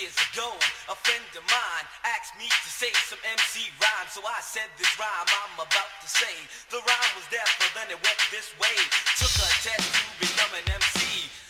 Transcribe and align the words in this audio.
years 0.00 0.16
ago, 0.32 0.50
a 0.90 0.96
friend 1.06 1.22
of 1.38 1.44
mine 1.46 1.86
asked 2.18 2.34
me 2.38 2.46
to 2.50 2.70
say 2.70 2.90
some 3.06 3.20
MC 3.22 3.70
rhyme. 3.78 4.08
So 4.10 4.22
I 4.26 4.40
said 4.42 4.66
this 4.78 4.90
rhyme 4.98 5.28
I'm 5.28 5.54
about 5.54 5.92
to 6.02 6.08
say. 6.08 6.34
The 6.70 6.82
rhyme 6.82 7.12
was 7.14 7.26
there, 7.30 7.46
but 7.62 7.70
then 7.78 7.88
it 7.94 8.00
went 8.02 8.18
this 8.30 8.50
way. 8.58 8.74
Took 9.18 9.34
a 9.38 9.50
test 9.62 9.86
to 9.86 10.02
become 10.18 10.52
an 10.58 10.66
MC. 10.66 11.43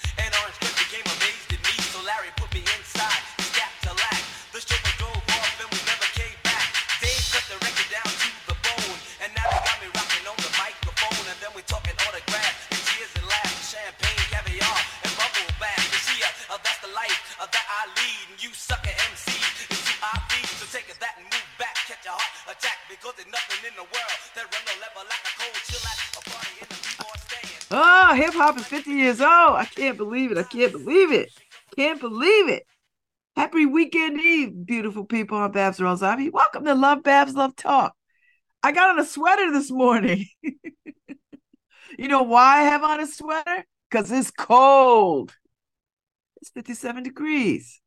Hip 28.25 28.33
hop 28.33 28.57
is 28.57 28.65
50 28.65 28.91
years 28.91 29.21
old. 29.21 29.31
I 29.31 29.67
can't 29.67 29.99
believe 29.99 30.33
it. 30.33 30.39
I 30.39 30.45
can't 30.45 30.73
believe 30.73 31.13
it. 31.13 31.29
Can't 31.77 32.01
believe 32.01 32.49
it. 32.49 32.63
Happy 33.37 33.67
weekend 33.67 34.19
eve, 34.19 34.65
beautiful 34.65 35.05
people. 35.05 35.37
I'm 35.37 35.53
Babz 35.53 35.79
Rawls-Ivy. 35.79 36.31
Welcome 36.31 36.65
to 36.65 36.73
LoveBabz 36.73 37.35
LoveTalk. 37.35 37.91
I 38.63 38.73
got 38.73 38.89
on 38.89 38.99
a 38.99 39.05
sweater 39.05 39.53
this 39.53 39.71
morning. 39.71 40.25
you 40.43 42.09
know 42.09 42.23
why 42.23 42.61
I 42.61 42.63
have 42.63 42.83
on 42.83 43.01
a 43.01 43.07
sweater? 43.07 43.67
Because 43.91 44.11
it's 44.11 44.31
cold. 44.31 45.37
It's 46.41 46.49
57 46.49 47.03
degrees. 47.03 47.83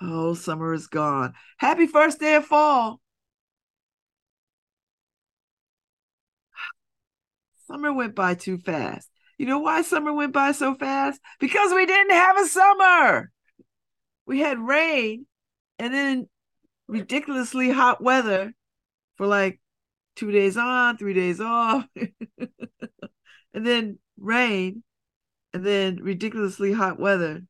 Oh, 0.00 0.34
summer 0.34 0.74
is 0.74 0.86
gone. 0.86 1.34
Happy 1.56 1.88
first 1.88 2.20
day 2.20 2.36
of 2.36 2.44
fall. 2.44 3.00
Summer 7.66 7.92
went 7.92 8.14
by 8.14 8.34
too 8.34 8.58
fast. 8.58 9.10
You 9.38 9.46
know 9.46 9.58
why 9.58 9.82
summer 9.82 10.12
went 10.12 10.32
by 10.32 10.52
so 10.52 10.74
fast? 10.74 11.20
Because 11.40 11.72
we 11.74 11.86
didn't 11.86 12.12
have 12.12 12.38
a 12.38 12.46
summer. 12.46 13.30
We 14.26 14.40
had 14.40 14.58
rain 14.58 15.26
and 15.78 15.92
then 15.92 16.28
ridiculously 16.88 17.70
hot 17.70 18.02
weather 18.02 18.54
for 19.16 19.26
like 19.26 19.60
two 20.14 20.30
days 20.30 20.56
on, 20.56 20.96
three 20.96 21.14
days 21.14 21.40
off, 21.40 21.86
and 21.96 23.66
then 23.66 23.98
rain, 24.18 24.82
and 25.52 25.64
then 25.64 26.02
ridiculously 26.02 26.72
hot 26.72 26.98
weather, 26.98 27.42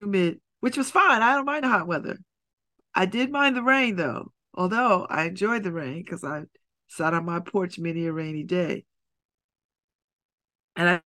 humid, 0.00 0.40
which 0.60 0.76
was 0.76 0.90
fine. 0.90 1.22
I 1.22 1.34
don't 1.34 1.44
mind 1.44 1.64
the 1.64 1.68
hot 1.68 1.86
weather. 1.86 2.18
I 2.94 3.06
did 3.06 3.30
mind 3.30 3.56
the 3.56 3.62
rain 3.62 3.96
though, 3.96 4.32
although 4.54 5.06
I 5.08 5.24
enjoyed 5.24 5.62
the 5.62 5.72
rain 5.72 6.02
because 6.02 6.24
I 6.24 6.44
sat 6.88 7.14
on 7.14 7.26
my 7.26 7.40
porch 7.40 7.78
many 7.78 8.06
a 8.06 8.12
rainy 8.12 8.42
day. 8.42 8.84
And 10.76 10.88
I, 10.88 11.00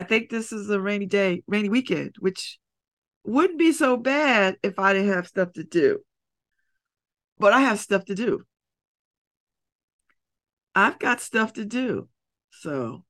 I 0.00 0.04
think 0.04 0.30
this 0.30 0.52
is 0.52 0.70
a 0.70 0.80
rainy 0.80 1.06
day, 1.06 1.42
rainy 1.46 1.68
weekend, 1.68 2.16
which 2.18 2.58
wouldn't 3.24 3.58
be 3.58 3.72
so 3.72 3.96
bad 3.96 4.56
if 4.62 4.78
I 4.78 4.94
didn't 4.94 5.12
have 5.12 5.26
stuff 5.26 5.52
to 5.52 5.64
do. 5.64 6.00
But 7.38 7.52
I 7.52 7.60
have 7.60 7.78
stuff 7.80 8.06
to 8.06 8.14
do. 8.14 8.44
I've 10.74 10.98
got 10.98 11.20
stuff 11.20 11.52
to 11.54 11.64
do. 11.64 12.08
So, 12.50 13.04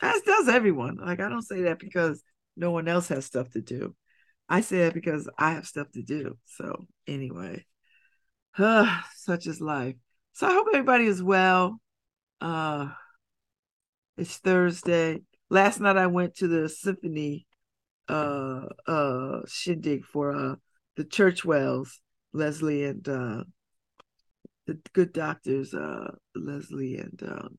as 0.00 0.22
does 0.22 0.48
everyone. 0.48 0.96
Like, 0.96 1.20
I 1.20 1.28
don't 1.28 1.42
say 1.42 1.62
that 1.62 1.78
because 1.78 2.22
no 2.56 2.70
one 2.70 2.88
else 2.88 3.08
has 3.08 3.26
stuff 3.26 3.50
to 3.50 3.60
do. 3.60 3.94
I 4.48 4.60
say 4.60 4.78
that 4.84 4.94
because 4.94 5.28
I 5.38 5.52
have 5.52 5.66
stuff 5.66 5.90
to 5.92 6.02
do. 6.02 6.38
So, 6.46 6.86
anyway, 7.06 7.66
such 8.58 9.46
is 9.46 9.60
life. 9.60 9.96
So, 10.32 10.46
I 10.46 10.52
hope 10.52 10.68
everybody 10.72 11.06
is 11.06 11.22
well. 11.22 11.80
Uh, 12.40 12.88
it's 14.16 14.36
Thursday. 14.38 15.22
Last 15.48 15.80
night 15.80 15.96
I 15.96 16.06
went 16.06 16.36
to 16.36 16.48
the 16.48 16.68
symphony 16.68 17.46
uh 18.08 18.66
uh 18.86 19.40
shindig 19.48 20.04
for 20.04 20.32
uh 20.34 20.54
the 20.96 21.04
Churchwells 21.04 21.88
Leslie 22.32 22.84
and 22.84 23.08
uh 23.08 23.44
the 24.66 24.78
good 24.92 25.12
doctors, 25.12 25.74
uh 25.74 26.12
Leslie 26.34 26.98
and 26.98 27.22
um 27.22 27.58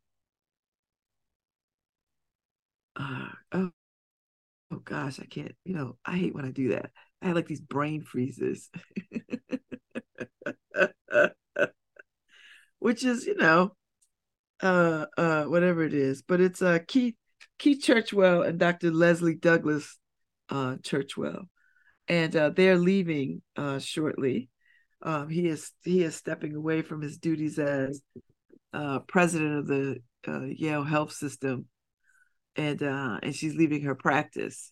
uh, 2.95 3.29
oh, 3.53 3.71
oh 4.71 4.77
gosh, 4.83 5.19
I 5.19 5.25
can't, 5.25 5.55
you 5.65 5.73
know, 5.75 5.97
I 6.05 6.17
hate 6.17 6.33
when 6.35 6.45
I 6.45 6.51
do 6.51 6.69
that. 6.69 6.91
I 7.21 7.27
have 7.27 7.35
like 7.35 7.47
these 7.47 7.61
brain 7.61 8.01
freezes. 8.03 8.69
Which 12.79 13.03
is, 13.03 13.25
you 13.25 13.35
know, 13.35 13.75
uh 14.61 15.05
uh 15.17 15.43
whatever 15.45 15.83
it 15.83 15.93
is, 15.93 16.21
but 16.23 16.41
it's 16.41 16.61
uh 16.61 16.79
Keith 16.87 17.15
Keith 17.57 17.83
Churchwell 17.83 18.47
and 18.47 18.59
Dr. 18.59 18.91
Leslie 18.91 19.35
Douglas 19.35 19.97
uh 20.49 20.75
Churchwell. 20.81 21.47
And 22.07 22.35
uh 22.35 22.49
they're 22.51 22.77
leaving 22.77 23.41
uh 23.55 23.79
shortly. 23.79 24.49
Um 25.01 25.29
he 25.29 25.47
is 25.47 25.71
he 25.83 26.03
is 26.03 26.15
stepping 26.15 26.55
away 26.55 26.81
from 26.81 27.01
his 27.01 27.17
duties 27.17 27.59
as 27.59 28.01
uh 28.73 28.99
president 28.99 29.59
of 29.59 29.67
the 29.67 29.97
uh, 30.27 30.43
Yale 30.43 30.83
Health 30.83 31.13
System 31.13 31.65
and 32.55 32.81
uh 32.81 33.19
and 33.23 33.35
she's 33.35 33.55
leaving 33.55 33.83
her 33.83 33.95
practice. 33.95 34.71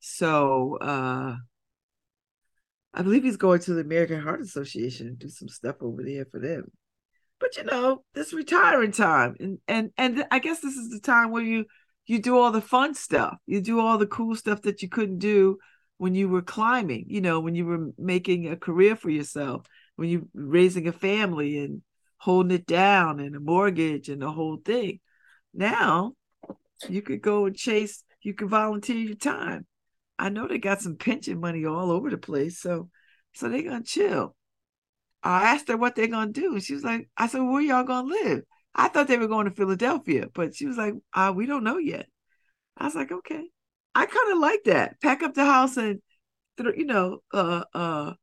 So 0.00 0.78
I 0.80 1.36
believe 3.02 3.24
he's 3.24 3.36
going 3.36 3.60
to 3.60 3.74
the 3.74 3.80
American 3.80 4.20
Heart 4.20 4.42
Association 4.42 5.08
and 5.08 5.18
do 5.18 5.28
some 5.28 5.48
stuff 5.48 5.76
over 5.80 6.02
there 6.02 6.26
for 6.30 6.38
them 6.38 6.70
but 7.40 7.56
you 7.56 7.64
know 7.64 8.02
this 8.14 8.32
retiring 8.32 8.92
time 8.92 9.34
and 9.38 9.58
and 9.68 9.90
and 9.98 10.24
i 10.30 10.38
guess 10.38 10.60
this 10.60 10.76
is 10.76 10.90
the 10.90 11.00
time 11.00 11.30
where 11.30 11.42
you 11.42 11.64
you 12.06 12.20
do 12.20 12.38
all 12.38 12.50
the 12.50 12.60
fun 12.60 12.94
stuff 12.94 13.36
you 13.46 13.60
do 13.60 13.80
all 13.80 13.98
the 13.98 14.06
cool 14.06 14.34
stuff 14.34 14.62
that 14.62 14.82
you 14.82 14.88
couldn't 14.88 15.18
do 15.18 15.58
when 15.98 16.14
you 16.14 16.28
were 16.28 16.42
climbing 16.42 17.04
you 17.08 17.20
know 17.20 17.40
when 17.40 17.54
you 17.54 17.64
were 17.64 17.90
making 17.98 18.48
a 18.48 18.56
career 18.56 18.96
for 18.96 19.10
yourself 19.10 19.66
when 19.96 20.08
you 20.08 20.28
raising 20.34 20.86
a 20.88 20.92
family 20.92 21.58
and 21.58 21.82
holding 22.18 22.52
it 22.52 22.66
down 22.66 23.20
and 23.20 23.36
a 23.36 23.40
mortgage 23.40 24.08
and 24.08 24.22
the 24.22 24.30
whole 24.30 24.56
thing 24.64 24.98
now 25.52 26.12
you 26.88 27.02
could 27.02 27.20
go 27.20 27.46
and 27.46 27.56
chase 27.56 28.02
you 28.22 28.34
could 28.34 28.48
volunteer 28.48 28.96
your 28.96 29.16
time 29.16 29.66
i 30.18 30.28
know 30.28 30.46
they 30.46 30.58
got 30.58 30.80
some 30.80 30.96
pension 30.96 31.40
money 31.40 31.64
all 31.64 31.90
over 31.90 32.10
the 32.10 32.18
place 32.18 32.60
so 32.60 32.88
so 33.34 33.48
they're 33.48 33.62
gonna 33.62 33.82
chill 33.82 34.34
I 35.24 35.54
asked 35.54 35.68
her 35.68 35.76
what 35.76 35.94
they're 35.94 36.06
gonna 36.06 36.30
do. 36.30 36.60
She 36.60 36.74
was 36.74 36.84
like, 36.84 37.08
I 37.16 37.26
said, 37.26 37.40
where 37.40 37.62
y'all 37.62 37.84
gonna 37.84 38.08
live? 38.08 38.42
I 38.74 38.88
thought 38.88 39.08
they 39.08 39.18
were 39.18 39.28
going 39.28 39.44
to 39.46 39.52
Philadelphia, 39.54 40.26
but 40.34 40.56
she 40.56 40.66
was 40.66 40.76
like, 40.76 40.94
uh, 41.12 41.32
we 41.34 41.46
don't 41.46 41.64
know 41.64 41.78
yet. 41.78 42.08
I 42.76 42.86
was 42.86 42.94
like, 42.94 43.12
okay. 43.12 43.44
I 43.94 44.06
kind 44.06 44.32
of 44.32 44.38
like 44.38 44.64
that. 44.64 45.00
Pack 45.00 45.22
up 45.22 45.34
the 45.34 45.44
house 45.44 45.76
and 45.76 46.00
you 46.58 46.84
know, 46.84 47.18
uh 47.32 47.64
uh 47.72 48.14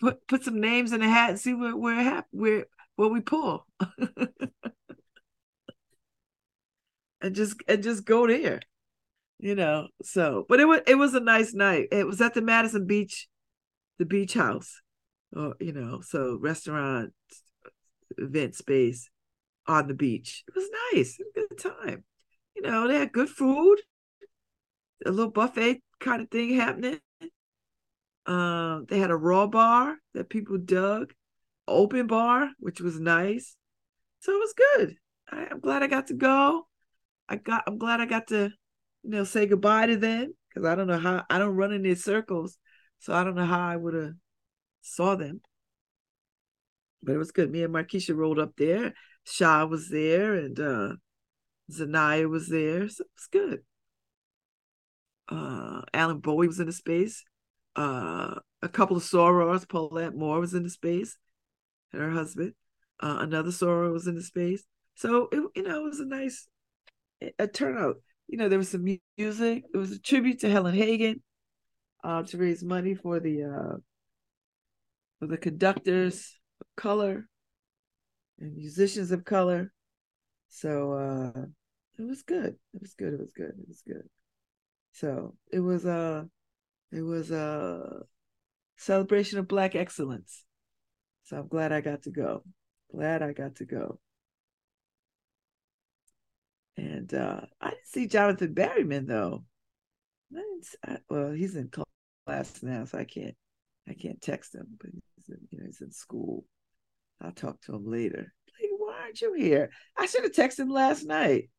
put 0.00 0.26
put 0.26 0.44
some 0.44 0.60
names 0.60 0.92
in 0.92 1.02
a 1.02 1.08
hat 1.08 1.30
and 1.30 1.38
see 1.38 1.54
where 1.54 1.76
where 1.76 1.98
it 1.98 2.04
hap- 2.04 2.26
where 2.32 2.66
where 2.96 3.08
we 3.08 3.20
pull. 3.20 3.66
and 7.20 7.34
just 7.34 7.56
and 7.68 7.82
just 7.82 8.04
go 8.04 8.26
there. 8.26 8.60
You 9.38 9.54
know, 9.54 9.88
so 10.02 10.44
but 10.48 10.60
it 10.60 10.66
was 10.66 10.80
it 10.86 10.96
was 10.96 11.14
a 11.14 11.20
nice 11.20 11.54
night. 11.54 11.88
It 11.92 12.06
was 12.06 12.20
at 12.20 12.34
the 12.34 12.42
Madison 12.42 12.86
Beach, 12.86 13.28
the 13.98 14.04
beach 14.04 14.34
house 14.34 14.80
or 15.32 15.54
you 15.60 15.72
know, 15.72 16.00
so 16.00 16.36
restaurant, 16.40 17.12
event 18.18 18.54
space 18.54 19.08
on 19.66 19.88
the 19.88 19.94
beach. 19.94 20.44
It 20.48 20.54
was 20.54 20.68
nice, 20.92 21.18
a 21.20 21.38
good 21.38 21.58
time. 21.58 22.04
You 22.56 22.62
know, 22.62 22.88
they 22.88 22.98
had 22.98 23.12
good 23.12 23.28
food, 23.28 23.78
a 25.04 25.10
little 25.10 25.30
buffet 25.30 25.82
kind 26.00 26.22
of 26.22 26.30
thing 26.30 26.54
happening. 26.56 27.00
Um, 28.26 28.86
they 28.88 28.98
had 28.98 29.10
a 29.10 29.16
raw 29.16 29.46
bar 29.46 29.96
that 30.14 30.28
people 30.28 30.58
dug, 30.58 31.12
open 31.66 32.06
bar, 32.06 32.50
which 32.58 32.80
was 32.80 33.00
nice. 33.00 33.56
So 34.20 34.32
it 34.32 34.38
was 34.38 34.54
good. 34.54 34.96
I, 35.30 35.46
I'm 35.50 35.60
glad 35.60 35.82
I 35.82 35.86
got 35.86 36.08
to 36.08 36.14
go. 36.14 36.66
I 37.28 37.36
got. 37.36 37.64
I'm 37.66 37.78
glad 37.78 38.00
I 38.00 38.06
got 38.06 38.28
to, 38.28 38.50
you 39.02 39.10
know, 39.10 39.24
say 39.24 39.46
goodbye 39.46 39.86
to 39.86 39.96
them 39.96 40.34
because 40.48 40.68
I 40.68 40.74
don't 40.74 40.86
know 40.86 40.98
how 40.98 41.24
I 41.30 41.38
don't 41.38 41.56
run 41.56 41.72
in 41.72 41.82
these 41.82 42.04
circles, 42.04 42.58
so 42.98 43.14
I 43.14 43.24
don't 43.24 43.36
know 43.36 43.46
how 43.46 43.60
I 43.60 43.76
would 43.76 43.94
have 43.94 44.14
saw 44.82 45.14
them. 45.14 45.40
But 47.02 47.14
it 47.14 47.18
was 47.18 47.32
good. 47.32 47.50
Me 47.50 47.62
and 47.62 47.74
Markeisha 47.74 48.14
rolled 48.14 48.38
up 48.38 48.52
there. 48.56 48.94
Shah 49.24 49.64
was 49.66 49.88
there 49.88 50.34
and 50.34 50.58
uh 50.60 50.96
Zanaya 51.70 52.28
was 52.28 52.48
there. 52.48 52.88
So 52.88 53.04
it 53.04 53.10
was 53.16 53.28
good. 53.32 53.64
Uh 55.28 55.82
Alan 55.94 56.18
Bowie 56.18 56.46
was 56.48 56.60
in 56.60 56.66
the 56.66 56.72
space. 56.72 57.24
Uh 57.76 58.36
a 58.62 58.68
couple 58.68 58.96
of 58.96 59.02
sorors, 59.02 59.68
Paulette 59.68 60.14
Moore 60.14 60.40
was 60.40 60.54
in 60.54 60.62
the 60.64 60.70
space, 60.70 61.16
and 61.92 62.02
her 62.02 62.10
husband. 62.10 62.54
Uh, 63.00 63.18
another 63.20 63.50
soror 63.50 63.92
was 63.92 64.06
in 64.08 64.14
the 64.16 64.22
space. 64.22 64.64
So 64.96 65.28
it, 65.32 65.42
you 65.56 65.62
know, 65.64 65.80
it 65.80 65.84
was 65.90 66.00
a 66.00 66.06
nice 66.06 66.48
a 67.38 67.48
turnout. 67.48 67.96
You 68.28 68.38
know, 68.38 68.48
there 68.48 68.58
was 68.58 68.70
some 68.70 68.84
music. 68.84 69.64
It 69.74 69.78
was 69.78 69.92
a 69.92 70.00
tribute 70.00 70.40
to 70.40 70.50
Helen 70.50 70.74
Hagan. 70.74 71.22
uh, 72.04 72.22
to 72.24 72.38
raise 72.38 72.62
money 72.64 72.94
for 72.94 73.20
the 73.20 73.44
uh, 73.44 73.76
for 75.18 75.26
the 75.26 75.38
conductors 75.38 76.38
of 76.60 76.66
color 76.76 77.28
and 78.40 78.56
musicians 78.56 79.10
of 79.10 79.24
color. 79.24 79.72
So 80.48 80.92
uh, 80.92 81.42
it 81.98 82.02
was 82.02 82.22
good. 82.22 82.56
It 82.74 82.80
was 82.80 82.94
good. 82.94 83.14
It 83.14 83.20
was 83.20 83.32
good. 83.32 83.50
It 83.58 83.68
was 83.68 83.82
good. 83.86 84.08
So 84.92 85.34
it 85.52 85.60
was 85.60 85.84
a 85.84 85.90
uh, 85.90 86.24
it 86.92 87.02
was 87.02 87.30
a 87.30 88.02
celebration 88.76 89.38
of 89.38 89.46
Black 89.46 89.76
excellence. 89.76 90.44
So 91.24 91.38
I'm 91.38 91.48
glad 91.48 91.70
I 91.72 91.80
got 91.80 92.02
to 92.02 92.10
go. 92.10 92.42
Glad 92.90 93.22
I 93.22 93.32
got 93.32 93.56
to 93.56 93.64
go. 93.64 94.00
And 96.76 97.12
uh, 97.14 97.42
I 97.60 97.70
didn't 97.70 97.86
see 97.86 98.06
Jonathan 98.08 98.54
Berryman 98.54 99.06
though. 99.06 99.44
I, 100.84 100.98
well, 101.08 101.30
he's 101.30 101.56
in 101.56 101.70
class 102.26 102.62
now, 102.62 102.84
so 102.84 102.98
I 102.98 103.04
can't 103.04 103.34
I 103.88 103.94
can't 103.94 104.20
text 104.20 104.54
him. 104.54 104.66
But 104.80 104.90
he's 104.92 105.28
in, 105.28 105.38
you 105.50 105.58
know 105.58 105.66
he's 105.66 105.80
in 105.80 105.92
school. 105.92 106.44
I'll 107.20 107.32
talk 107.32 107.60
to 107.62 107.74
him 107.74 107.86
later. 107.86 108.32
Like, 108.60 108.70
why 108.78 109.00
aren't 109.02 109.20
you 109.20 109.34
here? 109.34 109.70
I 109.96 110.06
should 110.06 110.24
have 110.24 110.32
texted 110.32 110.60
him 110.60 110.70
last 110.70 111.04
night. 111.04 111.50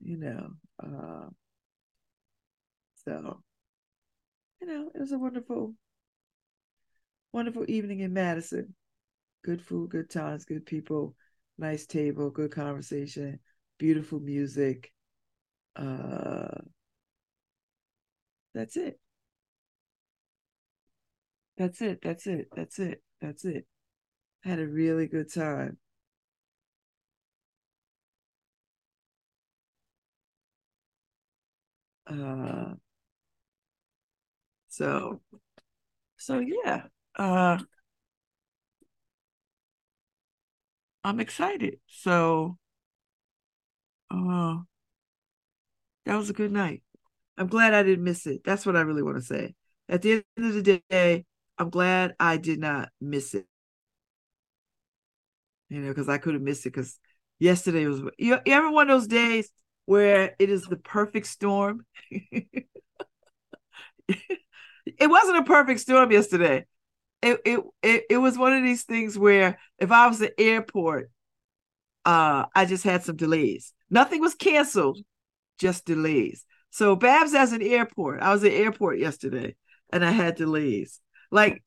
You 0.00 0.16
know, 0.16 0.50
uh, 0.82 1.28
so 3.04 3.42
you 4.60 4.66
know, 4.66 4.90
it 4.94 5.00
was 5.00 5.12
a 5.12 5.18
wonderful, 5.18 5.74
wonderful 7.32 7.64
evening 7.68 8.00
in 8.00 8.12
Madison. 8.12 8.74
Good 9.44 9.62
food, 9.62 9.90
good 9.90 10.10
times, 10.10 10.44
good 10.44 10.66
people, 10.66 11.14
nice 11.58 11.86
table, 11.86 12.30
good 12.30 12.50
conversation, 12.52 13.38
beautiful 13.78 14.20
music. 14.20 14.92
Uh, 15.76 16.48
that's 18.54 18.76
it. 18.76 18.98
That's 21.58 21.82
it. 21.82 22.00
That's 22.00 22.26
it. 22.26 22.48
That's 22.56 22.78
it. 22.78 23.02
That's 23.20 23.44
it. 23.44 23.66
Had 24.44 24.60
a 24.60 24.66
really 24.68 25.06
good 25.08 25.32
time. 25.32 25.78
Uh, 32.06 32.74
so, 34.68 35.20
so 36.18 36.40
yeah, 36.40 36.84
uh, 37.18 37.58
I'm 41.04 41.18
excited. 41.20 41.80
So, 41.88 42.58
uh, 44.10 44.58
that 46.04 46.16
was 46.16 46.30
a 46.30 46.34
good 46.34 46.52
night. 46.52 46.82
I'm 47.38 47.48
glad 47.48 47.74
I 47.74 47.82
didn't 47.84 48.04
miss 48.04 48.26
it. 48.26 48.42
That's 48.44 48.66
what 48.66 48.76
I 48.76 48.82
really 48.82 49.02
want 49.02 49.18
to 49.18 49.22
say. 49.24 49.54
At 49.88 50.02
the 50.02 50.12
end 50.14 50.46
of 50.46 50.54
the 50.64 50.82
day, 50.90 51.26
I'm 51.58 51.70
glad 51.70 52.14
I 52.20 52.36
did 52.36 52.60
not 52.60 52.90
miss 53.00 53.34
it. 53.34 53.46
You 55.68 55.80
know, 55.80 55.88
because 55.88 56.08
I 56.08 56.18
could 56.18 56.34
have 56.34 56.42
missed 56.42 56.64
it 56.66 56.70
because 56.70 56.98
yesterday 57.38 57.86
was 57.86 58.00
you, 58.18 58.38
you 58.46 58.52
ever 58.52 58.70
one 58.70 58.88
of 58.88 59.00
those 59.00 59.06
days 59.06 59.50
where 59.84 60.34
it 60.38 60.50
is 60.50 60.64
the 60.64 60.76
perfect 60.76 61.26
storm? 61.26 61.84
it 62.10 62.68
wasn't 65.02 65.38
a 65.38 65.44
perfect 65.44 65.80
storm 65.80 66.10
yesterday. 66.10 66.66
It, 67.20 67.40
it 67.44 67.60
it 67.82 68.04
it 68.10 68.16
was 68.18 68.38
one 68.38 68.52
of 68.52 68.62
these 68.62 68.84
things 68.84 69.18
where 69.18 69.58
if 69.78 69.90
I 69.90 70.06
was 70.06 70.22
at 70.22 70.36
the 70.36 70.44
airport, 70.44 71.10
uh, 72.04 72.46
I 72.54 72.64
just 72.64 72.84
had 72.84 73.02
some 73.02 73.16
delays. 73.16 73.72
Nothing 73.90 74.20
was 74.20 74.34
canceled, 74.34 74.98
just 75.58 75.84
delays. 75.84 76.44
So 76.70 76.96
Babz 76.96 77.32
has 77.32 77.52
an 77.52 77.62
airport. 77.62 78.22
I 78.22 78.32
was 78.32 78.44
at 78.44 78.52
airport 78.52 78.98
yesterday 78.98 79.56
and 79.92 80.04
I 80.04 80.10
had 80.10 80.36
delays. 80.36 81.00
Like, 81.30 81.62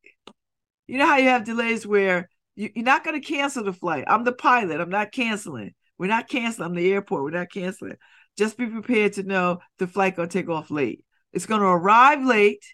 you 0.88 0.98
know 0.98 1.06
how 1.06 1.18
you 1.18 1.30
have 1.30 1.44
delays 1.44 1.86
where 1.86 2.30
you, 2.56 2.70
you're 2.76 2.86
not 2.86 3.04
going 3.04 3.20
to 3.20 3.26
cancel 3.26 3.64
the 3.64 3.74
flight. 3.74 4.06
I'm 4.08 4.24
the 4.24 4.34
pilot. 4.34 4.82
I'm 4.82 4.90
not 4.90 5.12
canceling. 5.12 5.74
We're 5.98 6.08
not 6.08 6.30
canceling. 6.30 6.68
I'm 6.68 6.76
the 6.76 6.92
airport. 6.92 7.24
We're 7.24 7.32
not 7.32 7.52
canceling. 7.52 7.96
Just 8.38 8.58
be 8.58 8.68
prepared 8.68 9.14
to 9.14 9.24
know 9.24 9.60
the 9.78 9.88
flight 9.88 10.16
going 10.16 10.30
to 10.30 10.34
take 10.34 10.50
off 10.50 10.72
late. 10.72 11.06
It's 11.34 11.46
going 11.46 11.62
to 11.62 11.68
arrive 11.68 12.24
late 12.24 12.66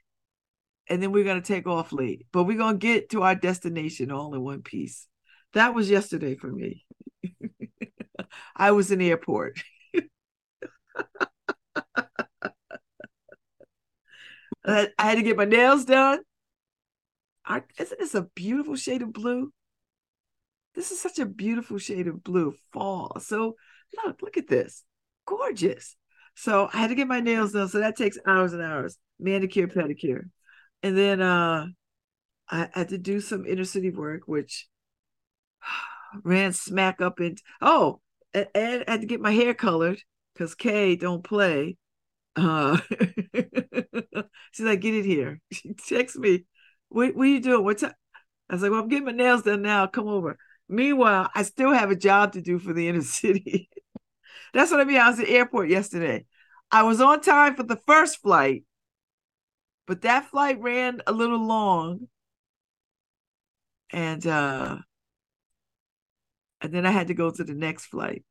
and 0.89 1.01
then 1.01 1.11
we're 1.11 1.23
going 1.23 1.41
to 1.41 1.47
take 1.47 1.67
off 1.67 1.91
late, 1.91 2.25
but 2.31 2.43
we're 2.43 2.57
going 2.57 2.79
to 2.79 2.87
get 2.87 3.09
to 3.09 3.23
our 3.23 3.35
destination 3.35 4.11
all 4.11 4.33
in 4.33 4.41
one 4.41 4.61
piece. 4.61 5.07
That 5.53 5.73
was 5.73 5.89
yesterday 5.89 6.35
for 6.35 6.47
me. 6.47 6.85
I 8.55 8.71
was 8.71 8.91
in 8.91 8.99
the 8.99 9.09
airport. 9.09 9.61
I 14.65 14.89
had 14.97 15.15
to 15.15 15.23
get 15.23 15.37
my 15.37 15.45
nails 15.45 15.85
done. 15.85 16.19
I, 17.47 17.63
isn't 17.79 17.99
this 17.99 18.15
a 18.15 18.27
beautiful 18.35 18.75
shade 18.75 19.01
of 19.01 19.13
blue? 19.13 19.51
This 20.75 20.91
is 20.91 21.01
such 21.01 21.17
a 21.17 21.25
beautiful 21.25 21.77
shade 21.79 22.07
of 22.07 22.23
blue, 22.23 22.53
fall. 22.71 23.19
So 23.19 23.55
look, 24.05 24.21
look 24.21 24.37
at 24.37 24.47
this. 24.47 24.83
Gorgeous. 25.25 25.95
So 26.35 26.69
I 26.71 26.77
had 26.77 26.89
to 26.89 26.95
get 26.95 27.07
my 27.07 27.19
nails 27.19 27.53
done. 27.53 27.67
So 27.69 27.79
that 27.79 27.95
takes 27.97 28.17
hours 28.27 28.53
and 28.53 28.61
hours. 28.61 28.97
Manicure, 29.19 29.67
pedicure 29.67 30.25
and 30.83 30.97
then 30.97 31.21
uh 31.21 31.67
I 32.49 32.69
had 32.73 32.89
to 32.89 32.97
do 32.97 33.19
some 33.19 33.45
inner 33.45 33.65
city 33.65 33.91
work, 33.91 34.21
which 34.25 34.67
ran 36.23 36.53
smack 36.53 37.01
up 37.01 37.19
into 37.19 37.41
oh, 37.61 38.01
and, 38.33 38.47
and 38.55 38.83
I 38.87 38.91
had 38.91 39.01
to 39.01 39.07
get 39.07 39.21
my 39.21 39.31
hair 39.31 39.53
colored 39.53 40.01
because 40.33 40.55
Kay 40.55 40.95
don't 40.95 41.23
play. 41.23 41.77
Uh 42.35 42.77
she's 44.51 44.65
like, 44.65 44.81
get 44.81 44.95
it 44.95 45.05
here. 45.05 45.39
She 45.51 45.73
texts 45.73 46.17
me, 46.17 46.45
what, 46.89 47.15
what 47.15 47.23
are 47.23 47.29
you 47.29 47.39
doing? 47.39 47.63
What's 47.63 47.83
up? 47.83 47.95
I 48.49 48.53
was 48.53 48.61
like, 48.61 48.71
well, 48.71 48.81
I'm 48.81 48.87
getting 48.87 49.05
my 49.05 49.11
nails 49.11 49.43
done 49.43 49.61
now. 49.61 49.87
Come 49.87 50.07
over. 50.07 50.37
Meanwhile, 50.69 51.29
I 51.35 51.43
still 51.43 51.73
have 51.73 51.91
a 51.91 51.95
job 51.95 52.33
to 52.33 52.41
do 52.41 52.59
for 52.59 52.73
the 52.73 52.87
inner 52.87 53.01
city. 53.01 53.69
That's 54.53 54.71
what 54.71 54.79
I 54.79 54.85
mean. 54.85 54.97
I 54.97 55.09
was 55.09 55.19
at 55.19 55.27
the 55.27 55.35
airport 55.35 55.69
yesterday. 55.69 56.25
I 56.71 56.83
was 56.83 57.01
on 57.01 57.21
time 57.21 57.55
for 57.55 57.63
the 57.63 57.79
first 57.87 58.21
flight, 58.21 58.63
but 59.85 60.01
that 60.01 60.29
flight 60.29 60.59
ran 60.59 61.01
a 61.07 61.11
little 61.11 61.45
long. 61.45 62.07
And 63.91 64.25
uh 64.27 64.77
and 66.59 66.73
then 66.73 66.85
I 66.85 66.91
had 66.91 67.07
to 67.07 67.13
go 67.13 67.29
to 67.31 67.43
the 67.43 67.53
next 67.53 67.85
flight. 67.85 68.23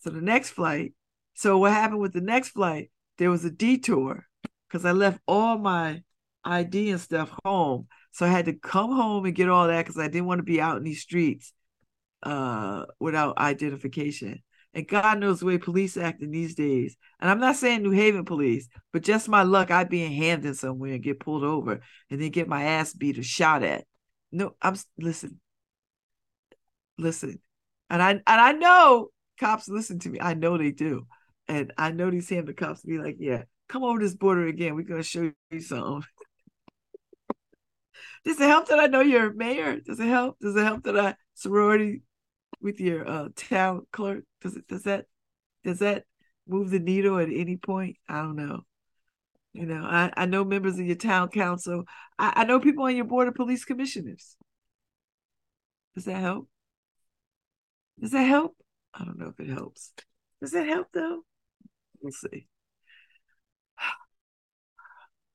So 0.00 0.10
the 0.10 0.20
next 0.20 0.50
flight, 0.50 0.92
so 1.34 1.58
what 1.58 1.72
happened 1.72 2.00
with 2.00 2.12
the 2.12 2.20
next 2.20 2.50
flight, 2.50 2.90
there 3.18 3.30
was 3.30 3.44
a 3.44 3.50
detour 3.50 4.26
because 4.68 4.84
I 4.84 4.92
left 4.92 5.20
all 5.26 5.58
my 5.58 6.02
ID 6.46 6.90
and 6.90 7.00
stuff 7.00 7.32
home. 7.44 7.86
So 8.12 8.24
I 8.26 8.30
had 8.30 8.46
to 8.46 8.54
come 8.54 8.92
home 8.92 9.26
and 9.26 9.34
get 9.34 9.48
all 9.48 9.66
that 9.68 9.84
because 9.84 9.98
I 9.98 10.08
didn't 10.08 10.26
want 10.26 10.38
to 10.38 10.44
be 10.44 10.60
out 10.60 10.78
in 10.78 10.84
these 10.84 11.02
streets 11.02 11.52
uh 12.22 12.86
without 12.98 13.38
identification. 13.38 14.42
And 14.74 14.86
God 14.86 15.20
knows 15.20 15.40
the 15.40 15.46
way 15.46 15.58
police 15.58 15.96
act 15.96 16.22
in 16.22 16.30
these 16.30 16.54
days. 16.54 16.96
And 17.18 17.30
I'm 17.30 17.40
not 17.40 17.56
saying 17.56 17.82
New 17.82 17.92
Haven 17.92 18.26
police, 18.26 18.68
but 18.92 19.02
just 19.02 19.28
my 19.28 19.42
luck, 19.42 19.70
I'd 19.70 19.88
be 19.88 20.04
in 20.04 20.12
Hampton 20.12 20.54
somewhere 20.54 20.92
and 20.92 21.02
get 21.02 21.18
pulled 21.18 21.44
over 21.44 21.80
and 22.10 22.20
then 22.20 22.30
get 22.30 22.46
my 22.46 22.62
ass 22.62 22.92
beat 22.92 23.18
or 23.18 23.22
shot 23.22 23.62
at. 23.62 23.84
No, 24.32 24.54
I'm 24.60 24.76
listen, 24.98 25.40
listen, 26.98 27.40
and 27.90 28.02
I 28.02 28.10
and 28.10 28.22
I 28.26 28.52
know 28.52 29.10
cops 29.38 29.68
listen 29.68 29.98
to 30.00 30.10
me. 30.10 30.20
I 30.20 30.34
know 30.34 30.58
they 30.58 30.72
do, 30.72 31.06
and 31.48 31.72
I 31.78 31.92
know 31.92 32.10
these 32.10 32.28
Hampton 32.28 32.54
cops 32.54 32.82
be 32.82 32.98
like, 32.98 33.16
"Yeah, 33.18 33.44
come 33.68 33.82
over 33.84 33.98
this 33.98 34.14
border 34.14 34.46
again. 34.46 34.74
We're 34.74 34.82
gonna 34.82 35.02
show 35.02 35.32
you 35.50 35.60
something." 35.60 36.02
Does 38.26 38.40
it 38.40 38.48
help 38.48 38.66
that 38.68 38.80
I 38.80 38.86
know 38.86 39.00
you're 39.00 39.30
a 39.30 39.34
mayor? 39.34 39.78
Does 39.78 40.00
it 40.00 40.08
help? 40.08 40.40
Does 40.40 40.56
it 40.56 40.64
help 40.64 40.82
that 40.82 40.98
I 40.98 41.14
sorority 41.34 42.02
with 42.60 42.80
your 42.80 43.08
uh, 43.08 43.28
town 43.36 43.86
clerk? 43.92 44.24
Does 44.42 44.56
it 44.56 44.66
does 44.66 44.82
that 44.82 45.06
does 45.62 45.78
that 45.78 46.02
move 46.48 46.70
the 46.70 46.80
needle 46.80 47.20
at 47.20 47.28
any 47.28 47.56
point? 47.56 47.98
I 48.08 48.22
don't 48.22 48.34
know. 48.34 48.62
You 49.52 49.64
know, 49.64 49.84
I, 49.84 50.12
I 50.16 50.26
know 50.26 50.44
members 50.44 50.76
of 50.78 50.86
your 50.86 50.96
town 50.96 51.28
council. 51.28 51.84
I, 52.18 52.32
I 52.38 52.44
know 52.44 52.58
people 52.58 52.84
on 52.84 52.96
your 52.96 53.04
board 53.04 53.28
of 53.28 53.34
police 53.36 53.64
commissioners. 53.64 54.36
Does 55.94 56.06
that 56.06 56.20
help? 56.20 56.48
Does 58.00 58.10
that 58.10 58.24
help? 58.24 58.56
I 58.92 59.04
don't 59.04 59.20
know 59.20 59.28
if 59.28 59.38
it 59.38 59.52
helps. 59.52 59.92
Does 60.40 60.50
that 60.50 60.66
help 60.66 60.88
though? 60.92 61.20
We'll 62.02 62.12
see. 62.12 62.48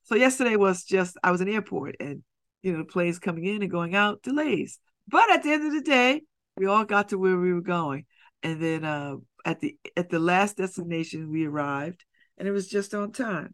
So 0.04 0.16
yesterday 0.16 0.58
was 0.58 0.84
just 0.84 1.16
I 1.24 1.32
was 1.32 1.40
in 1.40 1.48
the 1.48 1.54
airport 1.54 1.96
and 2.02 2.22
you 2.62 2.72
know 2.72 2.80
the 2.80 2.86
planes 2.86 3.20
coming 3.20 3.46
in 3.46 3.62
and 3.62 3.72
going 3.72 3.96
out, 3.96 4.22
delays. 4.22 4.80
But 5.08 5.32
at 5.32 5.44
the 5.44 5.52
end 5.52 5.66
of 5.66 5.74
the 5.74 5.82
day, 5.82 6.22
we 6.58 6.66
all 6.66 6.86
got 6.86 7.10
to 7.10 7.18
where 7.18 7.38
we 7.38 7.54
were 7.54 7.62
going 7.62 8.06
and 8.44 8.62
then 8.62 8.84
uh, 8.84 9.16
at 9.46 9.60
the 9.60 9.78
at 9.96 10.10
the 10.10 10.20
last 10.20 10.58
destination 10.58 11.32
we 11.32 11.46
arrived 11.46 12.06
and 12.38 12.48
it 12.48 12.52
was 12.52 12.68
just 12.68 12.94
on 12.94 13.12
time 13.12 13.54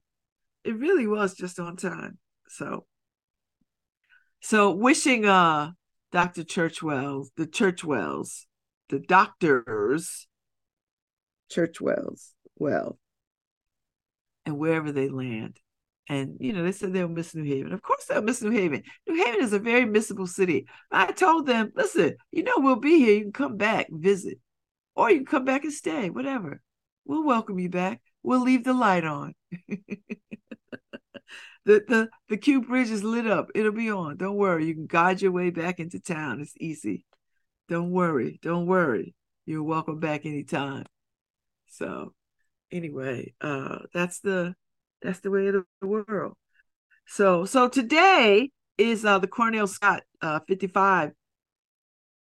it 0.64 0.78
really 0.78 1.08
was 1.08 1.34
just 1.34 1.60
on 1.60 1.76
time 1.76 2.18
so 2.50 2.86
so 4.42 4.72
wishing 4.72 5.26
uh 5.26 5.72
dr 6.12 6.44
churchwell 6.44 7.28
the 7.38 7.46
churchwells 7.46 8.46
the 8.90 9.00
doctors 9.00 10.28
churchwells 11.52 12.32
well 12.56 12.98
and 14.48 14.58
wherever 14.58 14.92
they 14.94 15.10
land. 15.10 15.60
And 16.10 16.38
you 16.40 16.54
know, 16.54 16.64
they 16.64 16.72
said 16.72 16.94
they'll 16.94 17.08
miss 17.08 17.36
New 17.36 17.44
Haven. 17.44 17.74
Of 17.74 17.82
course, 17.82 18.06
they'll 18.06 18.22
miss 18.22 18.42
New 18.42 18.52
Haven. 18.52 18.84
New 19.08 19.24
Haven 19.24 19.42
is 19.42 19.54
a 19.54 19.60
very 19.60 19.86
missable 19.86 20.28
city. 20.28 20.66
I 20.92 21.12
told 21.12 21.46
them, 21.46 21.72
listen, 21.76 22.16
you 22.32 22.44
know, 22.44 22.54
we'll 22.58 22.78
be 22.78 23.00
here. 23.00 23.16
You 23.16 23.24
can 23.24 23.34
come 23.34 23.58
back, 23.58 23.88
visit, 23.92 24.40
or 24.96 25.12
you 25.12 25.18
can 25.18 25.26
come 25.26 25.46
back 25.46 25.64
and 25.64 25.74
stay, 25.74 26.10
whatever. 26.10 26.62
We'll 27.06 27.26
welcome 27.26 27.60
you 27.60 27.70
back. 27.70 28.02
We'll 28.24 28.42
leave 28.42 28.64
the 28.64 28.74
light 28.74 29.04
on. 29.04 29.34
the 31.68 31.84
the 31.88 32.10
the 32.30 32.38
Q 32.38 32.62
bridge 32.62 32.90
is 32.90 33.04
lit 33.04 33.28
up. 33.28 33.50
It'll 33.54 33.72
be 33.72 33.92
on. 33.92 34.18
Don't 34.18 34.38
worry. 34.38 34.66
You 34.66 34.74
can 34.74 34.88
guide 34.88 35.22
your 35.22 35.32
way 35.32 35.50
back 35.50 35.80
into 35.80 36.00
town. 36.00 36.42
It's 36.42 36.54
easy. 36.58 37.06
Don't 37.68 37.92
worry. 37.92 38.40
Don't 38.42 38.66
worry. 38.66 39.14
You're 39.46 39.64
welcome 39.64 40.00
back 40.00 40.26
anytime. 40.26 40.86
So 41.68 42.14
anyway, 42.72 43.34
uh 43.42 43.80
that's 43.94 44.20
the 44.20 44.56
that's 45.02 45.20
the 45.20 45.32
way 45.32 45.48
of 45.48 45.66
the 45.82 45.88
world. 45.88 46.34
So 47.08 47.46
so 47.46 47.70
today 47.70 48.52
is 48.78 49.06
uh 49.06 49.20
the 49.20 49.28
Cornell 49.28 49.68
Scott 49.68 50.04
uh 50.22 50.40
55 50.48 51.12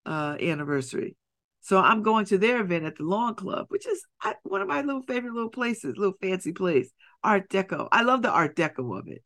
uh 0.05 0.37
anniversary. 0.41 1.17
So 1.61 1.79
I'm 1.79 2.03
going 2.03 2.27
to 2.27 2.39
their 2.39 2.61
event 2.61 2.85
at 2.85 2.97
the 2.97 3.03
Lawn 3.03 3.35
Club, 3.35 3.67
which 3.71 3.87
is 3.89 4.05
one 4.45 4.63
of 4.63 4.69
my 4.69 4.83
little 4.83 5.03
favorite 5.03 5.33
little 5.35 5.51
places, 5.51 5.97
little 5.97 6.15
fancy 6.23 6.53
place, 6.53 6.93
Art 7.25 7.49
Deco. 7.51 7.89
I 7.91 8.03
love 8.03 8.23
the 8.23 8.31
Art 8.31 8.55
Deco 8.55 8.99
of 8.99 9.09
it. 9.09 9.23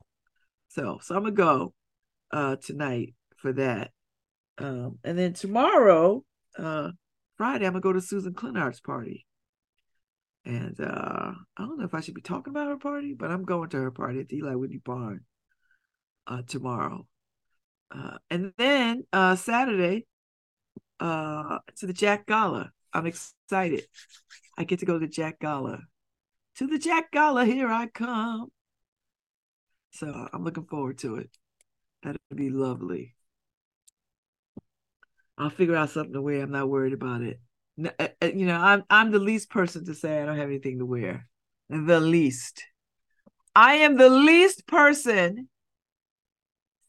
So 0.69 0.99
so 1.03 1.15
I'm 1.17 1.23
gonna 1.23 1.35
go 1.35 1.75
uh 2.33 2.57
tonight 2.57 3.15
for 3.37 3.53
that. 3.55 3.91
Um 4.59 4.99
and 5.05 5.19
then 5.19 5.35
tomorrow, 5.35 6.25
uh 6.59 6.93
Friday, 7.37 7.67
I'm 7.67 7.73
gonna 7.73 7.83
go 7.83 7.93
to 7.93 8.01
Susan 8.01 8.35
Clinhart's 8.35 8.81
party. 8.81 9.27
And 10.45 10.81
uh, 10.81 11.33
I 11.57 11.63
don't 11.63 11.79
know 11.79 11.85
if 11.85 11.95
I 11.95 12.01
should 12.01 12.15
be 12.15 12.23
talking 12.23 12.51
about 12.51 12.69
her 12.69 12.79
party, 12.79 13.15
but 13.15 13.31
I'm 13.31 13.45
going 13.45 13.69
to 13.71 13.77
her 13.77 13.91
party 13.91 14.21
at 14.21 14.29
the 14.29 14.37
Eli 14.37 14.55
Whitney 14.55 14.81
Barn 14.83 15.21
uh, 16.27 16.43
tomorrow. 16.47 17.07
Uh, 17.91 18.19
and 18.31 18.53
then 18.57 19.05
uh, 19.13 19.37
Saturday 19.37 20.07
uh, 20.99 21.59
to 21.77 21.87
the 21.87 21.93
Jack 21.93 22.27
Gala. 22.27 22.71
I'm 22.93 23.07
excited. 23.07 23.85
I 24.57 24.65
get 24.65 24.81
to 24.81 24.87
go 24.87 24.99
to 24.99 25.07
Jack 25.09 25.41
Gala. 25.41 25.81
To 26.57 26.67
the 26.67 26.79
Jack 26.79 27.13
Gala, 27.13 27.45
here 27.45 27.69
I 27.69 27.87
come. 27.87 28.51
So 29.93 30.29
I'm 30.33 30.45
looking 30.45 30.67
forward 30.67 30.99
to 30.99 31.17
it. 31.17 31.31
That'll 32.03 32.21
be 32.35 32.51
lovely. 32.51 33.15
I'll 35.37 35.51
figure 35.51 35.77
out 35.77 35.91
something 35.91 36.13
to 36.13 36.23
wear. 36.23 36.43
I'm 36.43 36.51
not 36.51 36.69
worried 36.69 36.93
about 36.93 37.23
it. 37.23 37.41
Uh, 37.85 38.09
uh, 38.23 38.27
you 38.27 38.47
know, 38.47 38.57
I'm 38.57 38.85
I'm 38.91 39.11
the 39.11 39.19
least 39.19 39.51
person 39.51 39.85
to 39.87 39.95
say 39.95 40.21
I 40.23 40.27
don't 40.27 40.37
have 40.37 40.49
anything 40.49 40.79
to 40.79 40.87
wear. 40.87 41.29
The 41.69 42.01
least. 42.01 42.65
I 43.55 43.75
am 43.75 43.97
the 43.97 44.11
least 44.11 44.67
person 44.67 45.49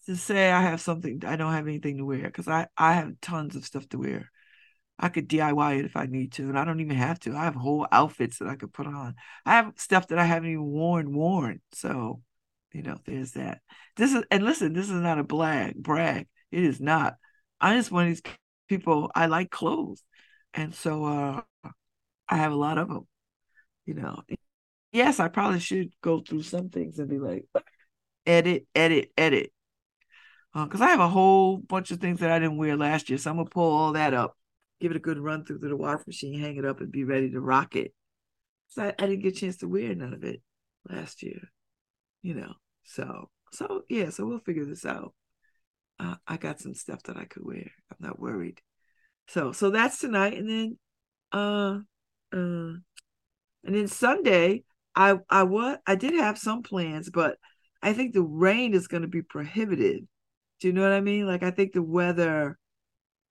to 0.06 0.16
say 0.16 0.52
I 0.52 0.62
have 0.62 0.82
something 0.82 1.24
I 1.26 1.36
don't 1.36 1.54
have 1.54 1.68
anything 1.68 1.98
to 1.98 2.06
wear 2.06 2.24
because 2.24 2.48
I 2.48 2.68
I 2.78 2.94
have 2.94 3.20
tons 3.22 3.56
of 3.56 3.66
stuff 3.66 3.88
to 3.90 4.00
wear. 4.00 4.32
I 5.00 5.10
could 5.10 5.28
DIY 5.28 5.80
it 5.80 5.86
if 5.86 5.96
I 5.96 6.06
need 6.06 6.34
to, 6.34 6.44
and 6.44 6.60
I 6.60 6.66
don't 6.66 6.80
even 6.80 6.96
have 6.98 7.20
to. 7.22 7.36
I 7.36 7.46
have 7.46 7.56
whole 7.56 7.88
outfits 7.92 8.38
that 8.38 8.48
I 8.48 8.56
could 8.56 8.74
put 8.74 8.86
on. 8.88 9.16
I 9.46 9.54
have 9.54 9.74
stuff 9.78 10.08
that 10.10 10.20
I 10.20 10.26
haven't 10.26 10.50
even 10.52 10.66
worn 10.66 11.14
worn. 11.14 11.62
So, 11.74 12.22
you 12.72 12.84
know, 12.84 12.98
there's 13.06 13.32
that. 13.34 13.62
This 13.98 14.14
is 14.14 14.24
and 14.32 14.44
listen, 14.44 14.74
this 14.74 14.86
is 14.90 14.92
not 15.02 15.20
a 15.20 15.24
brag 15.24 15.76
brag. 15.76 16.28
It 16.52 16.64
is 16.64 16.80
not. 16.80 17.16
I'm 17.60 17.78
just 17.78 17.92
one 17.92 18.04
of 18.04 18.10
these 18.10 18.24
people. 18.68 19.12
I 19.16 19.28
like 19.28 19.50
clothes. 19.52 20.04
And 20.54 20.74
so 20.74 21.06
uh, 21.06 21.42
I 22.28 22.38
have 22.38 22.52
a 22.52 22.56
lot 22.56 22.78
of 22.78 22.88
them, 22.88 23.08
you 23.86 23.94
know. 23.94 24.22
Yes, 24.92 25.20
I 25.20 25.30
probably 25.30 25.60
should 25.60 25.92
go 26.02 26.20
through 26.20 26.44
some 26.44 26.70
things 26.70 27.00
and 27.00 27.10
be 27.10 27.20
like, 27.20 27.46
edit, 28.26 28.68
edit, 28.76 29.12
edit. 29.18 29.52
Because 30.54 30.82
uh, 30.82 30.86
I 30.86 30.90
have 30.90 31.00
a 31.00 31.08
whole 31.08 31.58
bunch 31.58 31.92
of 31.92 32.00
things 32.00 32.20
that 32.20 32.32
I 32.32 32.40
didn't 32.40 32.58
wear 32.58 32.76
last 32.76 33.10
year. 33.10 33.18
So 33.18 33.32
I'm 33.32 33.38
to 33.38 33.46
pull 33.46 33.72
all 33.72 33.94
that 33.94 34.14
up, 34.14 34.38
give 34.82 34.92
it 34.92 34.98
a 34.98 35.02
good 35.02 35.18
run 35.18 35.46
through 35.46 35.60
to 35.60 35.70
the 35.70 35.78
wash 35.78 36.06
machine, 36.06 36.40
hang 36.40 36.58
it 36.58 36.66
up, 36.66 36.82
and 36.82 36.92
be 36.92 37.06
ready 37.06 37.32
to 37.32 37.40
rock 37.40 37.76
it. 37.76 37.94
So 38.68 38.84
I, 38.84 38.94
I 39.00 39.08
didn't 39.08 39.22
get 39.22 39.38
a 39.38 39.40
chance 39.40 39.58
to 39.58 39.68
wear 39.68 39.96
none 39.96 40.14
of 40.14 40.24
it 40.24 40.42
last 40.90 41.24
year, 41.24 41.40
you 42.22 42.34
know. 42.34 42.54
So, 42.84 43.30
so 43.54 43.84
yeah, 43.90 44.10
so 44.10 44.26
we'll 44.26 44.40
figure 44.40 44.66
this 44.66 44.86
out. 44.86 45.14
Uh, 46.00 46.16
I 46.28 46.38
got 46.38 46.60
some 46.60 46.74
stuff 46.74 47.04
that 47.04 47.16
I 47.16 47.26
could 47.26 47.46
wear. 47.46 47.72
I'm 47.92 47.98
not 48.00 48.20
worried. 48.20 48.62
So 49.32 49.54
so 49.54 49.70
that's 49.70 50.00
tonight, 50.00 50.38
and 50.38 50.50
then 50.50 50.78
uh 51.32 51.80
uh 52.34 52.76
and 53.64 53.76
then 53.76 53.88
Sunday 53.88 54.64
I 54.96 55.20
I 55.30 55.44
what 55.44 55.82
I 55.88 55.96
did 55.96 56.16
have 56.16 56.38
some 56.38 56.64
plans, 56.64 57.10
but 57.10 57.38
I 57.82 57.94
think 57.94 58.14
the 58.14 58.24
rain 58.24 58.74
is 58.74 58.88
going 58.90 59.04
to 59.04 59.08
be 59.08 59.22
prohibitive. 59.22 60.02
Do 60.60 60.68
you 60.68 60.74
know 60.74 60.82
what 60.84 60.92
I 60.92 61.00
mean? 61.02 61.28
Like 61.28 61.44
I 61.44 61.52
think 61.52 61.72
the 61.74 61.82
weather 61.82 62.58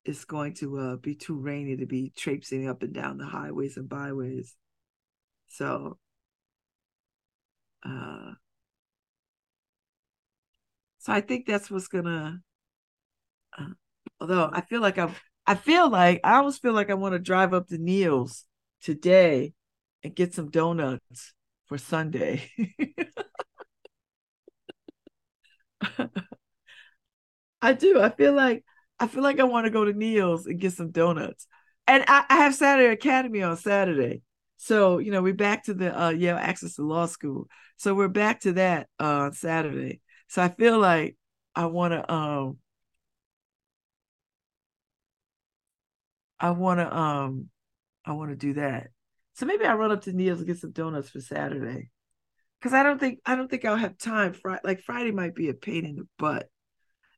is 0.04 0.24
going 0.24 0.54
to 0.54 0.78
uh, 0.78 0.96
be 0.96 1.14
too 1.14 1.38
rainy 1.38 1.76
to 1.76 1.86
be 1.86 2.12
traipsing 2.16 2.68
up 2.68 2.82
and 2.82 2.94
down 2.94 3.18
the 3.18 3.26
highways 3.26 3.76
and 3.76 3.88
byways. 3.88 4.56
So 5.48 5.98
uh 7.84 8.32
so 10.98 11.12
I 11.12 11.20
think 11.20 11.46
that's 11.46 11.70
what's 11.70 11.88
gonna 11.88 12.40
uh, 13.58 13.66
although 14.20 14.50
I 14.52 14.60
feel 14.62 14.80
like 14.80 14.98
I'm 14.98 15.14
I 15.46 15.54
feel 15.54 15.88
like 15.90 16.20
I 16.24 16.36
almost 16.36 16.62
feel 16.62 16.72
like 16.72 16.90
I 16.90 16.94
want 16.94 17.14
to 17.14 17.18
drive 17.18 17.52
up 17.54 17.68
to 17.68 17.78
Neil's 17.78 18.44
today 18.82 19.52
and 20.02 20.14
get 20.14 20.34
some 20.34 20.50
donuts 20.50 21.32
for 21.66 21.78
Sunday. 21.78 22.50
I 27.62 27.72
do. 27.72 28.00
I 28.00 28.10
feel 28.10 28.32
like 28.32 28.64
I 28.98 29.06
feel 29.06 29.22
like 29.22 29.40
I 29.40 29.44
want 29.44 29.64
to 29.66 29.70
go 29.70 29.84
to 29.84 29.92
Neil's 29.92 30.46
and 30.46 30.60
get 30.60 30.72
some 30.72 30.90
donuts. 30.90 31.46
And 31.86 32.04
I, 32.06 32.24
I 32.28 32.36
have 32.38 32.54
Saturday 32.54 32.92
Academy 32.92 33.42
on 33.42 33.56
Saturday. 33.56 34.22
So, 34.56 34.98
you 34.98 35.10
know, 35.10 35.22
we're 35.22 35.34
back 35.34 35.64
to 35.64 35.74
the 35.74 35.98
uh 35.98 36.10
Yale 36.10 36.36
Access 36.36 36.74
to 36.76 36.82
Law 36.82 37.06
School. 37.06 37.48
So 37.76 37.94
we're 37.94 38.08
back 38.08 38.40
to 38.40 38.52
that 38.54 38.88
uh, 38.98 39.04
on 39.04 39.32
Saturday. 39.32 40.00
So 40.28 40.42
I 40.42 40.48
feel 40.48 40.78
like 40.78 41.16
I 41.54 41.66
want 41.66 41.92
to 41.92 42.12
um 42.12 42.58
I 46.40 46.50
want 46.50 46.80
to 46.80 46.96
um 46.96 47.48
I 48.04 48.12
want 48.12 48.30
to 48.30 48.36
do 48.36 48.54
that. 48.54 48.88
So 49.34 49.46
maybe 49.46 49.64
I 49.64 49.74
run 49.74 49.92
up 49.92 50.02
to 50.02 50.12
Neil's 50.12 50.38
and 50.38 50.46
get 50.46 50.58
some 50.58 50.72
donuts 50.72 51.10
for 51.10 51.20
Saturday. 51.20 51.90
Cause 52.62 52.74
I 52.74 52.82
don't 52.82 52.98
think 52.98 53.20
I 53.24 53.36
don't 53.36 53.48
think 53.48 53.64
I'll 53.64 53.76
have 53.76 53.96
time. 53.96 54.32
Friday 54.34 54.60
like 54.64 54.80
Friday 54.80 55.12
might 55.12 55.34
be 55.34 55.48
a 55.48 55.54
pain 55.54 55.84
in 55.84 55.96
the 55.96 56.06
butt. 56.18 56.48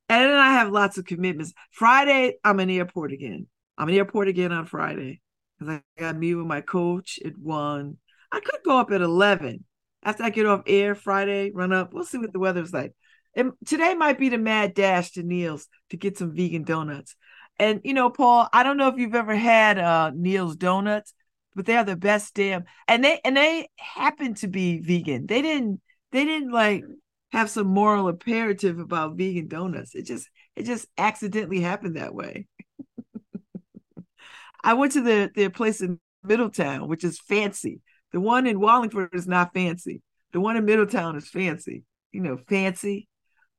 And 0.09 0.29
then 0.29 0.37
I 0.37 0.53
have 0.53 0.71
lots 0.71 0.97
of 0.97 1.05
commitments. 1.05 1.53
Friday, 1.71 2.35
I'm 2.43 2.59
in 2.59 2.67
the 2.67 2.77
airport 2.77 3.13
again. 3.13 3.47
I'm 3.77 3.87
in 3.87 3.95
the 3.95 3.99
airport 3.99 4.27
again 4.27 4.51
on 4.51 4.65
Friday. 4.65 5.21
Because 5.57 5.75
I 5.75 6.01
got 6.01 6.17
me 6.17 6.35
with 6.35 6.45
my 6.45 6.61
coach 6.61 7.19
at 7.25 7.37
one. 7.37 7.97
I 8.31 8.39
could 8.39 8.59
go 8.65 8.77
up 8.79 8.91
at 8.91 9.01
11. 9.01 9.63
After 10.03 10.23
I 10.23 10.29
get 10.29 10.45
off 10.45 10.63
air 10.67 10.95
Friday, 10.95 11.51
run 11.51 11.71
up. 11.71 11.93
We'll 11.93 12.03
see 12.03 12.17
what 12.17 12.33
the 12.33 12.39
weather's 12.39 12.73
like. 12.73 12.93
And 13.35 13.53
today 13.65 13.95
might 13.95 14.19
be 14.19 14.29
the 14.29 14.37
mad 14.37 14.73
dash 14.73 15.11
to 15.11 15.23
Neil's 15.23 15.67
to 15.89 15.97
get 15.97 16.17
some 16.17 16.35
vegan 16.35 16.63
donuts. 16.63 17.15
And 17.59 17.81
you 17.83 17.93
know, 17.93 18.09
Paul, 18.09 18.49
I 18.51 18.63
don't 18.63 18.77
know 18.77 18.87
if 18.87 18.97
you've 18.97 19.15
ever 19.15 19.35
had 19.35 19.77
uh 19.79 20.11
Neil's 20.13 20.55
donuts, 20.55 21.13
but 21.55 21.65
they 21.65 21.75
are 21.77 21.83
the 21.83 21.95
best 21.95 22.33
damn. 22.33 22.65
And 22.87 23.03
they 23.03 23.19
and 23.23 23.37
they 23.37 23.69
happen 23.77 24.33
to 24.35 24.47
be 24.47 24.79
vegan. 24.79 25.25
They 25.27 25.41
didn't 25.41 25.81
they 26.11 26.25
didn't 26.25 26.51
like 26.51 26.83
have 27.31 27.49
some 27.49 27.67
moral 27.67 28.09
imperative 28.09 28.79
about 28.79 29.17
vegan 29.17 29.47
donuts. 29.47 29.95
It 29.95 30.03
just 30.05 30.29
it 30.55 30.63
just 30.63 30.87
accidentally 30.97 31.61
happened 31.61 31.95
that 31.97 32.13
way. 32.13 32.47
I 34.63 34.73
went 34.73 34.93
to 34.93 35.01
the 35.01 35.31
their 35.35 35.49
place 35.49 35.81
in 35.81 35.99
Middletown, 36.23 36.87
which 36.87 37.03
is 37.03 37.19
fancy. 37.19 37.81
The 38.11 38.19
one 38.19 38.47
in 38.47 38.59
Wallingford 38.59 39.09
is 39.13 39.27
not 39.27 39.53
fancy. 39.53 40.01
The 40.31 40.39
one 40.39 40.57
in 40.57 40.65
Middletown 40.65 41.15
is 41.17 41.27
fancy. 41.29 41.83
You 42.11 42.21
know, 42.21 42.37
fancy. 42.37 43.07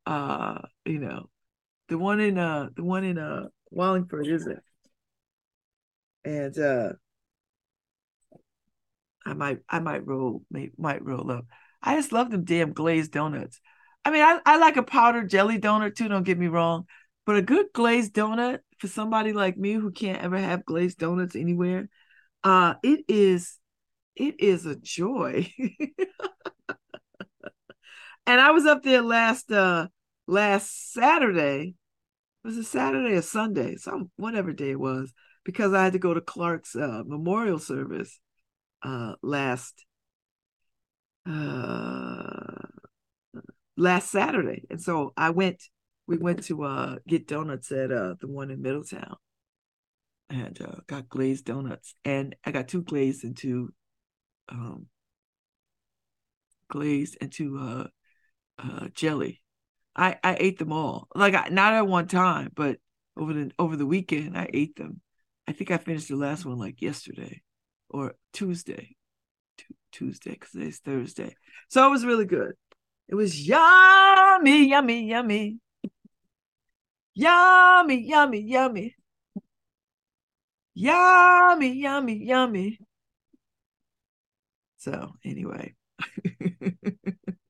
Uh, 0.07 0.59
you 0.85 0.99
know, 0.99 1.29
the 1.89 1.99
one 1.99 2.21
in 2.21 2.39
uh 2.39 2.69
the 2.75 2.85
one 2.85 3.05
in 3.05 3.19
uh 3.19 3.47
Wallingford, 3.75 4.27
is 4.29 4.47
it? 4.47 4.63
And 6.25 6.59
uh 6.59 6.93
I 9.27 9.35
might 9.35 9.61
I 9.69 9.81
might 9.81 10.07
roll 10.07 10.43
might 10.79 11.05
roll 11.05 11.31
up. 11.31 11.47
I 11.83 11.97
just 11.97 12.13
love 12.13 12.31
them 12.31 12.45
damn 12.45 12.73
glazed 12.73 13.13
donuts. 13.13 13.61
I 14.05 14.11
mean, 14.11 14.23
I, 14.23 14.39
I 14.45 14.59
like 14.59 14.77
a 14.77 14.83
powdered 14.83 15.31
jelly 15.31 15.59
donut 15.59 15.97
too, 15.97 16.09
don't 16.09 16.25
get 16.25 16.39
me 16.39 16.47
wrong. 16.49 16.87
But 17.27 17.37
a 17.37 17.43
good 17.43 17.67
glazed 17.73 18.13
donut 18.13 18.61
for 18.79 18.87
somebody 18.87 19.33
like 19.33 19.57
me 19.57 19.73
who 19.73 19.91
can't 19.91 20.23
ever 20.23 20.37
have 20.39 20.65
glazed 20.67 20.99
donuts 20.99 21.37
anywhere, 21.37 21.89
uh, 22.45 22.75
it 22.83 23.05
is 23.09 23.59
it 24.15 24.41
is 24.41 24.67
a 24.67 24.77
joy. 24.77 25.53
and 28.27 28.41
I 28.41 28.51
was 28.53 28.67
up 28.67 28.83
there 28.83 29.03
last 29.03 29.51
uh 29.51 29.89
last 30.27 30.93
Saturday 30.93 31.75
was 32.45 32.59
a 32.59 32.65
Saturday 32.65 33.15
or 33.15 33.23
Sunday, 33.23 33.77
some 33.77 34.11
whatever 34.17 34.53
day 34.53 34.73
it 34.73 34.81
was, 34.81 35.13
because 35.45 35.73
I 35.73 35.85
had 35.85 35.95
to 35.95 35.99
go 35.99 36.13
to 36.13 36.21
Clark's 36.21 36.77
uh, 36.77 37.03
memorial 37.07 37.59
service 37.59 38.21
uh, 38.83 39.15
last 39.23 39.85
uh, 41.27 42.67
last 43.77 44.11
Saturday, 44.11 44.65
and 44.71 44.81
so 44.81 45.13
I 45.17 45.31
went. 45.31 45.63
We 46.07 46.19
went 46.19 46.45
to 46.45 46.65
uh, 46.65 46.97
get 47.09 47.27
donuts 47.27 47.73
at 47.73 47.91
uh, 47.91 48.17
the 48.21 48.29
one 48.29 48.51
in 48.51 48.61
Middletown, 48.61 49.17
and 50.29 50.61
uh, 50.61 50.81
got 50.87 51.09
glazed 51.09 51.47
donuts, 51.47 51.95
and 52.05 52.37
I 52.45 52.51
got 52.51 52.69
two 52.69 52.83
glazed 52.83 53.25
and 53.25 53.35
two 53.35 53.73
um, 54.51 54.87
glazed 56.69 57.17
and 57.23 57.33
two 57.33 57.89
jelly. 58.93 59.41
I 59.97 60.19
I 60.23 60.37
ate 60.39 60.59
them 60.59 60.73
all, 60.73 61.09
like 61.15 61.53
not 61.53 61.75
at 61.75 61.87
one 61.87 62.09
time, 62.09 62.51
but 62.55 62.79
over 63.17 63.33
the 63.33 63.51
over 63.59 63.77
the 63.77 63.87
weekend 63.87 64.37
I 64.37 64.49
ate 64.53 64.77
them. 64.77 65.01
I 65.47 65.53
think 65.53 65.71
I 65.71 65.77
finished 65.77 66.09
the 66.09 66.17
last 66.17 66.45
one 66.45 66.59
like 66.59 66.83
yesterday 66.83 67.43
or 67.89 68.15
Tuesday. 68.33 68.97
Tuesday 69.93 70.33
because 70.33 70.51
today's 70.51 70.79
Thursday. 70.81 71.37
So 71.69 71.87
it 71.87 71.91
was 71.91 72.05
really 72.05 72.25
good. 72.25 72.55
It 73.09 73.15
was 73.15 73.47
yummy, 73.47 74.69
yummy, 74.69 75.09
yummy. 75.09 75.59
Yummy, 77.15 78.09
yummy, 78.09 78.41
yummy. 78.41 78.97
Yummy, 80.75 81.73
yummy, 81.75 82.25
yummy. 82.25 82.79
So 84.79 85.13
anyway. 85.25 85.75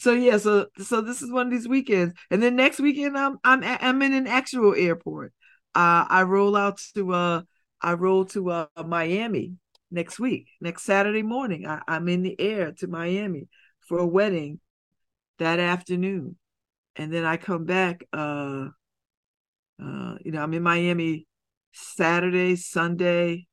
so 0.00 0.12
yeah, 0.12 0.38
so 0.38 0.66
so 0.78 1.02
this 1.02 1.20
is 1.20 1.30
one 1.30 1.46
of 1.46 1.52
these 1.52 1.68
weekends. 1.68 2.14
And 2.30 2.42
then 2.42 2.56
next 2.56 2.80
weekend 2.80 3.18
I'm 3.18 3.38
I'm 3.44 3.62
I'm 3.62 4.00
in 4.00 4.14
an 4.14 4.26
actual 4.26 4.74
airport. 4.74 5.34
Uh 5.74 6.06
I 6.08 6.22
roll 6.22 6.56
out 6.56 6.80
to 6.94 7.12
uh 7.12 7.42
I 7.82 7.92
roll 7.92 8.24
to 8.26 8.50
uh 8.50 8.66
Miami 8.86 9.56
next 9.90 10.18
week, 10.18 10.48
next 10.60 10.84
Saturday 10.84 11.22
morning. 11.22 11.66
I, 11.66 11.82
I'm 11.86 12.08
in 12.08 12.22
the 12.22 12.40
air 12.40 12.72
to 12.78 12.86
Miami 12.86 13.48
for 13.80 13.98
a 13.98 14.06
wedding 14.06 14.58
that 15.38 15.58
afternoon. 15.58 16.36
And 16.96 17.12
then 17.12 17.24
I 17.24 17.36
come 17.36 17.66
back, 17.66 18.02
uh, 18.12 18.68
uh, 19.82 20.14
you 20.24 20.32
know, 20.32 20.42
I'm 20.42 20.54
in 20.54 20.62
Miami 20.62 21.26
Saturday, 21.72 22.56
Sunday. 22.56 23.46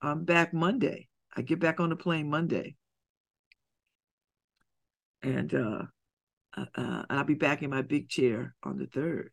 I'm 0.00 0.24
back 0.24 0.52
Monday. 0.52 1.08
I 1.36 1.42
get 1.42 1.60
back 1.60 1.78
on 1.78 1.90
the 1.90 1.96
plane 1.96 2.28
Monday. 2.28 2.76
And 5.22 5.54
uh, 5.54 5.82
uh, 6.56 6.64
uh 6.74 7.02
I'll 7.08 7.24
be 7.24 7.34
back 7.34 7.62
in 7.62 7.70
my 7.70 7.82
big 7.82 8.08
chair 8.08 8.54
on 8.62 8.78
the 8.78 8.86
third. 8.86 9.30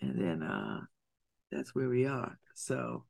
And 0.00 0.20
then 0.20 0.42
uh, 0.42 0.80
that's 1.50 1.74
where 1.74 1.88
we 1.88 2.06
are. 2.06 2.38
So 2.54 3.04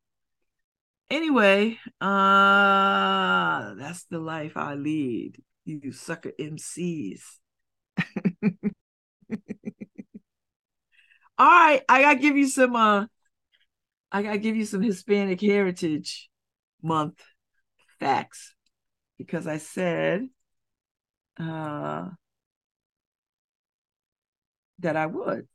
Anyway, 1.11 1.79
uh 2.01 3.75
that's 3.75 4.05
the 4.05 4.19
life 4.19 4.57
I 4.57 4.75
lead. 4.75 5.37
You 5.65 5.93
sucker 5.93 6.33
MCs. 6.39 7.21
All 11.39 11.47
right, 11.47 11.83
I 11.89 12.03
gotta 12.03 12.19
give 12.19 12.37
you 12.37 12.49
some 12.49 12.75
uh 12.75 13.07
I 14.11 14.23
gotta 14.23 14.39
give 14.39 14.57
you 14.57 14.65
some 14.65 14.83
Hispanic 14.83 15.41
Heritage 15.41 16.31
Month 16.83 17.23
facts 18.01 18.55
because 19.19 19.47
I 19.47 19.59
said 19.59 20.29
uh 21.39 22.09
that 24.81 24.97
I 24.97 25.07
would. 25.07 25.47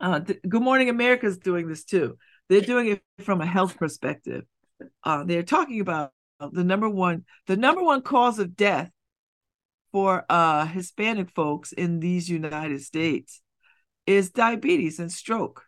Uh, 0.00 0.20
th- 0.20 0.40
Good 0.48 0.62
Morning 0.62 0.88
America 0.88 1.26
is 1.26 1.38
doing 1.38 1.68
this 1.68 1.84
too. 1.84 2.18
They're 2.48 2.60
doing 2.60 2.88
it 2.88 3.02
from 3.24 3.40
a 3.40 3.46
health 3.46 3.76
perspective. 3.76 4.44
Uh, 5.04 5.24
they're 5.24 5.42
talking 5.42 5.80
about 5.80 6.12
the 6.40 6.64
number 6.64 6.88
one, 6.88 7.24
the 7.46 7.56
number 7.56 7.82
one 7.82 8.02
cause 8.02 8.38
of 8.38 8.56
death 8.56 8.90
for 9.92 10.24
uh, 10.28 10.66
Hispanic 10.66 11.30
folks 11.30 11.72
in 11.72 12.00
these 12.00 12.28
United 12.28 12.82
States 12.82 13.40
is 14.06 14.30
diabetes 14.30 14.98
and 14.98 15.12
stroke. 15.12 15.64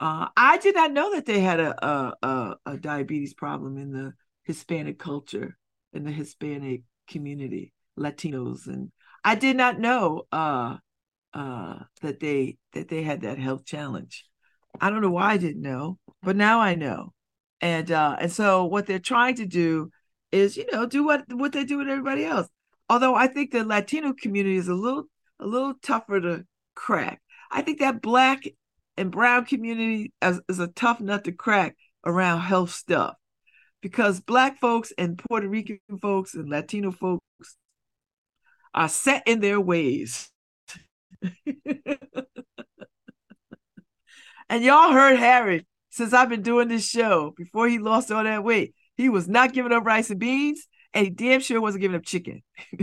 Uh, 0.00 0.28
I 0.36 0.58
did 0.58 0.74
not 0.74 0.92
know 0.92 1.14
that 1.14 1.26
they 1.26 1.40
had 1.40 1.60
a, 1.60 1.86
a, 1.86 2.14
a, 2.22 2.56
a 2.66 2.76
diabetes 2.76 3.34
problem 3.34 3.76
in 3.76 3.92
the 3.92 4.14
Hispanic 4.44 4.98
culture, 4.98 5.58
in 5.92 6.04
the 6.04 6.10
Hispanic 6.10 6.82
community, 7.08 7.72
Latinos, 7.98 8.66
and 8.66 8.90
I 9.24 9.34
did 9.34 9.56
not 9.56 9.78
know 9.78 10.24
uh, 10.32 10.76
uh, 11.34 11.78
that 12.00 12.20
they 12.20 12.56
that 12.72 12.88
they 12.88 13.02
had 13.02 13.22
that 13.22 13.38
health 13.38 13.64
challenge. 13.64 14.24
I 14.80 14.90
don't 14.90 15.02
know 15.02 15.10
why 15.10 15.32
I 15.32 15.36
didn't 15.36 15.62
know, 15.62 15.98
but 16.22 16.36
now 16.36 16.60
I 16.60 16.74
know. 16.74 17.12
And 17.60 17.90
uh, 17.90 18.16
and 18.18 18.32
so 18.32 18.64
what 18.64 18.86
they're 18.86 18.98
trying 18.98 19.36
to 19.36 19.46
do 19.46 19.90
is, 20.32 20.56
you 20.56 20.66
know, 20.72 20.86
do 20.86 21.04
what 21.04 21.24
what 21.32 21.52
they 21.52 21.64
do 21.64 21.78
with 21.78 21.88
everybody 21.88 22.24
else. 22.24 22.48
Although 22.88 23.14
I 23.14 23.26
think 23.26 23.50
the 23.50 23.64
Latino 23.64 24.12
community 24.12 24.56
is 24.56 24.68
a 24.68 24.74
little 24.74 25.04
a 25.38 25.46
little 25.46 25.74
tougher 25.82 26.20
to 26.20 26.44
crack. 26.74 27.20
I 27.50 27.62
think 27.62 27.78
that 27.80 28.02
black 28.02 28.44
and 28.96 29.10
brown 29.10 29.44
community 29.44 30.12
is, 30.22 30.40
is 30.48 30.58
a 30.58 30.68
tough 30.68 31.00
nut 31.00 31.24
to 31.24 31.32
crack 31.32 31.76
around 32.04 32.40
health 32.40 32.70
stuff 32.70 33.14
because 33.82 34.20
black 34.20 34.58
folks 34.58 34.92
and 34.96 35.18
Puerto 35.18 35.48
Rican 35.48 35.80
folks 36.00 36.34
and 36.34 36.48
Latino 36.48 36.90
folks 36.90 37.26
are 38.74 38.88
set 38.88 39.24
in 39.26 39.40
their 39.40 39.60
ways. 39.60 40.30
And 44.52 44.62
y'all 44.62 44.92
heard 44.92 45.18
Harry 45.18 45.66
since 45.88 46.12
I've 46.12 46.28
been 46.28 46.42
doing 46.42 46.68
this 46.68 46.86
show 46.86 47.32
before 47.38 47.68
he 47.68 47.78
lost 47.78 48.12
all 48.12 48.22
that 48.22 48.44
weight. 48.44 48.74
He 48.98 49.08
was 49.08 49.26
not 49.26 49.54
giving 49.54 49.72
up 49.72 49.86
rice 49.86 50.10
and 50.10 50.20
beans, 50.20 50.68
and 50.92 51.06
he 51.06 51.10
damn 51.10 51.40
sure 51.40 51.58
wasn't 51.58 51.80
giving 51.80 51.96
up 51.96 52.04
chicken. 52.04 52.42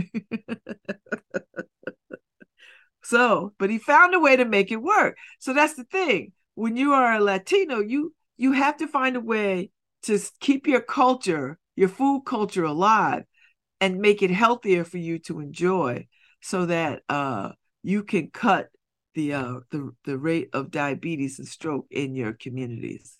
so, 3.04 3.52
but 3.56 3.70
he 3.70 3.78
found 3.78 4.16
a 4.16 4.18
way 4.18 4.34
to 4.34 4.44
make 4.44 4.72
it 4.72 4.82
work. 4.82 5.16
So 5.38 5.54
that's 5.54 5.74
the 5.74 5.84
thing. 5.84 6.32
When 6.56 6.76
you 6.76 6.92
are 6.92 7.14
a 7.14 7.20
Latino, 7.20 7.78
you 7.78 8.14
you 8.36 8.50
have 8.50 8.78
to 8.78 8.88
find 8.88 9.14
a 9.14 9.20
way 9.20 9.70
to 10.02 10.18
keep 10.40 10.66
your 10.66 10.80
culture, 10.80 11.58
your 11.76 11.88
food 11.88 12.22
culture 12.26 12.64
alive 12.64 13.24
and 13.80 13.98
make 14.00 14.22
it 14.22 14.30
healthier 14.30 14.84
for 14.84 14.98
you 14.98 15.18
to 15.18 15.40
enjoy 15.40 16.06
so 16.40 16.66
that 16.66 17.02
uh 17.08 17.50
you 17.82 18.02
can 18.02 18.30
cut 18.30 18.68
the 19.14 19.32
uh 19.34 19.60
the 19.70 19.90
the 20.04 20.18
rate 20.18 20.48
of 20.52 20.70
diabetes 20.70 21.38
and 21.38 21.48
stroke 21.48 21.86
in 21.90 22.14
your 22.14 22.32
communities. 22.32 23.18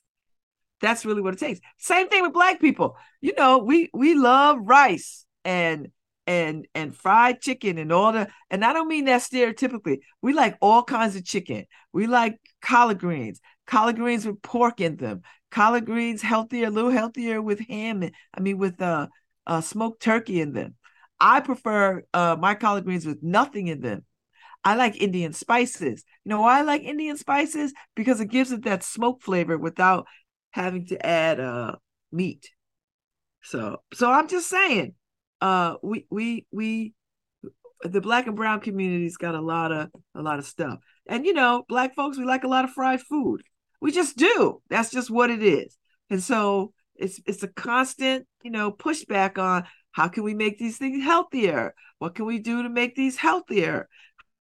That's 0.81 1.05
really 1.05 1.21
what 1.21 1.35
it 1.35 1.41
takes. 1.41 1.61
Same 1.79 2.09
thing 2.09 2.23
with 2.23 2.33
black 2.33 2.61
people. 2.61 2.97
You 3.21 3.35
know, 3.37 3.59
we 3.59 3.91
we 3.93 4.15
love 4.15 4.59
rice 4.63 5.27
and 5.45 5.89
and 6.27 6.67
and 6.75 6.95
fried 6.95 7.41
chicken 7.41 7.77
and 7.79 7.93
all 7.93 8.13
the 8.13 8.29
and 8.51 8.65
I 8.65 8.73
don't 8.73 8.89
mean 8.89 9.07
that 9.07 9.23
stereotypically. 9.23 9.99
We 10.23 10.33
like 10.33 10.57
all 10.61 10.83
kinds 10.83 11.17
of 11.17 11.25
chicken. 11.25 11.67
We 11.93 12.07
like 12.07 12.39
collard 12.63 12.99
greens, 12.99 13.41
collard 13.71 13.97
greens 13.97 14.27
with 14.27 14.43
pork 14.43 14.81
in 14.81 14.97
them, 14.97 15.23
collard 15.51 15.87
greens 15.87 16.23
healthier, 16.23 16.67
a 16.67 16.71
little 16.71 16.91
healthier 16.91 17.41
with 17.41 17.61
ham. 17.61 18.11
I 18.37 18.41
mean 18.41 18.59
with 18.59 18.81
uh, 18.83 19.07
uh 19.47 19.61
smoked 19.61 20.03
turkey 20.03 20.41
in 20.41 20.53
them. 20.53 20.75
I 21.19 21.41
prefer 21.41 22.03
uh 22.13 22.37
my 22.39 22.55
collard 22.55 22.85
greens 22.85 23.07
with 23.07 23.23
nothing 23.23 23.69
in 23.69 23.81
them 23.81 24.05
I 24.63 24.75
like 24.75 25.01
Indian 25.01 25.33
spices. 25.33 26.05
You 26.25 26.31
know 26.31 26.43
why 26.43 26.59
I 26.59 26.63
like 26.63 26.83
Indian 26.83 27.17
spices? 27.17 27.73
Because 27.95 28.21
it 28.21 28.27
gives 28.27 28.53
it 28.53 28.65
that 28.65 28.83
smoke 28.83 29.23
flavor 29.23 29.57
without 29.57 30.07
having 30.51 30.87
to 30.87 31.07
add 31.07 31.41
uh 31.41 31.77
meat. 32.13 32.51
So 33.43 33.79
so 33.95 34.11
I'm 34.11 34.29
just 34.29 34.49
saying, 34.49 34.95
uh 35.41 35.77
we 35.83 36.07
we 36.11 36.47
we 36.51 36.95
the 37.83 38.01
black 38.03 38.27
and 38.27 38.37
brown 38.37 38.61
community's 38.61 39.17
got 39.17 39.35
a 39.35 39.41
lot 39.41 39.73
of 39.73 39.89
a 40.15 40.23
lot 40.23 40.39
of 40.39 40.45
stuff. 40.45 40.79
And 41.09 41.25
you 41.25 41.33
know, 41.33 41.65
black 41.69 41.95
folks, 41.95 42.19
we 42.19 42.25
like 42.25 42.45
a 42.45 42.49
lot 42.49 42.65
of 42.65 42.73
fried 42.73 43.01
food. 43.01 43.43
We 43.81 43.93
just 43.93 44.17
do. 44.17 44.63
That's 44.69 44.91
just 44.91 45.11
what 45.11 45.31
it 45.31 45.43
is. 45.43 45.77
And 46.11 46.23
so 46.23 46.73
it's 46.97 47.21
it's 47.27 47.43
a 47.43 47.49
constant, 47.49 48.27
you 48.43 48.51
know, 48.51 48.73
pushback 48.73 49.39
on 49.39 49.65
how 49.93 50.09
can 50.09 50.23
we 50.23 50.35
make 50.35 50.59
these 50.59 50.79
things 50.79 51.03
healthier? 51.03 51.75
What 51.99 52.15
can 52.15 52.27
we 52.27 52.39
do 52.39 52.63
to 52.63 52.69
make 52.69 52.95
these 52.95 53.17
healthier? 53.17 53.89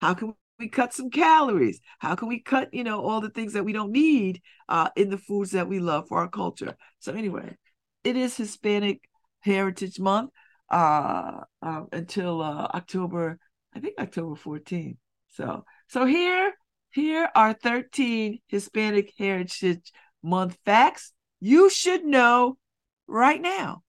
How 0.01 0.13
can 0.13 0.33
we 0.59 0.69
cut 0.69 0.93
some 0.93 1.09
calories? 1.09 1.81
How 1.99 2.15
can 2.15 2.27
we 2.27 2.39
cut, 2.41 2.73
you 2.73 2.83
know, 2.83 3.01
all 3.01 3.21
the 3.21 3.29
things 3.29 3.53
that 3.53 3.65
we 3.65 3.73
don't 3.73 3.91
need 3.91 4.41
uh, 4.69 4.89
in 4.95 5.09
the 5.09 5.17
foods 5.17 5.51
that 5.51 5.67
we 5.67 5.79
love 5.79 6.07
for 6.07 6.19
our 6.19 6.29
culture? 6.29 6.75
So 6.99 7.13
anyway, 7.13 7.57
it 8.03 8.15
is 8.15 8.37
Hispanic 8.37 9.01
Heritage 9.41 9.99
Month 9.99 10.31
uh, 10.69 11.41
uh, 11.61 11.83
until 11.91 12.41
uh, 12.41 12.67
October, 12.73 13.39
I 13.73 13.79
think 13.79 13.95
October 13.99 14.35
14th. 14.35 14.97
So 15.29 15.65
so 15.87 16.05
here 16.05 16.53
here 16.95 17.29
are 17.35 17.53
13 17.53 18.39
Hispanic 18.47 19.13
Heritage 19.17 19.91
Month 20.23 20.57
facts 20.65 21.11
you 21.41 21.69
should 21.69 22.05
know 22.05 22.57
right 23.05 23.39
now 23.39 23.83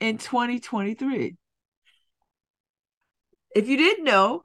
in 0.00 0.18
2023. 0.18 1.36
If 3.54 3.68
you 3.68 3.76
didn't 3.76 4.04
know, 4.04 4.44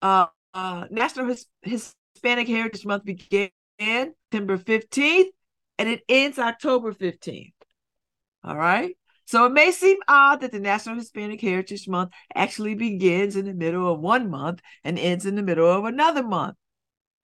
uh, 0.00 0.26
uh, 0.54 0.86
National 0.90 1.26
His- 1.26 1.46
Hispanic 1.62 2.48
Heritage 2.48 2.86
Month 2.86 3.04
began 3.04 3.50
September 3.78 4.56
15th 4.56 5.32
and 5.78 5.88
it 5.88 6.02
ends 6.08 6.38
October 6.38 6.92
15th. 6.92 7.52
All 8.42 8.56
right. 8.56 8.96
So 9.26 9.46
it 9.46 9.52
may 9.52 9.70
seem 9.70 9.98
odd 10.08 10.40
that 10.40 10.52
the 10.52 10.60
National 10.60 10.96
Hispanic 10.96 11.40
Heritage 11.40 11.88
Month 11.88 12.12
actually 12.34 12.74
begins 12.74 13.36
in 13.36 13.44
the 13.44 13.54
middle 13.54 13.92
of 13.92 14.00
one 14.00 14.30
month 14.30 14.60
and 14.82 14.98
ends 14.98 15.26
in 15.26 15.34
the 15.34 15.42
middle 15.42 15.70
of 15.70 15.84
another 15.84 16.22
month. 16.22 16.56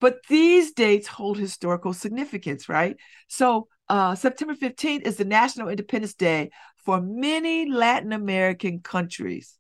But 0.01 0.21
these 0.29 0.73
dates 0.73 1.07
hold 1.07 1.39
historical 1.39 1.93
significance, 1.93 2.69
right? 2.69 2.97
So 3.29 3.69
uh, 3.89 4.15
September 4.15 4.55
15th 4.55 5.03
is 5.03 5.17
the 5.17 5.25
National 5.25 5.69
Independence 5.69 6.15
Day 6.15 6.51
for 6.85 7.01
many 7.01 7.71
Latin 7.71 8.13
American 8.13 8.81
countries. 8.81 9.59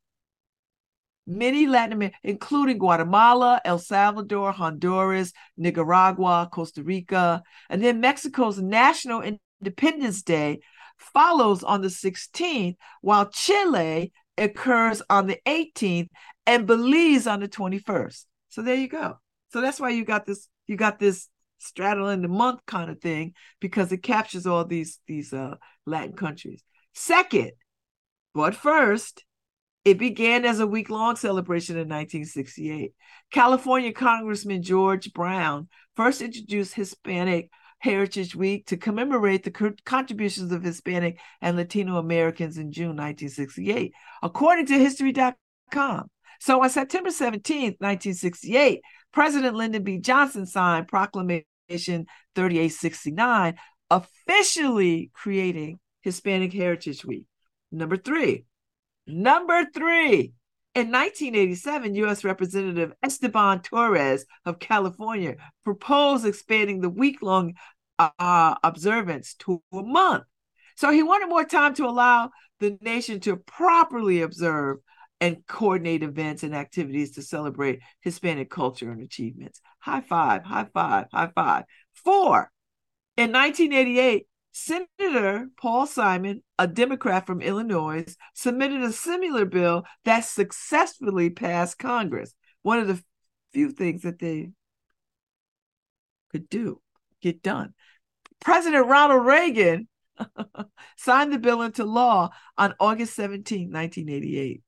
Many 1.26 1.66
Latin 1.66 1.92
American, 1.92 2.18
including 2.24 2.78
Guatemala, 2.78 3.60
El 3.64 3.78
Salvador, 3.78 4.52
Honduras, 4.52 5.32
Nicaragua, 5.56 6.48
Costa 6.50 6.82
Rica, 6.82 7.42
and 7.68 7.82
then 7.82 8.00
Mexico's 8.00 8.58
National 8.58 9.22
Independence 9.60 10.22
Day 10.22 10.60
follows 10.96 11.62
on 11.62 11.82
the 11.82 11.88
16th, 11.88 12.76
while 13.00 13.28
Chile 13.30 14.12
occurs 14.38 15.02
on 15.10 15.26
the 15.26 15.38
18th 15.46 16.08
and 16.46 16.66
Belize 16.66 17.26
on 17.26 17.40
the 17.40 17.48
21st. 17.48 18.24
So 18.48 18.62
there 18.62 18.74
you 18.74 18.88
go. 18.88 19.18
So 19.52 19.60
that's 19.60 19.80
why 19.80 19.90
you 19.90 20.04
got 20.04 20.26
this, 20.26 20.48
you 20.66 20.76
got 20.76 20.98
this 20.98 21.28
straddling 21.58 22.22
the 22.22 22.28
month 22.28 22.60
kind 22.66 22.90
of 22.90 23.00
thing 23.00 23.34
because 23.60 23.92
it 23.92 24.02
captures 24.02 24.46
all 24.46 24.64
these 24.64 24.98
these 25.06 25.32
uh 25.32 25.54
Latin 25.86 26.14
countries. 26.14 26.62
Second, 26.94 27.52
but 28.34 28.54
first, 28.54 29.24
it 29.84 29.98
began 29.98 30.44
as 30.44 30.60
a 30.60 30.66
week 30.66 30.90
long 30.90 31.16
celebration 31.16 31.76
in 31.76 31.88
1968. 31.88 32.92
California 33.30 33.92
Congressman 33.92 34.62
George 34.62 35.12
Brown 35.12 35.68
first 35.94 36.22
introduced 36.22 36.74
Hispanic 36.74 37.50
Heritage 37.78 38.36
Week 38.36 38.66
to 38.66 38.76
commemorate 38.76 39.42
the 39.42 39.74
contributions 39.84 40.52
of 40.52 40.62
Hispanic 40.62 41.18
and 41.40 41.56
Latino 41.56 41.96
Americans 41.96 42.58
in 42.58 42.72
June 42.72 42.96
1968, 42.96 43.92
according 44.22 44.66
to 44.66 44.78
History.com. 44.78 46.10
So 46.40 46.62
on 46.62 46.70
September 46.70 47.10
17, 47.10 47.76
1968, 47.78 48.80
President 49.12 49.56
Lyndon 49.56 49.82
B. 49.82 49.98
Johnson 49.98 50.46
signed 50.46 50.88
Proclamation 50.88 51.44
3869, 52.34 53.54
officially 53.90 55.10
creating 55.12 55.78
Hispanic 56.00 56.52
Heritage 56.52 57.04
Week. 57.04 57.26
Number 57.70 57.98
three, 57.98 58.46
number 59.06 59.66
three, 59.72 60.32
in 60.74 60.92
1987, 60.92 61.94
U.S. 61.96 62.24
Representative 62.24 62.92
Esteban 63.02 63.60
Torres 63.60 64.24
of 64.46 64.58
California 64.58 65.34
proposed 65.64 66.24
expanding 66.24 66.80
the 66.80 66.88
week 66.88 67.20
long 67.22 67.54
uh, 67.98 68.54
observance 68.62 69.34
to 69.34 69.62
a 69.72 69.82
month. 69.82 70.24
So 70.76 70.90
he 70.90 71.02
wanted 71.02 71.28
more 71.28 71.44
time 71.44 71.74
to 71.74 71.86
allow 71.86 72.30
the 72.60 72.78
nation 72.80 73.20
to 73.20 73.36
properly 73.36 74.22
observe 74.22 74.78
and 75.20 75.46
coordinate 75.46 76.02
events 76.02 76.42
and 76.42 76.54
activities 76.54 77.12
to 77.12 77.22
celebrate 77.22 77.80
Hispanic 78.00 78.50
culture 78.50 78.90
and 78.90 79.02
achievements. 79.02 79.60
High 79.78 80.00
five, 80.00 80.44
high 80.44 80.66
five, 80.72 81.06
high 81.12 81.30
five. 81.34 81.64
Four, 81.92 82.50
in 83.16 83.32
1988, 83.32 84.26
Senator 84.52 85.48
Paul 85.60 85.86
Simon, 85.86 86.42
a 86.58 86.66
Democrat 86.66 87.26
from 87.26 87.42
Illinois, 87.42 88.04
submitted 88.34 88.82
a 88.82 88.92
similar 88.92 89.44
bill 89.44 89.84
that 90.04 90.24
successfully 90.24 91.30
passed 91.30 91.78
Congress. 91.78 92.34
One 92.62 92.78
of 92.78 92.88
the 92.88 93.02
few 93.52 93.70
things 93.70 94.02
that 94.02 94.18
they 94.18 94.50
could 96.30 96.48
do, 96.48 96.80
get 97.20 97.42
done. 97.42 97.74
President 98.40 98.86
Ronald 98.86 99.26
Reagan 99.26 99.86
signed 100.96 101.32
the 101.32 101.38
bill 101.38 101.62
into 101.62 101.84
law 101.84 102.30
on 102.56 102.74
August 102.80 103.14
17, 103.14 103.70
1988. 103.70 104.62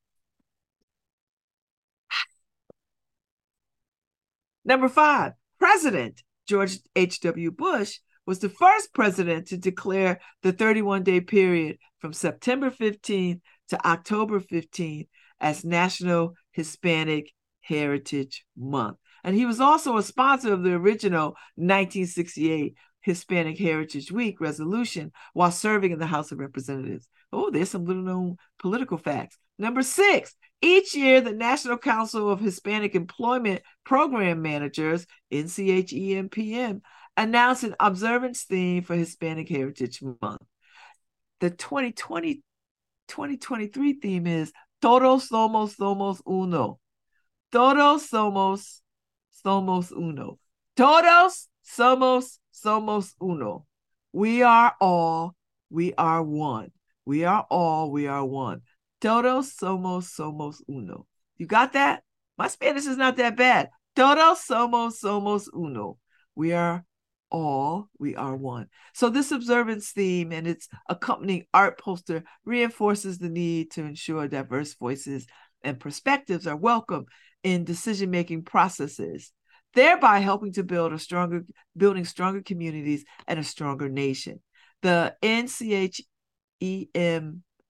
Number 4.64 4.88
five, 4.88 5.32
President 5.58 6.22
George 6.46 6.78
H.W. 6.96 7.50
Bush 7.52 7.98
was 8.26 8.38
the 8.38 8.48
first 8.48 8.94
president 8.94 9.48
to 9.48 9.56
declare 9.56 10.20
the 10.42 10.52
31 10.52 11.02
day 11.02 11.20
period 11.20 11.78
from 11.98 12.12
September 12.12 12.70
15th 12.70 13.40
to 13.68 13.86
October 13.86 14.40
15th 14.40 15.08
as 15.40 15.64
National 15.64 16.34
Hispanic 16.52 17.32
Heritage 17.60 18.44
Month. 18.56 18.98
And 19.24 19.36
he 19.36 19.46
was 19.46 19.60
also 19.60 19.96
a 19.96 20.02
sponsor 20.02 20.52
of 20.52 20.62
the 20.62 20.74
original 20.74 21.36
1968 21.56 22.74
Hispanic 23.00 23.58
Heritage 23.58 24.12
Week 24.12 24.40
resolution 24.40 25.12
while 25.32 25.50
serving 25.50 25.92
in 25.92 25.98
the 25.98 26.06
House 26.06 26.32
of 26.32 26.38
Representatives. 26.38 27.08
Oh, 27.32 27.50
there's 27.50 27.70
some 27.70 27.84
little 27.84 28.02
known 28.02 28.36
political 28.58 28.98
facts. 28.98 29.38
Number 29.58 29.82
six, 29.82 30.34
each 30.62 30.94
year, 30.94 31.20
the 31.20 31.32
National 31.32 31.76
Council 31.76 32.30
of 32.30 32.40
Hispanic 32.40 32.94
Employment 32.94 33.62
Program 33.84 34.40
Managers, 34.40 35.06
NCHEMPM, 35.32 36.80
announce 37.16 37.64
an 37.64 37.74
observance 37.80 38.44
theme 38.44 38.82
for 38.82 38.94
Hispanic 38.94 39.48
Heritage 39.48 40.00
Month. 40.02 40.42
The 41.40 41.50
2020 41.50 42.42
2023 43.08 43.94
theme 43.94 44.26
is 44.26 44.52
Todos 44.80 45.28
somos 45.28 45.76
somos 45.76 46.20
uno. 46.26 46.80
Todos 47.52 48.08
somos 48.08 48.80
somos 49.44 49.92
uno. 49.92 50.38
Todos 50.76 51.48
somos 51.64 52.38
somos 52.52 53.14
uno. 53.20 53.66
We 54.12 54.42
are 54.42 54.74
all, 54.80 55.34
we 55.70 55.94
are 55.94 56.22
one. 56.22 56.72
We 57.04 57.24
are 57.24 57.46
all, 57.50 57.90
we 57.90 58.06
are 58.06 58.24
one. 58.24 58.62
Todos 59.02 59.52
somos 59.56 60.04
somos 60.16 60.62
uno. 60.68 61.06
You 61.36 61.46
got 61.46 61.72
that? 61.72 62.04
My 62.38 62.46
Spanish 62.46 62.86
is 62.86 62.96
not 62.96 63.16
that 63.16 63.36
bad. 63.36 63.70
Todos 63.96 64.46
somos 64.48 65.02
somos 65.02 65.48
uno. 65.52 65.98
We 66.36 66.52
are 66.52 66.84
all, 67.28 67.90
we 67.98 68.14
are 68.14 68.36
one. 68.36 68.68
So 68.94 69.10
this 69.10 69.32
observance 69.32 69.90
theme 69.90 70.30
and 70.30 70.46
its 70.46 70.68
accompanying 70.88 71.46
art 71.52 71.80
poster 71.80 72.22
reinforces 72.44 73.18
the 73.18 73.28
need 73.28 73.72
to 73.72 73.80
ensure 73.80 74.28
diverse 74.28 74.74
voices 74.74 75.26
and 75.64 75.80
perspectives 75.80 76.46
are 76.46 76.54
welcome 76.54 77.06
in 77.42 77.64
decision-making 77.64 78.44
processes, 78.44 79.32
thereby 79.74 80.20
helping 80.20 80.52
to 80.52 80.62
build 80.62 80.92
a 80.92 80.98
stronger 81.00 81.44
building 81.76 82.04
stronger 82.04 82.40
communities 82.40 83.04
and 83.26 83.40
a 83.40 83.44
stronger 83.44 83.88
nation. 83.88 84.38
The 84.82 85.16
NCHEM 85.24 86.04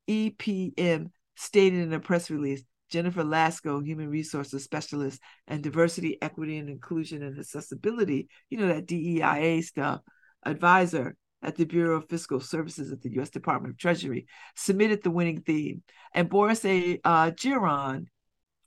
EPM 0.08 1.10
stated 1.36 1.80
in 1.80 1.92
a 1.92 2.00
press 2.00 2.30
release 2.30 2.62
Jennifer 2.90 3.24
Lasco, 3.24 3.84
Human 3.84 4.10
Resources 4.10 4.64
Specialist 4.64 5.20
and 5.48 5.62
Diversity, 5.62 6.20
Equity, 6.20 6.58
and 6.58 6.68
Inclusion 6.68 7.22
and 7.22 7.38
Accessibility, 7.38 8.28
you 8.50 8.58
know, 8.58 8.68
that 8.68 8.86
DEIA 8.86 9.64
stuff, 9.64 10.00
advisor 10.44 11.16
at 11.42 11.56
the 11.56 11.64
Bureau 11.64 11.96
of 11.96 12.08
Fiscal 12.08 12.38
Services 12.38 12.92
at 12.92 13.00
the 13.00 13.12
U.S. 13.14 13.30
Department 13.30 13.72
of 13.72 13.78
Treasury, 13.78 14.26
submitted 14.56 15.02
the 15.02 15.10
winning 15.10 15.40
theme. 15.40 15.82
And 16.14 16.28
Boris 16.28 16.64
A. 16.64 17.00
Uh, 17.02 17.30
Giron, 17.30 18.06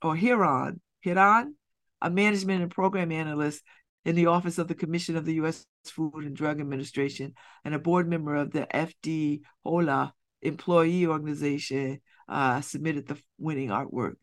or 0.02 0.16
Hiron, 0.16 0.82
Hiron, 1.04 1.56
a 2.02 2.10
management 2.10 2.64
and 2.64 2.72
program 2.72 3.12
analyst 3.12 3.64
in 4.04 4.16
the 4.16 4.28
Office 4.28 4.58
of 4.58 4.68
the 4.68 4.76
Commission 4.76 5.16
of 5.16 5.26
the 5.26 5.36
U.S. 5.36 5.66
Food 5.86 6.26
and 6.26 6.36
Drug 6.36 6.60
Administration 6.60 7.34
and 7.64 7.74
a 7.74 7.80
board 7.80 8.10
member 8.10 8.36
of 8.36 8.52
the 8.52 8.68
FD 8.74 9.42
HOLA 9.64 10.14
employee 10.42 11.08
organization, 11.08 12.02
uh, 12.28 12.62
submitted 12.62 13.08
the 13.08 13.18
winning 13.38 13.70
artwork. 13.70 14.16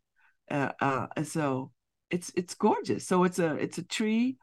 Uh, 0.51 0.73
uh, 0.81 1.07
and 1.17 1.27
so 1.27 1.73
it's 2.11 2.33
it's 2.37 2.55
gorgeous. 2.55 3.07
So 3.07 3.25
it's 3.25 3.39
a 3.39 3.55
it's 3.55 3.79
a 3.79 3.83
tree 3.83 4.37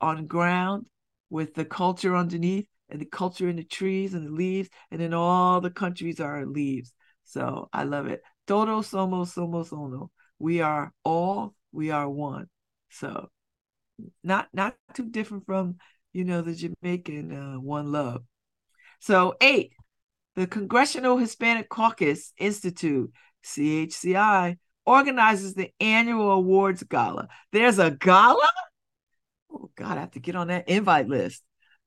on 0.00 0.26
ground 0.26 0.86
with 1.30 1.54
the 1.54 1.64
culture 1.64 2.16
underneath 2.16 2.66
and 2.90 3.00
the 3.00 3.06
culture 3.06 3.48
in 3.48 3.56
the 3.56 3.64
trees 3.64 4.14
and 4.14 4.26
the 4.26 4.30
leaves, 4.30 4.68
and 4.90 5.00
then 5.00 5.14
all 5.14 5.60
the 5.60 5.70
countries 5.70 6.20
are 6.20 6.44
leaves. 6.46 6.92
So 7.24 7.68
I 7.72 7.84
love 7.84 8.06
it. 8.06 8.22
Todos 8.46 8.90
somos 8.90 9.34
somos 9.34 9.72
uno. 9.72 10.10
We 10.38 10.60
are 10.60 10.92
all, 11.04 11.54
we 11.72 11.90
are 11.90 12.08
one. 12.08 12.48
So 12.90 13.30
not 14.22 14.48
not 14.52 14.76
too 14.94 15.08
different 15.08 15.46
from 15.46 15.76
you 16.12 16.24
know 16.24 16.42
the 16.42 16.54
Jamaican 16.54 17.32
uh, 17.32 17.60
one 17.60 17.92
love. 17.92 18.22
So 19.00 19.34
eight, 19.40 19.72
the 20.36 20.46
Congressional 20.46 21.16
Hispanic 21.16 21.68
Caucus 21.68 22.32
Institute, 22.38 23.12
CHCI, 23.44 24.56
organizes 24.86 25.54
the 25.54 25.70
annual 25.80 26.30
awards 26.32 26.82
gala. 26.82 27.28
There's 27.52 27.78
a 27.78 27.90
gala? 27.90 28.48
Oh 29.50 29.70
God, 29.76 29.96
I 29.96 30.00
have 30.00 30.10
to 30.12 30.20
get 30.20 30.36
on 30.36 30.48
that 30.48 30.68
invite 30.68 31.08
list. 31.08 31.42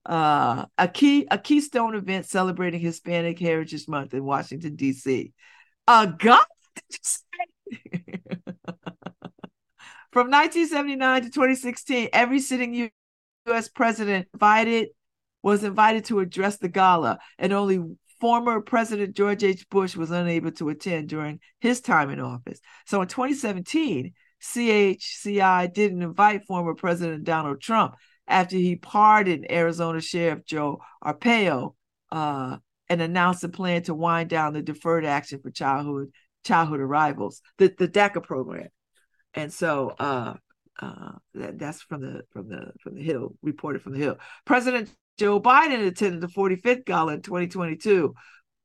Uh, 0.06 0.66
a 0.78 0.88
key 0.88 1.28
a 1.30 1.38
keystone 1.38 1.94
event 1.94 2.26
celebrating 2.26 2.80
Hispanic 2.80 3.38
Heritage 3.40 3.88
Month 3.90 4.14
in 4.14 4.24
Washington 4.24 4.76
D.C. 4.76 5.34
A 5.88 6.08
gala? 6.18 6.46
From 10.12 10.32
1979 10.32 11.24
to 11.24 11.30
2016, 11.30 12.10
every 12.14 12.40
sitting 12.40 12.74
U.S. 13.46 13.68
president 13.68 14.28
invited 14.34 14.90
was 15.44 15.64
invited 15.64 16.06
to 16.06 16.20
address 16.20 16.58
the 16.58 16.70
gala, 16.70 17.20
and 17.38 17.54
only 17.54 17.84
former 18.20 18.62
President 18.62 19.16
George 19.16 19.44
H. 19.44 19.70
Bush 19.70 19.96
was 19.96 20.12
unable 20.12 20.52
to 20.52 20.70
attend 20.70 21.10
during 21.10 21.40
his 21.60 21.82
time 21.82 22.10
in 22.10 22.20
office. 22.20 22.60
So 22.86 23.02
in 23.02 23.08
2017, 23.08 24.14
CHCI 24.42 25.74
didn't 25.74 26.02
invite 26.02 26.46
former 26.46 26.76
President 26.76 27.24
Donald 27.24 27.62
Trump 27.62 27.96
after 28.28 28.56
he 28.56 28.76
pardoned 28.76 29.52
Arizona 29.52 30.02
Sheriff 30.02 30.46
Joe 30.46 30.80
Arpaio 31.04 31.76
uh, 32.12 32.58
and 32.90 33.02
announced 33.02 33.44
a 33.44 33.50
plan 33.50 33.84
to 33.84 33.94
wind 33.94 34.30
down 34.30 34.54
the 34.54 34.62
Deferred 34.62 35.06
Action 35.06 35.40
for 35.42 35.50
Childhood 35.50 36.12
Childhood 36.44 36.80
Arrivals, 36.80 37.42
the, 37.58 37.74
the 37.78 37.88
DACA 37.88 38.24
program. 38.24 38.70
And 39.34 39.52
so 39.52 39.94
uh, 40.00 40.36
uh, 40.80 41.12
that, 41.34 41.60
that's 41.60 41.82
from 41.82 42.02
the 42.02 42.22
from 42.32 42.50
the 42.50 42.72
from 42.82 42.96
the 42.96 43.04
Hill 43.04 43.36
reported 43.42 43.82
from 43.82 43.94
the 43.94 44.00
Hill. 44.00 44.18
President 44.46 44.90
Joe 45.18 45.42
Biden 45.42 45.86
attended 45.86 46.22
the 46.22 46.28
45th 46.28 46.86
gala 46.86 47.14
in 47.14 47.22
2022, 47.22 48.14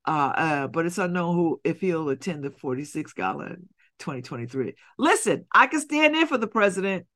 uh, 0.07 0.11
uh, 0.11 0.67
but 0.69 0.87
it's 0.87 0.99
unknown 0.99 1.35
who 1.35 1.61
if 1.65 1.81
he'll 1.81 2.09
attend 2.11 2.45
the 2.45 2.51
46th 2.51 3.15
gala 3.15 3.47
in 3.47 3.69
2023. 3.99 4.75
Listen, 4.99 5.47
I 5.55 5.67
can 5.67 5.81
stand 5.81 6.15
in 6.15 6.27
for 6.27 6.39
the 6.39 6.47
president. 6.47 7.07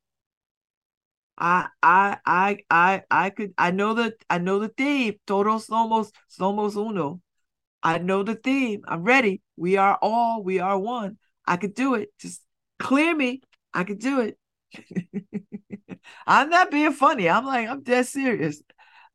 I 1.37 1.67
I 1.83 2.17
I 2.25 2.57
I 2.69 3.03
I 3.11 3.29
could 3.29 3.53
I 3.57 3.71
know 3.71 3.93
that 3.95 4.13
I 4.29 4.39
know 4.39 4.59
the 4.59 4.69
theme. 4.69 5.15
Todos 5.27 5.67
somos 5.67 6.11
somos 6.29 6.75
uno. 6.75 7.21
I 7.83 7.99
know 7.99 8.23
the 8.23 8.35
theme. 8.35 8.81
I'm 8.87 9.03
ready. 9.03 9.41
We 9.55 9.77
are 9.77 9.99
all. 10.01 10.43
We 10.43 10.59
are 10.59 10.79
one. 10.79 11.17
I 11.45 11.57
could 11.57 11.75
do 11.75 11.93
it. 11.93 12.09
Just 12.19 12.41
clear 12.79 13.15
me. 13.15 13.41
I 13.73 13.83
could 13.83 13.99
do 13.99 14.21
it. 14.21 14.37
I'm 16.27 16.49
not 16.49 16.71
being 16.71 16.93
funny. 16.93 17.29
I'm 17.29 17.45
like 17.45 17.69
I'm 17.69 17.83
dead 17.83 18.07
serious. 18.07 18.61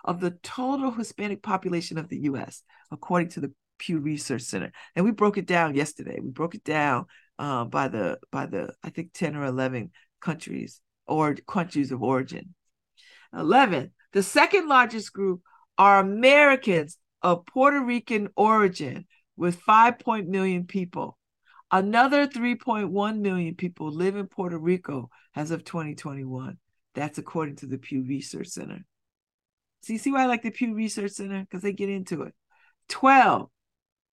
of 0.03 0.19
the 0.19 0.31
total 0.43 0.91
Hispanic 0.91 1.43
population 1.43 1.97
of 1.97 2.09
the 2.09 2.21
US, 2.21 2.63
according 2.91 3.29
to 3.29 3.39
the 3.41 3.53
Pew 3.77 3.99
Research 3.99 4.43
Center. 4.43 4.71
And 4.95 5.05
we 5.05 5.11
broke 5.11 5.37
it 5.37 5.45
down 5.45 5.75
yesterday. 5.75 6.19
We 6.21 6.31
broke 6.31 6.55
it 6.55 6.63
down 6.63 7.05
uh, 7.37 7.65
by 7.65 7.87
the 7.87 8.19
by 8.31 8.45
the 8.45 8.73
I 8.83 8.89
think 8.89 9.13
10 9.13 9.35
or 9.35 9.45
11 9.45 9.91
countries 10.21 10.81
or 11.07 11.35
countries 11.35 11.91
of 11.91 12.03
origin. 12.03 12.53
11. 13.33 13.91
The 14.13 14.23
second 14.23 14.67
largest 14.67 15.13
group 15.13 15.41
are 15.79 15.99
Americans 15.99 16.97
of 17.23 17.45
Puerto 17.45 17.81
Rican 17.81 18.27
origin 18.35 19.07
with 19.37 19.55
5 19.61 19.95
million 20.27 20.65
people. 20.65 21.17
Another 21.71 22.27
3.1 22.27 23.19
million 23.19 23.55
people 23.55 23.89
live 23.89 24.15
in 24.15 24.27
Puerto 24.27 24.57
Rico 24.57 25.09
as 25.35 25.51
of 25.51 25.63
2021. 25.63 26.57
That's 26.95 27.17
according 27.17 27.55
to 27.57 27.67
the 27.67 27.77
Pew 27.77 28.03
Research 28.03 28.47
Center. 28.47 28.85
So 29.81 29.93
you 29.93 29.99
see 29.99 30.11
why 30.11 30.23
I 30.23 30.25
like 30.25 30.43
the 30.43 30.51
Pew 30.51 30.75
Research 30.75 31.11
Center? 31.11 31.41
Because 31.41 31.61
they 31.61 31.71
get 31.71 31.89
into 31.89 32.23
it. 32.23 32.33
12. 32.89 33.49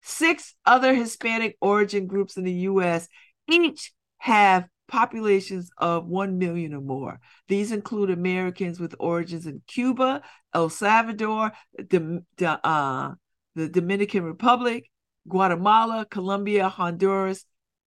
Six 0.03 0.55
other 0.65 0.95
Hispanic 0.95 1.57
origin 1.61 2.07
groups 2.07 2.37
in 2.37 2.45
the 2.45 2.53
US 2.53 3.09
each 3.49 3.93
have 4.19 4.69
populations 4.89 5.71
of 5.79 6.07
1 6.07 6.39
million 6.39 6.75
or 6.75 6.81
more. 6.81 7.21
These 7.49 7.73
include 7.73 8.11
Americans 8.11 8.79
with 8.81 8.95
origins 8.99 9.47
in 9.47 9.63
Cuba, 9.67 10.23
El 10.55 10.69
Salvador, 10.69 11.53
the, 11.77 12.25
uh, 12.43 13.13
the 13.55 13.69
Dominican 13.69 14.25
Republic, 14.25 14.91
Guatemala, 15.29 16.07
Colombia, 16.09 16.69
Honduras. 16.69 17.45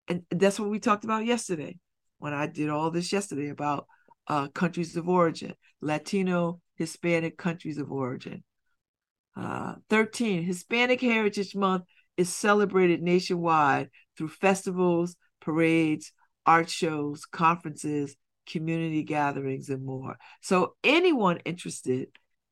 And 0.07 0.23
that's 0.31 0.59
what 0.59 0.69
we 0.69 0.79
talked 0.79 1.03
about 1.03 1.25
yesterday 1.25 1.77
when 2.17 2.33
I 2.33 2.47
did 2.47 2.69
all 2.69 2.91
this 2.91 3.11
yesterday 3.11 3.49
about 3.49 3.87
uh, 4.27 4.47
countries 4.49 4.95
of 4.95 5.09
origin, 5.09 5.53
Latino, 5.81 6.61
Hispanic 6.75 7.37
countries 7.37 7.77
of 7.77 7.91
origin. 7.91 8.43
Uh, 9.35 9.75
13, 9.89 10.43
Hispanic 10.43 11.01
Heritage 11.01 11.55
Month 11.55 11.85
is 12.17 12.33
celebrated 12.33 13.01
nationwide 13.01 13.89
through 14.17 14.27
festivals, 14.27 15.15
parades, 15.39 16.11
art 16.49 16.67
shows, 16.67 17.27
conferences, 17.27 18.15
community 18.47 19.03
gatherings, 19.03 19.69
and 19.69 19.85
more. 19.85 20.17
So, 20.41 20.73
anyone 20.83 21.37
interested 21.45 22.07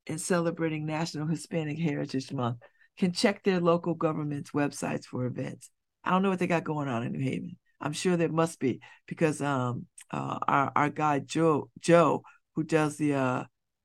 in 0.05 0.19
celebrating 0.19 0.85
National 0.85 1.25
Hispanic 1.25 1.79
Heritage 1.79 2.31
Month 2.31 2.57
can 2.99 3.11
check 3.11 3.43
their 3.43 3.59
local 3.59 3.95
government's 3.95 4.51
websites 4.51 5.05
for 5.05 5.25
events. 5.25 5.71
I 6.03 6.11
don't 6.11 6.21
know 6.21 6.29
what 6.29 6.37
they 6.37 6.45
got 6.45 6.63
going 6.63 6.87
on 6.87 7.01
in 7.01 7.11
New 7.11 7.23
Haven. 7.23 7.57
I'm 7.81 7.91
sure 7.91 8.15
there 8.15 8.29
must 8.29 8.59
be 8.59 8.81
because 9.07 9.41
um, 9.41 9.87
uh, 10.11 10.37
our 10.47 10.71
our 10.75 10.89
guy 10.89 11.17
Joe 11.17 11.71
Joe 11.79 12.21
who 12.53 12.63
does 12.63 12.97
the 12.97 13.15
uh, 13.15 13.43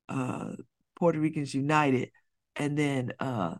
uh, 0.09 0.51
Puerto 0.95 1.19
Ricans 1.19 1.55
United, 1.55 2.11
and 2.55 2.77
then 2.77 3.13
uh, 3.19 3.55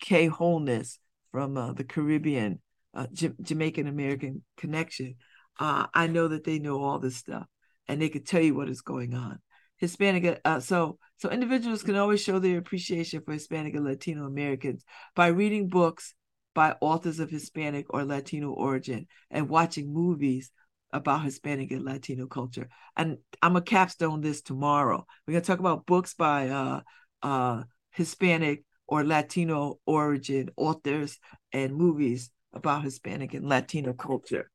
Kay 0.00 0.26
Wholeness 0.26 0.98
from 1.32 1.56
uh, 1.56 1.72
the 1.72 1.84
Caribbean 1.84 2.60
uh, 2.92 3.06
J- 3.10 3.32
Jamaican 3.40 3.86
American 3.86 4.44
Connection. 4.58 5.14
Uh, 5.58 5.86
I 5.94 6.06
know 6.06 6.28
that 6.28 6.44
they 6.44 6.58
know 6.58 6.82
all 6.82 6.98
this 6.98 7.16
stuff, 7.16 7.46
and 7.88 8.00
they 8.00 8.08
could 8.08 8.26
tell 8.26 8.40
you 8.40 8.54
what 8.54 8.68
is 8.68 8.80
going 8.80 9.14
on. 9.14 9.38
Hispanic, 9.78 10.40
uh, 10.44 10.60
so 10.60 10.98
so 11.16 11.30
individuals 11.30 11.82
can 11.82 11.96
always 11.96 12.22
show 12.22 12.38
their 12.38 12.58
appreciation 12.58 13.22
for 13.22 13.32
Hispanic 13.32 13.74
and 13.74 13.84
Latino 13.84 14.24
Americans 14.26 14.84
by 15.14 15.28
reading 15.28 15.68
books 15.68 16.14
by 16.54 16.76
authors 16.80 17.18
of 17.18 17.30
Hispanic 17.30 17.86
or 17.90 18.04
Latino 18.04 18.50
origin 18.52 19.06
and 19.30 19.48
watching 19.48 19.92
movies 19.92 20.50
about 20.92 21.24
Hispanic 21.24 21.72
and 21.72 21.84
Latino 21.84 22.26
culture. 22.26 22.68
And 22.96 23.18
I'm 23.42 23.56
a 23.56 23.62
capstone 23.62 24.20
this 24.20 24.42
tomorrow. 24.42 25.04
We're 25.26 25.32
gonna 25.32 25.44
talk 25.44 25.58
about 25.58 25.86
books 25.86 26.14
by 26.14 26.48
uh, 26.48 26.80
uh, 27.22 27.64
Hispanic 27.90 28.64
or 28.86 29.02
Latino 29.02 29.80
origin 29.86 30.50
authors 30.56 31.18
and 31.52 31.74
movies 31.74 32.30
about 32.52 32.84
Hispanic 32.84 33.34
and 33.34 33.48
Latino 33.48 33.92
culture. 33.92 34.50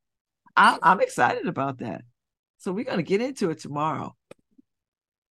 I, 0.59 0.77
I'm 0.83 0.99
excited 0.99 1.47
about 1.47 1.79
that. 1.79 2.01
So 2.57 2.73
we're 2.73 2.83
gonna 2.83 3.01
get 3.01 3.21
into 3.21 3.49
it 3.49 3.59
tomorrow. 3.59 4.13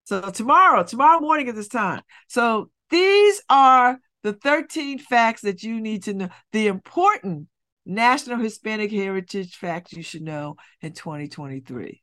So 0.04 0.30
tomorrow, 0.30 0.84
tomorrow 0.84 1.20
morning 1.20 1.50
at 1.50 1.54
this 1.54 1.68
time. 1.68 2.00
So 2.28 2.70
these 2.88 3.42
are 3.50 3.98
the 4.22 4.32
13 4.32 4.98
facts 4.98 5.42
that 5.42 5.62
you 5.62 5.82
need 5.82 6.04
to 6.04 6.14
know, 6.14 6.28
the 6.52 6.68
important 6.68 7.48
National 7.84 8.38
Hispanic 8.38 8.90
Heritage 8.90 9.56
facts 9.56 9.92
you 9.92 10.02
should 10.02 10.22
know 10.22 10.56
in 10.80 10.94
2023. 10.94 12.02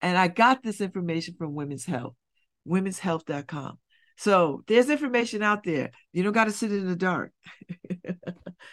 And 0.00 0.16
I 0.16 0.28
got 0.28 0.62
this 0.62 0.80
information 0.80 1.34
from 1.36 1.54
Women's 1.54 1.84
Health, 1.84 2.14
womenshealth.com. 2.66 3.78
So 4.16 4.62
there's 4.66 4.90
information 4.90 5.42
out 5.42 5.64
there. 5.64 5.90
You 6.12 6.22
don't 6.22 6.32
got 6.32 6.44
to 6.44 6.52
sit 6.52 6.72
in 6.72 6.86
the 6.86 6.96
dark. 6.96 7.32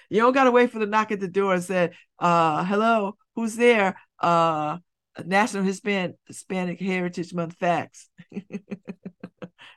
you 0.09 0.21
don't 0.21 0.33
got 0.33 0.45
to 0.45 0.51
wait 0.51 0.71
for 0.71 0.79
the 0.79 0.85
knock 0.85 1.11
at 1.11 1.19
the 1.19 1.27
door 1.27 1.53
and 1.55 1.63
say, 1.63 1.91
uh, 2.19 2.63
hello, 2.63 3.17
who's 3.35 3.55
there? 3.55 3.95
Uh, 4.19 4.77
National 5.25 5.63
Hispanic 5.63 6.15
Hispanic 6.27 6.79
Heritage 6.79 7.33
Month 7.33 7.55
facts. 7.55 8.09
it's 8.31 8.59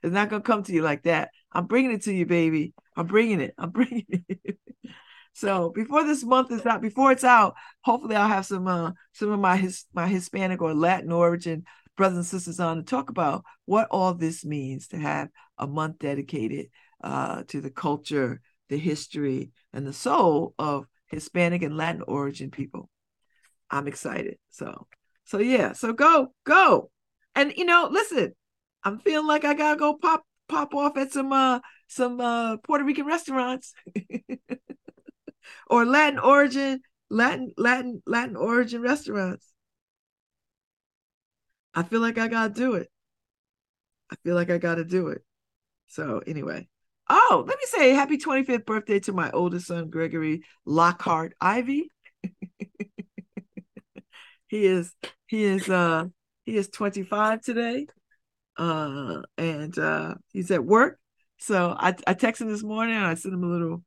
not 0.03 0.31
gonna 0.31 0.43
come 0.43 0.63
to 0.65 0.73
you 0.73 0.83
like 0.83 1.03
that. 1.05 1.31
I'm 1.53 1.67
bringing 1.67 1.93
it 1.93 2.03
to 2.05 2.13
you, 2.13 2.27
baby. 2.27 2.75
I'm 2.97 3.07
bringing 3.07 3.41
it. 3.41 3.55
I'm 3.59 3.71
bringing 3.73 4.07
it. 4.09 4.59
So 5.33 5.71
before 5.71 6.05
this 6.05 6.23
month 6.23 6.53
is 6.53 6.65
out, 6.65 6.81
before 6.81 7.11
it's 7.11 7.25
out, 7.25 7.55
hopefully 7.83 8.15
I'll 8.15 8.29
have 8.29 8.47
some 8.47 8.69
uh 8.69 8.93
some 9.13 9.31
of 9.31 9.41
my 9.41 9.57
his 9.57 9.85
my 9.93 10.07
Hispanic 10.07 10.63
or 10.63 10.75
Latin 10.75 11.11
origin 11.11 11.65
brothers 11.97 12.19
and 12.19 12.27
sisters 12.27 12.61
on 12.61 12.77
to 12.77 12.83
talk 12.83 13.11
about 13.11 13.45
what 13.65 13.89
all 13.91 14.15
this 14.15 14.45
means 14.45 14.89
to 14.89 14.99
have 14.99 15.29
a 15.59 15.67
month 15.67 15.99
dedicated 15.99 16.67
uh 17.03 17.43
to 17.49 17.61
the 17.61 17.71
culture, 17.71 18.41
the 18.69 18.79
history, 18.79 19.51
and 19.73 19.87
the 19.87 19.93
soul 19.93 20.55
of 20.59 20.87
Hispanic 21.07 21.63
and 21.63 21.77
Latin 21.77 22.03
origin 22.07 22.51
people. 22.51 22.89
I'm 23.71 23.87
excited. 23.89 24.39
So 24.51 24.87
so 25.25 25.39
yeah, 25.39 25.73
so 25.73 25.93
go, 25.93 26.33
go. 26.45 26.91
And 27.35 27.53
you 27.57 27.65
know, 27.65 27.89
listen, 27.91 28.35
I'm 28.83 28.99
feeling 28.99 29.27
like 29.27 29.45
I 29.45 29.55
gotta 29.55 29.79
go 29.79 29.97
pop 29.97 30.25
pop 30.49 30.75
off 30.75 30.97
at 30.97 31.13
some 31.13 31.33
uh 31.33 31.61
some 31.89 32.21
uh 32.21 32.59
Puerto 32.59 32.85
Rican 32.85 33.07
restaurants 33.07 33.73
or 35.71 35.85
Latin 35.85 36.19
origin, 36.19 36.81
Latin, 37.11 37.53
Latin, 37.57 38.03
Latin 38.07 38.37
origin 38.37 38.83
restaurants. 38.83 39.47
I 41.75 41.83
feel 41.83 42.01
like 42.01 42.19
I 42.19 42.29
gotta 42.29 42.53
do 42.53 42.75
it. 42.75 42.91
I 44.11 44.17
feel 44.25 44.35
like 44.35 44.51
I 44.51 44.59
gotta 44.59 44.85
do 44.85 45.09
it. 45.09 45.23
So 45.89 46.23
anyway. 46.27 46.69
Oh, 47.11 47.45
let 47.47 47.59
me 47.59 47.65
say 47.67 47.91
happy 47.91 48.17
25th 48.17 48.65
birthday 48.65 48.99
to 49.01 49.13
my 49.13 49.31
oldest 49.31 49.67
son, 49.67 49.91
Gregory 49.91 50.43
Lockhart 50.65 51.35
Ivy. 51.41 51.91
he 54.49 54.65
is 54.65 54.95
he 55.27 55.45
is 55.45 55.69
uh 55.69 56.07
he 56.45 56.57
is 56.57 56.69
25 56.69 57.43
today. 57.43 57.87
Uh 58.57 59.23
and 59.37 59.79
uh 59.79 60.15
he's 60.33 60.51
at 60.51 60.65
work. 60.65 60.99
So 61.39 61.75
I 61.79 61.89
I 62.07 62.15
texted 62.15 62.43
him 62.43 62.49
this 62.53 62.63
morning 62.63 62.97
and 62.97 63.07
I 63.07 63.15
sent 63.15 63.35
him 63.35 63.45
a 63.45 63.49
little 63.49 63.83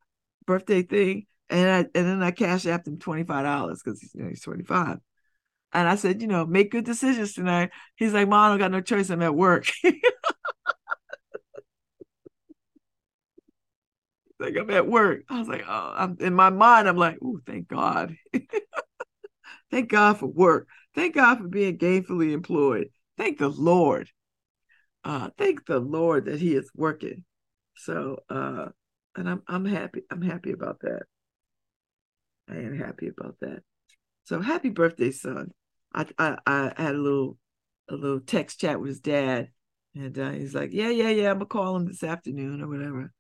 birthday 0.45 0.83
thing 0.83 1.25
and 1.49 1.69
I 1.69 1.79
and 1.79 2.07
then 2.07 2.23
I 2.23 2.31
cash 2.31 2.65
apped 2.65 2.87
him 2.87 2.97
$25 2.99 3.81
because 3.83 3.99
he's 4.01 4.13
you 4.13 4.23
know 4.23 4.29
he's 4.29 4.41
25. 4.41 4.99
And 5.73 5.87
I 5.87 5.95
said, 5.95 6.21
you 6.21 6.27
know, 6.27 6.45
make 6.45 6.71
good 6.71 6.85
decisions 6.85 7.33
tonight. 7.33 7.71
He's 7.95 8.13
like, 8.13 8.27
Mom, 8.27 8.45
I 8.45 8.49
don't 8.49 8.59
got 8.59 8.71
no 8.71 8.81
choice. 8.81 9.09
I'm 9.09 9.21
at 9.21 9.35
work. 9.35 9.67
like 14.39 14.55
I'm 14.55 14.69
at 14.69 14.87
work. 14.87 15.23
I 15.29 15.39
was 15.39 15.47
like, 15.47 15.65
oh, 15.67 15.93
I'm 15.95 16.17
in 16.19 16.33
my 16.33 16.49
mind. 16.49 16.87
I'm 16.87 16.97
like, 16.97 17.17
oh, 17.23 17.39
thank 17.45 17.67
God. 17.67 18.15
thank 19.71 19.89
God 19.89 20.17
for 20.19 20.27
work. 20.27 20.67
Thank 20.95 21.15
God 21.15 21.39
for 21.39 21.47
being 21.47 21.77
gainfully 21.77 22.31
employed. 22.33 22.89
Thank 23.17 23.39
the 23.39 23.49
Lord. 23.49 24.09
Uh, 25.03 25.29
thank 25.37 25.65
the 25.65 25.79
Lord 25.79 26.25
that 26.25 26.39
He 26.39 26.55
is 26.55 26.69
working. 26.75 27.23
So, 27.75 28.19
uh, 28.29 28.69
and 29.15 29.29
I'm 29.29 29.43
I'm 29.47 29.65
happy. 29.65 30.01
I'm 30.11 30.21
happy 30.21 30.51
about 30.51 30.79
that. 30.81 31.03
I 32.49 32.55
am 32.57 32.77
happy 32.77 33.07
about 33.07 33.35
that. 33.41 33.63
So 34.27 34.41
happy 34.41 34.69
birthday, 34.71 35.11
son. 35.11 35.51
I 35.93 36.05
I, 36.19 36.37
I 36.45 36.73
had 36.75 36.95
a 36.95 36.97
little 36.97 37.37
a 37.89 37.95
little 37.95 38.19
text 38.19 38.59
chat 38.59 38.77
with 38.77 38.89
his 38.89 38.99
dad, 38.99 39.51
and 39.95 40.19
uh, 40.19 40.31
he's 40.31 40.53
like, 40.53 40.71
yeah, 40.73 40.89
yeah, 40.89 41.07
yeah, 41.07 41.31
I'm 41.31 41.37
gonna 41.37 41.45
call 41.45 41.77
him 41.77 41.85
this 41.85 42.03
afternoon 42.03 42.61
or 42.61 42.67
whatever. 42.67 43.13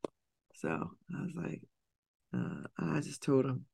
So 0.55 0.67
I 0.69 1.21
was 1.21 1.31
like, 1.33 1.61
uh, 2.33 2.67
I 2.77 2.99
just 2.99 3.23
told 3.23 3.45
him 3.45 3.65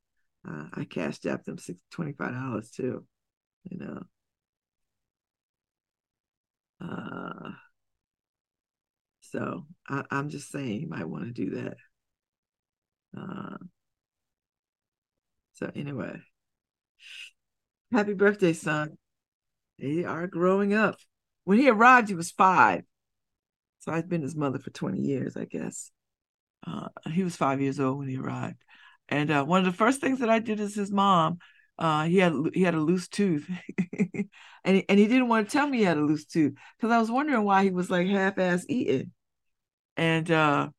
uh, 0.47 0.65
I 0.73 0.85
cashed 0.85 1.25
out 1.25 1.43
them 1.43 1.57
six 1.57 1.79
twenty 1.89 2.13
five 2.13 2.33
dollars 2.33 2.69
too, 2.69 3.03
you 3.63 3.79
know. 3.79 4.03
Uh, 6.79 7.49
so 9.21 9.65
I, 9.89 10.03
am 10.11 10.29
just 10.29 10.51
saying 10.51 10.81
you 10.81 10.87
might 10.87 11.09
want 11.09 11.25
to 11.25 11.31
do 11.31 11.49
that. 11.55 11.77
Uh, 13.17 13.57
so 15.53 15.71
anyway, 15.73 16.19
happy 17.91 18.13
birthday, 18.13 18.53
son. 18.53 18.97
They 19.79 20.03
are 20.03 20.27
growing 20.27 20.73
up. 20.73 20.95
When 21.43 21.59
he 21.59 21.69
arrived, 21.69 22.09
he 22.09 22.15
was 22.15 22.31
five. 22.31 22.83
So 23.79 23.91
I've 23.91 24.07
been 24.07 24.21
his 24.21 24.35
mother 24.35 24.59
for 24.59 24.69
20 24.69 24.99
years, 24.99 25.35
I 25.35 25.45
guess. 25.45 25.91
Uh, 26.65 26.87
he 27.11 27.23
was 27.23 27.35
five 27.35 27.61
years 27.61 27.79
old 27.79 27.99
when 27.99 28.07
he 28.07 28.17
arrived. 28.17 28.61
And 29.09 29.29
uh, 29.29 29.43
one 29.43 29.59
of 29.59 29.65
the 29.65 29.77
first 29.77 29.99
things 29.99 30.19
that 30.19 30.29
I 30.29 30.39
did 30.39 30.59
as 30.59 30.73
his 30.73 30.91
mom, 30.91 31.39
uh, 31.77 32.05
he 32.05 32.17
had 32.17 32.33
he 32.53 32.61
had 32.61 32.75
a 32.75 32.79
loose 32.79 33.07
tooth, 33.07 33.49
and 34.63 34.75
he, 34.77 34.85
and 34.87 34.99
he 34.99 35.07
didn't 35.07 35.27
want 35.27 35.49
to 35.49 35.51
tell 35.51 35.67
me 35.67 35.79
he 35.79 35.83
had 35.83 35.97
a 35.97 36.05
loose 36.05 36.25
tooth 36.25 36.53
because 36.77 36.93
I 36.93 36.99
was 36.99 37.11
wondering 37.11 37.43
why 37.43 37.63
he 37.63 37.71
was 37.71 37.89
like 37.89 38.07
half-ass 38.07 38.65
eating, 38.69 39.11
and 39.97 40.29
uh, 40.31 40.69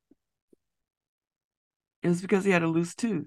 it 2.03 2.09
was 2.09 2.23
because 2.23 2.45
he 2.45 2.51
had 2.53 2.63
a 2.63 2.69
loose 2.69 2.95
tooth 2.95 3.27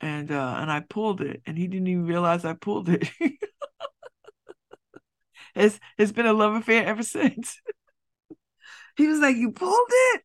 and 0.00 0.30
uh 0.30 0.56
and 0.58 0.70
I 0.70 0.80
pulled 0.80 1.20
it 1.20 1.42
and 1.46 1.56
he 1.56 1.66
didn't 1.68 1.88
even 1.88 2.06
realize 2.06 2.44
I 2.44 2.54
pulled 2.54 2.88
it. 2.88 3.10
it's 5.54 5.78
it's 5.98 6.12
been 6.12 6.26
a 6.26 6.32
love 6.32 6.54
affair 6.54 6.86
ever 6.86 7.02
since. 7.02 7.60
he 8.96 9.06
was 9.06 9.20
like, 9.20 9.36
You 9.36 9.52
pulled 9.52 9.88
it? 9.90 10.22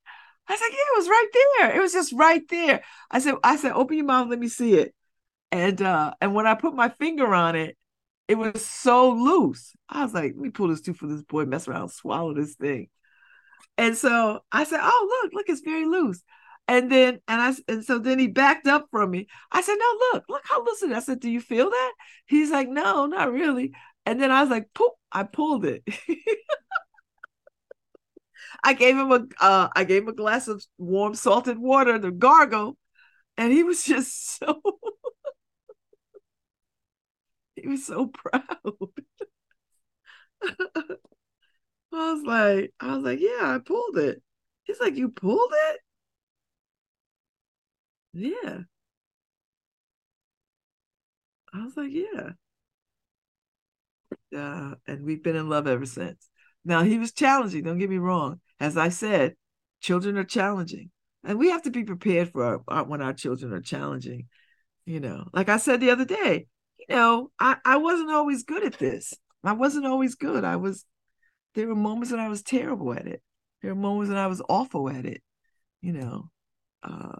I 0.47 0.53
was 0.53 0.61
like, 0.61 0.71
Yeah, 0.71 0.77
it 0.77 0.97
was 0.97 1.07
right 1.09 1.27
there. 1.59 1.75
It 1.75 1.81
was 1.81 1.93
just 1.93 2.13
right 2.13 2.41
there. 2.49 2.83
I 3.09 3.19
said, 3.19 3.35
I 3.43 3.55
said, 3.57 3.73
open 3.73 3.97
your 3.97 4.05
mouth, 4.05 4.29
let 4.29 4.39
me 4.39 4.47
see 4.47 4.75
it. 4.75 4.93
And 5.51 5.81
uh 5.81 6.13
and 6.21 6.33
when 6.35 6.47
I 6.47 6.55
put 6.55 6.75
my 6.75 6.89
finger 6.89 7.33
on 7.33 7.55
it, 7.55 7.77
it 8.27 8.35
was 8.35 8.63
so 8.65 9.11
loose. 9.11 9.73
I 9.89 10.03
was 10.03 10.13
like, 10.13 10.33
let 10.35 10.37
me 10.37 10.49
pull 10.49 10.67
this 10.69 10.81
tooth 10.81 10.97
for 10.97 11.07
this 11.07 11.23
boy, 11.23 11.45
mess 11.45 11.67
around, 11.67 11.89
swallow 11.89 12.33
this 12.33 12.55
thing. 12.55 12.89
And 13.77 13.97
so 13.97 14.41
I 14.51 14.63
said, 14.65 14.79
Oh, 14.81 15.21
look, 15.23 15.33
look, 15.33 15.49
it's 15.49 15.61
very 15.61 15.85
loose. 15.85 16.23
And 16.71 16.89
then 16.91 17.19
and 17.27 17.41
I 17.41 17.53
and 17.67 17.83
so 17.83 17.99
then 17.99 18.17
he 18.17 18.27
backed 18.27 18.65
up 18.67 18.87
from 18.91 19.11
me. 19.11 19.27
I 19.51 19.61
said, 19.61 19.75
"No, 19.77 19.99
look, 20.13 20.23
look 20.29 20.41
how 20.45 20.63
listen." 20.63 20.93
I 20.93 20.99
said, 21.01 21.19
"Do 21.19 21.29
you 21.29 21.41
feel 21.41 21.69
that?" 21.69 21.93
He's 22.27 22.49
like, 22.49 22.69
"No, 22.69 23.05
not 23.07 23.31
really." 23.33 23.73
And 24.05 24.21
then 24.21 24.31
I 24.31 24.41
was 24.41 24.49
like, 24.49 24.73
"Poop!" 24.73 24.93
I 25.11 25.23
pulled 25.23 25.65
it. 25.65 25.83
I 28.63 28.73
gave 28.73 28.97
him 28.97 29.11
a 29.11 29.25
uh, 29.43 29.69
I 29.75 29.83
gave 29.83 30.03
him 30.03 30.09
a 30.09 30.13
glass 30.13 30.47
of 30.47 30.63
warm 30.77 31.15
salted 31.15 31.57
water 31.57 31.99
to 31.99 32.11
gargle, 32.11 32.77
and 33.37 33.53
he 33.53 33.63
was 33.63 33.85
just 33.85 34.37
so 34.39 34.61
he 37.55 37.67
was 37.67 37.85
so 37.85 38.07
proud. 38.07 38.43
I 41.93 42.13
was 42.13 42.23
like, 42.23 42.73
I 42.79 42.95
was 42.95 43.03
like, 43.03 43.19
yeah, 43.19 43.55
I 43.55 43.59
pulled 43.59 43.97
it. 43.97 44.21
He's 44.63 44.79
like, 44.79 44.95
you 44.95 45.09
pulled 45.09 45.51
it? 45.69 45.81
Yeah. 48.13 48.63
I 51.53 51.63
was 51.63 51.77
like, 51.77 51.91
yeah. 51.91 52.31
Uh, 54.35 54.75
and 54.87 55.03
we've 55.05 55.23
been 55.23 55.35
in 55.35 55.49
love 55.49 55.67
ever 55.67 55.85
since. 55.85 56.29
Now, 56.63 56.83
he 56.83 56.97
was 56.97 57.11
challenging, 57.11 57.63
don't 57.63 57.79
get 57.79 57.89
me 57.89 57.97
wrong. 57.97 58.39
As 58.59 58.77
I 58.77 58.89
said, 58.89 59.35
children 59.81 60.17
are 60.17 60.23
challenging. 60.23 60.91
And 61.23 61.37
we 61.37 61.49
have 61.49 61.63
to 61.63 61.71
be 61.71 61.83
prepared 61.83 62.29
for 62.31 62.43
our, 62.43 62.61
our, 62.67 62.83
when 62.83 63.01
our 63.01 63.13
children 63.13 63.53
are 63.53 63.61
challenging. 63.61 64.27
You 64.85 64.99
know, 64.99 65.27
like 65.33 65.49
I 65.49 65.57
said 65.57 65.79
the 65.79 65.91
other 65.91 66.05
day, 66.05 66.47
you 66.79 66.95
know, 66.95 67.31
I, 67.39 67.57
I 67.65 67.77
wasn't 67.77 68.11
always 68.11 68.43
good 68.43 68.63
at 68.63 68.79
this. 68.79 69.13
I 69.43 69.53
wasn't 69.53 69.85
always 69.85 70.15
good. 70.15 70.43
I 70.43 70.55
was, 70.55 70.85
there 71.55 71.67
were 71.67 71.75
moments 71.75 72.11
when 72.11 72.19
I 72.19 72.29
was 72.29 72.43
terrible 72.43 72.93
at 72.93 73.07
it. 73.07 73.21
There 73.61 73.73
were 73.73 73.79
moments 73.79 74.09
when 74.09 74.17
I 74.17 74.27
was 74.27 74.41
awful 74.49 74.89
at 74.89 75.05
it, 75.05 75.21
you 75.81 75.93
know. 75.93 76.29
Uh, 76.83 77.19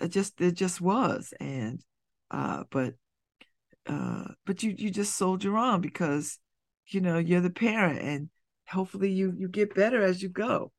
it 0.00 0.08
just 0.08 0.40
it 0.40 0.52
just 0.52 0.80
was 0.80 1.32
and 1.40 1.82
uh 2.30 2.64
but 2.70 2.94
uh 3.86 4.24
but 4.46 4.62
you 4.62 4.74
you 4.76 4.90
just 4.90 5.16
soldier 5.16 5.56
on 5.56 5.80
because 5.80 6.38
you 6.88 7.00
know 7.00 7.18
you're 7.18 7.40
the 7.40 7.50
parent 7.50 8.00
and 8.00 8.28
hopefully 8.68 9.10
you 9.10 9.34
you 9.36 9.48
get 9.48 9.74
better 9.74 10.02
as 10.02 10.22
you 10.22 10.28
go. 10.28 10.72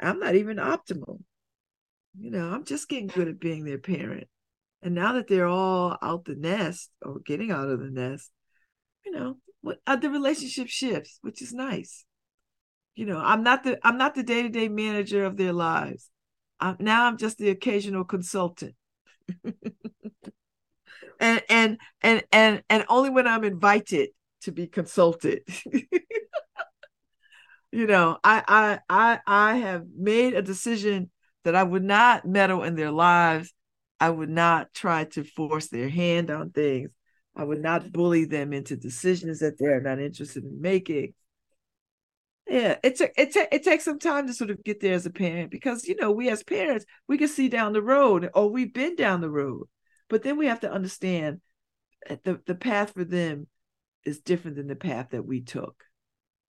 I'm 0.00 0.18
not 0.18 0.34
even 0.34 0.56
optimal. 0.56 1.20
You 2.18 2.30
know 2.30 2.50
i'm 2.50 2.64
just 2.64 2.88
getting 2.88 3.06
good 3.06 3.28
at 3.28 3.38
being 3.40 3.64
their 3.64 3.78
parent. 3.78 4.28
And 4.82 4.94
now 4.94 5.12
that 5.12 5.28
they're 5.28 5.46
all 5.46 5.96
out 6.02 6.24
the 6.24 6.34
nest 6.34 6.90
or 7.02 7.20
getting 7.20 7.50
out 7.50 7.68
of 7.68 7.80
the 7.80 7.90
nest 7.90 8.30
you 9.04 9.12
know 9.12 9.36
what 9.60 9.78
uh, 9.86 9.96
the 9.96 10.10
relationship 10.10 10.68
shifts 10.68 11.18
which 11.22 11.42
is 11.42 11.52
nice. 11.52 12.04
You 12.94 13.06
know 13.06 13.18
i'm 13.18 13.42
not 13.42 13.64
the 13.64 13.78
i'm 13.86 13.96
not 13.96 14.14
the 14.14 14.22
day-to-day 14.22 14.68
manager 14.68 15.24
of 15.24 15.36
their 15.36 15.52
lives 15.52 16.10
I'm, 16.60 16.76
now 16.78 17.06
I'm 17.06 17.16
just 17.16 17.38
the 17.38 17.50
occasional 17.50 18.04
consultant. 18.04 18.74
and 21.20 21.42
and 21.48 21.78
and 22.02 22.22
and 22.32 22.62
and 22.68 22.84
only 22.88 23.10
when 23.10 23.26
I'm 23.26 23.44
invited 23.44 24.10
to 24.42 24.52
be 24.52 24.66
consulted. 24.66 25.42
you 27.72 27.86
know, 27.86 28.18
I 28.24 28.42
I 28.48 28.80
I 28.88 29.20
I 29.26 29.56
have 29.56 29.84
made 29.96 30.34
a 30.34 30.42
decision 30.42 31.10
that 31.44 31.54
I 31.54 31.62
would 31.62 31.84
not 31.84 32.26
meddle 32.26 32.62
in 32.62 32.74
their 32.74 32.90
lives. 32.90 33.52
I 33.98 34.10
would 34.10 34.30
not 34.30 34.72
try 34.72 35.04
to 35.04 35.24
force 35.24 35.68
their 35.68 35.88
hand 35.88 36.30
on 36.30 36.50
things. 36.50 36.90
I 37.36 37.44
would 37.44 37.62
not 37.62 37.92
bully 37.92 38.24
them 38.24 38.52
into 38.52 38.76
decisions 38.76 39.40
that 39.40 39.58
they're 39.58 39.80
not 39.80 40.00
interested 40.00 40.44
in 40.44 40.60
making. 40.60 41.14
Yeah, 42.50 42.78
it 42.82 43.00
it, 43.16 43.32
ta- 43.32 43.46
it 43.52 43.62
takes 43.62 43.84
some 43.84 44.00
time 44.00 44.26
to 44.26 44.34
sort 44.34 44.50
of 44.50 44.64
get 44.64 44.80
there 44.80 44.94
as 44.94 45.06
a 45.06 45.10
parent 45.10 45.52
because 45.52 45.86
you 45.86 45.94
know 45.94 46.10
we 46.10 46.28
as 46.30 46.42
parents 46.42 46.84
we 47.06 47.16
can 47.16 47.28
see 47.28 47.48
down 47.48 47.72
the 47.72 47.80
road 47.82 48.28
or 48.34 48.50
we've 48.50 48.74
been 48.74 48.96
down 48.96 49.20
the 49.20 49.30
road, 49.30 49.68
but 50.08 50.24
then 50.24 50.36
we 50.36 50.46
have 50.46 50.58
to 50.60 50.72
understand 50.72 51.40
that 52.08 52.24
the 52.24 52.40
the 52.46 52.56
path 52.56 52.94
for 52.94 53.04
them 53.04 53.46
is 54.04 54.20
different 54.20 54.56
than 54.56 54.66
the 54.68 54.76
path 54.76 55.10
that 55.10 55.24
we 55.26 55.42
took, 55.42 55.84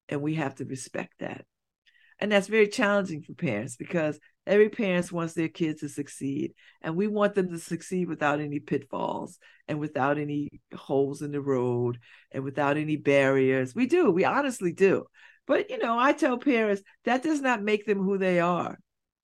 and 0.08 0.22
we 0.22 0.36
have 0.36 0.54
to 0.56 0.64
respect 0.64 1.14
that, 1.20 1.44
and 2.18 2.32
that's 2.32 2.48
very 2.48 2.68
challenging 2.68 3.22
for 3.22 3.34
parents 3.34 3.76
because 3.76 4.18
every 4.46 4.70
parent 4.70 5.12
wants 5.12 5.34
their 5.34 5.48
kids 5.48 5.80
to 5.80 5.88
succeed, 5.90 6.54
and 6.82 6.96
we 6.96 7.08
want 7.08 7.34
them 7.34 7.50
to 7.50 7.58
succeed 7.58 8.08
without 8.08 8.40
any 8.40 8.60
pitfalls 8.60 9.38
and 9.68 9.78
without 9.78 10.18
any 10.18 10.48
holes 10.74 11.22
in 11.22 11.32
the 11.32 11.42
road 11.42 11.98
and 12.32 12.44
without 12.44 12.78
any 12.78 12.96
barriers. 12.96 13.74
We 13.74 13.86
do, 13.86 14.10
we 14.10 14.24
honestly 14.24 14.72
do 14.72 15.06
but 15.50 15.68
you 15.68 15.78
know, 15.78 15.98
I 15.98 16.12
tell 16.12 16.38
parents 16.38 16.80
that 17.04 17.24
does 17.24 17.40
not 17.40 17.60
make 17.60 17.84
them 17.84 17.98
who 17.98 18.18
they 18.18 18.38
are. 18.38 18.78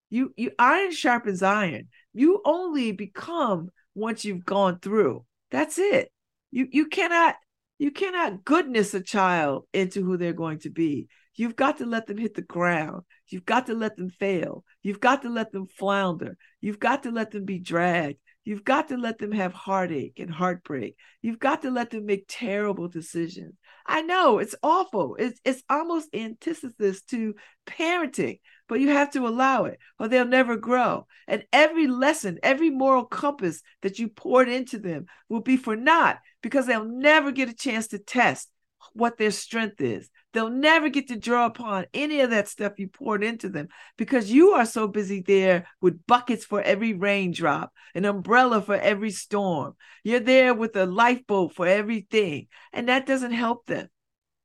You 0.09 0.33
you 0.35 0.53
iron 0.57 0.91
sharpens 0.91 1.43
iron. 1.43 1.89
You 2.13 2.41
only 2.43 2.93
become 2.93 3.69
once 3.93 4.25
you've 4.25 4.43
gone 4.43 4.79
through. 4.79 5.23
That's 5.51 5.77
it. 5.77 6.11
You 6.49 6.67
you 6.71 6.87
cannot 6.87 7.35
you 7.77 7.91
cannot 7.91 8.43
goodness 8.43 8.95
a 8.95 9.01
child 9.01 9.67
into 9.71 10.03
who 10.03 10.17
they're 10.17 10.33
going 10.33 10.57
to 10.61 10.71
be. 10.71 11.09
You've 11.35 11.55
got 11.55 11.77
to 11.77 11.85
let 11.85 12.07
them 12.07 12.17
hit 12.17 12.33
the 12.33 12.41
ground. 12.41 13.03
You've 13.27 13.45
got 13.45 13.67
to 13.67 13.75
let 13.75 13.95
them 13.95 14.09
fail. 14.09 14.63
You've 14.81 14.99
got 14.99 15.21
to 15.21 15.29
let 15.29 15.51
them 15.51 15.67
flounder. 15.67 16.37
You've 16.59 16.79
got 16.79 17.03
to 17.03 17.11
let 17.11 17.29
them 17.29 17.45
be 17.45 17.59
dragged. 17.59 18.17
You've 18.45 18.63
got 18.63 18.89
to 18.89 18.97
let 18.97 19.17
them 19.17 19.31
have 19.31 19.53
heartache 19.53 20.19
and 20.19 20.31
heartbreak. 20.31 20.95
You've 21.23 21.39
got 21.39 21.63
to 21.63 21.71
let 21.71 21.89
them 21.89 22.05
make 22.05 22.25
terrible 22.27 22.87
decisions. 22.87 23.55
I 23.87 24.03
know 24.03 24.37
it's 24.37 24.55
awful. 24.61 25.15
It's 25.17 25.39
it's 25.43 25.63
almost 25.67 26.13
antithesis 26.13 27.01
to 27.05 27.33
parenting, 27.65 28.39
but 28.69 28.79
you 28.79 28.89
have 28.89 29.11
to 29.11 29.27
allow 29.27 29.65
it 29.65 29.79
or 29.99 30.07
they'll 30.07 30.25
never 30.25 30.57
grow. 30.57 31.07
And 31.27 31.43
every 31.51 31.87
lesson, 31.87 32.39
every 32.43 32.69
moral 32.69 33.05
compass 33.05 33.63
that 33.81 33.97
you 33.97 34.09
poured 34.09 34.47
into 34.47 34.77
them 34.77 35.07
will 35.27 35.41
be 35.41 35.57
for 35.57 35.75
naught 35.75 36.19
because 36.43 36.67
they'll 36.67 36.85
never 36.85 37.31
get 37.31 37.49
a 37.49 37.53
chance 37.53 37.87
to 37.87 37.97
test 37.97 38.49
what 38.95 39.17
their 39.17 39.31
strength 39.31 39.81
is. 39.81 40.09
They'll 40.33 40.49
never 40.49 40.89
get 40.89 41.09
to 41.09 41.17
draw 41.17 41.45
upon 41.45 41.85
any 41.93 42.21
of 42.21 42.29
that 42.29 42.47
stuff 42.47 42.79
you 42.79 42.87
poured 42.87 43.23
into 43.23 43.49
them 43.49 43.67
because 43.97 44.31
you 44.31 44.51
are 44.51 44.65
so 44.65 44.87
busy 44.87 45.21
there 45.21 45.67
with 45.81 46.05
buckets 46.07 46.45
for 46.45 46.61
every 46.61 46.93
raindrop, 46.93 47.71
an 47.93 48.05
umbrella 48.05 48.61
for 48.61 48.75
every 48.75 49.11
storm. 49.11 49.75
You're 50.03 50.21
there 50.21 50.53
with 50.53 50.75
a 50.75 50.85
lifeboat 50.85 51.53
for 51.53 51.67
everything, 51.67 52.47
and 52.71 52.89
that 52.89 53.05
doesn't 53.05 53.31
help 53.31 53.65
them. 53.65 53.89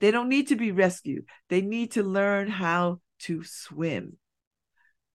They 0.01 0.11
don't 0.11 0.29
need 0.29 0.49
to 0.49 0.57
be 0.57 0.73
rescued, 0.73 1.27
they 1.49 1.61
need 1.61 1.93
to 1.93 2.03
learn 2.03 2.49
how 2.49 3.01
to 3.21 3.45
swim. 3.45 4.17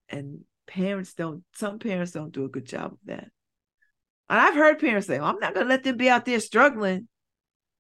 And 0.08 0.42
parents 0.68 1.14
don't, 1.14 1.44
some 1.56 1.80
parents 1.80 2.12
don't 2.12 2.34
do 2.34 2.46
a 2.46 2.50
good 2.50 2.66
job 2.66 2.94
of 2.94 3.00
that. 3.06 3.28
And 4.30 4.40
I've 4.40 4.56
heard 4.56 4.80
parents 4.80 5.08
say, 5.08 5.20
I'm 5.20 5.40
not 5.40 5.54
going 5.54 5.66
to 5.66 5.70
let 5.70 5.84
them 5.84 5.98
be 5.98 6.10
out 6.10 6.26
there 6.26 6.40
struggling. 6.40 7.08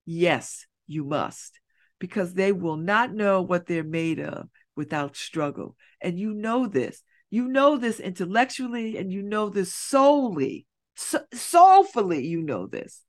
Yes, 0.05 0.65
you 0.87 1.03
must 1.03 1.59
because 1.99 2.33
they 2.33 2.51
will 2.51 2.77
not 2.77 3.13
know 3.13 3.41
what 3.41 3.65
they're 3.65 3.83
made 3.83 4.19
of 4.19 4.49
without 4.75 5.15
struggle. 5.15 5.75
And 6.01 6.19
you 6.19 6.33
know 6.33 6.67
this. 6.67 7.01
You 7.29 7.47
know 7.47 7.77
this 7.77 7.99
intellectually 7.99 8.97
and 8.97 9.11
you 9.11 9.21
know 9.23 9.49
this 9.49 9.73
solely, 9.73 10.67
so, 10.95 11.19
soulfully, 11.33 12.25
you 12.25 12.41
know 12.41 12.67
this. 12.67 13.01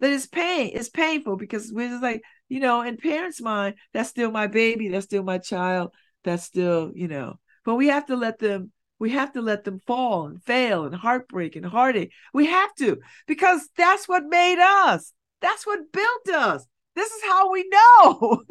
That 0.00 0.12
it's 0.12 0.26
pain, 0.26 0.70
it's 0.74 0.88
painful 0.88 1.36
because 1.36 1.72
we're 1.72 1.88
just 1.88 2.02
like, 2.02 2.22
you 2.48 2.60
know, 2.60 2.82
in 2.82 2.96
parents' 2.96 3.40
mind, 3.40 3.74
that's 3.92 4.08
still 4.08 4.30
my 4.30 4.46
baby, 4.46 4.88
that's 4.88 5.06
still 5.06 5.22
my 5.22 5.38
child, 5.38 5.90
that's 6.24 6.44
still, 6.44 6.90
you 6.94 7.08
know, 7.08 7.38
but 7.64 7.74
we 7.74 7.88
have 7.88 8.06
to 8.06 8.16
let 8.16 8.38
them 8.38 8.72
we 8.98 9.10
have 9.10 9.32
to 9.32 9.40
let 9.40 9.64
them 9.64 9.80
fall 9.86 10.26
and 10.26 10.42
fail 10.42 10.84
and 10.84 10.94
heartbreak 10.94 11.56
and 11.56 11.64
heartache. 11.64 12.12
We 12.34 12.46
have 12.46 12.74
to 12.76 12.98
because 13.26 13.66
that's 13.76 14.06
what 14.06 14.24
made 14.26 14.58
us. 14.60 15.14
That's 15.40 15.66
what 15.66 15.90
built 15.90 16.28
us. 16.28 16.66
This 17.00 17.12
is 17.12 17.22
how 17.24 17.50
we 17.50 17.66
know. 17.66 18.42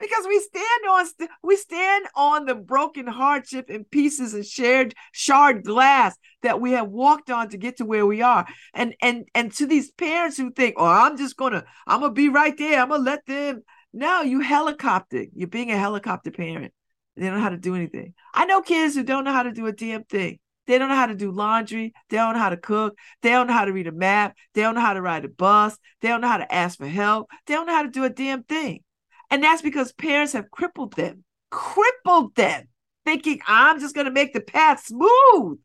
because 0.00 0.26
we 0.26 0.40
stand 0.40 0.64
on 0.90 1.06
we 1.42 1.54
stand 1.54 2.06
on 2.14 2.46
the 2.46 2.54
broken 2.54 3.06
hardship 3.06 3.68
and 3.68 3.90
pieces 3.90 4.32
and 4.32 4.46
shared 4.46 4.94
shard 5.12 5.64
glass 5.64 6.16
that 6.40 6.62
we 6.62 6.72
have 6.72 6.88
walked 6.88 7.30
on 7.30 7.50
to 7.50 7.58
get 7.58 7.76
to 7.76 7.84
where 7.84 8.06
we 8.06 8.22
are. 8.22 8.46
And 8.72 8.94
and 9.02 9.28
and 9.34 9.52
to 9.56 9.66
these 9.66 9.90
parents 9.90 10.38
who 10.38 10.50
think 10.50 10.76
oh 10.78 10.86
i'm 10.86 11.18
just 11.18 11.36
gonna 11.36 11.66
i'm 11.86 12.00
gonna 12.00 12.14
be 12.14 12.30
right 12.30 12.56
there. 12.56 12.80
I'm 12.80 12.88
gonna 12.88 13.02
let 13.02 13.26
them. 13.26 13.60
No 13.92 14.22
you 14.22 14.40
helicopter. 14.40 15.26
You're 15.34 15.48
being 15.48 15.70
a 15.70 15.76
helicopter 15.76 16.30
parent. 16.30 16.72
They 17.18 17.26
don't 17.26 17.34
know 17.34 17.42
how 17.42 17.50
to 17.50 17.58
do 17.58 17.74
anything. 17.74 18.14
I 18.32 18.46
know 18.46 18.62
kids 18.62 18.94
who 18.94 19.02
don't 19.02 19.24
know 19.24 19.32
how 19.32 19.42
to 19.42 19.52
do 19.52 19.66
a 19.66 19.72
damn 19.72 20.04
thing 20.04 20.38
they 20.68 20.78
don't 20.78 20.90
know 20.90 20.94
how 20.94 21.06
to 21.06 21.14
do 21.14 21.32
laundry. 21.32 21.94
They 22.10 22.18
don't 22.18 22.34
know 22.34 22.40
how 22.40 22.50
to 22.50 22.56
cook. 22.58 22.94
They 23.22 23.30
don't 23.30 23.46
know 23.46 23.54
how 23.54 23.64
to 23.64 23.72
read 23.72 23.86
a 23.86 23.92
map. 23.92 24.36
They 24.52 24.60
don't 24.60 24.74
know 24.74 24.82
how 24.82 24.92
to 24.92 25.00
ride 25.00 25.24
a 25.24 25.28
bus. 25.28 25.78
They 26.02 26.08
don't 26.08 26.20
know 26.20 26.28
how 26.28 26.36
to 26.36 26.54
ask 26.54 26.76
for 26.76 26.86
help. 26.86 27.30
They 27.46 27.54
don't 27.54 27.66
know 27.66 27.74
how 27.74 27.84
to 27.84 27.90
do 27.90 28.04
a 28.04 28.10
damn 28.10 28.42
thing. 28.42 28.84
And 29.30 29.42
that's 29.42 29.62
because 29.62 29.92
parents 29.92 30.34
have 30.34 30.50
crippled 30.50 30.92
them, 30.92 31.24
crippled 31.50 32.34
them, 32.34 32.68
thinking, 33.06 33.40
I'm 33.46 33.80
just 33.80 33.94
going 33.94 34.04
to 34.04 34.10
make 34.10 34.34
the 34.34 34.42
path 34.42 34.84
smooth. 34.84 35.58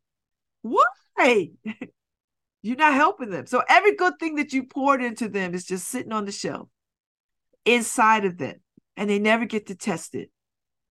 Why? 0.62 1.49
You're 2.62 2.78
not 2.78 2.93
helping 2.93 3.30
them. 3.30 3.45
So 3.45 3.62
every 3.68 3.97
good 3.97 4.14
thing 4.22 4.36
that 4.36 4.54
you 4.54 4.64
poured 4.64 5.04
into 5.04 5.28
them 5.28 5.54
is 5.54 5.66
just 5.66 5.89
sitting 5.89 6.14
on 6.14 6.24
the 6.24 6.32
shelf 6.32 6.70
inside 7.66 8.24
of 8.24 8.38
them. 8.38 8.56
And 8.95 9.10
they 9.10 9.20
never 9.20 9.43
get 9.43 9.68
to 9.68 9.76
test 9.76 10.16
it. 10.16 10.32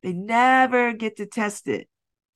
They 0.02 0.12
never 0.12 0.92
get 0.92 1.16
to 1.16 1.24
test 1.24 1.66
it. 1.66 1.88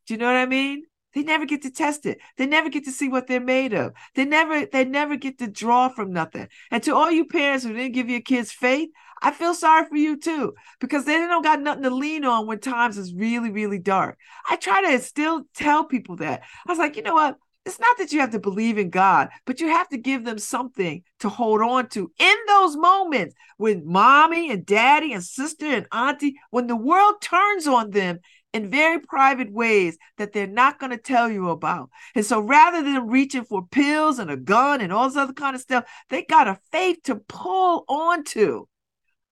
Do 0.07 0.14
you 0.14 0.18
know 0.18 0.27
what 0.27 0.37
I 0.37 0.47
mean? 0.47 0.85
They 1.17 1.23
never 1.23 1.47
get 1.47 1.62
to 1.62 1.71
test 1.71 2.05
it. 2.05 2.19
They 2.37 2.45
never 2.45 2.69
get 2.69 2.85
to 2.85 2.93
see 2.93 3.09
what 3.09 3.27
they're 3.27 3.41
made 3.41 3.73
of. 3.73 3.95
They 4.14 4.27
never 4.27 4.67
they 4.67 4.85
never 4.85 5.17
get 5.17 5.39
to 5.39 5.47
draw 5.47 5.89
from 5.89 6.12
nothing. 6.12 6.49
And 6.71 6.83
to 6.83 6.95
all 6.95 7.11
you 7.11 7.25
parents 7.25 7.64
who 7.64 7.73
didn't 7.73 7.95
give 7.95 8.11
your 8.11 8.21
kids 8.21 8.53
faith, 8.53 8.91
I 9.23 9.31
feel 9.31 9.55
sorry 9.55 9.87
for 9.87 9.97
you 9.97 10.19
too 10.19 10.53
because 10.79 11.07
they 11.07 11.14
don't 11.14 11.43
got 11.43 11.62
nothing 11.62 11.85
to 11.85 11.91
lean 11.91 12.27
on 12.27 12.47
when 12.47 12.59
times 12.59 12.99
is 12.99 13.14
really 13.14 13.51
really 13.51 13.79
dark. 13.79 14.19
I 14.47 14.57
try 14.57 14.83
to 14.91 15.01
still 15.01 15.45
tell 15.55 15.85
people 15.85 16.17
that. 16.17 16.43
I 16.67 16.71
was 16.71 16.79
like, 16.79 16.97
you 16.97 17.03
know 17.03 17.14
what? 17.14 17.39
It's 17.67 17.81
not 17.81 17.99
that 17.99 18.12
you 18.12 18.21
have 18.21 18.31
to 18.31 18.39
believe 18.39 18.77
in 18.77 18.91
God, 18.91 19.31
but 19.45 19.59
you 19.59 19.69
have 19.69 19.89
to 19.89 19.97
give 19.97 20.25
them 20.25 20.39
something 20.39 21.03
to 21.21 21.29
hold 21.31 21.62
on 21.62 21.89
to 21.89 22.12
in 22.19 22.37
those 22.47 22.77
moments 22.77 23.35
when 23.57 23.85
mommy 23.85 24.53
and 24.53 24.64
daddy 24.64 25.12
and 25.12 25.25
sister 25.25 25.67
and 25.67 25.87
auntie, 25.91 26.37
when 26.51 26.69
the 26.69 26.77
world 26.77 27.14
turns 27.21 27.67
on 27.67 27.91
them 27.91 28.21
in 28.57 28.71
very 28.71 28.99
private 28.99 29.53
ways 29.53 29.99
that 30.17 30.33
they're 30.33 30.47
not 30.47 30.79
going 30.79 30.91
to 30.91 30.99
tell 30.99 31.31
you 31.31 31.51
about. 31.51 31.91
And 32.15 32.25
so 32.25 32.41
rather 32.41 32.83
than 32.83 33.09
reaching 33.09 33.45
for 33.45 33.67
pills 33.67 34.19
and 34.19 34.31
a 34.31 34.37
gun 34.37 34.81
and 34.81 34.93
all 34.93 35.07
this 35.07 35.17
other 35.17 35.35
kind 35.35 35.55
of 35.55 35.61
stuff, 35.61 35.85
they 36.09 36.23
got 36.25 36.49
a 36.49 36.59
faith 36.73 37.03
to 37.05 37.17
pull 37.17 37.85
onto. 37.89 38.65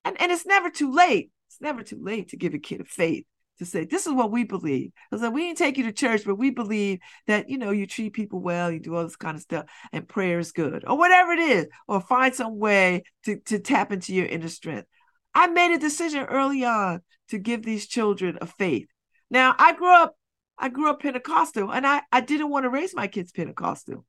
And, 0.03 0.15
and 0.21 0.31
it's 0.31 0.45
never 0.45 0.69
too 0.69 0.91
late. 0.91 1.31
It's 1.49 1.59
never 1.59 1.81
too 1.81 1.99
late 1.99 2.29
to 2.29 2.37
give 2.37 2.53
a 2.53 2.59
kid 2.59 2.81
a 2.81 2.85
faith 2.85 3.25
to 3.57 3.65
say, 3.65 3.85
this 3.85 4.05
is 4.05 4.13
what 4.13 4.31
we 4.31 4.43
believe. 4.43 4.91
I 5.11 5.17
said, 5.17 5.33
we 5.33 5.43
didn't 5.43 5.57
take 5.57 5.77
you 5.77 5.85
to 5.85 5.91
church, 5.91 6.23
but 6.25 6.35
we 6.35 6.51
believe 6.51 6.99
that, 7.27 7.49
you 7.49 7.57
know, 7.57 7.71
you 7.71 7.87
treat 7.87 8.13
people 8.13 8.41
well, 8.41 8.69
you 8.69 8.79
do 8.79 8.95
all 8.95 9.03
this 9.03 9.15
kind 9.15 9.35
of 9.35 9.41
stuff, 9.41 9.65
and 9.93 10.07
prayer 10.07 10.39
is 10.39 10.51
good, 10.51 10.83
or 10.85 10.97
whatever 10.97 11.31
it 11.31 11.39
is, 11.39 11.67
or 11.87 12.01
find 12.01 12.35
some 12.35 12.59
way 12.59 13.03
to, 13.23 13.39
to 13.45 13.59
tap 13.59 13.91
into 13.91 14.13
your 14.13 14.25
inner 14.25 14.49
strength. 14.49 14.87
I 15.33 15.47
made 15.47 15.73
a 15.73 15.79
decision 15.79 16.25
early 16.25 16.65
on 16.65 17.01
to 17.29 17.37
give 17.37 17.63
these 17.63 17.87
children 17.87 18.37
a 18.41 18.45
faith. 18.45 18.87
Now, 19.29 19.55
I 19.57 19.73
grew 19.73 19.93
up, 19.93 20.15
I 20.57 20.69
grew 20.69 20.89
up 20.89 21.01
Pentecostal, 21.01 21.71
and 21.71 21.85
I, 21.85 22.01
I 22.11 22.21
didn't 22.21 22.49
want 22.49 22.63
to 22.63 22.69
raise 22.69 22.95
my 22.95 23.07
kids 23.07 23.31
Pentecostal. 23.31 24.05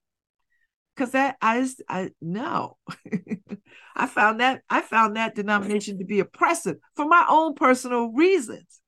Cause 0.96 1.10
that 1.10 1.36
I 1.42 1.60
just 1.60 1.82
I 1.90 2.10
no. 2.22 2.78
I 3.96 4.06
found 4.06 4.40
that 4.40 4.62
I 4.70 4.80
found 4.80 5.16
that 5.16 5.34
denomination 5.34 5.98
to 5.98 6.06
be 6.06 6.20
oppressive 6.20 6.78
for 6.94 7.04
my 7.04 7.26
own 7.28 7.54
personal 7.54 8.12
reasons. 8.12 8.80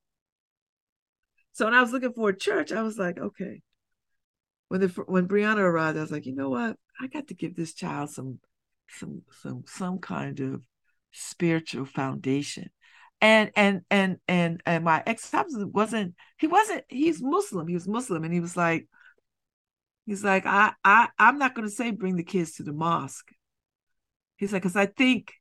So 1.52 1.66
when 1.66 1.74
I 1.74 1.82
was 1.82 1.92
looking 1.92 2.14
for 2.14 2.30
a 2.30 2.36
church, 2.36 2.72
I 2.72 2.82
was 2.82 2.98
like, 2.98 3.18
okay. 3.18 3.60
When 4.68 4.80
the 4.80 4.88
when 5.06 5.28
Brianna 5.28 5.58
arrived, 5.58 5.98
I 5.98 6.00
was 6.00 6.10
like, 6.10 6.24
you 6.24 6.34
know 6.34 6.48
what? 6.48 6.76
I 6.98 7.08
got 7.08 7.28
to 7.28 7.34
give 7.34 7.54
this 7.54 7.74
child 7.74 8.08
some 8.08 8.38
some 8.88 9.22
some 9.42 9.64
some 9.66 9.98
kind 9.98 10.40
of 10.40 10.62
spiritual 11.12 11.84
foundation 11.84 12.70
and 13.20 13.50
and 13.56 13.82
and 13.90 14.18
and 14.28 14.62
and 14.64 14.84
my 14.84 15.02
ex-husband 15.06 15.72
wasn't 15.74 16.14
he 16.38 16.46
wasn't 16.46 16.84
he's 16.88 17.22
muslim 17.22 17.66
he 17.66 17.74
was 17.74 17.88
muslim 17.88 18.24
and 18.24 18.32
he 18.32 18.40
was 18.40 18.56
like 18.56 18.86
he's 20.06 20.22
like 20.22 20.46
i 20.46 20.72
i 20.84 21.08
i'm 21.18 21.38
not 21.38 21.54
going 21.54 21.66
to 21.66 21.74
say 21.74 21.90
bring 21.90 22.16
the 22.16 22.22
kids 22.22 22.54
to 22.54 22.62
the 22.62 22.72
mosque. 22.72 23.30
He's 24.36 24.52
like 24.52 24.62
because 24.62 24.76
i 24.76 24.86
think 24.86 25.32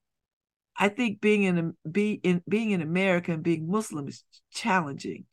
i 0.78 0.90
think 0.90 1.22
being 1.22 1.44
in 1.44 1.74
be 1.90 2.14
in 2.14 2.42
being 2.50 2.72
in 2.72 2.82
america 2.82 3.32
and 3.32 3.44
being 3.44 3.70
muslim 3.70 4.08
is 4.08 4.24
challenging 4.52 5.26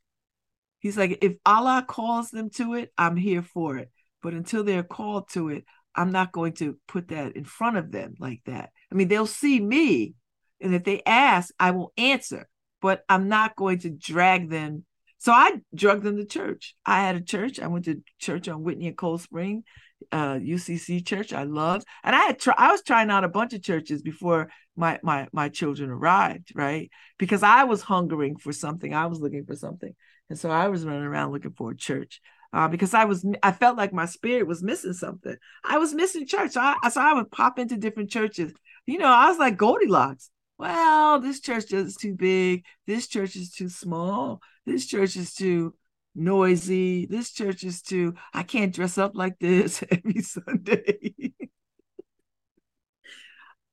he's 0.81 0.99
like 0.99 1.19
if 1.23 1.35
allah 1.47 1.83
calls 1.87 2.31
them 2.31 2.51
to 2.51 2.75
it 2.75 2.93
i'm 2.99 3.17
here 3.17 3.43
for 3.43 3.79
it 3.79 3.91
but 4.23 4.35
until 4.35 4.65
they're 4.65 4.83
called 4.83 5.31
to 5.31 5.49
it 5.49 5.65
i'm 5.95 6.13
not 6.13 6.33
going 6.33 6.53
to 6.53 6.77
put 6.87 7.09
that 7.09 7.37
in 7.37 7.45
front 7.45 7.77
of 7.77 7.91
them 7.91 8.15
like 8.19 8.43
that. 8.47 8.71
I 8.91 8.95
mean 8.95 9.09
they'll 9.09 9.27
see 9.27 9.61
me 9.61 10.15
and 10.61 10.75
if 10.75 10.85
they 10.85 11.03
ask, 11.07 11.53
I 11.59 11.71
will 11.73 11.93
answer. 11.97 12.49
but 12.81 13.03
I'm 13.09 13.29
not 13.29 13.57
going 13.57 13.79
to 13.81 13.91
drag 13.91 14.51
them. 14.51 14.85
So 15.19 15.33
I 15.33 15.53
drug 15.75 16.03
them 16.03 16.19
to 16.19 16.27
church. 16.27 16.75
I 16.85 17.01
had 17.01 17.17
a 17.17 17.21
church. 17.23 17.59
I 17.59 17.67
went 17.67 17.87
to 17.87 18.03
church 18.19 18.47
on 18.47 18.63
Whitney 18.63 18.89
and 18.89 18.97
Cold 18.97 19.23
Spring, 19.23 19.65
uh, 20.13 20.35
UCC 20.35 21.05
church. 21.07 21.33
I 21.33 21.45
loved, 21.45 21.87
and 22.03 22.15
I 22.15 22.21
had 22.27 22.39
try, 22.39 22.55
I 22.59 22.71
was 22.73 22.83
trying 22.83 23.11
out 23.11 23.25
a 23.25 23.29
bunch 23.29 23.55
of 23.55 23.63
churches 23.63 24.03
before 24.03 24.51
my 24.77 24.99
my 25.03 25.29
my 25.33 25.49
children 25.49 25.89
arrived, 25.91 26.53
right? 26.55 26.91
Because 27.19 27.43
I 27.43 27.65
was 27.65 27.81
hungering 27.81 28.37
for 28.37 28.53
something. 28.53 28.93
I 28.93 29.07
was 29.07 29.19
looking 29.21 29.47
for 29.47 29.57
something, 29.57 29.95
and 30.29 30.39
so 30.39 30.51
I 30.51 30.69
was 30.69 30.85
running 30.85 31.05
around 31.05 31.33
looking 31.33 31.53
for 31.53 31.71
a 31.71 31.77
church. 31.77 32.21
Uh, 32.53 32.69
because 32.69 32.95
I 32.95 33.05
was, 33.05 33.27
I 33.43 33.51
felt 33.51 33.77
like 33.77 33.93
my 33.93 34.07
spirit 34.07 34.47
was 34.47 34.63
missing 34.63 34.93
something. 34.93 35.35
I 35.65 35.79
was 35.79 35.93
missing 35.93 36.25
church. 36.25 36.53
So 36.53 36.61
I, 36.61 36.89
so 36.89 37.01
I 37.01 37.15
would 37.15 37.33
pop 37.33 37.59
into 37.59 37.77
different 37.77 38.11
churches. 38.11 38.53
You 38.87 38.99
know, 38.99 39.09
I 39.09 39.29
was 39.29 39.39
like 39.39 39.57
Goldilocks 39.57 40.31
well, 40.59 41.21
this 41.21 41.41
church 41.41 41.73
is 41.73 41.97
too 41.97 42.15
big. 42.15 42.65
This 42.87 43.07
church 43.07 43.37
is 43.37 43.51
too 43.51 43.69
small. 43.69 44.41
This 44.67 44.87
church 44.87 45.17
is 45.17 45.35
too 45.35 45.75
noisy. 46.15 47.07
This 47.07 47.33
church 47.33 47.65
is 47.65 47.83
too, 47.83 48.15
I 48.33 48.45
can't 48.45 48.75
dress 48.75 48.99
up 48.99 49.13
like 49.15 49.39
this 49.39 49.83
every 49.91 50.23
Sunday. 50.23 51.15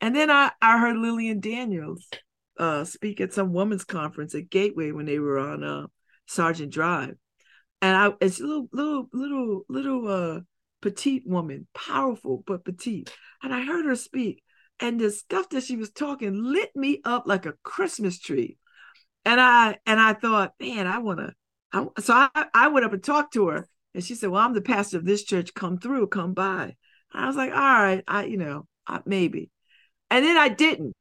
and 0.02 0.16
then 0.16 0.32
I, 0.32 0.52
I 0.62 0.80
heard 0.80 0.98
Lillian 0.98 1.40
Daniels 1.40 2.08
uh, 2.58 2.84
speak 2.84 3.22
at 3.22 3.34
some 3.34 3.54
women's 3.54 3.84
conference 3.84 4.34
at 4.36 4.50
Gateway 4.50 4.92
when 4.92 5.06
they 5.06 5.20
were 5.20 5.40
on 5.40 5.64
uh, 5.64 5.88
Sargent 6.28 6.72
Drive. 6.72 7.16
And 7.84 7.98
I 7.98 8.12
it's 8.22 8.40
a 8.40 8.44
little, 8.44 8.70
little, 8.72 9.08
little, 9.12 9.66
little 9.68 10.08
uh 10.08 10.42
petite 10.82 11.24
woman, 11.26 11.68
powerful 11.74 12.44
but 12.46 12.66
petite. 12.66 13.12
And 13.42 13.54
I 13.54 13.64
heard 13.64 13.86
her 13.86 13.96
speak 13.96 14.44
and 14.82 15.00
the 15.00 15.12
stuff 15.12 15.50
that 15.50 15.64
she 15.64 15.78
was 15.78 15.92
talking 15.92 16.44
lit 16.44 16.76
me 16.76 17.02
up 17.06 17.24
like 17.28 17.46
a 17.46 17.54
Christmas 17.64 18.20
tree. 18.20 18.58
And 19.24 19.40
I 19.40 19.78
and 19.86 20.00
I 20.00 20.14
thought, 20.14 20.54
man, 20.60 20.88
I 20.88 20.98
want 20.98 21.20
to. 21.20 21.34
I, 21.72 21.86
so 22.02 22.14
I, 22.14 22.46
I 22.54 22.68
went 22.70 22.86
up 22.86 22.94
and 22.94 23.04
talked 23.04 23.34
to 23.36 23.48
her, 23.48 23.68
and 23.94 24.04
she 24.04 24.16
said, 24.16 24.30
"Well, 24.30 24.42
I'm 24.42 24.54
the 24.54 24.62
pastor 24.62 24.98
of 24.98 25.06
this 25.06 25.24
church. 25.24 25.54
Come 25.54 25.78
through, 25.78 26.08
come 26.08 26.34
by." 26.34 26.76
And 27.14 27.24
I 27.24 27.28
was 27.28 27.36
like, 27.36 27.52
"All 27.52 27.58
right, 27.58 28.04
I 28.08 28.26
you 28.26 28.38
know 28.38 28.68
I, 28.88 29.00
maybe," 29.06 29.52
and 30.10 30.26
then 30.26 30.38
I 30.38 30.50
didn't, 30.50 30.96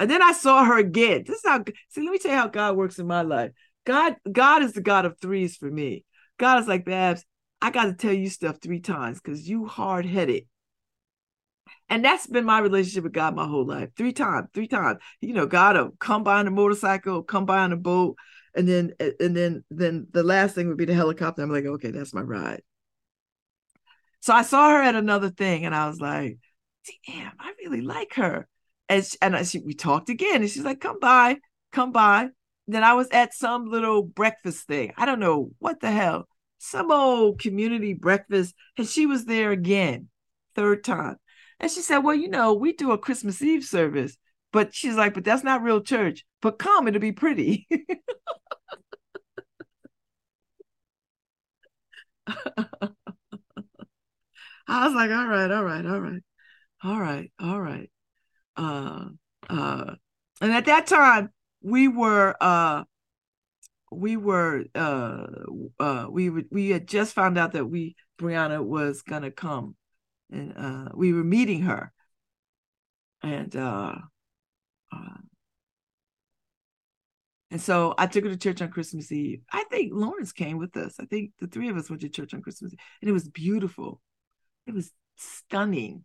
and 0.00 0.10
then 0.10 0.22
I 0.22 0.32
saw 0.32 0.64
her 0.64 0.78
again. 0.78 1.24
This 1.26 1.36
is 1.36 1.42
how. 1.44 1.62
See, 1.90 2.02
let 2.02 2.10
me 2.10 2.18
tell 2.18 2.32
you 2.32 2.38
how 2.38 2.48
God 2.48 2.76
works 2.76 2.98
in 2.98 3.06
my 3.06 3.22
life. 3.22 3.52
God, 3.84 4.16
God 4.30 4.62
is 4.62 4.72
the 4.72 4.80
God 4.80 5.04
of 5.04 5.18
threes 5.20 5.56
for 5.56 5.70
me. 5.70 6.04
God 6.38 6.60
is 6.60 6.68
like, 6.68 6.84
Babs, 6.84 7.24
I 7.60 7.70
got 7.70 7.84
to 7.84 7.94
tell 7.94 8.12
you 8.12 8.28
stuff 8.28 8.58
three 8.60 8.80
times 8.80 9.20
because 9.20 9.48
you 9.48 9.66
hard 9.66 10.06
headed. 10.06 10.44
And 11.92 12.02
that's 12.02 12.26
been 12.26 12.46
my 12.46 12.58
relationship 12.58 13.04
with 13.04 13.12
God 13.12 13.36
my 13.36 13.46
whole 13.46 13.66
life. 13.66 13.90
Three 13.98 14.14
times, 14.14 14.48
three 14.54 14.66
times. 14.66 14.98
You 15.20 15.34
know, 15.34 15.44
God 15.44 15.76
will 15.76 15.90
come 16.00 16.24
by 16.24 16.38
on 16.38 16.46
a 16.46 16.50
motorcycle, 16.50 17.22
come 17.22 17.44
by 17.44 17.58
on 17.58 17.72
a 17.74 17.76
boat, 17.76 18.16
and 18.54 18.66
then 18.66 18.94
and 19.20 19.36
then 19.36 19.62
then 19.70 20.06
the 20.10 20.22
last 20.22 20.54
thing 20.54 20.68
would 20.68 20.78
be 20.78 20.86
the 20.86 20.94
helicopter. 20.94 21.42
I'm 21.42 21.50
like, 21.52 21.66
okay, 21.66 21.90
that's 21.90 22.14
my 22.14 22.22
ride. 22.22 22.62
So 24.20 24.32
I 24.32 24.40
saw 24.40 24.70
her 24.70 24.80
at 24.80 24.94
another 24.94 25.28
thing, 25.28 25.66
and 25.66 25.74
I 25.74 25.86
was 25.86 26.00
like, 26.00 26.38
damn, 27.06 27.32
I 27.38 27.52
really 27.62 27.82
like 27.82 28.14
her. 28.14 28.48
And 28.88 29.04
she, 29.04 29.18
and 29.20 29.36
I, 29.36 29.42
she, 29.42 29.58
we 29.58 29.74
talked 29.74 30.08
again, 30.08 30.40
and 30.40 30.50
she's 30.50 30.64
like, 30.64 30.80
come 30.80 30.98
by, 30.98 31.40
come 31.72 31.92
by. 31.92 32.30
Then 32.66 32.84
I 32.84 32.94
was 32.94 33.08
at 33.10 33.34
some 33.34 33.66
little 33.66 34.02
breakfast 34.02 34.66
thing. 34.66 34.94
I 34.96 35.04
don't 35.04 35.20
know 35.20 35.50
what 35.58 35.80
the 35.80 35.90
hell, 35.90 36.26
some 36.56 36.90
old 36.90 37.38
community 37.38 37.92
breakfast, 37.92 38.54
and 38.78 38.88
she 38.88 39.04
was 39.04 39.26
there 39.26 39.50
again, 39.50 40.08
third 40.54 40.84
time. 40.84 41.16
And 41.62 41.70
she 41.70 41.80
said, 41.80 41.98
Well, 42.00 42.14
you 42.14 42.28
know, 42.28 42.52
we 42.54 42.72
do 42.74 42.92
a 42.92 42.98
Christmas 42.98 43.42
Eve 43.42 43.64
service. 43.64 44.16
But 44.52 44.74
she's 44.74 44.96
like, 44.96 45.14
But 45.14 45.24
that's 45.24 45.44
not 45.44 45.62
real 45.62 45.80
church. 45.80 46.24
But 46.42 46.58
come, 46.58 46.88
it'll 46.88 47.00
be 47.00 47.12
pretty. 47.12 47.66
I 54.66 54.86
was 54.86 54.94
like, 54.94 55.10
all 55.10 55.26
right, 55.26 55.50
all 55.50 55.64
right, 55.64 55.84
all 55.86 56.00
right, 56.00 56.22
all 56.84 57.00
right, 57.00 57.32
all 57.40 57.60
right. 57.60 57.90
Uh 58.56 59.06
uh 59.50 59.94
and 60.40 60.52
at 60.52 60.66
that 60.66 60.86
time 60.86 61.30
we 61.62 61.88
were 61.88 62.36
uh 62.40 62.84
we 63.90 64.16
were 64.16 64.64
uh 64.74 65.26
uh 65.78 66.06
we 66.10 66.30
would 66.30 66.46
we 66.50 66.70
had 66.70 66.86
just 66.86 67.14
found 67.14 67.38
out 67.38 67.52
that 67.52 67.66
we 67.66 67.96
Brianna 68.18 68.64
was 68.64 69.02
gonna 69.02 69.30
come 69.30 69.76
and 70.32 70.54
uh, 70.56 70.88
we 70.94 71.12
were 71.12 71.24
meeting 71.24 71.62
her, 71.62 71.92
and 73.22 73.54
uh, 73.54 73.94
uh, 74.92 75.16
and 77.50 77.60
so 77.60 77.94
I 77.98 78.06
took 78.06 78.24
her 78.24 78.30
to 78.30 78.36
church 78.36 78.62
on 78.62 78.70
Christmas 78.70 79.12
Eve. 79.12 79.42
I 79.52 79.64
think 79.64 79.92
Lawrence 79.94 80.32
came 80.32 80.56
with 80.56 80.76
us. 80.76 80.94
I 80.98 81.04
think 81.04 81.32
the 81.38 81.46
three 81.46 81.68
of 81.68 81.76
us 81.76 81.90
went 81.90 82.00
to 82.00 82.08
church 82.08 82.32
on 82.32 82.40
Christmas 82.40 82.72
Eve, 82.72 82.78
and 83.02 83.10
it 83.10 83.12
was 83.12 83.28
beautiful. 83.28 84.00
It 84.66 84.74
was 84.74 84.90
stunning. 85.16 86.04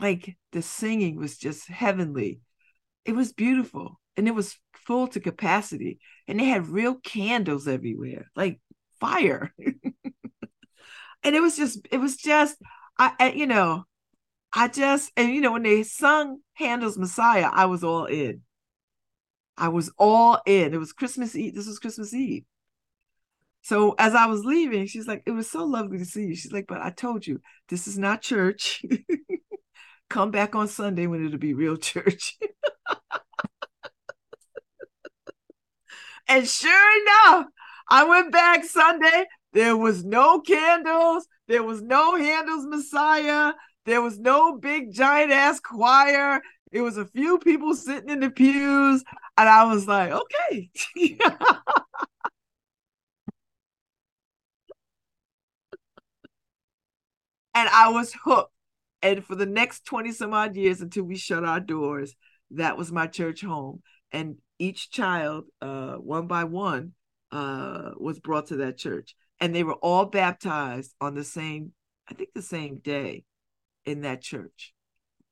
Like 0.00 0.36
the 0.52 0.62
singing 0.62 1.16
was 1.16 1.38
just 1.38 1.68
heavenly. 1.68 2.40
It 3.04 3.14
was 3.14 3.32
beautiful, 3.32 4.00
and 4.16 4.26
it 4.26 4.34
was 4.34 4.58
full 4.74 5.06
to 5.08 5.20
capacity, 5.20 6.00
and 6.26 6.40
they 6.40 6.46
had 6.46 6.66
real 6.66 6.96
candles 6.96 7.68
everywhere, 7.68 8.30
like 8.34 8.60
fire. 9.00 9.54
and 11.22 11.36
it 11.36 11.40
was 11.40 11.56
just, 11.56 11.86
it 11.92 11.98
was 11.98 12.16
just 12.16 12.56
I, 12.98 13.12
I, 13.18 13.30
you 13.32 13.46
know, 13.46 13.84
I 14.52 14.68
just 14.68 15.12
and 15.16 15.34
you 15.34 15.40
know 15.42 15.52
when 15.52 15.64
they 15.64 15.82
sung 15.84 16.40
Handel's 16.54 16.98
Messiah, 16.98 17.50
I 17.52 17.66
was 17.66 17.84
all 17.84 18.06
in. 18.06 18.42
I 19.58 19.68
was 19.68 19.90
all 19.98 20.40
in. 20.46 20.72
It 20.74 20.78
was 20.78 20.92
Christmas 20.92 21.34
Eve. 21.36 21.54
This 21.54 21.66
was 21.66 21.78
Christmas 21.78 22.12
Eve. 22.14 22.44
So 23.62 23.94
as 23.98 24.14
I 24.14 24.26
was 24.26 24.44
leaving, 24.44 24.86
she's 24.86 25.08
like, 25.08 25.22
"It 25.26 25.32
was 25.32 25.50
so 25.50 25.64
lovely 25.64 25.98
to 25.98 26.04
see 26.04 26.26
you." 26.26 26.36
She's 26.36 26.52
like, 26.52 26.66
"But 26.68 26.80
I 26.82 26.90
told 26.90 27.26
you 27.26 27.40
this 27.68 27.88
is 27.88 27.98
not 27.98 28.22
church. 28.22 28.82
Come 30.08 30.30
back 30.30 30.54
on 30.54 30.68
Sunday 30.68 31.06
when 31.06 31.24
it'll 31.24 31.38
be 31.38 31.54
real 31.54 31.76
church." 31.76 32.38
and 36.28 36.46
sure 36.48 37.02
enough, 37.02 37.46
I 37.88 38.04
went 38.04 38.32
back 38.32 38.64
Sunday. 38.64 39.26
There 39.52 39.76
was 39.76 40.04
no 40.04 40.40
candles. 40.40 41.26
There 41.48 41.62
was 41.62 41.82
no 41.82 42.16
Handel's 42.16 42.66
Messiah. 42.66 43.52
There 43.84 44.02
was 44.02 44.18
no 44.18 44.56
big 44.56 44.92
giant 44.92 45.30
ass 45.32 45.60
choir. 45.60 46.40
It 46.72 46.80
was 46.80 46.96
a 46.96 47.06
few 47.06 47.38
people 47.38 47.74
sitting 47.74 48.10
in 48.10 48.20
the 48.20 48.30
pews. 48.30 49.04
And 49.38 49.48
I 49.48 49.64
was 49.64 49.86
like, 49.86 50.10
okay. 50.10 50.70
and 57.54 57.68
I 57.68 57.90
was 57.90 58.12
hooked. 58.24 58.52
And 59.02 59.24
for 59.24 59.36
the 59.36 59.46
next 59.46 59.84
20 59.84 60.12
some 60.12 60.34
odd 60.34 60.56
years 60.56 60.80
until 60.80 61.04
we 61.04 61.16
shut 61.16 61.44
our 61.44 61.60
doors, 61.60 62.16
that 62.52 62.76
was 62.76 62.90
my 62.90 63.06
church 63.06 63.42
home. 63.42 63.82
And 64.10 64.36
each 64.58 64.90
child, 64.90 65.44
uh, 65.60 65.94
one 65.94 66.26
by 66.26 66.44
one, 66.44 66.92
uh, 67.30 67.90
was 67.98 68.18
brought 68.18 68.46
to 68.48 68.56
that 68.56 68.78
church 68.78 69.14
and 69.40 69.54
they 69.54 69.64
were 69.64 69.74
all 69.74 70.06
baptized 70.06 70.94
on 71.00 71.14
the 71.14 71.24
same 71.24 71.72
i 72.08 72.14
think 72.14 72.30
the 72.34 72.42
same 72.42 72.78
day 72.78 73.24
in 73.84 74.02
that 74.02 74.20
church 74.20 74.74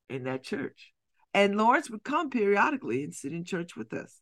in 0.08 0.24
that 0.24 0.42
church. 0.42 0.92
And 1.32 1.56
lawrence 1.56 1.90
would 1.90 2.04
come 2.04 2.30
periodically 2.30 3.02
and 3.02 3.14
sit 3.14 3.32
in 3.32 3.44
church 3.44 3.76
with 3.76 3.92
us. 3.92 4.20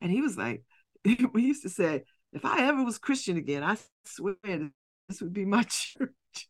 And 0.00 0.10
he 0.10 0.20
was 0.20 0.36
like 0.36 0.62
we 1.32 1.42
used 1.42 1.62
to 1.62 1.68
say 1.68 2.04
if 2.32 2.44
i 2.44 2.66
ever 2.66 2.84
was 2.84 2.98
christian 2.98 3.36
again 3.36 3.62
i 3.62 3.76
swear 4.04 4.34
this 5.08 5.20
would 5.20 5.32
be 5.32 5.44
my 5.44 5.62
church. 5.68 6.10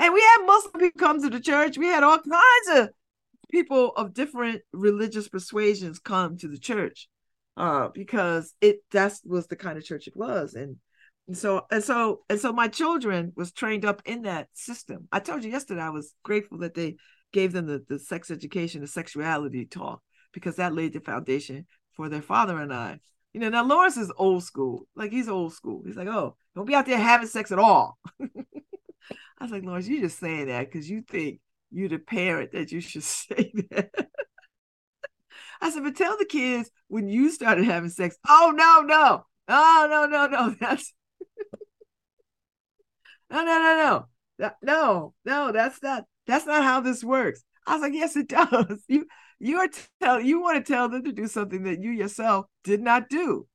And 0.00 0.14
we 0.14 0.20
had 0.20 0.46
muslim 0.46 0.74
people 0.74 1.00
come 1.00 1.20
to 1.20 1.28
the 1.28 1.40
church. 1.40 1.76
We 1.76 1.88
had 1.88 2.04
all 2.04 2.20
kinds 2.20 2.68
of 2.78 2.90
people 3.50 3.90
of 3.96 4.14
different 4.14 4.62
religious 4.72 5.28
persuasions 5.28 5.98
come 5.98 6.36
to 6.36 6.46
the 6.46 6.56
church 6.56 7.08
uh, 7.58 7.88
because 7.92 8.54
it 8.60 8.78
that 8.92 9.14
was 9.24 9.48
the 9.48 9.56
kind 9.56 9.76
of 9.76 9.84
church 9.84 10.06
it 10.06 10.16
was, 10.16 10.54
and, 10.54 10.76
and 11.26 11.36
so 11.36 11.66
and 11.72 11.82
so 11.82 12.20
and 12.30 12.38
so 12.38 12.52
my 12.52 12.68
children 12.68 13.32
was 13.36 13.52
trained 13.52 13.84
up 13.84 14.00
in 14.06 14.22
that 14.22 14.48
system. 14.54 15.08
I 15.10 15.18
told 15.18 15.42
you 15.42 15.50
yesterday 15.50 15.82
I 15.82 15.90
was 15.90 16.14
grateful 16.22 16.58
that 16.58 16.74
they 16.74 16.96
gave 17.32 17.52
them 17.52 17.66
the, 17.66 17.84
the 17.88 17.98
sex 17.98 18.30
education, 18.30 18.80
the 18.80 18.86
sexuality 18.86 19.66
talk, 19.66 20.00
because 20.32 20.56
that 20.56 20.72
laid 20.72 20.92
the 20.92 21.00
foundation 21.00 21.66
for 21.94 22.08
their 22.08 22.22
father 22.22 22.58
and 22.58 22.72
I. 22.72 23.00
You 23.32 23.40
know, 23.40 23.48
now 23.48 23.64
Lawrence 23.64 23.96
is 23.96 24.12
old 24.16 24.44
school. 24.44 24.86
Like 24.94 25.10
he's 25.10 25.28
old 25.28 25.52
school. 25.52 25.82
He's 25.84 25.96
like, 25.96 26.08
oh, 26.08 26.36
don't 26.54 26.64
be 26.64 26.76
out 26.76 26.86
there 26.86 26.96
having 26.96 27.26
sex 27.26 27.50
at 27.50 27.58
all. 27.58 27.98
I 28.20 29.44
was 29.44 29.50
like, 29.50 29.64
Lawrence, 29.64 29.88
you're 29.88 30.02
just 30.02 30.20
saying 30.20 30.46
that 30.46 30.70
because 30.70 30.88
you 30.88 31.02
think 31.02 31.40
you're 31.72 31.88
the 31.88 31.98
parent 31.98 32.52
that 32.52 32.70
you 32.70 32.80
should 32.80 33.02
say 33.02 33.52
that. 33.70 34.08
I 35.60 35.70
said, 35.70 35.82
but 35.82 35.96
tell 35.96 36.16
the 36.16 36.24
kids 36.24 36.70
when 36.88 37.08
you 37.08 37.30
started 37.30 37.64
having 37.64 37.90
sex. 37.90 38.16
Oh 38.28 38.52
no, 38.54 38.82
no, 38.82 39.24
oh 39.48 39.86
no, 39.90 40.06
no, 40.06 40.26
no. 40.26 40.54
That's 40.60 40.92
no, 43.30 43.44
no, 43.44 43.44
no, 43.44 44.06
no. 44.38 44.52
No, 44.62 45.14
no, 45.24 45.52
that's 45.52 45.82
not 45.82 46.04
that's 46.26 46.46
not 46.46 46.62
how 46.62 46.80
this 46.80 47.02
works. 47.02 47.42
I 47.66 47.72
was 47.74 47.82
like, 47.82 47.92
yes, 47.92 48.16
it 48.16 48.28
does. 48.28 48.82
You 48.86 49.06
you 49.40 49.58
are 49.58 49.68
tell 50.00 50.20
you 50.20 50.40
want 50.40 50.64
to 50.64 50.72
tell 50.72 50.88
them 50.88 51.04
to 51.04 51.12
do 51.12 51.26
something 51.26 51.64
that 51.64 51.80
you 51.80 51.90
yourself 51.90 52.46
did 52.64 52.80
not 52.80 53.08
do. 53.08 53.46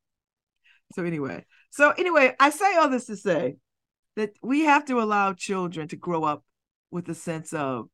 So 0.93 1.03
anyway, 1.03 1.45
so 1.69 1.91
anyway, 1.91 2.35
I 2.39 2.49
say 2.49 2.75
all 2.75 2.89
this 2.89 3.05
to 3.05 3.15
say 3.15 3.57
that 4.15 4.31
we 4.41 4.61
have 4.61 4.85
to 4.85 5.01
allow 5.01 5.33
children 5.33 5.87
to 5.87 5.95
grow 5.95 6.23
up 6.23 6.43
with 6.91 7.09
a 7.09 7.15
sense 7.15 7.53
of 7.53 7.87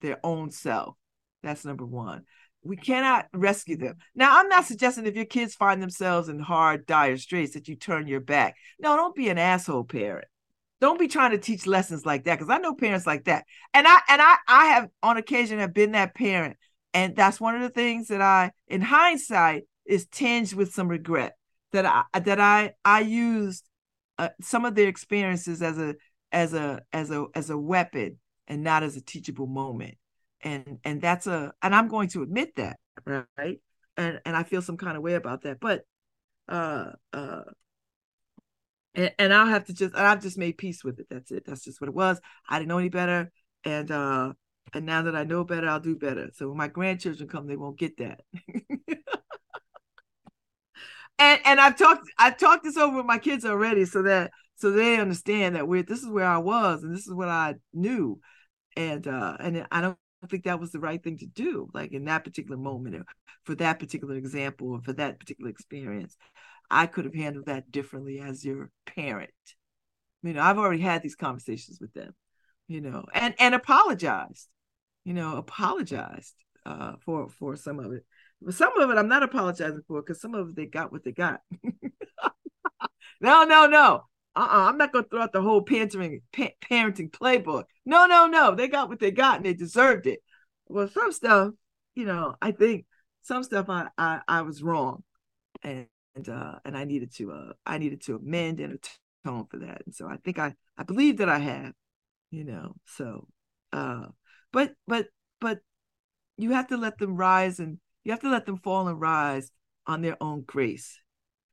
their 0.00 0.18
own 0.24 0.50
self. 0.50 0.96
That's 1.42 1.64
number 1.64 1.84
one. 1.84 2.24
We 2.66 2.76
cannot 2.76 3.26
rescue 3.32 3.76
them. 3.76 3.96
Now, 4.14 4.38
I'm 4.38 4.48
not 4.48 4.64
suggesting 4.64 5.06
if 5.06 5.14
your 5.14 5.24
kids 5.24 5.54
find 5.54 5.82
themselves 5.82 6.28
in 6.28 6.38
hard, 6.38 6.86
dire 6.86 7.16
straits 7.16 7.54
that 7.54 7.68
you 7.68 7.76
turn 7.76 8.08
your 8.08 8.20
back. 8.20 8.56
No, 8.78 8.96
don't 8.96 9.14
be 9.14 9.28
an 9.28 9.38
asshole 9.38 9.84
parent. 9.84 10.26
Don't 10.80 10.98
be 10.98 11.08
trying 11.08 11.30
to 11.30 11.38
teach 11.38 11.66
lessons 11.66 12.04
like 12.04 12.24
that 12.24 12.38
because 12.38 12.50
I 12.50 12.58
know 12.58 12.74
parents 12.74 13.06
like 13.06 13.24
that. 13.24 13.44
And 13.72 13.86
I 13.88 13.98
and 14.08 14.20
I 14.20 14.36
I 14.46 14.64
have 14.66 14.88
on 15.02 15.16
occasion 15.16 15.58
have 15.58 15.72
been 15.72 15.92
that 15.92 16.14
parent. 16.14 16.56
And 16.92 17.16
that's 17.16 17.40
one 17.40 17.54
of 17.54 17.62
the 17.62 17.70
things 17.70 18.08
that 18.08 18.20
I, 18.20 18.52
in 18.68 18.80
hindsight, 18.80 19.64
is 19.86 20.06
tinged 20.06 20.52
with 20.54 20.72
some 20.72 20.88
regret 20.88 21.34
that 21.72 21.86
I 21.86 22.18
that 22.20 22.40
I 22.40 22.74
I 22.84 23.00
used 23.00 23.66
uh, 24.18 24.30
some 24.40 24.64
of 24.64 24.74
their 24.74 24.88
experiences 24.88 25.62
as 25.62 25.78
a 25.78 25.94
as 26.32 26.52
a 26.52 26.82
as 26.92 27.10
a 27.10 27.26
as 27.34 27.50
a 27.50 27.56
weapon 27.56 28.18
and 28.46 28.62
not 28.62 28.82
as 28.82 28.96
a 28.96 29.00
teachable 29.00 29.46
moment 29.46 29.96
and 30.46 30.78
and 30.84 31.02
that's 31.02 31.26
a 31.26 31.52
and 31.62 31.74
i'm 31.74 31.88
going 31.88 32.08
to 32.08 32.22
admit 32.22 32.54
that 32.56 32.78
right 33.04 33.60
and 33.96 34.20
and 34.24 34.36
i 34.36 34.42
feel 34.42 34.62
some 34.62 34.76
kind 34.76 34.96
of 34.96 35.02
way 35.02 35.14
about 35.14 35.42
that 35.42 35.58
but 35.60 35.82
uh 36.48 36.90
uh 37.12 37.42
and, 38.94 39.12
and 39.18 39.34
i'll 39.34 39.46
have 39.46 39.64
to 39.64 39.74
just 39.74 39.94
i've 39.96 40.22
just 40.22 40.38
made 40.38 40.56
peace 40.56 40.84
with 40.84 41.00
it 41.00 41.06
that's 41.10 41.30
it 41.30 41.44
that's 41.44 41.64
just 41.64 41.80
what 41.80 41.88
it 41.88 41.94
was 41.94 42.20
i 42.48 42.58
didn't 42.58 42.68
know 42.68 42.78
any 42.78 42.88
better 42.88 43.30
and 43.64 43.90
uh 43.90 44.32
and 44.72 44.86
now 44.86 45.02
that 45.02 45.16
i 45.16 45.24
know 45.24 45.44
better 45.44 45.68
i'll 45.68 45.80
do 45.80 45.96
better 45.96 46.30
so 46.32 46.48
when 46.48 46.56
my 46.56 46.68
grandchildren 46.68 47.28
come 47.28 47.46
they 47.46 47.56
won't 47.56 47.78
get 47.78 47.96
that 47.98 48.20
and 51.18 51.40
and 51.44 51.60
I've 51.60 51.76
talked 51.76 52.08
I've 52.18 52.36
talked 52.36 52.64
this 52.64 52.76
over 52.76 52.98
with 52.98 53.06
my 53.06 53.18
kids 53.18 53.44
already 53.44 53.84
so 53.84 54.02
that 54.02 54.32
so 54.56 54.70
they 54.70 54.98
understand 54.98 55.56
that 55.56 55.68
we're 55.68 55.82
this 55.82 56.02
is 56.02 56.08
where 56.08 56.26
I 56.26 56.38
was 56.38 56.82
and 56.82 56.94
this 56.94 57.06
is 57.06 57.14
what 57.14 57.28
I 57.28 57.54
knew. 57.72 58.20
And 58.76 59.06
uh 59.06 59.36
and 59.40 59.66
I 59.70 59.80
don't 59.80 59.98
think 60.28 60.44
that 60.44 60.60
was 60.60 60.72
the 60.72 60.80
right 60.80 61.02
thing 61.02 61.18
to 61.18 61.26
do, 61.26 61.68
like 61.74 61.92
in 61.92 62.04
that 62.04 62.24
particular 62.24 62.56
moment 62.56 62.96
or 62.96 63.04
for 63.44 63.54
that 63.56 63.78
particular 63.78 64.14
example 64.16 64.72
or 64.72 64.80
for 64.80 64.92
that 64.94 65.18
particular 65.18 65.50
experience. 65.50 66.16
I 66.70 66.86
could 66.86 67.04
have 67.04 67.14
handled 67.14 67.46
that 67.46 67.70
differently 67.70 68.20
as 68.20 68.44
your 68.44 68.70
parent. 68.86 69.30
You 70.22 70.32
know, 70.32 70.42
I've 70.42 70.58
already 70.58 70.82
had 70.82 71.02
these 71.02 71.14
conversations 71.14 71.78
with 71.80 71.92
them, 71.94 72.14
you 72.66 72.80
know, 72.80 73.04
and 73.14 73.34
and 73.38 73.54
apologized, 73.54 74.48
you 75.04 75.14
know, 75.14 75.36
apologized 75.36 76.34
uh 76.64 76.94
for 77.04 77.28
for 77.28 77.54
some 77.54 77.78
of 77.78 77.92
it 77.92 78.04
but 78.42 78.54
some 78.54 78.78
of 78.80 78.90
it 78.90 78.98
I'm 78.98 79.08
not 79.08 79.22
apologizing 79.22 79.82
for 79.86 80.02
because 80.02 80.20
some 80.20 80.34
of 80.34 80.50
it 80.50 80.56
they 80.56 80.66
got 80.66 80.92
what 80.92 81.04
they 81.04 81.12
got. 81.12 81.40
no, 83.20 83.44
no, 83.44 83.66
no. 83.66 84.02
Uh-uh. 84.36 84.68
I'm 84.68 84.76
not 84.78 84.92
gonna 84.92 85.06
throw 85.10 85.22
out 85.22 85.32
the 85.32 85.42
whole 85.42 85.64
parenting 85.64 86.20
pa- 86.32 86.50
parenting 86.62 87.10
playbook. 87.10 87.64
No, 87.86 88.06
no, 88.06 88.26
no. 88.26 88.54
They 88.54 88.68
got 88.68 88.88
what 88.88 89.00
they 89.00 89.10
got 89.10 89.36
and 89.36 89.46
they 89.46 89.54
deserved 89.54 90.06
it. 90.06 90.20
Well, 90.68 90.88
some 90.88 91.12
stuff, 91.12 91.52
you 91.94 92.04
know, 92.04 92.36
I 92.42 92.52
think 92.52 92.86
some 93.22 93.42
stuff 93.42 93.68
I 93.70 93.88
I, 93.98 94.20
I 94.28 94.42
was 94.42 94.62
wrong, 94.62 95.02
and 95.62 95.86
and 96.14 96.28
uh 96.28 96.56
and 96.64 96.76
I 96.76 96.84
needed 96.84 97.12
to 97.16 97.32
uh 97.32 97.52
I 97.64 97.78
needed 97.78 98.02
to 98.02 98.16
amend 98.16 98.60
and 98.60 98.78
atone 99.24 99.46
for 99.50 99.58
that. 99.58 99.82
And 99.86 99.94
so 99.94 100.06
I 100.08 100.16
think 100.18 100.38
I 100.38 100.54
I 100.78 100.82
believe 100.84 101.18
that 101.18 101.28
I 101.28 101.38
have, 101.38 101.72
you 102.30 102.44
know. 102.44 102.74
So, 102.84 103.28
uh, 103.72 104.08
but 104.52 104.74
but 104.86 105.08
but 105.40 105.60
you 106.36 106.52
have 106.52 106.68
to 106.68 106.76
let 106.76 106.98
them 106.98 107.16
rise 107.16 107.60
and 107.60 107.78
you 108.04 108.12
have 108.12 108.20
to 108.20 108.30
let 108.30 108.46
them 108.46 108.58
fall 108.58 108.88
and 108.88 109.00
rise 109.00 109.50
on 109.86 110.02
their 110.02 110.16
own 110.22 110.42
grace. 110.42 111.00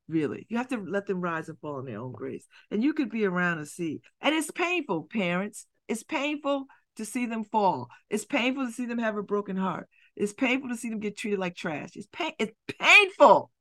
Really, 0.08 0.46
you 0.50 0.58
have 0.58 0.68
to 0.70 0.78
let 0.78 1.08
them 1.08 1.22
rise 1.22 1.48
and 1.48 1.58
fall 1.60 1.80
in 1.80 1.86
their 1.86 2.00
own 2.00 2.12
grace. 2.12 2.46
And 2.70 2.84
you 2.84 2.94
could 2.94 3.10
be 3.10 3.26
around 3.26 3.60
and 3.60 3.68
see. 3.68 4.02
And 4.22 4.36
it's 4.36 4.52
painful, 4.52 5.04
parents. 5.04 5.66
It's 5.88 6.04
painful 6.04 6.66
to 6.98 7.06
see 7.06 7.26
them 7.26 7.46
fall. 7.46 7.90
It's 8.10 8.26
painful 8.26 8.66
to 8.66 8.72
see 8.72 8.86
them 8.86 9.00
have 9.00 9.18
a 9.18 9.24
broken 9.24 9.56
heart. 9.56 9.88
It's 10.16 10.34
painful 10.34 10.70
to 10.70 10.78
see 10.78 10.90
them 10.90 11.00
get 11.00 11.18
treated 11.18 11.40
like 11.40 11.56
trash. 11.56 11.92
It's 11.96 12.08
pain. 12.12 12.34
It's 12.38 12.54
painful. 12.80 13.52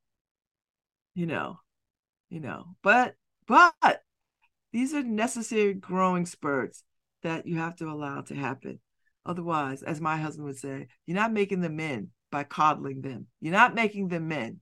You 1.15 1.27
know, 1.27 1.61
you 2.29 2.41
know. 2.41 2.77
But 2.83 3.15
but 3.47 4.03
these 4.73 4.95
are 4.95 5.03
necessary 5.03 5.75
growing 5.75 6.27
spurts 6.27 6.85
that 7.23 7.47
you 7.47 7.57
have 7.57 7.77
to 7.77 7.87
allow 7.89 8.23
to 8.23 8.35
happen. 8.35 8.81
Otherwise, 9.25 9.83
as 9.83 10.01
my 10.01 10.17
husband 10.17 10.47
would 10.47 10.59
say, 10.59 10.89
you're 11.07 11.15
not 11.15 11.33
making 11.33 11.61
them 11.61 11.77
men 11.77 12.09
by 12.31 12.45
coddling 12.45 13.03
them. 13.03 13.27
You're 13.41 13.53
not 13.53 13.75
making 13.75 14.09
them 14.09 14.29
men. 14.29 14.61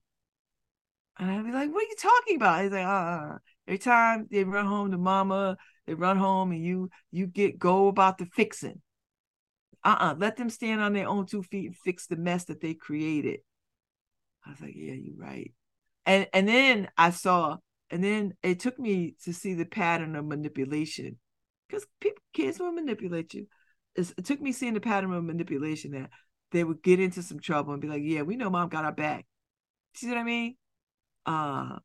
And 1.21 1.31
I'd 1.31 1.45
be 1.45 1.53
like, 1.53 1.71
what 1.73 1.85
are 1.85 1.89
you 1.89 1.97
talking 1.99 2.37
about? 2.37 2.63
He's 2.63 2.73
like, 2.73 2.87
uh, 2.87 3.39
every 3.69 3.79
time 3.79 4.27
they 4.31 4.43
run 4.43 4.67
home 4.67 4.91
to 4.91 4.99
mama, 4.99 5.59
they 5.87 5.95
run 5.95 6.17
home 6.17 6.51
and 6.51 6.65
you 6.65 6.91
you 7.13 7.27
get 7.27 7.59
go 7.59 7.89
about 7.89 8.19
the 8.19 8.27
fixing. 8.27 8.81
Uh-uh. 9.85 10.17
Let 10.19 10.37
them 10.37 10.51
stand 10.51 10.81
on 10.81 10.95
their 10.95 11.09
own 11.09 11.27
two 11.27 11.43
feet 11.43 11.67
and 11.67 11.77
fix 11.77 12.07
the 12.07 12.17
mess 12.17 12.45
that 12.47 12.61
they 12.61 12.75
created. 12.75 13.41
I 14.47 14.51
was 14.51 14.61
like, 14.63 14.75
yeah, 14.75 14.95
you're 14.95 15.17
right. 15.17 15.53
And 16.07 16.27
and 16.33 16.49
then 16.49 16.89
I 16.97 17.11
saw, 17.11 17.59
and 17.91 18.03
then 18.03 18.35
it 18.43 18.61
took 18.61 18.79
me 18.79 19.15
to 19.25 19.35
see 19.35 19.55
the 19.55 19.67
pattern 19.67 20.17
of 20.17 20.25
manipulation. 20.25 21.19
Because 21.69 21.87
people 22.01 22.23
kids 22.33 22.59
will 22.59 22.73
manipulate 22.73 23.35
you. 23.35 23.47
It's, 23.95 24.15
it 24.17 24.25
took 24.25 24.41
me 24.41 24.53
seeing 24.53 24.75
the 24.75 24.81
pattern 24.81 25.13
of 25.13 25.25
manipulation 25.25 25.93
that 25.93 26.11
they 26.53 26.65
would 26.65 26.83
get 26.83 27.01
into 27.01 27.23
some 27.23 27.41
trouble 27.41 27.75
and 27.75 27.83
be 27.83 27.89
like, 27.89 28.03
"Yeah, 28.03 28.23
we 28.23 28.37
know 28.37 28.51
mom 28.51 28.71
got 28.71 28.87
our 28.87 28.93
back." 28.93 29.27
See 29.95 30.09
what 30.09 30.19
I 30.19 30.25
mean? 30.25 30.57
Uh, 31.27 31.79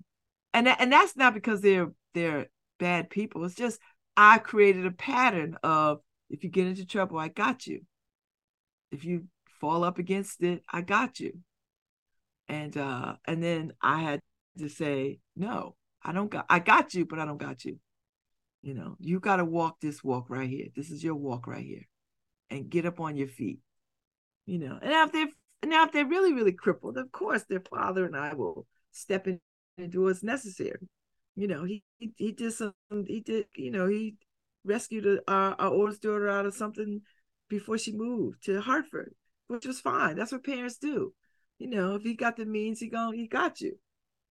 and 0.54 0.68
and 0.68 0.92
that's 0.92 1.16
not 1.16 1.34
because 1.34 1.62
they're 1.62 1.92
they're 2.14 2.48
bad 2.80 3.10
people. 3.10 3.44
It's 3.46 3.56
just 3.56 3.80
I 4.16 4.38
created 4.38 4.86
a 4.86 4.92
pattern 4.92 5.58
of 5.64 6.00
if 6.30 6.44
you 6.44 6.50
get 6.50 6.68
into 6.68 6.86
trouble, 6.86 7.18
I 7.18 7.28
got 7.28 7.68
you. 7.68 7.82
If 8.92 9.06
you 9.06 9.26
fall 9.60 9.84
up 9.84 10.00
against 10.00 10.42
it, 10.44 10.64
I 10.72 10.82
got 10.82 11.20
you. 11.20 11.40
And 12.48 12.76
uh, 12.78 13.16
and 13.26 13.44
then 13.44 13.74
I 13.82 14.02
had 14.02 14.20
to 14.60 14.70
say, 14.70 15.20
no, 15.36 15.76
I 16.04 16.14
don't 16.14 16.30
got 16.32 16.46
I 16.50 16.60
got 16.60 16.94
you, 16.94 17.06
but 17.06 17.20
I 17.20 17.26
don't 17.26 17.38
got 17.38 17.66
you. 17.66 17.80
You 18.62 18.74
know, 18.74 18.96
you 19.00 19.20
got 19.20 19.38
to 19.38 19.46
walk 19.46 19.80
this 19.80 20.04
walk 20.04 20.30
right 20.30 20.50
here. 20.50 20.68
This 20.76 20.90
is 20.90 21.04
your 21.04 21.16
walk 21.16 21.48
right 21.48 21.66
here. 21.66 21.88
And 22.50 22.70
get 22.70 22.86
up 22.86 23.00
on 23.00 23.18
your 23.18 23.28
feet 23.28 23.60
you 24.46 24.60
know. 24.60 24.78
And 24.82 24.92
if 24.92 25.12
they're 25.12 25.70
now 25.70 25.86
if 25.86 25.92
they're 25.92 26.06
really 26.06 26.34
really 26.34 26.52
crippled, 26.52 26.98
of 26.98 27.12
course 27.12 27.44
their 27.44 27.62
father 27.62 28.06
and 28.06 28.16
I 28.16 28.34
will 28.34 28.66
step 28.96 29.28
in 29.28 29.40
and 29.78 29.92
do 29.92 30.04
what's 30.04 30.24
necessary. 30.24 30.80
You 31.36 31.48
know, 31.48 31.64
he 31.64 31.84
he, 32.00 32.14
he 32.18 32.32
did 32.32 32.54
some 32.54 32.74
he 33.08 33.22
did 33.22 33.46
you 33.56 33.72
know 33.72 33.88
he 33.88 34.16
rescued 34.64 35.20
our, 35.28 35.56
our 35.60 35.72
oldest 35.72 36.02
daughter 36.02 36.30
out 36.30 36.46
of 36.46 36.56
something 36.56 37.02
before 37.50 37.78
she 37.78 37.92
moved 37.96 38.44
to 38.46 38.62
Hartford, 38.62 39.14
which 39.48 39.66
was 39.66 39.80
fine. 39.80 40.16
That's 40.16 40.32
what 40.32 40.46
parents 40.46 40.78
do. 40.78 41.14
You 41.60 41.68
know, 41.68 41.96
if 41.96 42.04
he 42.04 42.16
got 42.16 42.38
the 42.38 42.46
means, 42.46 42.80
he 42.80 42.90
going 42.90 43.18
he 43.18 43.28
got 43.28 43.62
you. 43.62 43.78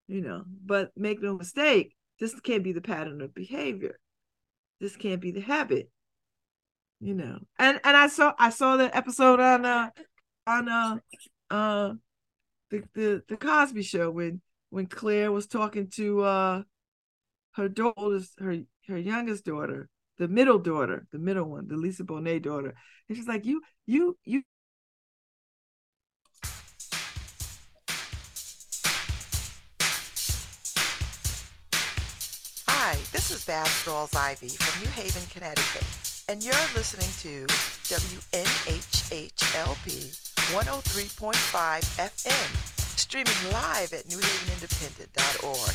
You 0.08 0.20
know, 0.20 0.44
but 0.64 0.90
make 0.96 1.22
no 1.22 1.36
mistake, 1.36 1.94
this 2.20 2.38
can't 2.40 2.64
be 2.64 2.72
the 2.72 2.80
pattern 2.80 3.20
of 3.22 3.34
behavior. 3.34 3.98
This 4.80 4.96
can't 4.96 5.20
be 5.20 5.30
the 5.30 5.40
habit 5.40 5.90
you 7.02 7.14
know. 7.14 7.38
And 7.58 7.80
and 7.84 7.96
I 7.96 8.06
saw 8.06 8.32
I 8.38 8.50
saw 8.50 8.76
the 8.76 8.96
episode 8.96 9.40
on 9.40 9.66
uh 9.66 9.90
on 10.46 10.68
uh 10.68 10.96
uh 11.50 11.92
the 12.70 12.82
the, 12.94 13.22
the 13.28 13.36
Cosby 13.36 13.82
show 13.82 14.10
when 14.10 14.40
when 14.72 14.86
Claire 14.86 15.30
was 15.30 15.46
talking 15.46 15.86
to 15.96 16.22
uh 16.22 16.62
her 17.52 17.68
daughter 17.68 18.20
her 18.38 18.56
her 18.88 18.96
youngest 18.96 19.44
daughter, 19.44 19.90
the 20.16 20.28
middle 20.28 20.58
daughter, 20.58 21.06
the 21.12 21.18
middle 21.18 21.44
one, 21.44 21.68
the 21.68 21.76
Lisa 21.76 22.04
Bonet 22.04 22.42
daughter. 22.42 22.74
And 23.06 23.16
she's 23.16 23.28
like, 23.28 23.44
You 23.44 23.60
you 23.84 24.16
you 24.24 24.42
Hi, 32.66 32.94
this 33.12 33.30
is 33.30 33.44
Bass 33.44 33.70
Stalls 33.70 34.14
Ivy 34.16 34.48
from 34.48 34.82
New 34.82 34.88
Haven, 34.88 35.22
Connecticut 35.30 35.84
and 36.28 36.42
you're 36.42 36.54
listening 36.74 37.08
to 37.20 37.46
WNHHLP 37.92 38.32
103.5 40.54 41.34
FM, 41.98 42.81
streaming 42.96 43.32
live 43.52 43.92
at 43.92 44.04
newhavenindependent.org. 44.06 45.74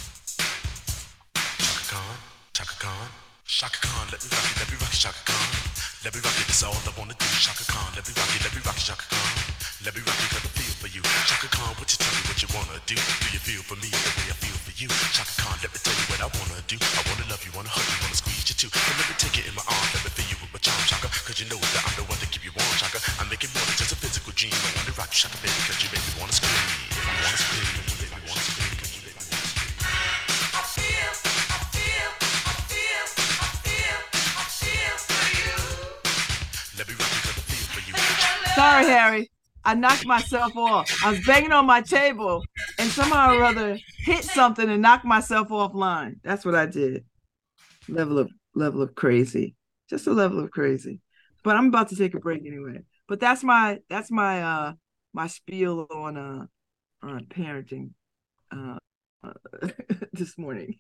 Chaka 1.57 1.86
Khan, 1.89 2.18
Chaka 2.53 2.76
Khan, 2.80 3.09
Chaka 3.45 3.78
Khan, 3.82 4.07
let 4.11 4.24
me 4.24 4.30
rock 4.32 4.45
it, 4.51 4.59
let 4.59 4.72
me 4.72 4.78
rock 4.82 4.93
it, 4.93 4.97
Chaka 4.97 5.20
Khan. 5.26 5.77
Let 6.06 6.14
me 6.14 6.22
rock 6.22 6.38
it, 6.38 6.45
that's 6.45 6.62
all 6.62 6.78
I 6.78 6.93
wanna 6.93 7.18
do. 7.18 7.26
Chaka 7.41 7.66
Khan, 7.66 7.89
let 7.98 8.06
me 8.06 8.14
rock 8.14 8.30
it, 8.30 8.41
let 8.45 8.54
me 8.54 8.62
rock 8.62 8.78
it, 8.78 8.86
Chaka 8.86 9.02
Khan. 9.10 9.34
Let 9.82 9.98
me 9.98 10.02
rock 10.06 10.20
it, 10.22 10.30
cause 10.30 10.45
I 10.45 10.52
feel 10.54 10.74
for 10.78 10.89
you. 10.93 11.02
Chaka 11.26 11.50
Khan, 11.50 11.74
what 11.82 11.89
you 11.89 11.98
tell 11.98 12.14
me 12.14 12.22
what 12.30 12.38
you 12.38 12.50
wanna 12.54 12.78
do? 12.86 12.93
Do 12.93 13.28
you 13.34 13.41
feel 13.41 13.64
for 13.66 13.74
me 13.82 13.89
the 13.89 14.12
way 14.14 14.30
I 14.30 14.38
feel 14.38 14.58
for 14.62 14.74
you? 14.78 14.88
Chaka 15.10 15.34
Khan, 15.41 15.58
let 15.66 15.74
me 15.74 15.80
tell 15.82 15.98
you 15.98 16.06
what 16.14 16.22
I 16.22 16.30
wanna 16.38 16.62
do. 16.70 16.78
I 16.78 17.02
wanna 17.10 17.26
love 17.34 17.41
you, 17.41 17.50
wanna 17.58 17.74
hug 17.74 17.82
you, 17.82 17.98
wanna 18.06 18.14
squeeze 18.14 18.45
you 18.45 18.54
too. 18.54 18.70
And 18.70 18.95
let 19.02 19.10
me 19.10 19.16
take 19.18 19.41
it 19.41 19.50
in 19.50 19.56
my 19.58 19.66
arms, 19.66 19.89
let 19.98 20.06
me 20.06 20.14
feel 20.14 20.30
you 20.30 20.38
with 20.38 20.54
my 20.54 20.62
charm. 20.62 20.78
Shaka, 20.86 21.10
cause 21.10 21.38
you 21.41 21.50
know 21.50 21.58
that 21.58 21.82
I'm 21.82 21.95
the 21.98 22.06
one 22.06 22.22
to 22.22 22.30
keep 22.30 22.45
you 22.45 22.54
warm, 22.54 22.74
Shaka. 22.78 23.02
I 23.18 23.26
make 23.26 23.41
it 23.41 23.50
more 23.58 23.66
than 23.66 23.78
just 23.82 23.89
a 23.89 23.98
physical 23.98 24.30
dream. 24.38 24.54
I 24.54 24.70
wanna 24.78 24.93
rock 25.02 25.10
you, 25.10 25.18
Shaka, 25.26 25.38
baby, 25.41 25.58
cause 25.66 25.82
you 25.82 25.89
make 25.89 26.06
me 26.06 26.14
wanna 26.22 26.36
scream. 26.38 26.62
Wanna 27.26 27.41
scream, 27.41 27.97
Sorry, 38.58 38.86
Harry. 38.86 39.32
I 39.64 39.76
knocked 39.76 40.08
myself 40.08 40.58
off. 40.58 40.91
I 41.05 41.12
was 41.12 41.24
banging 41.28 41.51
on 41.51 41.68
my 41.68 41.80
table 41.80 42.43
and 42.80 42.89
somehow 42.89 43.36
or 43.36 43.43
other 43.43 43.78
hit 43.99 44.24
something 44.24 44.68
and 44.68 44.82
knocked 44.82 45.05
myself 45.05 45.49
offline. 45.49 46.16
That's 46.24 46.43
what 46.43 46.55
I 46.55 46.66
did. 46.66 47.05
Level 47.88 48.18
of 48.18 48.32
level 48.55 48.82
of 48.82 48.95
crazy. 48.95 49.55
Just 49.91 50.08
a 50.08 50.12
level 50.12 50.39
of 50.39 50.49
crazy. 50.49 51.01
But 51.43 51.55
I'm 51.55 51.68
about 51.68 51.89
to 51.89 51.95
take 51.95 52.16
a 52.16 52.20
break 52.20 52.47
anyway. 52.47 52.80
But 53.08 53.20
that's 53.20 53.43
my 53.43 53.78
that's 53.91 54.10
my 54.10 54.41
uh 54.41 54.74
my 55.14 55.28
spiel 55.28 55.86
on 55.91 56.18
uh 56.18 56.45
on 57.03 57.26
parenting 57.26 57.91
uh, 58.51 58.80
uh 59.24 59.34
this 60.14 60.36
morning. 60.36 60.80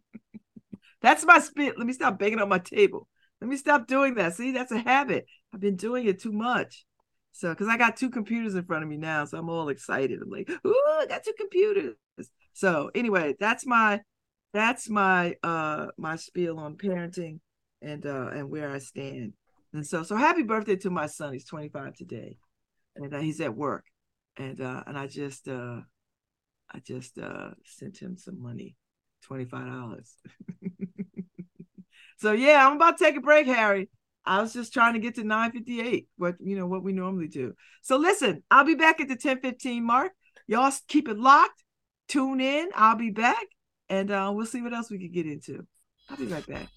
that's 1.00 1.24
my 1.24 1.38
spiel. 1.38 1.72
Let 1.78 1.86
me 1.86 1.94
stop 1.94 2.18
banging 2.18 2.40
on 2.40 2.50
my 2.50 2.58
table. 2.58 3.08
Let 3.40 3.48
me 3.48 3.56
stop 3.56 3.86
doing 3.86 4.16
that. 4.16 4.34
See, 4.34 4.52
that's 4.52 4.72
a 4.72 4.78
habit. 4.78 5.24
I've 5.52 5.60
been 5.60 5.76
doing 5.76 6.06
it 6.06 6.20
too 6.20 6.32
much. 6.32 6.84
So, 7.32 7.50
because 7.50 7.68
I 7.68 7.76
got 7.76 7.96
two 7.96 8.10
computers 8.10 8.54
in 8.54 8.64
front 8.64 8.82
of 8.82 8.88
me 8.88 8.96
now, 8.96 9.24
so 9.24 9.38
I'm 9.38 9.48
all 9.48 9.68
excited. 9.68 10.20
I'm 10.20 10.30
like, 10.30 10.50
"Ooh, 10.66 10.84
I 11.00 11.06
got 11.08 11.22
two 11.24 11.34
computers." 11.38 11.94
So, 12.52 12.90
anyway, 12.94 13.36
that's 13.38 13.64
my 13.66 14.00
that's 14.52 14.88
my 14.88 15.36
uh 15.42 15.88
my 15.98 16.16
spiel 16.16 16.58
on 16.58 16.76
parenting 16.76 17.40
and 17.82 18.04
uh 18.06 18.30
and 18.32 18.50
where 18.50 18.70
I 18.70 18.78
stand. 18.78 19.34
And 19.72 19.86
so, 19.86 20.02
so 20.02 20.16
happy 20.16 20.42
birthday 20.42 20.76
to 20.76 20.90
my 20.90 21.06
son. 21.06 21.32
He's 21.34 21.44
25 21.46 21.94
today, 21.94 22.38
and 22.96 23.14
uh, 23.14 23.18
he's 23.20 23.40
at 23.40 23.54
work, 23.56 23.84
and 24.36 24.60
uh 24.60 24.82
and 24.86 24.98
I 24.98 25.06
just 25.06 25.48
uh 25.48 25.80
I 26.72 26.80
just 26.80 27.18
uh 27.18 27.50
sent 27.64 27.98
him 27.98 28.16
some 28.16 28.42
money, 28.42 28.76
twenty 29.22 29.44
five 29.44 29.66
dollars. 29.66 30.16
so 32.18 32.32
yeah, 32.32 32.66
I'm 32.66 32.76
about 32.76 32.98
to 32.98 33.04
take 33.04 33.16
a 33.16 33.20
break, 33.20 33.46
Harry. 33.46 33.88
I 34.28 34.42
was 34.42 34.52
just 34.52 34.74
trying 34.74 34.92
to 34.92 34.98
get 34.98 35.14
to 35.14 35.24
958, 35.24 36.06
what 36.18 36.34
you 36.38 36.54
know, 36.54 36.66
what 36.66 36.84
we 36.84 36.92
normally 36.92 37.28
do. 37.28 37.54
So 37.80 37.96
listen, 37.96 38.42
I'll 38.50 38.64
be 38.64 38.74
back 38.74 39.00
at 39.00 39.08
the 39.08 39.14
1015 39.14 39.82
mark. 39.82 40.12
Y'all 40.46 40.70
keep 40.86 41.08
it 41.08 41.18
locked, 41.18 41.64
tune 42.08 42.38
in. 42.38 42.68
I'll 42.74 42.96
be 42.96 43.10
back, 43.10 43.46
and 43.88 44.10
uh, 44.10 44.30
we'll 44.34 44.44
see 44.44 44.60
what 44.60 44.74
else 44.74 44.90
we 44.90 44.98
can 44.98 45.10
get 45.10 45.24
into. 45.24 45.66
I'll 46.10 46.18
be 46.18 46.26
right 46.26 46.46
back. 46.46 46.68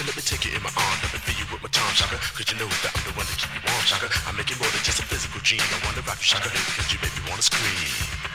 Let 0.00 0.16
me 0.16 0.22
take 0.22 0.46
you 0.46 0.56
in 0.56 0.62
my 0.62 0.72
arm, 0.72 0.96
let 1.04 1.12
me 1.12 1.20
feel 1.20 1.36
you 1.36 1.46
with 1.52 1.60
my 1.60 1.68
charm, 1.68 1.92
Shaka. 1.92 2.16
Cause 2.32 2.48
you 2.48 2.56
know 2.56 2.64
that 2.64 2.96
I'm 2.96 3.04
the 3.04 3.12
one 3.20 3.26
to 3.28 3.36
keep 3.36 3.52
you 3.52 3.60
warm, 3.68 3.84
Shaka. 3.84 4.08
I 4.24 4.32
make 4.32 4.48
it 4.48 4.56
more 4.56 4.72
than 4.72 4.80
just 4.80 4.98
a 4.98 5.04
physical 5.04 5.40
dream. 5.44 5.60
I 5.60 5.76
wanna 5.84 6.00
rock 6.08 6.16
you, 6.24 6.40
baby, 6.40 6.56
cause 6.72 6.88
you 6.88 6.98
make 7.04 7.12
me 7.20 7.28
wanna 7.28 7.44
scream. 7.44 8.29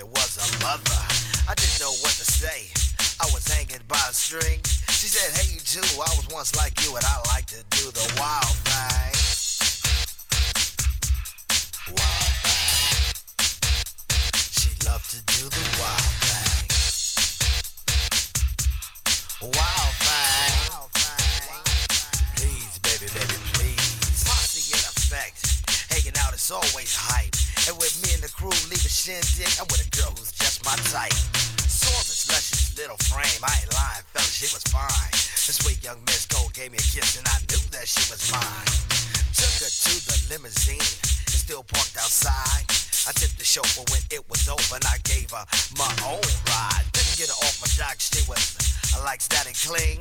It 0.00 0.08
was 0.08 0.38
a 0.38 0.64
mother. 0.64 1.04
I 1.46 1.54
didn't 1.54 1.78
know 1.78 1.92
what 2.00 2.12
to 2.12 2.24
say. 2.24 2.72
I 3.20 3.26
was 3.34 3.46
hanging 3.46 3.84
by 3.86 4.00
a 4.08 4.14
string. 4.14 4.58
She 4.88 5.08
said, 5.08 5.36
Hey, 5.36 5.52
you 5.52 5.60
too. 5.60 5.84
I 6.00 6.08
was 6.16 6.26
once 6.32 6.56
like 6.56 6.82
you, 6.82 6.96
and 6.96 7.04
I 7.04 7.20
like 7.34 7.44
to 7.48 7.62
do 7.68 7.90
the 7.90 8.10
wild 8.18 8.56
thing. 8.64 9.14
Wild. 11.98 12.19
crew, 28.40 28.56
leave 28.72 28.80
a 28.80 28.88
shindig. 28.88 29.52
I'm 29.60 29.68
with 29.68 29.84
a 29.84 29.90
girl 29.92 30.16
who's 30.16 30.32
just 30.32 30.64
my 30.64 30.72
type. 30.88 31.12
Sorbus, 31.68 32.24
luscious 32.32 32.72
little 32.72 32.96
frame. 33.12 33.44
I 33.44 33.52
ain't 33.60 33.72
lying, 33.76 34.04
fella, 34.16 34.24
she 34.24 34.48
was 34.48 34.64
fine. 34.72 35.12
This 35.44 35.60
sweet 35.60 35.84
young 35.84 36.00
Miss 36.08 36.24
Cole 36.24 36.48
gave 36.56 36.72
me 36.72 36.80
a 36.80 36.86
kiss, 36.88 37.20
and 37.20 37.28
I 37.28 37.36
knew 37.52 37.60
that 37.76 37.84
she 37.84 38.00
was 38.08 38.32
mine. 38.32 38.72
Took 39.36 39.52
her 39.60 39.68
to 39.68 39.92
the 40.08 40.16
limousine, 40.32 40.80
and 40.80 41.36
still 41.36 41.68
parked 41.68 42.00
outside. 42.00 42.64
I 43.04 43.12
tipped 43.12 43.36
the 43.36 43.44
chauffeur 43.44 43.84
when 43.92 44.00
it 44.08 44.24
was 44.32 44.48
over, 44.48 44.72
and 44.72 44.84
I 44.88 44.96
gave 45.04 45.28
her 45.36 45.44
my 45.76 45.92
own 46.08 46.24
ride. 46.48 46.88
Didn't 46.96 47.20
get 47.20 47.28
her 47.28 47.40
off 47.44 47.60
my 47.60 47.68
jock, 47.76 48.00
she 48.00 48.24
was 48.24 48.40
I 48.96 49.04
like 49.04 49.20
static 49.20 49.54
cling. 49.60 50.00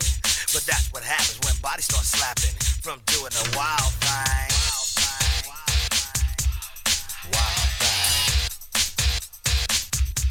But 0.56 0.64
that's 0.64 0.88
what 0.96 1.04
happens 1.04 1.44
when 1.44 1.60
bodies 1.60 1.92
start 1.92 2.08
slapping 2.08 2.56
from 2.80 3.04
doing 3.12 3.36
the 3.36 3.46
wild 3.52 3.92
thing. 4.00 4.48
Wild 4.48 4.88
thing. 4.96 5.44
Wild 5.44 5.76
thing. 6.88 7.36
Wild. 7.36 7.69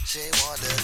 She 0.09 0.21
wanted 0.43 0.78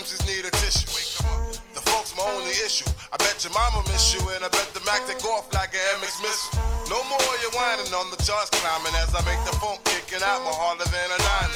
M's 0.00 0.16
need 0.24 0.48
a 0.48 0.52
tissue. 0.56 0.88
The 1.76 1.82
folks 1.92 2.16
my 2.16 2.24
only 2.24 2.56
issue. 2.64 2.88
I 3.12 3.20
bet 3.20 3.44
your 3.44 3.52
mama 3.52 3.84
miss 3.92 4.16
you, 4.16 4.24
and 4.32 4.40
I 4.40 4.48
bet 4.48 4.72
the 4.72 4.80
Mac 4.88 5.04
take 5.04 5.20
off 5.28 5.52
like 5.52 5.76
an 5.76 5.84
MX 6.00 6.24
missile. 6.24 6.56
No 6.88 6.96
more 7.12 7.34
you 7.44 7.52
whining 7.52 7.92
on 7.92 8.08
the 8.08 8.16
charts 8.24 8.48
climbing 8.56 8.96
as 9.04 9.12
I 9.12 9.20
make 9.28 9.40
the 9.44 9.52
phone 9.60 9.76
kicking 9.84 10.24
out 10.24 10.40
my 10.48 10.54
harder 10.54 10.88
than 10.88 11.08
a 11.12 11.18
nine. 11.20 11.52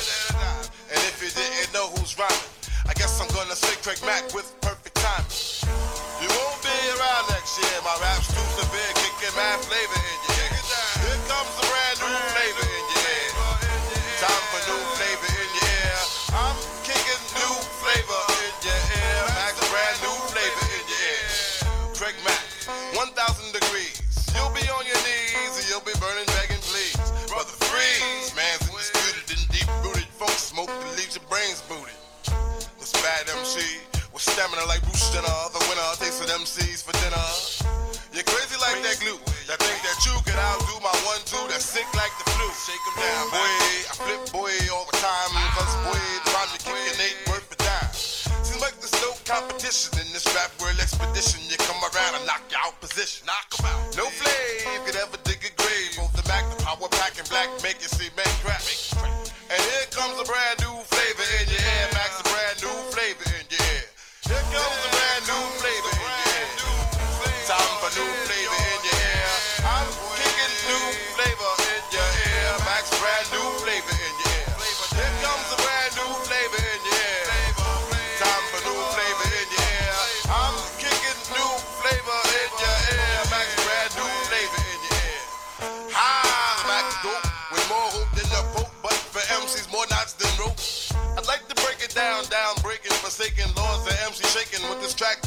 And 0.93 1.01
if 1.09 1.16
you 1.24 1.32
didn't 1.32 1.72
know 1.72 1.89
who's 1.97 2.12
rhyming, 2.20 2.53
I 2.84 2.93
guess 2.93 3.16
I'm 3.24 3.30
gonna 3.32 3.57
say 3.57 3.72
Craig 3.80 4.05
Mack 4.05 4.28
with 4.37 4.53
perfect 4.61 5.01
timing. 5.01 5.32
You 6.20 6.28
won't 6.28 6.61
be 6.61 6.76
around 6.93 7.32
next 7.32 7.57
year. 7.57 7.76
My 7.89 7.97
rap's 8.05 8.28
too 8.28 8.47
severe, 8.61 8.93
kicking 9.01 9.32
mad 9.32 9.64
flavor 9.64 9.97
in 9.97 10.18
your 10.28 10.37
ear. 10.45 10.61
Here 11.09 11.20
comes 11.24 11.53
a 11.57 11.64
brand 11.72 11.97
new 12.05 12.20
flavor. 12.37 12.66
MC. 33.57 33.80
With 34.12 34.20
stamina 34.22 34.64
like 34.68 34.80
Bruce 34.84 35.09
Jenner, 35.12 35.40
the 35.52 35.61
winner 35.68 35.88
takes 35.96 36.20
some 36.20 36.28
MCs 36.28 36.84
for 36.84 36.92
dinner. 37.00 37.28
You're 38.12 38.24
crazy 38.28 38.57
like 38.61 38.80
that 38.84 38.96
glue. 39.00 39.16
You 39.48 39.57
think 39.57 39.78
that 39.84 39.98
you 40.04 40.12
can 40.24 40.36
outdo 40.36 40.76
my 40.84 40.92
one 41.09 41.20
two. 41.24 41.40
That's 41.48 41.64
sick 41.64 41.88
like 41.96 42.12
the 42.20 42.26
flu. 42.36 42.46
Shake 42.52 42.80
'em 42.92 42.96
down, 43.00 43.24
boy. 43.32 43.57
I 43.88 43.94
flip 43.96 44.22
boy 44.32 44.52
all 44.72 44.84
the 44.88 44.96
time. 45.00 45.30
Cause 45.57 45.72
boy, 45.88 46.00
the 46.24 46.30
rhyme 46.36 46.50
you 46.52 46.61
kick 46.64 46.80
and 46.92 47.00
ain't 47.00 47.20
worth 47.28 47.48
a 47.52 47.57
dime. 47.61 47.92
Seems 48.44 48.61
like 48.61 48.76
there's 48.80 48.96
no 49.04 49.12
competition 49.24 49.92
in 50.00 50.09
this 50.12 50.24
rap 50.36 50.52
world 50.61 50.76
expedition. 50.80 51.40
You 51.48 51.57
come 51.57 51.80
around 51.80 52.16
and 52.20 52.24
knock 52.28 52.44
your 52.52 52.61
out 52.64 52.76
position. 52.80 53.24
Knock 53.28 53.48
'em 53.61 53.66
out. 53.72 53.96
No 53.96 54.04
fl- 54.12 54.26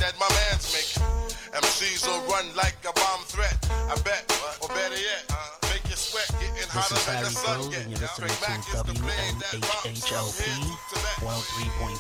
that 0.10 0.18
my 0.18 0.30
man's 0.42 0.66
making. 0.74 1.06
MCs 1.54 2.02
will 2.10 2.22
run 2.34 2.46
like 2.58 2.78
a 2.82 2.94
bomb 2.98 3.22
threat. 3.30 3.54
I 3.70 3.96
bet, 4.02 4.26
or 4.62 4.70
better 4.74 4.98
yet, 4.98 5.22
make 5.70 5.86
you 5.86 5.98
sweat, 5.98 6.30
getting 6.42 6.66
hotter 6.66 6.98
than 6.98 7.22
Barry 7.22 7.30
the 7.30 7.38
sun 7.38 7.58
Rose, 7.62 7.78
and 7.78 7.86
you're 7.94 8.02
listening 8.02 8.34
back 8.42 8.58
to 8.66 8.74
is 8.74 8.84
the 8.90 8.96
blade 8.98 9.38
that 9.38 9.62
bumps 9.62 10.02
from 10.10 10.18
WNHHLP 10.34 10.42
here 10.50 10.66
to 10.66 10.98
Tibet. 10.98 11.18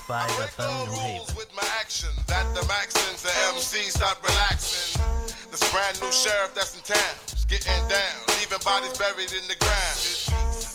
103.5 0.09 0.49
FM 0.57 0.73
New 0.89 0.97
Haven. 0.97 1.35
with 1.37 1.51
my 1.53 1.69
action 1.77 2.09
that 2.25 2.45
the 2.57 2.65
Maxins, 2.65 3.21
the 3.21 3.33
MC 3.53 3.93
stop 3.93 4.17
relaxing. 4.25 4.97
This 5.53 5.61
brand 5.69 6.01
new 6.01 6.09
sheriff 6.09 6.53
that's 6.57 6.73
in 6.73 6.81
town 6.81 7.13
getting 7.49 7.81
down, 7.89 8.17
leaving 8.37 8.61
bodies 8.61 8.93
buried 8.97 9.33
in 9.33 9.45
the 9.49 9.57
ground. 9.57 9.97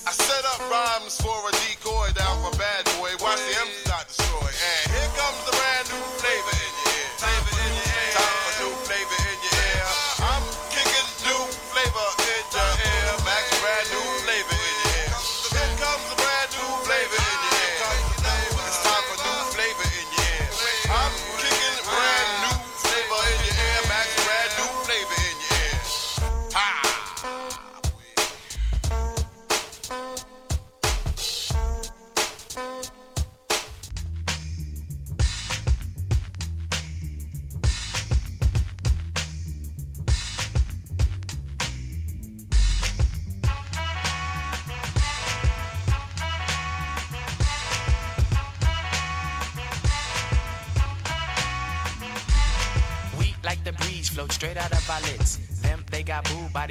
I 0.07 0.11
set 0.11 0.43
up 0.55 0.59
rhymes 0.71 1.19
for 1.23 1.35
a 1.47 1.53
decoy 1.67 2.11
down 2.15 2.35
for 2.43 2.55
bad 2.59 2.83
boy. 2.99 3.15
Watch 3.23 3.39
the 3.39 3.55
MC 3.63 3.91
not 3.91 4.07
destroy. 4.11 4.51
And 4.51 4.87
here 4.91 5.11
comes 5.15 5.39
the 5.47 5.55
brand 5.55 5.87
new 5.95 6.14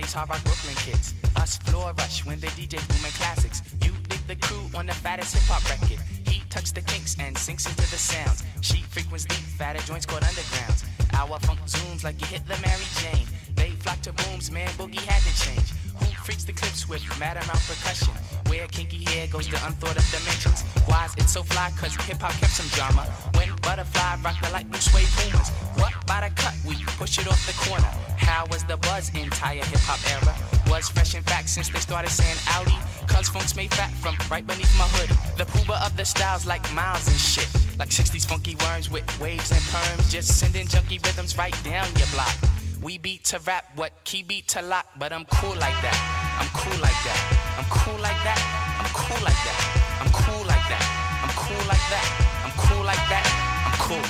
these 0.03 0.13
hard 0.13 0.29
rock 0.29 0.43
Brooklyn 0.43 0.75
kids. 0.75 1.13
Us 1.37 1.57
floor 1.57 1.93
rush 1.97 2.25
when 2.25 2.39
they 2.39 2.51
DJ 2.59 2.75
booming 2.89 3.15
classics. 3.15 3.63
You 3.83 3.91
dig 4.09 4.19
the 4.27 4.35
crew 4.35 4.63
on 4.75 4.85
the 4.85 4.93
fattest 4.93 5.33
hip 5.33 5.43
hop 5.47 5.63
record. 5.69 5.99
He 6.27 6.43
tucks 6.49 6.71
the 6.71 6.81
kinks 6.81 7.15
and 7.19 7.37
sinks 7.37 7.65
into 7.65 7.87
the 7.89 7.97
sounds. 7.97 8.43
She 8.61 8.83
frequents 8.83 9.25
deep, 9.25 9.45
fatter 9.59 9.79
joints 9.87 10.05
called 10.05 10.23
undergrounds. 10.23 10.83
Our 11.13 11.39
funk 11.39 11.59
zooms 11.65 12.03
like 12.03 12.19
you 12.19 12.27
hit 12.27 12.45
the 12.47 12.59
Mary 12.59 12.87
Jane. 12.99 13.27
They 13.55 13.71
flock 13.83 14.01
to 14.01 14.11
booms, 14.11 14.51
man, 14.51 14.67
boogie 14.79 15.05
had 15.07 15.21
to 15.23 15.33
change. 15.45 15.71
Who 15.99 16.05
freaks 16.25 16.43
the 16.43 16.53
clips 16.53 16.89
with 16.89 17.03
mad 17.19 17.37
amount 17.37 17.63
percussion? 17.63 18.13
Where 18.47 18.67
kinky 18.67 19.03
hair 19.05 19.27
goes 19.27 19.47
to 19.47 19.57
unthought 19.65 19.95
of 19.95 20.05
dimensions. 20.11 20.63
Why's 20.85 21.15
it 21.15 21.29
so 21.29 21.43
fly? 21.43 21.71
Cause 21.79 21.95
hip 22.07 22.19
hop 22.19 22.33
kept 22.41 22.51
some 22.51 22.67
drama. 22.75 23.03
When 23.35 23.47
butterfly 23.61 24.17
rock 24.21 24.35
the 24.41 24.49
light 24.51 24.69
blue 24.69 24.81
suede 24.81 25.07
boomers. 25.15 25.49
What 25.79 25.93
by 26.05 26.27
the 26.27 26.35
cut? 26.35 26.55
We 26.67 26.75
push 26.99 27.19
it 27.19 27.27
off 27.27 27.39
the 27.47 27.55
corner. 27.69 28.02
How 28.23 28.45
was 28.51 28.63
the 28.63 28.77
buzz 28.77 29.09
entire 29.15 29.63
hip 29.63 29.83
hop 29.83 29.99
era? 30.09 30.35
Was 30.71 30.89
fresh 30.89 31.15
in 31.15 31.23
fact 31.23 31.49
since 31.49 31.69
they 31.69 31.79
started 31.79 32.09
saying 32.09 32.37
Audi. 32.55 32.77
Cause 33.07 33.29
funk's 33.29 33.55
made 33.55 33.73
fat 33.73 33.91
from 34.01 34.15
right 34.31 34.45
beneath 34.45 34.75
my 34.77 34.87
hood. 34.95 35.09
The 35.37 35.45
pooba 35.45 35.85
of 35.85 35.95
the 35.97 36.05
styles 36.05 36.45
like 36.45 36.63
miles 36.73 37.07
and 37.07 37.17
shit. 37.17 37.49
Like 37.77 37.89
60s 37.89 38.25
funky 38.25 38.55
worms 38.63 38.89
with 38.89 39.05
waves 39.19 39.51
and 39.51 39.61
perms. 39.71 40.09
Just 40.09 40.39
sending 40.39 40.67
junky 40.67 41.03
rhythms 41.05 41.37
right 41.37 41.55
down 41.63 41.87
your 41.95 42.07
block. 42.13 42.35
We 42.81 42.97
beat 42.97 43.23
to 43.25 43.39
rap, 43.47 43.65
what 43.75 43.91
key 44.03 44.23
beat 44.23 44.47
to 44.49 44.61
lock, 44.61 44.87
but 44.99 45.13
I'm 45.13 45.25
cool 45.25 45.55
like 45.55 45.77
that. 45.85 45.97
I'm 46.39 46.49
cool 46.51 46.79
like 46.81 46.99
that. 47.07 47.19
I'm 47.57 47.65
cool 47.69 47.99
like 48.01 48.19
that. 48.27 48.39
I'm 48.79 48.91
cool 48.91 49.23
like 49.23 49.41
that. 49.47 49.59
I'm 50.01 50.11
cool 50.11 50.45
like 50.47 50.65
that. 50.67 50.83
I'm 51.21 51.31
cool 51.35 51.63
like 51.67 51.85
that. 51.93 52.05
I'm 52.43 52.53
cool 52.57 52.83
like 52.83 53.05
that. 53.13 53.25
I'm 53.67 53.75
cool. 53.79 54.05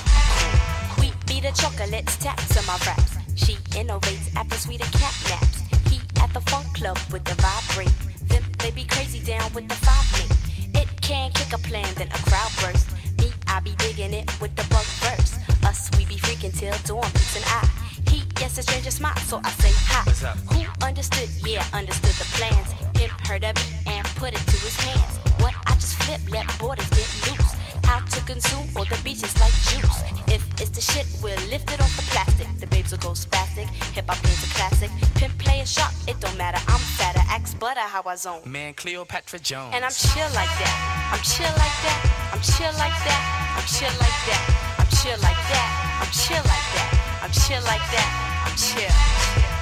We 1.02 1.14
beat 1.28 1.44
the 1.44 1.52
chocolates, 1.60 2.18
taps 2.18 2.58
on 2.58 2.66
my 2.66 2.78
raps. 2.86 3.23
She 3.36 3.56
innovates 3.80 4.36
after 4.36 4.58
sweeter 4.58 4.90
cat 4.98 5.16
naps. 5.30 5.62
He 5.90 6.00
at 6.22 6.34
the 6.34 6.42
funk 6.42 6.66
club 6.76 6.98
with 7.12 7.24
the 7.26 7.36
vibrate. 7.36 7.94
Them 8.30 8.44
they 8.60 8.72
be 8.72 8.86
crazy 8.86 9.20
down 9.20 9.52
with 9.54 9.68
the 9.68 9.76
five 9.76 10.08
me. 10.18 10.80
It 10.80 10.88
can 11.02 11.32
kick 11.32 11.54
a 11.54 11.58
plan, 11.58 11.92
then 11.96 12.08
a 12.08 12.20
crowd 12.30 12.52
burst. 12.62 12.88
Me, 13.20 13.32
I 13.48 13.60
be 13.60 13.76
digging 13.78 14.14
it 14.14 14.30
with 14.42 14.56
the 14.56 14.64
bug 14.70 14.86
verse. 15.02 15.38
Us, 15.66 15.90
we 15.98 16.06
be 16.06 16.16
freaking 16.16 16.58
till 16.58 16.76
dawn, 16.86 17.10
peace 17.12 17.36
and 17.36 17.46
I. 17.46 17.68
He, 18.10 18.24
yes, 18.40 18.58
a 18.58 18.64
stranger 18.64 18.92
smile, 18.92 19.16
so 19.18 19.40
I 19.44 19.52
say 19.52 19.72
hi. 19.88 20.04
What's 20.06 20.24
up? 20.24 20.38
Who 20.54 20.64
understood? 20.86 21.30
Yeah, 21.46 21.66
understood 21.74 22.16
the 22.16 22.26
plans. 22.38 22.72
Him 23.00 23.10
heard 23.28 23.44
of 23.44 23.56
it 23.58 23.74
and 23.88 24.06
put 24.16 24.34
it 24.34 24.44
to 24.46 24.58
his 24.58 24.76
hands. 24.82 25.18
What 25.42 25.54
I 25.68 25.74
just 25.76 25.96
flip, 26.04 26.22
let 26.30 26.46
borders 26.60 26.90
get 26.90 27.10
loose. 27.28 27.53
How 27.84 28.00
to 28.00 28.22
consume 28.26 28.68
all 28.76 28.86
the 28.86 29.00
beaches 29.04 29.34
like 29.40 29.54
juice. 29.70 30.00
If 30.28 30.44
it's 30.62 30.72
the 30.72 30.82
shit, 30.82 31.08
we'll 31.22 31.40
lift 31.50 31.72
it 31.72 31.80
off 31.82 31.96
the 31.96 32.04
plastic. 32.12 32.48
The 32.60 32.68
babes 32.68 32.92
will 32.92 33.00
go 33.00 33.12
spastic. 33.12 33.68
Hip 33.96 34.06
hop 34.10 34.24
is 34.26 34.44
a 34.44 34.50
classic. 34.56 34.90
Pimp 35.16 35.38
play 35.38 35.62
a 35.62 35.66
shot, 35.66 35.94
it 36.08 36.20
don't 36.20 36.38
matter. 36.38 36.60
I'm 36.68 36.80
fatter. 36.98 37.22
Axe 37.30 37.54
butter 37.54 37.82
how 37.82 38.04
I 38.06 38.16
zone. 38.16 38.42
Man, 38.46 38.74
Cleopatra 38.74 39.40
Jones. 39.40 39.74
And 39.76 39.84
I'm 39.86 39.92
chill 39.92 40.30
like 40.34 40.54
that. 40.62 41.10
I'm 41.14 41.22
chill 41.22 41.54
like 41.64 41.78
that. 41.86 42.00
I'm 42.34 42.42
chill 42.42 42.74
like 42.82 42.98
that. 43.06 43.22
I'm 43.58 43.66
chill 43.68 43.94
like 44.02 44.20
that. 44.28 44.44
I'm 44.80 44.90
chill 44.90 45.18
like 45.22 45.44
that. 45.52 46.00
I'm 46.02 46.12
chill 46.12 46.44
like 46.44 46.68
that. 46.74 46.90
I'm 47.24 47.32
chill 47.32 47.62
like 47.64 47.86
that. 47.92 48.10
I'm 48.48 48.56
chill. 48.58 49.53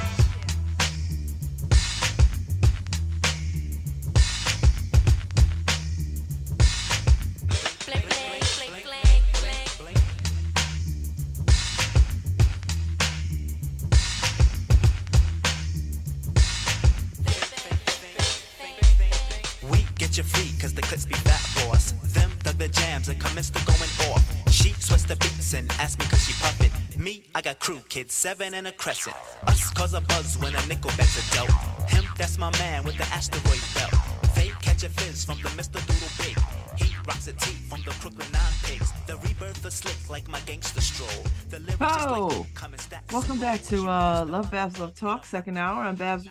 Crew 27.61 27.79
kids, 27.89 28.15
seven 28.15 28.55
and 28.55 28.65
a 28.65 28.71
crescent. 28.71 29.15
Us 29.45 29.69
cause 29.69 29.93
a 29.93 30.01
buzz 30.01 30.35
when 30.39 30.55
a 30.55 30.65
nickel 30.65 30.89
bets 30.97 31.15
a 31.21 31.35
dope. 31.37 31.51
Him, 31.89 32.03
that's 32.17 32.39
my 32.39 32.49
man 32.57 32.83
with 32.83 32.97
the 32.97 33.03
asteroid 33.13 33.61
belt. 33.75 33.93
They 34.35 34.49
catch 34.63 34.83
a 34.83 34.89
fizz 34.89 35.25
from 35.25 35.37
the 35.43 35.49
Mr. 35.49 35.77
Doodle 35.85 36.09
Big. 36.17 36.37
He 36.79 36.95
rocks 37.05 37.27
a 37.27 37.33
tee 37.33 37.53
from 37.69 37.81
the 37.83 37.95
Brooklyn 38.01 38.31
Nine 38.33 38.41
Pigs. 38.63 38.91
The 39.05 39.15
rebirth 39.17 39.63
is 39.63 39.75
slick 39.75 40.09
like 40.09 40.27
my 40.27 40.39
gangster 40.47 40.81
stroll. 40.81 41.23
The 41.49 41.59
lyrics 41.59 41.77
Oh, 41.81 42.47
like 42.91 43.11
welcome 43.11 43.39
back 43.39 43.61
to 43.65 43.87
uh 43.87 44.25
LoveBabz 44.25 44.73
LoveTalk, 44.77 45.23
second 45.25 45.57
hour. 45.57 45.83
I'm 45.83 45.95
Babz. 45.95 46.27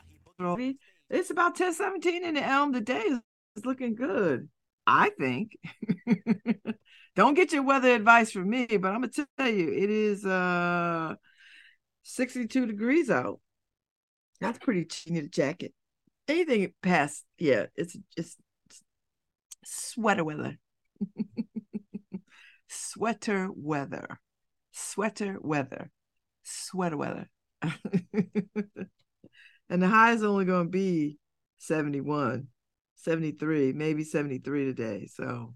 It's 1.11 1.31
about 1.31 1.61
1017 1.61 2.25
in 2.25 2.35
the 2.35 2.43
Elm. 2.43 2.73
The 2.73 2.81
day 2.81 3.05
is 3.57 3.65
looking 3.65 3.95
good, 3.95 4.49
I 4.85 5.11
think. 5.11 5.57
Don't 7.21 7.35
get 7.35 7.53
your 7.53 7.65
weather 7.65 7.95
advice 7.95 8.33
from 8.33 8.49
me, 8.49 8.65
but 8.65 8.95
I'm 8.95 9.03
gonna 9.03 9.27
tell 9.37 9.47
you, 9.47 9.69
it 9.69 9.91
is 9.91 10.25
uh 10.25 11.17
62 12.03 12.65
degrees 12.65 13.11
out. 13.11 13.41
That's 14.41 14.59
pretty 14.59 14.89
you 15.05 15.13
need 15.13 15.25
a 15.25 15.29
jacket. 15.29 15.75
Anything 16.29 16.73
past, 16.81 17.27
yeah, 17.37 17.67
it's 17.77 17.95
just 18.17 18.39
sweater 19.67 20.25
weather. 20.25 20.57
Sweater 22.71 23.51
weather. 23.55 24.19
Sweater 24.73 25.37
weather. 25.43 25.91
Sweater 26.43 26.97
weather. 26.97 27.29
and 29.69 29.83
the 29.83 29.89
high 29.89 30.13
is 30.13 30.25
only 30.25 30.47
going 30.47 30.69
to 30.69 30.71
be 30.71 31.19
71, 31.59 32.47
73, 32.95 33.75
maybe 33.75 34.05
73 34.05 34.65
today. 34.65 35.07
So, 35.13 35.53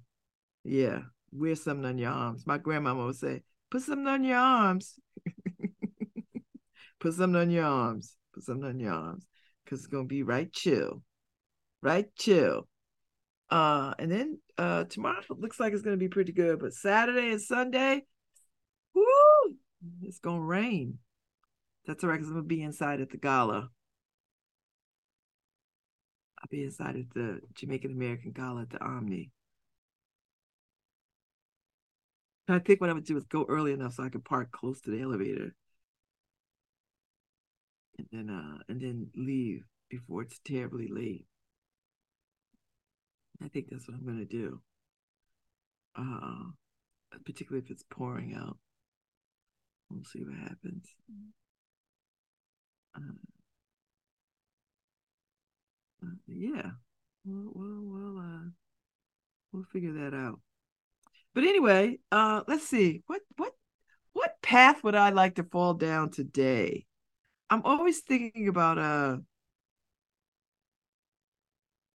yeah, 0.62 1.04
wear 1.34 1.56
something 1.56 1.84
on 1.84 1.98
your 1.98 2.10
arms. 2.10 2.46
My 2.46 2.58
grandmama 2.58 3.06
would 3.06 3.16
say, 3.16 3.42
put 3.70 3.82
something 3.82 4.06
on 4.06 4.24
your 4.24 4.38
arms. 4.38 4.94
put 7.00 7.14
something 7.14 7.40
on 7.40 7.50
your 7.50 7.64
arms. 7.64 8.16
Put 8.32 8.44
something 8.44 8.68
on 8.68 8.80
your 8.80 8.92
arms 8.92 9.26
because 9.64 9.80
it's 9.80 9.88
to 10.04 10.08
be 10.08 10.22
right 10.22 10.52
chill. 10.52 11.02
Right 11.82 12.06
chill. 12.16 12.66
Uh, 13.50 13.94
and 13.98 14.10
then 14.10 14.38
uh, 14.58 14.84
tomorrow 14.84 15.20
looks 15.30 15.60
like 15.60 15.72
it's 15.72 15.82
to 15.96 16.00
be 16.04 16.08
pretty 16.08 16.32
good, 16.32 16.58
but 16.60 16.72
Saturday 16.72 17.30
and 17.30 17.40
Sunday, 17.40 18.02
woo, 18.94 19.04
it's 20.02 20.18
to 20.36 20.44
rain. 20.44 20.98
That's 21.86 22.02
all 22.02 22.10
right 22.10 22.16
because 22.16 22.28
I'm 22.28 22.34
to 22.44 22.48
be 22.48 22.62
inside 22.62 23.00
at 23.00 23.10
the 23.10 23.18
gala. 23.18 23.68
I'll 26.44 26.48
be 26.50 26.64
inside 26.64 26.96
at 26.96 27.10
the 27.14 27.40
Jamaican 27.54 27.92
American 27.92 28.32
Gala 28.32 28.62
at 28.62 28.70
the 28.70 28.82
Omni. 28.82 29.30
I 32.48 32.58
think 32.58 32.80
what 32.80 32.88
I 32.88 32.94
would 32.94 33.04
do 33.04 33.16
is 33.18 33.24
go 33.24 33.44
early 33.48 33.72
enough 33.72 33.94
so 33.94 34.02
I 34.02 34.08
could 34.08 34.24
park 34.24 34.50
close 34.50 34.80
to 34.82 34.90
the 34.90 35.02
elevator. 35.02 35.54
And 37.98 38.06
then 38.12 38.30
uh 38.30 38.62
and 38.68 38.80
then 38.80 39.10
leave 39.16 39.64
before 39.88 40.22
it's 40.22 40.38
terribly 40.44 40.86
late. 40.86 41.26
I 43.40 43.46
think 43.48 43.68
that's 43.68 43.86
what 43.86 43.96
I'm 43.96 44.04
gonna 44.04 44.24
do. 44.24 44.60
Uh 45.96 46.50
particularly 47.24 47.64
if 47.64 47.70
it's 47.70 47.84
pouring 47.90 48.34
out. 48.34 48.58
We'll 49.88 50.04
see 50.04 50.22
what 50.24 50.36
happens. 50.36 50.94
Uh, 52.96 53.00
uh, 56.02 56.06
yeah, 56.26 56.70
we'll, 57.24 57.50
we'll, 57.54 57.82
we'll, 57.82 58.18
uh, 58.18 58.48
we'll 59.52 59.64
figure 59.72 59.92
that 59.92 60.14
out. 60.14 60.40
But 61.34 61.44
anyway, 61.44 61.98
uh, 62.12 62.42
let's 62.46 62.66
see 62.66 63.02
what 63.06 63.20
what 63.36 63.52
what 64.12 64.40
path 64.42 64.84
would 64.84 64.94
I 64.94 65.10
like 65.10 65.36
to 65.36 65.44
fall 65.44 65.74
down 65.74 66.10
today? 66.10 66.86
I'm 67.50 67.62
always 67.64 68.00
thinking 68.00 68.48
about 68.48 68.78
uh, 68.78 69.16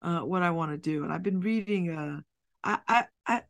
uh 0.01 0.21
what 0.21 0.43
I 0.43 0.51
want 0.51 0.71
to 0.71 0.77
do, 0.77 1.03
and 1.03 1.13
I've 1.13 1.23
been 1.23 1.39
reading. 1.39 1.89
Uh, 1.91 2.19
I 2.63 3.05
I 3.27 3.43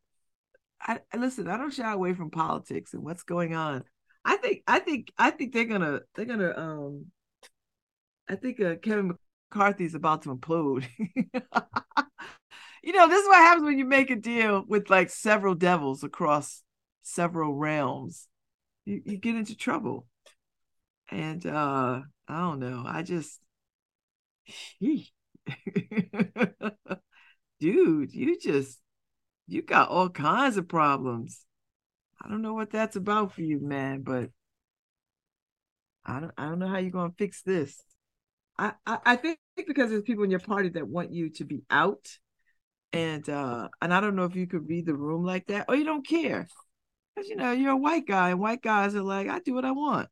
I 0.82 1.00
I 1.12 1.18
listen. 1.18 1.48
I 1.48 1.58
don't 1.58 1.74
shy 1.74 1.92
away 1.92 2.14
from 2.14 2.32
politics 2.32 2.94
and 2.94 3.04
what's 3.04 3.24
going 3.24 3.56
on. 3.56 3.84
I 4.24 4.38
think 4.38 4.64
I 4.68 4.80
think 4.80 5.12
I 5.18 5.32
think 5.32 5.54
they're 5.54 5.66
gonna 5.66 6.02
they're 6.16 6.26
gonna 6.26 6.54
um 6.56 7.08
I 8.28 8.36
think 8.36 8.62
uh, 8.62 8.76
Kevin 8.76 9.18
McCarthy's 9.52 9.96
about 9.96 10.22
to 10.24 10.36
implode. 10.36 10.86
you 12.84 12.94
know, 12.94 13.08
this 13.08 13.22
is 13.22 13.28
what 13.28 13.38
happens 13.38 13.66
when 13.66 13.80
you 13.80 13.86
make 13.86 14.10
a 14.10 14.16
deal 14.16 14.64
with 14.68 14.90
like 14.90 15.10
several 15.10 15.56
devils 15.56 16.04
across 16.04 16.64
several 17.02 17.54
realms. 17.56 18.28
You 18.86 19.02
you 19.06 19.18
get 19.18 19.36
into 19.36 19.56
trouble. 19.56 20.08
And 21.12 21.46
uh 21.46 22.02
I 22.28 22.40
don't 22.40 22.60
know. 22.60 22.84
I 22.86 23.04
just 23.04 23.40
dude, 27.60 28.14
you 28.14 28.40
just 28.40 28.80
you 29.48 29.62
got 29.62 29.90
all 29.90 30.10
kinds 30.10 30.58
of 30.58 30.68
problems. 30.68 31.46
I 32.22 32.30
don't 32.30 32.42
know 32.42 32.54
what 32.54 32.72
that's 32.72 32.96
about 32.96 33.34
for 33.34 33.42
you, 33.42 33.60
man, 33.60 34.02
but 34.02 34.30
I 36.06 36.20
don't 36.20 36.32
I 36.38 36.46
don't 36.50 36.60
know 36.60 36.68
how 36.68 36.78
you're 36.78 36.92
gonna 36.92 37.14
fix 37.18 37.42
this. 37.42 37.82
I, 38.58 38.74
I, 38.86 38.98
I 39.06 39.16
think 39.16 39.40
because 39.56 39.90
there's 39.90 40.04
people 40.04 40.26
in 40.26 40.32
your 40.32 40.40
party 40.40 40.70
that 40.70 40.88
want 40.88 41.14
you 41.14 41.30
to 41.32 41.46
be 41.46 41.64
out. 41.70 42.18
And 42.92 43.28
uh 43.30 43.70
and 43.82 43.94
I 43.94 44.02
don't 44.02 44.16
know 44.16 44.26
if 44.26 44.36
you 44.36 44.48
could 44.48 44.68
read 44.68 44.86
the 44.86 44.96
room 44.96 45.24
like 45.24 45.48
that, 45.48 45.66
or 45.68 45.76
you 45.76 45.86
don't 45.86 46.08
care. 46.08 46.48
Because 47.16 47.30
you 47.30 47.36
know, 47.36 47.52
you're 47.52 47.72
a 47.72 47.78
white 47.78 48.08
guy, 48.08 48.32
and 48.32 48.40
white 48.40 48.62
guys 48.62 48.96
are 48.96 49.02
like, 49.02 49.28
I 49.28 49.40
do 49.40 49.54
what 49.54 49.66
I 49.66 49.72
want. 49.72 50.10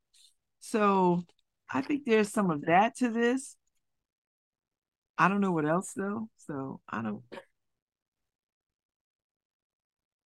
So 0.60 1.24
I 1.70 1.82
think 1.82 2.06
there's 2.06 2.32
some 2.32 2.52
of 2.52 2.62
that 2.66 2.98
to 2.98 3.10
this. 3.10 3.56
I 5.18 5.28
don't 5.28 5.42
know 5.42 5.52
what 5.52 5.66
else 5.66 5.94
though. 5.96 6.30
So 6.38 6.80
I 6.88 7.02
don't 7.02 7.24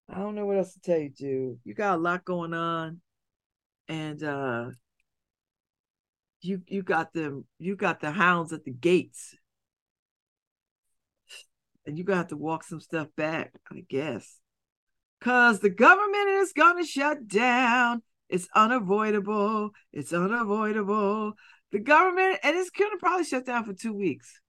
I 0.09 0.19
don't 0.19 0.35
know 0.35 0.45
what 0.45 0.57
else 0.57 0.73
to 0.73 0.81
tell 0.81 0.97
you, 0.99 1.09
dude. 1.09 1.59
You 1.63 1.73
got 1.73 1.97
a 1.97 2.01
lot 2.01 2.25
going 2.25 2.53
on, 2.53 2.99
and 3.87 4.21
uh, 4.21 4.71
you 6.41 6.61
you 6.67 6.83
got 6.83 7.13
them. 7.13 7.45
You 7.59 7.77
got 7.77 8.01
the 8.01 8.11
hounds 8.11 8.51
at 8.51 8.65
the 8.65 8.71
gates, 8.71 9.35
and 11.85 11.97
you're 11.97 12.05
got 12.05 12.29
to 12.29 12.37
walk 12.37 12.63
some 12.63 12.79
stuff 12.79 13.07
back, 13.15 13.53
I 13.71 13.83
guess, 13.89 14.39
cause 15.19 15.59
the 15.59 15.69
government 15.69 16.27
is 16.29 16.53
gonna 16.53 16.85
shut 16.85 17.27
down. 17.27 18.03
It's 18.29 18.47
unavoidable. 18.55 19.71
It's 19.91 20.13
unavoidable. 20.13 21.33
The 21.71 21.79
government, 21.79 22.39
and 22.43 22.55
it's 22.55 22.69
gonna 22.69 22.97
probably 22.99 23.25
shut 23.25 23.45
down 23.45 23.65
for 23.65 23.73
two 23.73 23.93
weeks 23.93 24.39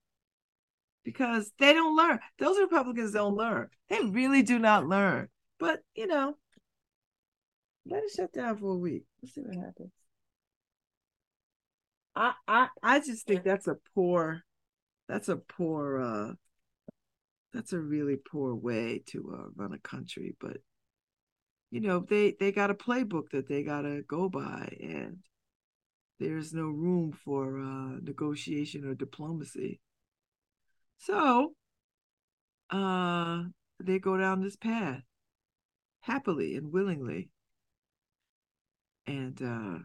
because 1.04 1.50
they 1.58 1.72
don't 1.72 1.96
learn. 1.96 2.18
Those 2.38 2.58
Republicans 2.58 3.12
don't 3.12 3.36
learn. 3.36 3.68
They 3.88 4.00
really 4.00 4.42
do 4.42 4.58
not 4.58 4.86
learn. 4.86 5.28
But 5.58 5.80
you 5.94 6.06
know, 6.06 6.36
let 7.86 8.04
it 8.04 8.10
shut 8.14 8.32
down 8.32 8.58
for 8.58 8.72
a 8.72 8.78
week. 8.78 9.04
Let's 9.22 9.34
see 9.34 9.42
what 9.42 9.54
happens. 9.56 9.92
I 12.14 12.32
I 12.46 12.68
I 12.82 13.00
just 13.00 13.26
think 13.26 13.44
that's 13.44 13.66
a 13.66 13.76
poor 13.94 14.42
that's 15.08 15.28
a 15.28 15.36
poor 15.36 16.00
uh 16.00 16.32
that's 17.52 17.72
a 17.72 17.78
really 17.78 18.16
poor 18.16 18.54
way 18.54 19.02
to 19.06 19.34
uh, 19.38 19.48
run 19.56 19.72
a 19.72 19.78
country 19.78 20.34
but 20.40 20.58
you 21.70 21.80
know 21.80 22.00
they 22.00 22.34
they 22.38 22.52
got 22.52 22.70
a 22.70 22.74
playbook 22.74 23.30
that 23.30 23.48
they 23.48 23.62
got 23.62 23.82
to 23.82 24.02
go 24.02 24.28
by 24.28 24.76
and 24.80 25.18
there's 26.18 26.52
no 26.52 26.64
room 26.64 27.12
for 27.24 27.58
uh 27.58 27.98
negotiation 28.02 28.84
or 28.84 28.94
diplomacy 28.94 29.80
so 30.98 31.54
uh 32.70 33.42
they 33.80 33.98
go 33.98 34.16
down 34.16 34.40
this 34.40 34.56
path 34.56 35.02
happily 36.02 36.56
and 36.56 36.72
willingly. 36.72 37.30
And 39.06 39.40
uh, 39.42 39.78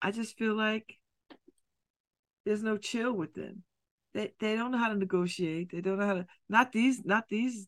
I 0.00 0.10
just 0.10 0.36
feel 0.36 0.54
like 0.54 0.98
there's 2.44 2.62
no 2.62 2.76
chill 2.76 3.12
with 3.12 3.34
them. 3.34 3.64
They 4.14 4.32
they 4.40 4.56
don't 4.56 4.70
know 4.72 4.78
how 4.78 4.88
to 4.88 4.96
negotiate. 4.96 5.70
They 5.72 5.80
don't 5.80 5.98
know 5.98 6.06
how 6.06 6.14
to 6.14 6.26
not 6.48 6.72
these 6.72 7.04
not 7.04 7.28
these 7.28 7.66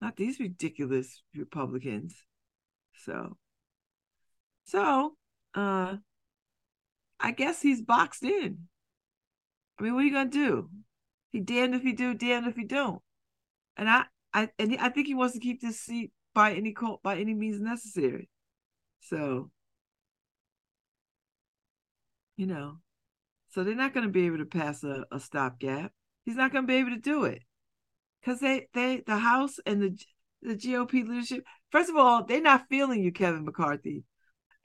not 0.00 0.16
these 0.16 0.40
ridiculous 0.40 1.22
Republicans. 1.34 2.14
So 3.04 3.36
so 4.64 5.14
uh 5.54 5.96
I 7.20 7.32
guess 7.32 7.60
he's 7.60 7.82
boxed 7.82 8.24
in. 8.24 8.66
I 9.78 9.82
mean, 9.82 9.94
what 9.94 10.02
are 10.02 10.06
you 10.06 10.12
gonna 10.12 10.30
do? 10.30 10.70
He 11.30 11.40
damned 11.40 11.74
if 11.74 11.82
he 11.82 11.92
do, 11.92 12.14
damned 12.14 12.46
if 12.46 12.56
he 12.56 12.64
don't. 12.64 13.02
And 13.76 13.88
I 13.88 14.04
I 14.32 14.48
and 14.58 14.76
I 14.80 14.88
think 14.88 15.06
he 15.06 15.14
wants 15.14 15.34
to 15.34 15.40
keep 15.40 15.60
this 15.60 15.80
seat 15.80 16.12
by 16.34 16.54
any 16.54 16.74
by 17.02 17.18
any 17.18 17.34
means 17.34 17.60
necessary. 17.60 18.28
So, 19.00 19.50
you 22.36 22.46
know, 22.46 22.78
so 23.50 23.64
they're 23.64 23.74
not 23.74 23.94
going 23.94 24.06
to 24.06 24.12
be 24.12 24.26
able 24.26 24.38
to 24.38 24.46
pass 24.46 24.82
a, 24.84 25.04
a 25.10 25.20
stopgap. 25.20 25.92
He's 26.24 26.36
not 26.36 26.52
going 26.52 26.64
to 26.64 26.68
be 26.68 26.76
able 26.76 26.90
to 26.90 27.00
do 27.00 27.24
it 27.24 27.42
because 28.20 28.40
they 28.40 28.68
they 28.74 29.02
the 29.06 29.16
House 29.16 29.56
and 29.66 29.82
the 29.82 29.98
the 30.42 30.54
GOP 30.54 31.06
leadership. 31.06 31.44
First 31.70 31.90
of 31.90 31.96
all, 31.96 32.24
they're 32.24 32.40
not 32.40 32.68
feeling 32.68 33.02
you, 33.02 33.12
Kevin 33.12 33.44
McCarthy, 33.44 34.04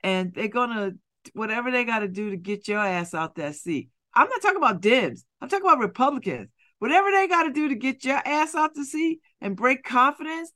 and 0.03 0.33
they're 0.33 0.47
gonna 0.47 0.93
whatever 1.33 1.71
they 1.71 1.83
got 1.83 1.99
to 1.99 2.07
do 2.07 2.29
to 2.29 2.37
get 2.37 2.67
your 2.67 2.79
ass 2.79 3.13
out 3.13 3.35
that 3.35 3.55
seat. 3.55 3.89
I'm 4.13 4.29
not 4.29 4.41
talking 4.41 4.57
about 4.57 4.81
Dems. 4.81 5.23
I'm 5.41 5.49
talking 5.49 5.65
about 5.65 5.79
Republicans 5.79 6.49
whatever 6.79 7.11
they 7.11 7.27
got 7.27 7.43
to 7.43 7.51
do 7.51 7.69
to 7.69 7.75
get 7.75 8.03
your 8.03 8.21
ass 8.25 8.55
out 8.55 8.73
the 8.73 8.85
seat 8.85 9.19
and 9.41 9.55
break 9.55 9.83
confidence, 9.83 10.51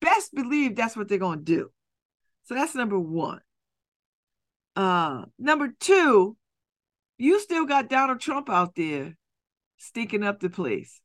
best 0.00 0.34
believe 0.34 0.76
that's 0.76 0.96
what 0.96 1.08
they're 1.08 1.18
going 1.18 1.38
to 1.38 1.44
do. 1.44 1.70
So 2.44 2.54
that's 2.54 2.74
number 2.74 2.98
one. 2.98 3.40
Uh, 4.74 5.24
number 5.38 5.72
two, 5.78 6.36
you 7.22 7.38
still 7.38 7.66
got 7.66 7.88
Donald 7.88 8.20
Trump 8.20 8.50
out 8.50 8.74
there 8.74 9.16
stinking 9.76 10.24
up 10.24 10.40
the 10.40 10.50
place. 10.50 11.00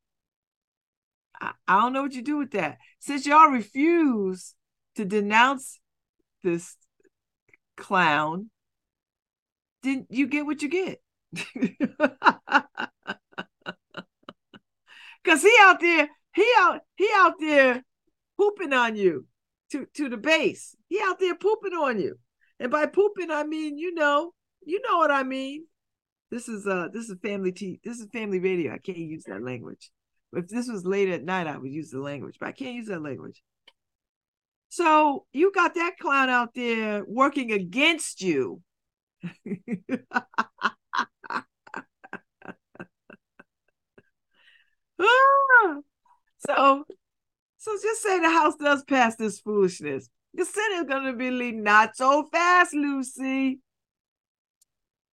I, 1.39 1.51
I 1.67 1.79
don't 1.81 1.93
know 1.93 2.01
what 2.01 2.15
you 2.15 2.23
do 2.23 2.37
with 2.37 2.51
that. 2.51 2.79
Since 2.99 3.27
y'all 3.27 3.51
refuse 3.51 4.55
to 4.95 5.05
denounce 5.05 5.79
this 6.43 6.75
clown, 7.75 8.49
then 9.83 10.07
you 10.09 10.25
get 10.25 10.47
what 10.47 10.63
you 10.63 10.69
get. 10.69 10.99
Cause 15.23 15.43
he 15.43 15.53
out 15.61 15.79
there, 15.79 16.09
he 16.33 16.51
out, 16.57 16.79
he 16.95 17.07
out 17.13 17.33
there 17.39 17.83
pooping 18.39 18.73
on 18.73 18.95
you 18.95 19.27
to, 19.71 19.85
to 19.93 20.09
the 20.09 20.17
base. 20.17 20.75
He 20.89 20.99
out 20.99 21.19
there 21.19 21.35
pooping 21.35 21.73
on 21.73 21.99
you. 21.99 22.17
And 22.59 22.71
by 22.71 22.87
pooping, 22.87 23.29
I 23.29 23.43
mean, 23.43 23.77
you 23.77 23.93
know, 23.93 24.33
you 24.65 24.81
know 24.81 24.97
what 24.97 25.11
I 25.11 25.21
mean. 25.21 25.67
This 26.29 26.49
is 26.49 26.67
uh 26.67 26.89
this 26.93 27.09
is 27.09 27.17
family 27.21 27.51
t 27.51 27.79
this 27.83 27.99
is 27.99 28.07
family 28.11 28.39
radio. 28.39 28.73
I 28.73 28.79
can't 28.79 28.97
use 28.97 29.23
that 29.25 29.43
language. 29.43 29.91
If 30.33 30.47
this 30.49 30.67
was 30.67 30.85
late 30.85 31.09
at 31.09 31.23
night, 31.23 31.47
I 31.47 31.57
would 31.57 31.71
use 31.71 31.89
the 31.89 31.99
language, 31.99 32.35
but 32.39 32.49
I 32.49 32.51
can't 32.51 32.75
use 32.75 32.87
that 32.87 33.01
language. 33.01 33.41
So 34.69 35.25
you 35.31 35.51
got 35.53 35.75
that 35.75 35.95
clown 35.99 36.29
out 36.29 36.53
there 36.53 37.05
working 37.07 37.51
against 37.51 38.21
you. 38.21 38.61
so, 46.39 46.83
so 47.57 47.77
just 47.81 48.03
say 48.03 48.19
the 48.19 48.29
House 48.29 48.55
does 48.57 48.83
pass 48.83 49.15
this 49.15 49.39
foolishness. 49.39 50.09
The 50.33 50.45
Senate's 50.45 50.89
gonna 50.89 51.13
be 51.13 51.31
leading 51.31 51.63
not 51.63 51.95
so 51.95 52.27
fast, 52.31 52.73
Lucy. 52.73 53.61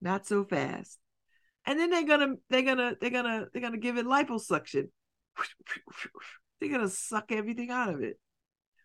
Not 0.00 0.26
so 0.26 0.44
fast. 0.44 0.98
And 1.66 1.78
then 1.78 1.90
they're 1.90 2.06
gonna 2.06 2.34
they're 2.50 2.62
gonna 2.62 2.96
they're 3.00 3.10
gonna 3.10 3.46
they're 3.52 3.62
gonna 3.62 3.78
give 3.78 3.96
it 3.96 4.06
liposuction. 4.06 4.88
They're 6.60 6.70
gonna 6.70 6.88
suck 6.88 7.32
everything 7.32 7.70
out 7.70 7.92
of 7.92 8.02
it. 8.02 8.20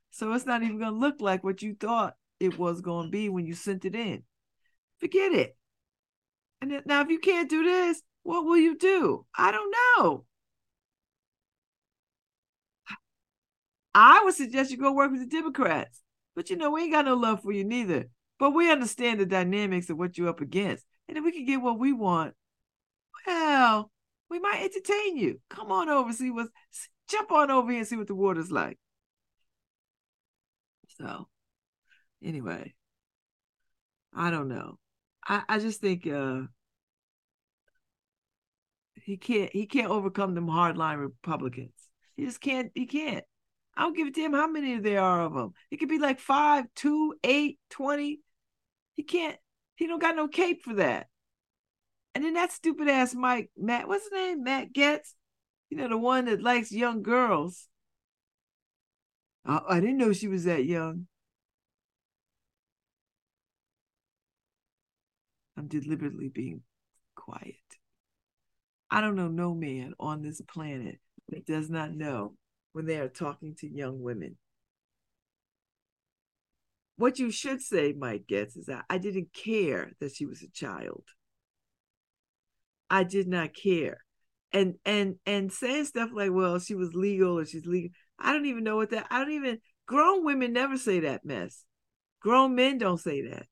So 0.09 0.33
it's 0.33 0.47
not 0.47 0.63
even 0.63 0.79
to 0.79 0.89
look 0.89 1.17
like 1.19 1.43
what 1.43 1.61
you 1.61 1.75
thought 1.75 2.15
it 2.39 2.57
was 2.57 2.81
to 2.81 3.07
be 3.09 3.29
when 3.29 3.45
you 3.45 3.53
sent 3.53 3.85
it 3.85 3.93
in. 3.93 4.23
Forget 4.99 5.31
it. 5.31 5.55
And 6.61 6.71
then, 6.71 6.83
now, 6.85 7.01
if 7.01 7.09
you 7.09 7.19
can't 7.19 7.49
do 7.49 7.63
this, 7.63 8.01
what 8.23 8.45
will 8.45 8.57
you 8.57 8.77
do? 8.77 9.25
I 9.37 9.51
don't 9.51 9.75
know. 9.99 10.25
I 13.93 14.21
would 14.23 14.35
suggest 14.35 14.71
you 14.71 14.77
go 14.77 14.91
work 14.91 15.11
with 15.11 15.21
the 15.21 15.27
Democrats. 15.27 16.01
But 16.35 16.49
you 16.49 16.55
know, 16.55 16.71
we 16.71 16.83
ain't 16.83 16.91
got 16.91 17.05
no 17.05 17.15
love 17.15 17.41
for 17.41 17.51
you 17.51 17.63
neither. 17.63 18.09
But 18.39 18.51
we 18.51 18.71
understand 18.71 19.19
the 19.19 19.25
dynamics 19.25 19.89
of 19.89 19.97
what 19.97 20.17
you're 20.17 20.29
up 20.29 20.41
against. 20.41 20.85
And 21.07 21.17
if 21.17 21.23
we 21.23 21.31
can 21.31 21.45
get 21.45 21.61
what 21.61 21.79
we 21.79 21.93
want, 21.93 22.33
well, 23.27 23.91
we 24.29 24.39
might 24.39 24.63
entertain 24.63 25.17
you. 25.17 25.39
Come 25.49 25.71
on 25.71 25.89
over, 25.89 26.11
see 26.13 26.31
what 26.31 26.47
jump 27.09 27.31
on 27.31 27.51
over 27.51 27.69
here 27.69 27.79
and 27.79 27.87
see 27.87 27.95
what 27.95 28.07
the 28.07 28.15
water's 28.15 28.51
like. 28.51 28.77
So 30.97 31.27
anyway, 32.23 32.73
I 34.13 34.31
don't 34.31 34.47
know. 34.47 34.79
I, 35.27 35.43
I 35.47 35.59
just 35.59 35.81
think 35.81 36.07
uh 36.07 36.43
he 39.03 39.17
can't 39.17 39.51
he 39.53 39.67
can't 39.67 39.91
overcome 39.91 40.33
them 40.33 40.47
hardline 40.47 40.99
Republicans. 40.99 41.71
He 42.15 42.25
just 42.25 42.41
can't 42.41 42.71
he 42.73 42.85
can't. 42.85 43.23
I 43.75 43.81
don't 43.83 43.95
give 43.95 44.07
a 44.07 44.11
damn 44.11 44.33
how 44.33 44.47
many 44.47 44.79
there 44.79 45.01
are 45.01 45.21
of 45.21 45.33
them. 45.35 45.53
It 45.69 45.77
could 45.77 45.89
be 45.89 45.99
like 45.99 46.19
five, 46.19 46.65
two, 46.75 47.13
eight, 47.23 47.59
twenty. 47.69 48.21
He 48.95 49.03
can't, 49.03 49.37
he 49.75 49.85
don't 49.85 50.01
got 50.01 50.15
no 50.15 50.27
cape 50.27 50.63
for 50.63 50.73
that. 50.75 51.05
And 52.17 52.25
then 52.25 52.33
that 52.33 52.51
stupid 52.51 52.87
ass 52.89 53.13
Mike, 53.13 53.51
Matt, 53.55 53.87
what's 53.87 54.05
his 54.05 54.11
name? 54.11 54.43
Matt 54.43 54.73
Gaetz, 54.73 55.13
you 55.69 55.77
know, 55.77 55.87
the 55.87 55.99
one 55.99 56.25
that 56.25 56.41
likes 56.41 56.71
young 56.71 57.03
girls. 57.03 57.67
I, 59.45 59.59
I 59.69 59.79
didn't 59.79 59.99
know 59.99 60.13
she 60.13 60.27
was 60.27 60.45
that 60.45 60.65
young. 60.65 61.05
I'm 65.55 65.67
deliberately 65.67 66.27
being 66.27 66.63
quiet. 67.15 67.53
I 68.89 68.99
don't 68.99 69.15
know 69.15 69.27
no 69.27 69.53
man 69.53 69.93
on 69.99 70.23
this 70.23 70.41
planet 70.41 70.97
that 71.29 71.45
does 71.45 71.69
not 71.69 71.93
know 71.93 72.33
when 72.73 72.87
they 72.87 72.97
are 72.97 73.09
talking 73.09 73.53
to 73.59 73.67
young 73.71 74.01
women. 74.01 74.37
What 76.95 77.19
you 77.19 77.29
should 77.29 77.61
say, 77.61 77.93
Mike 77.95 78.23
Gaetz, 78.27 78.57
is 78.57 78.65
that 78.65 78.85
I 78.89 78.97
didn't 78.97 79.33
care 79.33 79.91
that 79.99 80.15
she 80.15 80.25
was 80.25 80.41
a 80.41 80.49
child. 80.49 81.03
I 82.89 83.03
did 83.03 83.27
not 83.27 83.53
care. 83.53 84.03
And 84.53 84.75
and 84.85 85.15
and 85.25 85.51
saying 85.51 85.85
stuff 85.85 86.09
like, 86.13 86.31
well, 86.31 86.59
she 86.59 86.75
was 86.75 86.93
legal 86.93 87.37
or 87.39 87.45
she's 87.45 87.65
legal. 87.65 87.91
I 88.19 88.33
don't 88.33 88.45
even 88.45 88.63
know 88.63 88.77
what 88.77 88.91
that 88.91 89.07
I 89.09 89.19
don't 89.19 89.31
even 89.33 89.59
grown 89.85 90.23
women 90.25 90.53
never 90.53 90.77
say 90.77 91.01
that 91.01 91.25
mess. 91.25 91.63
Grown 92.21 92.55
men 92.55 92.77
don't 92.77 92.99
say 92.99 93.21
that. 93.29 93.47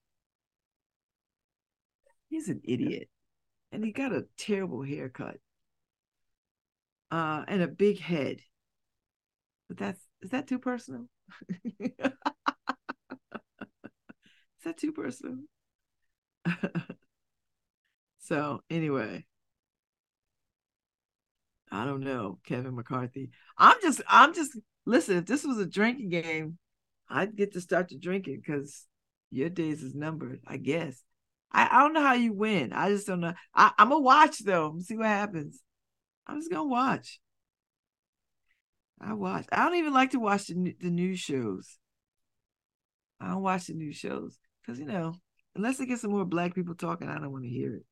He's 2.30 2.50
an 2.50 2.62
idiot. 2.64 3.10
And 3.72 3.84
he 3.86 3.92
got 3.94 4.14
a 4.14 4.28
terrible 4.38 4.84
haircut. 4.84 5.40
Uh 7.12 7.44
and 7.48 7.62
a 7.64 7.68
big 7.68 8.00
head. 8.00 8.42
But 9.68 9.78
that's 9.78 10.08
is 10.22 10.30
that 10.32 10.48
too 10.48 10.60
personal? 10.60 11.08
is 11.80 11.92
that 14.64 14.78
too 14.78 14.92
personal? 14.92 15.38
so 18.26 18.62
anyway. 18.70 19.26
I 21.72 21.86
don't 21.86 22.02
know, 22.02 22.40
Kevin 22.46 22.76
McCarthy. 22.76 23.32
I'm 23.58 23.76
just 23.82 24.02
I'm 24.08 24.34
just 24.34 24.58
listen, 24.86 25.18
if 25.18 25.26
this 25.26 25.44
was 25.44 25.58
a 25.58 25.66
drinking 25.66 26.10
game, 26.10 26.58
I'd 27.10 27.36
get 27.36 27.54
to 27.54 27.62
start 27.62 27.90
to 27.90 27.98
drinking 27.98 28.42
because 28.46 28.86
your 29.32 29.50
days 29.50 29.84
is 29.84 29.94
numbered, 29.94 30.42
I 30.48 30.58
guess. 30.58 31.02
I, 31.52 31.68
I 31.72 31.84
don't 31.84 31.94
know 31.94 32.02
how 32.02 32.14
you 32.14 32.34
win. 32.34 32.74
I 32.74 32.90
just 32.90 33.08
don't 33.08 33.20
know. 33.20 33.34
I, 33.54 33.72
I'm 33.78 33.90
gonna 33.90 34.02
watch 34.02 34.40
though, 34.40 34.78
see 34.80 34.98
what 34.98 35.08
happens. 35.08 35.62
I'm 36.28 36.40
just 36.40 36.52
gonna 36.52 36.66
watch. 36.66 37.20
I 39.00 39.14
watch. 39.14 39.46
I 39.52 39.66
don't 39.66 39.78
even 39.78 39.94
like 39.94 40.12
to 40.12 40.20
watch 40.20 40.48
the 40.48 40.76
the 40.80 40.90
news 40.90 41.20
shows. 41.20 41.78
I 43.20 43.30
don't 43.30 43.44
watch 43.44 43.68
the 43.68 43.74
news 43.74 43.96
shows 43.98 44.38
because 44.62 44.80
you 44.80 44.86
know, 44.86 45.16
unless 45.56 45.78
they 45.78 45.86
get 45.86 46.00
some 46.00 46.12
more 46.12 46.26
black 46.26 46.56
people 46.56 46.76
talking, 46.76 47.10
I 47.10 47.20
don't 47.20 47.32
want 47.32 47.44
to 47.44 47.50
hear 47.50 47.76
it. 47.76 47.86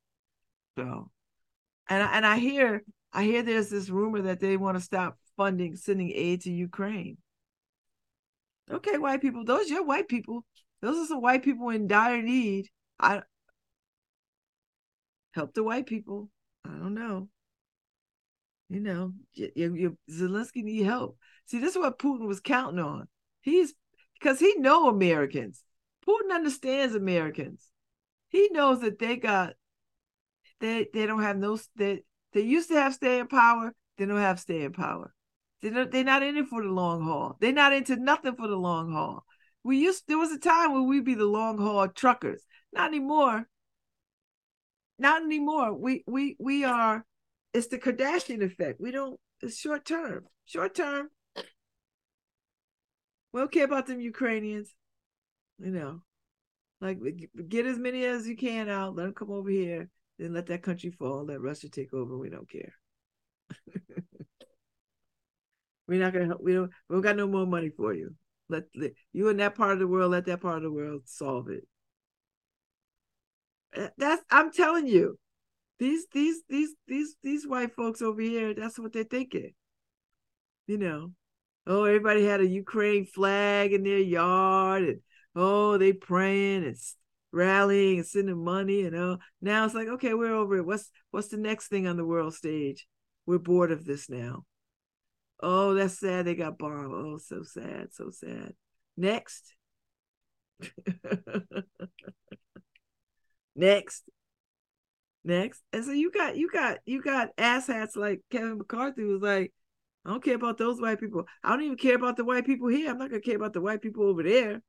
So, 0.76 1.10
and 1.88 2.02
I, 2.02 2.16
and 2.16 2.26
I 2.26 2.38
hear 2.38 2.82
I 3.12 3.24
hear 3.24 3.42
there's 3.42 3.70
this 3.70 3.88
rumor 3.88 4.22
that 4.22 4.40
they 4.40 4.56
want 4.56 4.76
to 4.76 4.82
stop 4.82 5.16
funding 5.36 5.76
sending 5.76 6.10
aid 6.10 6.42
to 6.42 6.50
Ukraine. 6.50 7.18
Okay, 8.70 8.98
white 8.98 9.20
people, 9.20 9.44
those 9.44 9.70
are 9.70 9.84
white 9.84 10.08
people. 10.08 10.44
Those 10.80 10.96
are 10.96 11.06
some 11.06 11.22
white 11.22 11.42
people 11.42 11.68
in 11.70 11.86
dire 11.86 12.22
need. 12.22 12.68
I 12.98 13.22
help 15.32 15.54
the 15.54 15.62
white 15.62 15.86
people. 15.86 16.30
I 16.64 16.70
don't 16.70 16.94
know. 16.94 17.28
You 18.70 18.80
know, 18.80 19.12
you, 19.34 19.50
you, 19.54 19.98
Zelensky 20.10 20.64
need 20.64 20.84
help. 20.84 21.18
See, 21.46 21.58
this 21.58 21.72
is 21.72 21.78
what 21.78 21.98
Putin 21.98 22.26
was 22.26 22.40
counting 22.40 22.80
on. 22.80 23.06
He's 23.42 23.74
because 24.18 24.40
he 24.40 24.54
know 24.56 24.88
Americans. 24.88 25.62
Putin 26.08 26.34
understands 26.34 26.94
Americans. 26.94 27.70
He 28.28 28.48
knows 28.50 28.80
that 28.80 28.98
they 28.98 29.16
got 29.16 29.54
they 30.64 30.88
they 30.92 31.06
don't 31.06 31.22
have 31.22 31.36
no 31.36 31.58
they 31.76 32.02
they 32.32 32.40
used 32.40 32.68
to 32.68 32.74
have 32.74 32.94
staying 32.94 33.28
power. 33.28 33.72
They 33.98 34.06
don't 34.06 34.18
have 34.18 34.40
staying 34.40 34.72
power. 34.72 35.12
They 35.62 35.70
they're 35.70 36.04
not 36.04 36.22
in 36.22 36.36
it 36.36 36.46
for 36.48 36.62
the 36.62 36.68
long 36.68 37.02
haul. 37.02 37.36
They're 37.40 37.52
not 37.52 37.72
into 37.72 37.96
nothing 37.96 38.36
for 38.36 38.48
the 38.48 38.56
long 38.56 38.92
haul. 38.92 39.24
We 39.62 39.78
used 39.78 40.04
there 40.08 40.18
was 40.18 40.32
a 40.32 40.38
time 40.38 40.72
when 40.72 40.88
we'd 40.88 41.04
be 41.04 41.14
the 41.14 41.24
long 41.24 41.58
haul 41.58 41.88
truckers. 41.88 42.42
Not 42.72 42.88
anymore. 42.88 43.48
Not 44.98 45.22
anymore. 45.22 45.74
We 45.74 46.02
we 46.06 46.36
we 46.38 46.64
are 46.64 47.04
it's 47.54 47.68
the 47.68 47.78
Kardashian 47.78 48.42
effect. 48.42 48.80
We 48.80 48.90
don't, 48.90 49.18
it's 49.40 49.58
short 49.58 49.84
term. 49.84 50.24
Short 50.44 50.74
term. 50.74 51.08
We 53.32 53.40
don't 53.40 53.52
care 53.52 53.64
about 53.64 53.86
them 53.86 54.00
Ukrainians. 54.00 54.74
You 55.58 55.70
know, 55.70 56.02
like 56.80 56.98
get 57.48 57.64
as 57.64 57.78
many 57.78 58.04
as 58.04 58.26
you 58.26 58.36
can 58.36 58.68
out, 58.68 58.96
let 58.96 59.04
them 59.04 59.14
come 59.14 59.30
over 59.30 59.48
here, 59.48 59.88
then 60.18 60.32
let 60.32 60.46
that 60.46 60.62
country 60.62 60.90
fall, 60.90 61.24
let 61.24 61.40
Russia 61.40 61.68
take 61.68 61.92
over. 61.92 62.16
We 62.16 62.30
don't 62.30 62.48
care. 62.48 62.72
We're 65.86 66.00
not 66.00 66.12
gonna. 66.12 66.26
Help. 66.26 66.40
We 66.42 66.54
don't. 66.54 66.70
We 66.88 66.96
don't 66.96 67.02
got 67.02 67.16
no 67.16 67.26
more 67.26 67.46
money 67.46 67.70
for 67.70 67.92
you. 67.92 68.14
Let, 68.48 68.64
let 68.74 68.92
you 69.12 69.28
in 69.28 69.36
that 69.38 69.54
part 69.54 69.72
of 69.72 69.78
the 69.78 69.86
world. 69.86 70.12
Let 70.12 70.26
that 70.26 70.40
part 70.40 70.58
of 70.58 70.62
the 70.62 70.72
world 70.72 71.02
solve 71.04 71.48
it. 71.50 71.66
Eh, 73.74 73.88
that's. 73.98 74.22
I'm 74.30 74.52
telling 74.52 74.86
you 74.86 75.18
these 75.78 76.06
these 76.12 76.42
these 76.48 76.74
these 76.86 77.16
these 77.22 77.46
white 77.46 77.74
folks 77.74 78.00
over 78.02 78.20
here 78.20 78.54
that's 78.54 78.78
what 78.78 78.92
they're 78.92 79.04
thinking 79.04 79.52
you 80.66 80.78
know 80.78 81.12
oh 81.66 81.84
everybody 81.84 82.24
had 82.24 82.40
a 82.40 82.46
ukraine 82.46 83.04
flag 83.04 83.72
in 83.72 83.82
their 83.82 83.98
yard 83.98 84.84
and 84.84 85.00
oh 85.34 85.76
they 85.76 85.92
praying 85.92 86.64
and 86.64 86.76
rallying 87.34 87.98
and 87.98 88.06
sending 88.06 88.42
money 88.42 88.84
and 88.84 88.94
oh 88.94 89.18
now 89.42 89.64
it's 89.64 89.74
like 89.74 89.88
okay 89.88 90.14
we're 90.14 90.34
over 90.34 90.56
it 90.58 90.66
what's 90.66 90.90
what's 91.10 91.28
the 91.28 91.36
next 91.36 91.68
thing 91.68 91.86
on 91.86 91.96
the 91.96 92.04
world 92.04 92.34
stage 92.34 92.86
we're 93.26 93.38
bored 93.38 93.72
of 93.72 93.84
this 93.84 94.08
now 94.08 94.44
oh 95.40 95.74
that's 95.74 95.98
sad 95.98 96.24
they 96.24 96.34
got 96.34 96.58
bombed 96.58 96.92
oh 96.92 97.18
so 97.18 97.42
sad 97.42 97.88
so 97.92 98.10
sad 98.10 98.52
next 98.96 99.54
next 103.56 104.04
next. 105.24 105.62
And 105.72 105.84
so 105.84 105.92
you 105.92 106.10
got 106.10 106.36
you 106.36 106.50
got 106.50 106.78
you 106.84 107.02
got 107.02 107.36
asshats 107.36 107.96
like 107.96 108.20
Kevin 108.30 108.58
McCarthy 108.58 109.04
was 109.04 109.22
like, 109.22 109.52
I 110.04 110.10
don't 110.10 110.22
care 110.22 110.36
about 110.36 110.58
those 110.58 110.80
white 110.80 111.00
people. 111.00 111.24
I 111.42 111.50
don't 111.50 111.62
even 111.62 111.76
care 111.78 111.96
about 111.96 112.16
the 112.16 112.24
white 112.24 112.46
people 112.46 112.68
here. 112.68 112.90
I'm 112.90 112.98
not 112.98 113.10
gonna 113.10 113.22
care 113.22 113.36
about 113.36 113.54
the 113.54 113.60
white 113.60 113.82
people 113.82 114.04
over 114.04 114.22
there. 114.22 114.62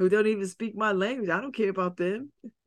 Who 0.00 0.08
don't 0.08 0.26
even 0.26 0.48
speak 0.48 0.74
my 0.74 0.92
language. 0.92 1.28
I 1.28 1.42
don't 1.42 1.54
care 1.54 1.68
about 1.68 1.98
them. 1.98 2.32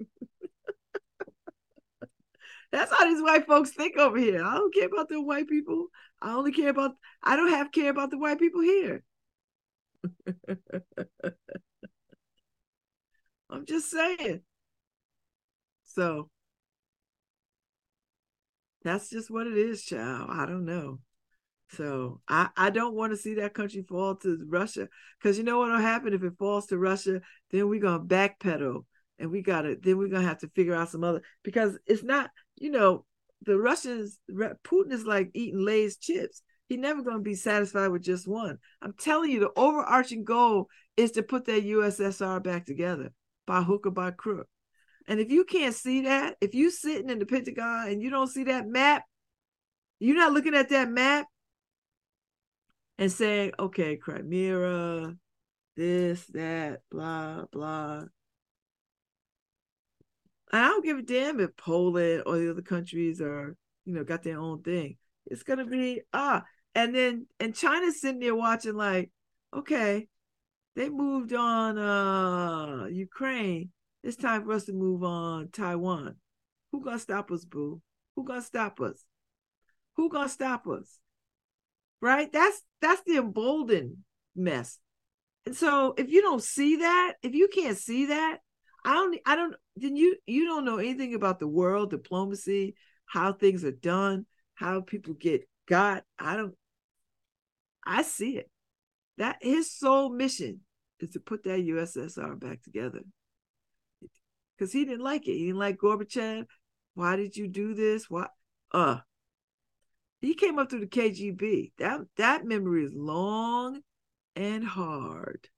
That's 2.71 2.91
how 2.91 3.05
these 3.05 3.23
white 3.23 3.47
folks 3.47 3.71
think 3.71 3.97
over 3.97 4.19
here. 4.19 4.43
I 4.43 4.53
don't 4.53 4.71
care 4.71 4.85
about 4.85 5.09
the 5.09 5.19
white 5.19 5.47
people. 5.47 5.87
I 6.21 6.33
only 6.33 6.51
care 6.51 6.69
about 6.69 6.91
I 7.23 7.35
don't 7.35 7.49
have 7.49 7.71
care 7.71 7.89
about 7.89 8.11
the 8.11 8.19
white 8.19 8.37
people 8.37 8.61
here. 8.61 9.03
I'm 13.49 13.65
just 13.65 13.89
saying. 13.89 14.41
So 15.85 16.29
that's 18.83 19.09
just 19.09 19.31
what 19.31 19.47
it 19.47 19.57
is, 19.57 19.83
child. 19.83 20.29
I 20.31 20.45
don't 20.45 20.65
know. 20.65 20.99
So 21.75 22.21
I, 22.27 22.49
I 22.55 22.69
don't 22.69 22.95
want 22.95 23.13
to 23.13 23.17
see 23.17 23.35
that 23.35 23.53
country 23.53 23.83
fall 23.87 24.15
to 24.17 24.45
Russia. 24.47 24.87
Because 25.21 25.37
you 25.37 25.43
know 25.43 25.59
what'll 25.59 25.77
happen 25.77 26.13
if 26.13 26.23
it 26.23 26.37
falls 26.37 26.67
to 26.67 26.77
Russia, 26.77 27.21
then 27.51 27.69
we're 27.69 27.81
gonna 27.81 28.03
backpedal 28.03 28.85
and 29.19 29.31
we 29.31 29.41
gotta 29.41 29.77
then 29.81 29.97
we're 29.97 30.09
gonna 30.09 30.27
have 30.27 30.39
to 30.39 30.49
figure 30.49 30.75
out 30.75 30.89
some 30.89 31.03
other 31.03 31.21
because 31.43 31.77
it's 31.85 32.03
not, 32.03 32.29
you 32.55 32.71
know, 32.71 33.05
the 33.45 33.57
Russians 33.57 34.19
Putin 34.31 34.91
is 34.91 35.05
like 35.05 35.31
eating 35.33 35.63
Lay's 35.63 35.97
chips. 35.97 36.41
He's 36.69 36.79
never 36.79 37.03
to 37.03 37.19
be 37.19 37.35
satisfied 37.35 37.89
with 37.89 38.03
just 38.03 38.27
one. 38.27 38.57
I'm 38.81 38.93
telling 38.93 39.31
you, 39.31 39.41
the 39.41 39.51
overarching 39.55 40.23
goal 40.23 40.69
is 40.95 41.11
to 41.11 41.23
put 41.23 41.45
that 41.45 41.65
USSR 41.65 42.41
back 42.41 42.65
together 42.65 43.11
by 43.45 43.61
hook 43.61 43.85
or 43.85 43.91
by 43.91 44.11
crook. 44.11 44.47
And 45.07 45.19
if 45.19 45.29
you 45.29 45.43
can't 45.43 45.75
see 45.75 46.01
that, 46.01 46.37
if 46.39 46.55
you 46.55 46.71
sitting 46.71 47.09
in 47.09 47.19
the 47.19 47.25
Pentagon 47.25 47.89
and 47.89 48.01
you 48.01 48.09
don't 48.09 48.29
see 48.29 48.45
that 48.45 48.67
map, 48.67 49.03
you're 49.99 50.15
not 50.15 50.31
looking 50.31 50.55
at 50.55 50.69
that 50.69 50.89
map 50.89 51.27
and 52.97 53.11
saying, 53.11 53.51
okay, 53.59 53.97
Crimea, 53.97 55.15
this, 55.75 56.25
that, 56.27 56.81
blah, 56.91 57.45
blah. 57.51 58.03
I 60.51 60.67
don't 60.67 60.85
give 60.85 60.99
a 60.99 61.01
damn 61.01 61.39
if 61.39 61.55
Poland 61.57 62.23
or 62.27 62.37
the 62.37 62.51
other 62.51 62.61
countries 62.61 63.19
are, 63.21 63.55
you 63.85 63.93
know, 63.93 64.03
got 64.03 64.21
their 64.23 64.39
own 64.39 64.61
thing. 64.61 64.97
It's 65.25 65.43
gonna 65.43 65.65
be 65.65 66.01
ah, 66.13 66.43
and 66.75 66.93
then 66.93 67.25
and 67.39 67.55
China's 67.55 68.01
sitting 68.01 68.19
there 68.19 68.35
watching 68.35 68.75
like, 68.75 69.09
okay, 69.51 70.07
they 70.75 70.89
moved 70.89 71.33
on 71.33 71.77
uh 71.77 72.85
Ukraine. 72.85 73.71
It's 74.03 74.17
time 74.17 74.43
for 74.43 74.51
us 74.51 74.65
to 74.65 74.73
move 74.73 75.03
on 75.03 75.49
Taiwan. 75.49 76.17
Who 76.71 76.83
gonna 76.83 76.99
stop 76.99 77.31
us, 77.31 77.45
boo? 77.45 77.81
Who 78.15 78.23
gonna 78.23 78.41
stop 78.41 78.79
us? 78.79 79.05
Who 79.95 80.09
gonna 80.09 80.29
stop 80.29 80.67
us? 80.67 80.99
Right? 82.03 82.29
That's 82.33 82.61
that's 82.81 83.01
the 83.05 83.15
emboldened 83.15 83.95
mess. 84.35 84.77
And 85.45 85.55
so 85.55 85.93
if 85.97 86.09
you 86.09 86.21
don't 86.21 86.43
see 86.43 86.75
that, 86.75 87.13
if 87.23 87.33
you 87.33 87.47
can't 87.47 87.77
see 87.77 88.07
that, 88.07 88.39
I 88.83 88.91
don't 88.91 89.19
I 89.25 89.37
don't 89.37 89.55
then 89.77 89.95
you 89.95 90.17
you 90.25 90.43
don't 90.43 90.65
know 90.65 90.79
anything 90.79 91.15
about 91.15 91.39
the 91.39 91.47
world, 91.47 91.91
diplomacy, 91.91 92.75
how 93.05 93.31
things 93.31 93.63
are 93.63 93.71
done, 93.71 94.25
how 94.53 94.81
people 94.81 95.13
get 95.13 95.47
got. 95.65 96.03
I 96.19 96.35
don't 96.35 96.55
I 97.85 98.01
see 98.01 98.35
it. 98.35 98.51
That 99.17 99.37
his 99.39 99.71
sole 99.73 100.09
mission 100.09 100.59
is 100.99 101.11
to 101.11 101.21
put 101.21 101.45
that 101.45 101.61
USSR 101.61 102.37
back 102.37 102.63
together. 102.63 102.99
Because 104.57 104.73
he 104.73 104.83
didn't 104.83 105.05
like 105.05 105.25
it. 105.25 105.37
He 105.37 105.45
didn't 105.45 105.59
like 105.59 105.77
Gorbachev. 105.77 106.47
Why 106.95 107.15
did 107.15 107.37
you 107.37 107.47
do 107.47 107.73
this? 107.73 108.09
Why 108.09 108.27
uh 108.73 108.97
he 110.23 110.35
came 110.35 110.57
up 110.57 110.69
through 110.69 110.79
the 110.79 110.87
KGB. 110.87 111.73
That 111.79 111.99
that 112.15 112.45
memory 112.45 112.85
is 112.85 112.93
long 112.95 113.81
and 114.37 114.63
hard. 114.63 115.49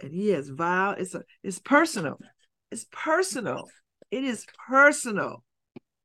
And 0.00 0.12
he 0.12 0.30
has 0.30 0.48
vowed, 0.48 0.98
it's 0.98 1.14
a, 1.14 1.22
it's 1.44 1.60
personal. 1.60 2.18
It's 2.72 2.86
personal. 2.90 3.68
It 4.10 4.24
is 4.24 4.46
personal. 4.68 5.44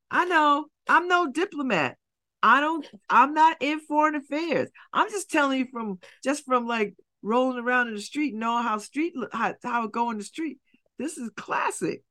I 0.08 0.24
know 0.24 0.66
I'm 0.88 1.08
no 1.08 1.30
diplomat. 1.30 1.96
I 2.44 2.60
don't, 2.60 2.86
I'm 3.10 3.34
not 3.34 3.56
in 3.60 3.80
foreign 3.80 4.14
affairs. 4.14 4.70
I'm 4.92 5.10
just 5.10 5.30
telling 5.30 5.58
you 5.58 5.66
from 5.72 5.98
just 6.22 6.44
from 6.44 6.66
like 6.66 6.94
rolling 7.22 7.58
around 7.58 7.88
in 7.88 7.94
the 7.94 8.00
street, 8.00 8.34
knowing 8.36 8.62
how 8.62 8.78
street 8.78 9.14
how, 9.32 9.54
how 9.64 9.84
it 9.84 9.92
go 9.92 10.10
in 10.10 10.18
the 10.18 10.24
street. 10.24 10.58
This 10.98 11.18
is 11.18 11.30
classic. 11.36 12.02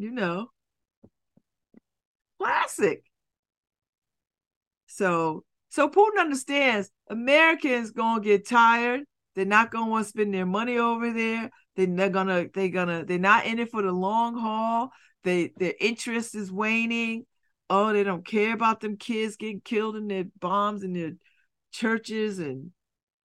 You 0.00 0.10
know, 0.10 0.50
classic. 2.38 3.04
So 4.86 5.44
so 5.68 5.88
Putin 5.88 6.18
understands 6.20 6.90
Americans 7.08 7.90
gonna 7.90 8.20
get 8.20 8.48
tired. 8.48 9.02
They're 9.34 9.44
not 9.44 9.70
gonna 9.70 9.90
want 9.90 10.04
to 10.04 10.08
spend 10.08 10.34
their 10.34 10.46
money 10.46 10.78
over 10.78 11.12
there. 11.12 11.50
They, 11.76 11.86
they're 11.86 12.08
gonna 12.08 12.46
they're 12.52 12.68
gonna 12.68 13.04
they're 13.04 13.18
not 13.18 13.46
in 13.46 13.58
it 13.58 13.70
for 13.70 13.82
the 13.82 13.92
long 13.92 14.36
haul. 14.38 14.90
They 15.22 15.52
their 15.56 15.74
interest 15.80 16.34
is 16.34 16.50
waning. 16.50 17.26
Oh, 17.68 17.92
they 17.92 18.02
don't 18.02 18.26
care 18.26 18.54
about 18.54 18.80
them 18.80 18.96
kids 18.96 19.36
getting 19.36 19.60
killed 19.60 19.96
in 19.96 20.08
their 20.08 20.24
bombs 20.40 20.82
in 20.82 20.92
their 20.92 21.12
churches 21.72 22.38
and 22.38 22.72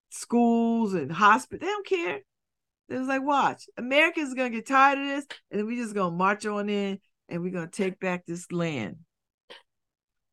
schools 0.09 0.93
and 0.93 1.11
hospitals. 1.11 1.61
They 1.61 1.71
don't 1.71 1.87
care. 1.87 2.19
They 2.93 2.99
was 2.99 3.07
like, 3.07 3.23
watch, 3.23 3.67
Americans 3.75 4.35
gonna 4.35 4.51
get 4.51 4.67
tired 4.67 4.99
of 4.99 5.07
this, 5.07 5.25
and 5.49 5.65
we 5.65 5.77
just 5.77 5.95
gonna 5.95 6.15
march 6.15 6.45
on 6.45 6.69
in 6.69 6.99
and 7.27 7.41
we're 7.41 7.51
gonna 7.51 7.65
take 7.65 7.99
back 7.99 8.23
this 8.23 8.51
land. 8.51 8.97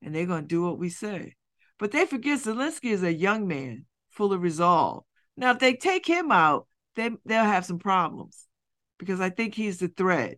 And 0.03 0.15
they're 0.15 0.27
gonna 0.27 0.47
do 0.47 0.63
what 0.63 0.79
we 0.79 0.91
say. 0.91 1.37
But 1.79 1.91
they 1.91 2.05
forget 2.05 2.41
Zelensky 2.41 2.91
is 2.91 3.03
a 3.03 3.11
young 3.11 3.49
man 3.49 3.87
full 4.11 4.35
of 4.35 4.43
resolve. 4.43 5.05
Now, 5.39 5.53
if 5.53 5.59
they 5.59 5.75
take 5.75 6.05
him 6.05 6.31
out, 6.31 6.67
they 6.97 7.09
they'll 7.25 7.45
have 7.45 7.65
some 7.65 7.79
problems 7.79 8.47
because 8.99 9.23
I 9.23 9.31
think 9.31 9.55
he's 9.55 9.79
the 9.79 9.89
threat, 9.89 10.37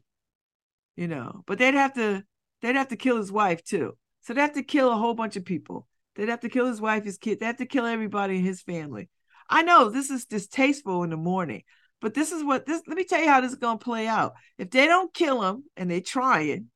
you 0.95 1.09
know. 1.09 1.43
But 1.45 1.59
they'd 1.59 1.75
have 1.75 1.95
to 1.95 2.23
they'd 2.61 2.77
have 2.77 2.91
to 2.91 2.97
kill 2.97 3.17
his 3.17 3.33
wife 3.33 3.65
too. 3.65 3.99
So 4.21 4.33
they'd 4.33 4.43
have 4.43 4.55
to 4.55 4.63
kill 4.63 4.93
a 4.93 4.97
whole 4.97 5.15
bunch 5.15 5.35
of 5.35 5.45
people. 5.45 5.89
They'd 6.15 6.29
have 6.29 6.43
to 6.43 6.49
kill 6.49 6.67
his 6.67 6.81
wife, 6.81 7.03
his 7.03 7.19
kid. 7.19 7.41
They 7.41 7.47
have 7.47 7.57
to 7.57 7.67
kill 7.67 7.85
everybody 7.85 8.37
in 8.37 8.45
his 8.45 8.63
family. 8.63 9.09
I 9.51 9.63
know 9.63 9.89
this 9.89 10.09
is 10.09 10.25
distasteful 10.25 11.03
in 11.03 11.11
the 11.11 11.17
morning, 11.17 11.65
but 12.03 12.15
this 12.15 12.33
is 12.33 12.43
what 12.43 12.67
this. 12.67 12.83
Let 12.87 12.97
me 12.97 13.05
tell 13.05 13.23
you 13.23 13.29
how 13.29 13.41
this 13.41 13.53
is 13.53 13.59
gonna 13.59 13.79
play 13.79 14.09
out. 14.09 14.35
If 14.59 14.71
they 14.71 14.87
don't 14.87 15.15
kill 15.15 15.43
him 15.43 15.65
and 15.77 15.91
they 15.91 16.01
trying, 16.01 16.67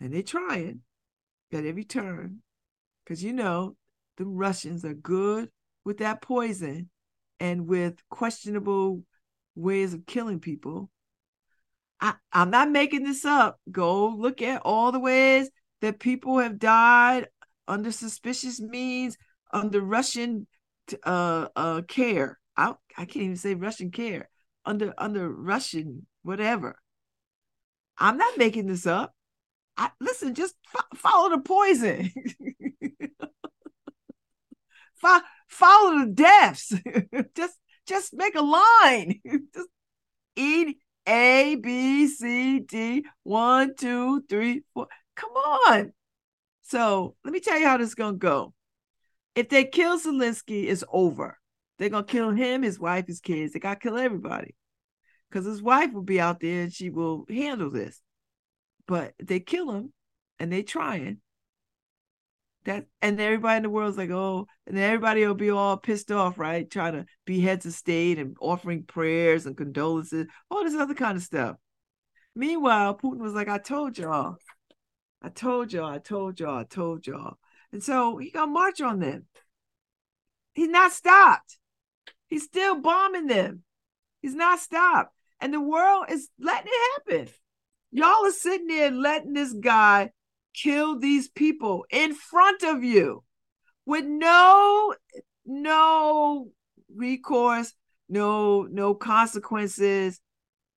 and 0.00 0.12
they 0.12 0.22
trying 0.22 0.80
at 1.52 1.66
every 1.66 1.84
turn, 1.84 2.42
because 3.04 3.22
you 3.22 3.34
know 3.34 3.76
the 4.16 4.24
Russians 4.24 4.84
are 4.84 4.94
good 4.94 5.50
with 5.84 5.98
that 5.98 6.22
poison 6.22 6.88
and 7.38 7.66
with 7.66 7.96
questionable 8.08 9.04
ways 9.54 9.92
of 9.92 10.06
killing 10.06 10.40
people. 10.40 10.90
I, 12.00 12.14
I'm 12.32 12.50
not 12.50 12.70
making 12.70 13.04
this 13.04 13.26
up. 13.26 13.60
Go 13.70 14.08
look 14.08 14.40
at 14.40 14.62
all 14.64 14.90
the 14.90 14.98
ways 14.98 15.50
that 15.82 16.00
people 16.00 16.38
have 16.38 16.58
died 16.58 17.28
under 17.68 17.92
suspicious 17.92 18.58
means 18.58 19.18
under 19.52 19.82
Russian 19.82 20.46
uh, 21.04 21.48
uh, 21.54 21.82
care. 21.82 22.39
I, 23.00 23.04
can't 23.04 23.24
even 23.24 23.36
say 23.36 23.54
Russian 23.54 23.90
care 23.90 24.28
under 24.64 24.92
under 24.98 25.30
Russian 25.30 26.06
whatever. 26.22 26.76
I'm 27.98 28.16
not 28.16 28.38
making 28.38 28.66
this 28.66 28.86
up. 28.86 29.14
I, 29.76 29.90
listen, 30.00 30.34
just 30.34 30.54
fo- 30.68 30.96
follow 30.96 31.30
the 31.30 31.38
poison. 31.38 32.10
fo- 34.96 35.20
follow 35.48 36.00
the 36.00 36.12
deaths. 36.12 36.74
just 37.34 37.56
just 37.86 38.14
make 38.14 38.34
a 38.34 38.42
line. 38.42 39.20
just 39.54 39.68
eat 40.36 40.78
A 41.06 41.56
B 41.56 42.06
C 42.06 42.60
D 42.60 43.04
one 43.22 43.74
two 43.76 44.22
three 44.28 44.62
four. 44.74 44.86
Come 45.16 45.30
on. 45.30 45.92
So 46.62 47.16
let 47.24 47.32
me 47.32 47.40
tell 47.40 47.58
you 47.58 47.66
how 47.66 47.78
this 47.78 47.88
is 47.88 47.94
gonna 47.94 48.16
go. 48.16 48.54
If 49.34 49.48
they 49.48 49.64
kill 49.64 49.98
Zelensky, 49.98 50.68
it's 50.68 50.84
over. 50.88 51.39
They're 51.80 51.88
gonna 51.88 52.04
kill 52.04 52.30
him, 52.30 52.62
his 52.62 52.78
wife, 52.78 53.06
his 53.06 53.20
kids. 53.20 53.54
They 53.54 53.58
gotta 53.58 53.80
kill 53.80 53.96
everybody. 53.96 54.54
Because 55.30 55.46
his 55.46 55.62
wife 55.62 55.94
will 55.94 56.02
be 56.02 56.20
out 56.20 56.38
there 56.38 56.64
and 56.64 56.72
she 56.72 56.90
will 56.90 57.24
handle 57.30 57.70
this. 57.70 58.02
But 58.86 59.14
they 59.18 59.40
kill 59.40 59.70
him 59.72 59.90
and 60.38 60.52
they 60.52 60.62
trying. 60.62 61.22
That 62.66 62.84
and 63.00 63.18
everybody 63.18 63.56
in 63.56 63.62
the 63.62 63.70
world's 63.70 63.96
like, 63.96 64.10
oh, 64.10 64.46
and 64.66 64.76
everybody 64.76 65.26
will 65.26 65.34
be 65.34 65.48
all 65.48 65.78
pissed 65.78 66.12
off, 66.12 66.38
right? 66.38 66.70
Trying 66.70 66.92
to 66.92 67.06
be 67.24 67.40
heads 67.40 67.64
of 67.64 67.72
state 67.72 68.18
and 68.18 68.36
offering 68.42 68.82
prayers 68.82 69.46
and 69.46 69.56
condolences, 69.56 70.26
all 70.50 70.64
this 70.64 70.74
other 70.74 70.92
kind 70.92 71.16
of 71.16 71.22
stuff. 71.22 71.56
Meanwhile, 72.36 72.98
Putin 72.98 73.20
was 73.20 73.32
like, 73.32 73.48
I 73.48 73.56
told 73.56 73.96
y'all. 73.96 74.36
I 75.22 75.30
told 75.30 75.72
y'all, 75.72 75.86
I 75.86 75.96
told 75.98 76.40
y'all, 76.40 76.58
I 76.58 76.64
told 76.64 77.06
y'all. 77.06 77.38
And 77.72 77.82
so 77.82 78.18
he 78.18 78.30
gonna 78.30 78.52
march 78.52 78.82
on 78.82 78.98
them. 78.98 79.24
He's 80.52 80.68
not 80.68 80.92
stopped. 80.92 81.56
He's 82.30 82.44
still 82.44 82.80
bombing 82.80 83.26
them. 83.26 83.64
He's 84.22 84.34
not 84.34 84.60
stopped. 84.60 85.12
And 85.40 85.52
the 85.52 85.60
world 85.60 86.06
is 86.08 86.28
letting 86.38 86.70
it 86.72 87.02
happen. 87.08 87.32
Y'all 87.90 88.26
are 88.26 88.30
sitting 88.30 88.68
there 88.68 88.90
letting 88.90 89.32
this 89.32 89.52
guy 89.52 90.10
kill 90.54 90.98
these 90.98 91.28
people 91.28 91.84
in 91.90 92.14
front 92.14 92.62
of 92.62 92.84
you 92.84 93.24
with 93.84 94.04
no 94.04 94.94
no 95.44 96.50
recourse, 96.94 97.72
no 98.08 98.62
no 98.70 98.94
consequences. 98.94 100.20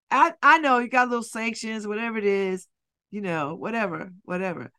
I 0.09 0.33
I 0.41 0.57
know 0.57 0.79
you 0.79 0.89
got 0.89 1.09
little 1.09 1.23
sanctions, 1.23 1.87
whatever 1.87 2.17
it 2.17 2.25
is, 2.25 2.67
you 3.11 3.21
know, 3.21 3.53
whatever, 3.53 4.11
whatever. 4.23 4.71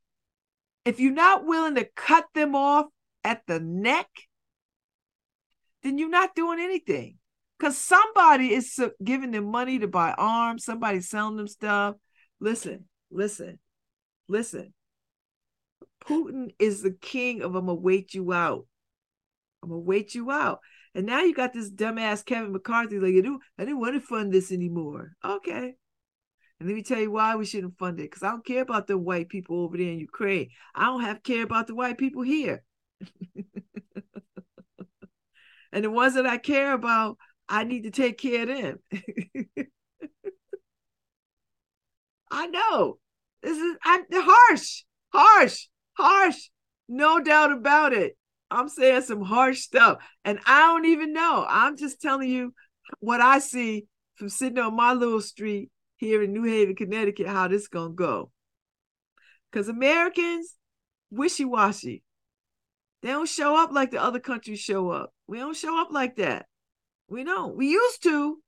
If 0.85 0.99
you're 0.99 1.13
not 1.13 1.47
willing 1.47 1.77
to 1.77 1.89
cut 1.95 2.27
them 2.35 2.57
off 2.57 2.87
at 3.23 3.43
the 3.47 3.61
neck, 3.61 4.09
then 5.85 5.98
you're 5.98 6.09
not 6.09 6.35
doing 6.35 6.59
anything. 6.59 7.19
Because 7.56 7.78
somebody 7.78 8.52
is 8.52 8.81
giving 9.02 9.31
them 9.31 9.44
money 9.44 9.78
to 9.78 9.86
buy 9.86 10.12
arms, 10.19 10.65
somebody's 10.65 11.09
selling 11.09 11.36
them 11.36 11.47
stuff, 11.47 11.94
Listen, 12.44 12.85
listen, 13.11 13.59
listen. 14.28 14.74
Putin 16.05 16.51
is 16.59 16.82
the 16.82 16.93
king 16.93 17.40
of 17.40 17.55
I'm 17.55 17.65
gonna 17.66 17.81
wait 17.81 18.12
you 18.12 18.35
out. 18.35 18.66
I'm 19.62 19.70
gonna 19.70 19.81
wait 19.81 20.15
you 20.15 20.31
out. 20.31 20.61
And 20.94 21.06
now 21.06 21.23
you 21.23 21.35
got 21.35 21.55
this 21.55 21.70
dumbass 21.70 22.24
Kevin 22.24 22.52
McCarthy 22.52 22.98
like, 22.98 23.15
I 23.15 23.20
don't, 23.23 23.43
I 23.59 23.65
didn't 23.65 23.81
want 23.81 23.94
to 23.94 24.01
fund 24.01 24.31
this 24.31 24.52
anymore. 24.52 25.12
Okay. 25.24 25.74
And 26.61 26.69
let 26.69 26.74
me 26.74 26.82
tell 26.82 27.01
you 27.01 27.11
why 27.11 27.35
we 27.35 27.47
shouldn't 27.47 27.78
fund 27.78 27.98
it. 27.98 28.11
Because 28.11 28.23
I 28.23 28.31
don't 28.31 28.44
care 28.44 28.62
about 28.62 28.86
the 28.86 28.98
white 28.98 29.31
people 29.31 29.65
over 29.65 29.78
there 29.78 29.89
in 29.89 29.98
Ukraine. 29.98 30.51
I 30.74 30.85
don't 30.85 31.01
have 31.01 31.23
care 31.23 31.44
about 31.44 31.66
the 31.66 31.74
white 31.74 31.97
people 31.97 32.23
here. 32.23 32.62
and 35.75 35.85
the 35.85 35.91
ones 35.91 36.15
that 36.15 36.25
I 36.25 36.39
care 36.39 36.73
about, 36.73 37.19
I 37.49 37.65
need 37.65 37.83
to 37.83 37.91
take 37.91 38.17
care 38.17 38.43
of 38.43 38.49
them. 38.49 38.79
I 42.31 42.47
know. 42.47 42.99
This 43.43 43.59
is 43.59 43.77
I'm 43.85 44.05
harsh, 44.13 44.85
harsh, 45.13 45.67
harsh. 45.95 46.49
No 46.89 47.21
doubt 47.21 47.51
about 47.51 47.93
it. 47.93 48.17
I'm 48.53 48.69
saying 48.69 49.03
some 49.03 49.23
harsh 49.23 49.63
stuff. 49.63 49.99
And 50.25 50.39
I 50.47 50.61
don't 50.61 50.87
even 50.87 51.13
know. 51.13 51.45
I'm 51.49 51.77
just 51.77 52.01
telling 52.01 52.31
you 52.31 52.55
what 53.01 53.21
I 53.21 53.41
see 53.41 53.87
from 54.15 54.29
sitting 54.29 54.59
on 54.59 54.77
my 54.77 54.93
little 54.93 55.21
street 55.21 55.71
here 55.97 56.23
in 56.23 56.33
New 56.33 56.45
Haven, 56.45 56.77
Connecticut, 56.77 57.27
how 57.27 57.49
this 57.49 57.67
gonna 57.67 57.93
go. 57.93 58.31
Because 59.51 59.69
Americans, 59.69 60.55
wishy-washy. 61.11 62.05
They 63.05 63.10
don't 63.10 63.28
show 63.28 63.62
up 63.62 63.70
like 63.70 63.90
the 63.90 64.02
other 64.02 64.18
countries 64.18 64.60
show 64.60 64.89
up. 64.89 65.12
We 65.26 65.39
don't 65.39 65.55
show 65.55 65.78
up 65.78 65.89
like 65.93 66.16
that. 66.16 66.47
We 67.06 67.22
don't. 67.22 67.55
We 67.55 67.68
used 67.68 68.02
to. 68.05 68.39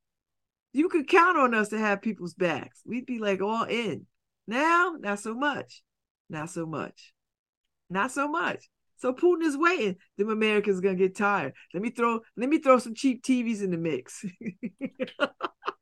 You 0.72 0.88
could 0.88 1.08
count 1.08 1.36
on 1.36 1.52
us 1.52 1.68
to 1.68 1.78
have 1.78 2.00
people's 2.00 2.32
backs. 2.32 2.80
We'd 2.86 3.04
be 3.04 3.18
like 3.18 3.42
all 3.42 3.64
in. 3.64 4.06
Now, 4.46 4.94
not 4.98 5.20
so 5.20 5.34
much. 5.34 5.82
Not 6.30 6.48
so 6.48 6.64
much. 6.64 7.12
Not 7.90 8.12
so 8.12 8.28
much. 8.28 8.66
So 8.96 9.12
Putin 9.12 9.42
is 9.42 9.58
waiting. 9.58 9.96
Them 10.16 10.30
Americans 10.30 10.80
gonna 10.80 10.94
get 10.94 11.14
tired. 11.14 11.52
Let 11.74 11.82
me 11.82 11.90
throw 11.90 12.20
let 12.38 12.48
me 12.48 12.56
throw 12.56 12.78
some 12.78 12.94
cheap 12.94 13.22
TVs 13.22 13.62
in 13.62 13.72
the 13.72 13.76
mix. 13.76 14.24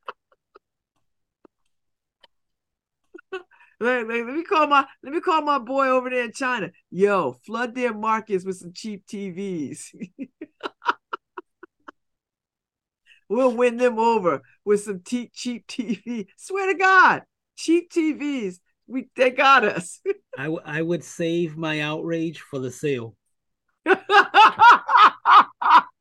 let, 3.81 4.07
let, 4.07 4.27
let, 4.27 4.35
me 4.35 4.45
call 4.45 4.67
my 4.67 4.87
let 5.03 5.13
me 5.13 5.21
call 5.21 5.43
my 5.43 5.59
boy 5.59 5.89
over 5.89 6.11
there 6.11 6.25
in 6.25 6.33
China. 6.33 6.71
Yo, 6.91 7.37
flood 7.45 7.75
their 7.75 7.95
markets 7.95 8.45
with 8.45 8.57
some 8.57 8.73
cheap 8.73 9.07
TVs. 9.07 9.95
we'll 13.29 13.55
win 13.55 13.77
them 13.77 13.99
over 13.99 14.43
with 14.65 14.83
some 14.83 15.01
t- 15.01 15.31
cheap 15.35 15.67
TV. 15.67 16.27
Swear 16.37 16.73
to 16.73 16.79
God, 16.79 17.23
cheap 17.57 17.91
TVs. 17.91 18.61
We 18.87 19.09
they 19.17 19.31
got 19.31 19.65
us. 19.65 20.01
I, 20.39 20.45
w- 20.45 20.63
I 20.65 20.83
would 20.83 21.05
save 21.05 21.57
my 21.57 21.81
outrage 21.81 22.41
for 22.41 22.59
the 22.59 22.71
sale. 22.71 23.17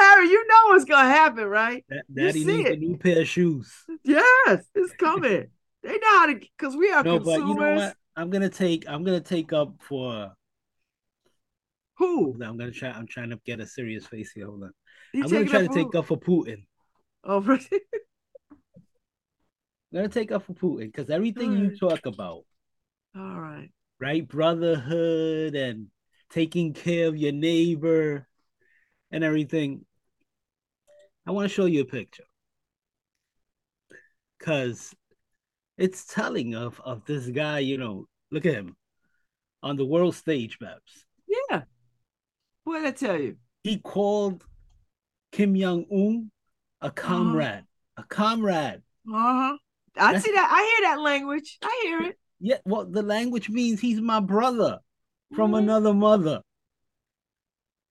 Harry, 0.00 0.28
you 0.28 0.46
know 0.46 0.74
what's 0.74 0.84
gonna 0.84 1.08
happen, 1.08 1.44
right? 1.44 1.84
That, 1.88 2.04
Daddy 2.12 2.44
needs 2.44 2.68
it. 2.68 2.72
a 2.74 2.76
new 2.76 2.96
pair 2.96 3.20
of 3.20 3.28
shoes. 3.28 3.72
Yes, 4.04 4.64
it's 4.74 4.92
coming. 4.94 5.48
they 5.82 5.92
know 5.92 6.18
how 6.18 6.26
to 6.26 6.34
because 6.34 6.76
we 6.76 6.90
are 6.90 7.02
no, 7.02 7.18
consumers. 7.18 7.40
but 7.40 7.48
you 7.48 7.54
know 7.54 7.74
what? 7.76 7.96
I'm 8.16 8.30
gonna 8.30 8.48
take 8.48 8.84
I'm 8.88 9.04
gonna 9.04 9.20
take 9.20 9.52
up 9.52 9.74
for 9.80 10.32
who? 11.96 12.32
I'm 12.42 12.56
gonna 12.56 12.70
try. 12.70 12.90
I'm 12.90 13.06
trying 13.06 13.30
to 13.30 13.38
get 13.44 13.60
a 13.60 13.66
serious 13.66 14.06
face 14.06 14.32
here. 14.32 14.46
Hold 14.46 14.64
on. 14.64 14.72
You 15.12 15.24
I'm 15.24 15.30
gonna 15.30 15.44
try 15.44 15.66
to 15.66 15.68
take 15.68 15.94
up 15.94 16.06
for 16.06 16.18
Putin. 16.18 16.64
Oh. 17.24 17.42
I'm 19.92 19.98
gonna 20.02 20.08
take 20.08 20.32
up 20.32 20.44
for 20.44 20.54
Putin 20.54 20.86
because 20.86 21.10
everything 21.10 21.50
right. 21.50 21.72
you 21.72 21.76
talk 21.76 22.06
about, 22.06 22.44
all 23.16 23.40
right, 23.40 23.70
right, 24.00 24.26
brotherhood 24.26 25.54
and 25.54 25.88
taking 26.30 26.72
care 26.72 27.08
of 27.08 27.16
your 27.16 27.32
neighbor 27.32 28.26
and 29.10 29.24
everything. 29.24 29.84
I 31.26 31.32
want 31.32 31.48
to 31.48 31.54
show 31.54 31.66
you 31.66 31.82
a 31.82 31.84
picture 31.84 32.24
because 34.38 34.94
it's 35.76 36.06
telling 36.06 36.54
of 36.54 36.80
of 36.84 37.04
this 37.04 37.26
guy. 37.28 37.60
You 37.60 37.78
know, 37.78 38.06
look 38.30 38.46
at 38.46 38.54
him 38.54 38.76
on 39.62 39.76
the 39.76 39.86
world 39.86 40.14
stage, 40.14 40.58
Babz. 40.58 41.04
Yeah, 41.28 41.62
what 42.64 42.80
did 42.80 42.88
I 42.88 42.92
tell 42.92 43.20
you? 43.20 43.36
He 43.62 43.78
called 43.78 44.44
Kim 45.32 45.54
Jong 45.54 45.86
Un 45.92 46.30
a 46.80 46.90
comrade, 46.90 47.64
uh-huh. 47.96 48.02
a 48.02 48.04
comrade. 48.04 48.82
Uh 49.08 49.12
huh. 49.12 49.56
I 49.96 50.18
see 50.18 50.32
that. 50.32 50.48
I 50.50 50.62
hear 50.62 50.90
that 50.90 51.00
language. 51.00 51.58
I 51.62 51.80
hear 51.82 52.02
it. 52.02 52.18
Yeah, 52.38 52.58
well, 52.64 52.86
the 52.86 53.02
language 53.02 53.50
means 53.50 53.80
he's 53.80 54.00
my 54.00 54.20
brother 54.20 54.78
from 55.34 55.50
mm-hmm. 55.50 55.64
another 55.64 55.92
mother, 55.92 56.40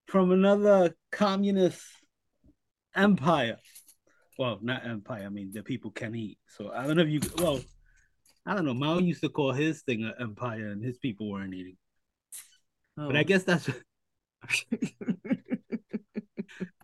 from 0.08 0.32
another 0.32 0.96
communist 1.12 1.84
empire. 2.96 3.58
Well, 4.38 4.60
not 4.62 4.86
empire. 4.86 5.26
I 5.26 5.30
mean, 5.30 5.52
the 5.52 5.64
people 5.64 5.92
can 5.92 6.16
eat. 6.16 6.38
So 6.48 6.72
I 6.72 6.88
don't 6.88 6.96
know 6.96 7.04
if 7.04 7.10
you. 7.10 7.22
Well, 7.38 7.60
I 8.46 8.56
don't 8.56 8.66
know. 8.66 8.74
Mao 8.74 9.00
used 9.00 9.22
to 9.22 9.30
call 9.30 9.52
his 9.52 9.82
thing 9.82 10.04
an 10.04 10.14
empire, 10.20 10.70
and 10.70 10.84
his 10.84 10.98
people 10.98 11.30
weren't 11.30 11.54
eating. 11.54 11.78
Oh. 12.98 13.08
But 13.08 13.18
I 13.18 13.22
oh. 13.22 13.24
guess 13.24 13.44
that's. 13.44 13.70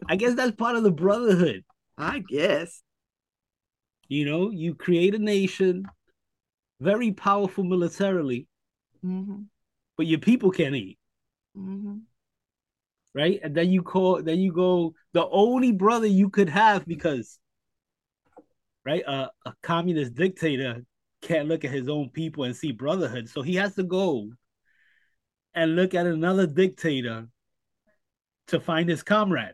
I 0.07 0.15
guess 0.17 0.35
that's 0.35 0.55
part 0.55 0.75
of 0.75 0.83
the 0.83 0.91
brotherhood. 0.91 1.63
I 1.97 2.19
guess. 2.19 2.81
You 4.07 4.25
know, 4.25 4.51
you 4.51 4.75
create 4.75 5.15
a 5.15 5.19
nation, 5.19 5.85
very 6.79 7.11
powerful 7.11 7.63
militarily, 7.63 8.47
mm-hmm. 9.03 9.43
but 9.97 10.05
your 10.05 10.19
people 10.19 10.51
can't 10.51 10.75
eat. 10.75 10.99
Mm-hmm. 11.57 11.95
Right? 13.15 13.39
And 13.41 13.55
then 13.55 13.71
you 13.71 13.81
call, 13.81 14.21
then 14.21 14.39
you 14.39 14.51
go, 14.51 14.93
the 15.13 15.25
only 15.29 15.71
brother 15.71 16.05
you 16.05 16.29
could 16.29 16.49
have 16.49 16.85
because, 16.85 17.39
right, 18.85 19.03
uh, 19.07 19.29
a 19.45 19.53
communist 19.63 20.15
dictator 20.15 20.83
can't 21.21 21.47
look 21.47 21.63
at 21.63 21.71
his 21.71 21.87
own 21.87 22.09
people 22.09 22.43
and 22.43 22.53
see 22.53 22.73
brotherhood. 22.73 23.29
So 23.29 23.41
he 23.41 23.55
has 23.55 23.73
to 23.75 23.83
go 23.83 24.31
and 25.53 25.77
look 25.77 25.93
at 25.93 26.05
another 26.05 26.45
dictator 26.45 27.29
to 28.47 28.59
find 28.59 28.89
his 28.89 29.01
comrade. 29.01 29.53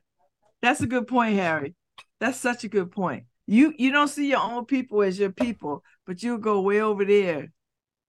That's 0.62 0.82
a 0.82 0.88
good 0.88 1.08
point, 1.08 1.36
Harry. 1.36 1.76
That's 2.20 2.40
such 2.40 2.64
a 2.64 2.68
good 2.68 2.92
point. 2.92 3.26
You 3.48 3.74
you 3.78 3.92
don't 3.92 4.08
see 4.08 4.30
your 4.30 4.40
own 4.40 4.66
people 4.66 5.02
as 5.02 5.18
your 5.18 5.32
people, 5.32 5.84
but 6.06 6.22
you 6.24 6.38
go 6.38 6.62
way 6.62 6.82
over 6.82 7.06
there. 7.06 7.52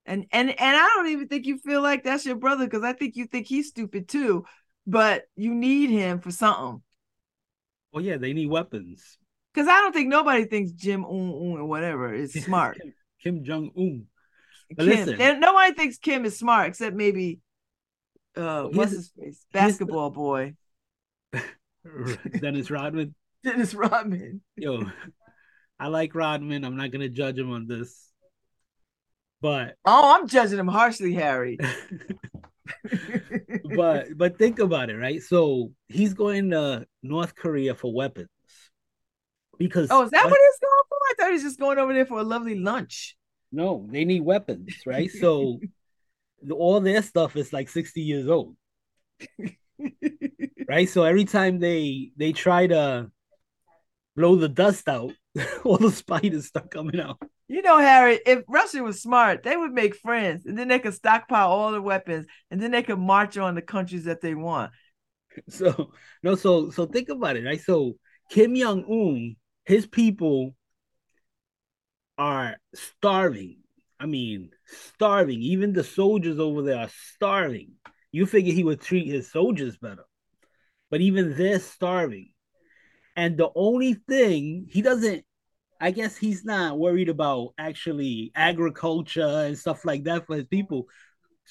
And 0.05 0.27
and 0.33 0.51
and 0.51 0.77
I 0.77 0.89
don't 0.95 1.09
even 1.09 1.29
think 1.29 1.47
you 1.47 1.59
feel 1.59 1.83
like 1.83 2.05
that's 2.05 2.27
your 2.27 2.37
brother 2.37 2.65
because 2.65 2.83
I 2.83 2.93
think 2.93 3.17
you 3.17 3.27
think 3.27 3.47
he's 3.47 3.69
stupid 3.69 4.09
too, 4.09 4.45
but 4.87 5.25
you 5.37 5.55
need 5.55 5.91
him 5.91 6.21
for 6.21 6.31
something. 6.31 6.83
Well, 7.93 8.05
yeah, 8.05 8.17
they 8.17 8.33
need 8.33 8.49
weapons. 8.49 9.19
Because 9.53 9.69
I 9.69 9.81
don't 9.81 9.93
think 9.93 10.09
nobody 10.09 10.45
thinks 10.45 10.73
Jim 10.73 11.05
Un 11.05 11.11
Un 11.11 11.59
or 11.59 11.65
whatever 11.67 12.13
is 12.13 12.33
smart. 12.45 12.79
Kim, 12.81 12.95
Kim 13.23 13.45
Jong 13.45 13.71
Un. 13.77 14.07
Listen, 14.79 15.41
nobody 15.41 15.75
thinks 15.75 15.99
Kim 15.99 16.25
is 16.25 16.39
smart 16.39 16.69
except 16.69 16.97
maybe 16.97 17.41
uh 18.35 18.65
what's 18.65 18.93
his 18.93 19.11
face? 19.11 19.45
Basketball 19.53 20.11
boy. 20.11 20.55
Dennis 22.41 22.71
Rodman. 22.71 23.15
Dennis 23.45 23.75
Rodman. 23.75 24.41
Yo, 24.57 24.85
I 25.79 25.89
like 25.89 26.15
Rodman. 26.15 26.65
I'm 26.65 26.77
not 26.77 26.91
gonna 26.91 27.11
judge 27.11 27.39
him 27.39 27.53
on 27.53 27.67
this. 27.67 28.09
But 29.43 29.75
oh, 29.85 30.17
I'm 30.17 30.29
judging 30.29 30.59
him 30.59 30.69
harshly, 30.69 31.13
Harry. 31.15 31.59
but 33.77 34.17
but 34.17 34.39
think 34.39 34.59
about 34.59 34.91
it, 34.91 34.97
right? 34.97 35.23
So 35.23 35.73
he's 35.89 36.15
going 36.15 36.51
to 36.51 36.87
North 37.03 37.35
Korea 37.35 37.75
for 37.75 37.93
weapons. 37.93 38.29
Because 39.59 39.89
oh, 39.91 40.05
is 40.05 40.11
that 40.11 40.25
what, 40.25 40.39
he's 40.41 40.59
going 40.61 40.83
for? 40.89 40.97
I 41.03 41.15
thought 41.19 41.33
he's 41.33 41.43
just 41.43 41.61
going 41.61 41.79
over 41.79 41.93
there 41.93 42.07
for 42.07 42.19
a 42.19 42.25
lovely 42.25 42.59
lunch. 42.59 43.17
No, 43.51 43.87
they 43.91 44.05
need 44.05 44.23
weapons, 44.23 44.75
right? 44.87 45.11
so 45.11 45.61
all 46.51 46.81
their 46.81 47.03
stuff 47.03 47.37
is 47.37 47.53
like 47.53 47.69
60 47.69 48.01
years 48.01 48.29
old. 48.29 48.57
right? 50.69 50.89
So 50.89 51.05
every 51.05 51.25
time 51.25 51.59
they 51.59 52.13
they 52.17 52.33
try 52.33 52.67
to 52.67 53.11
blow 54.17 54.37
the 54.37 54.49
dust 54.49 54.89
out, 54.89 55.13
all 55.65 55.79
the 55.79 55.91
spiders 55.91 56.47
start 56.47 56.71
coming 56.71 57.01
out. 57.01 57.19
You 57.49 57.63
know, 57.63 57.79
Harry, 57.79 58.21
if 58.27 58.45
Russia 58.49 58.83
was 58.83 59.03
smart, 59.03 59.43
they 59.43 59.57
would 59.57 59.73
make 59.73 59.95
friends 59.97 60.47
and 60.47 60.59
then 60.59 60.69
they 60.69 60.79
could 60.79 60.95
stockpile 60.95 61.49
all 61.49 61.73
the 61.73 61.83
weapons 61.83 62.27
and 62.51 62.61
then 62.61 62.71
they 62.71 62.83
could 62.83 62.99
march 62.99 63.37
on 63.37 63.55
the 63.55 63.63
countries 63.63 64.05
that 64.05 64.21
they 64.21 64.35
want. 64.35 64.73
So 65.49 65.93
no, 66.23 66.35
so 66.35 66.69
so 66.69 66.85
think 66.85 67.09
about 67.09 67.37
it, 67.37 67.45
right? 67.47 67.59
So 67.59 67.97
Kim 68.29 68.55
Jong 68.55 68.85
Un, 68.85 69.37
his 69.65 69.87
people 69.87 70.55
are 72.19 72.57
starving. 72.75 73.59
I 73.99 74.05
mean, 74.05 74.51
starving. 74.67 75.41
Even 75.41 75.73
the 75.73 75.85
soldiers 75.85 76.39
over 76.39 76.61
there 76.61 76.79
are 76.79 76.91
starving. 77.15 77.73
You 78.11 78.27
figure 78.27 78.53
he 78.53 78.63
would 78.65 78.83
treat 78.83 79.07
his 79.07 79.31
soldiers 79.31 79.79
better. 79.79 80.05
But 80.91 81.01
even 81.01 81.35
they're 81.35 81.61
starving. 81.61 82.32
And 83.17 83.37
the 83.37 83.51
only 83.55 83.95
thing 83.95 84.67
he 84.71 84.83
doesn't, 84.83 85.25
I 85.81 85.91
guess 85.91 86.17
he's 86.17 86.45
not 86.45 86.79
worried 86.79 87.09
about 87.09 87.55
actually 87.59 88.33
agriculture 88.35 89.45
and 89.47 89.59
stuff 89.59 89.85
like 89.85 90.05
that 90.05 90.27
for 90.27 90.37
his 90.37 90.47
people, 90.47 90.87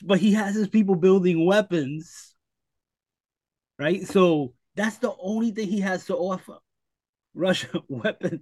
but 0.04 0.20
he 0.20 0.34
has 0.34 0.56
his 0.56 0.70
people 0.70 0.96
building 0.96 1.46
weapons, 1.46 2.34
right? 3.78 4.06
So 4.08 4.54
that's 4.76 4.98
the 4.98 5.14
only 5.20 5.52
thing 5.52 5.68
he 5.68 5.82
has 5.82 6.06
to 6.06 6.16
offer. 6.16 6.58
Russia 7.34 7.82
weapons, 7.90 8.42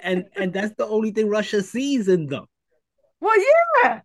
and 0.00 0.26
and 0.36 0.52
that's 0.52 0.74
the 0.76 0.86
only 0.86 1.10
thing 1.12 1.28
Russia 1.28 1.62
sees 1.62 2.08
in 2.08 2.26
them. 2.26 2.46
Well, 3.20 3.38
yeah. 3.84 4.00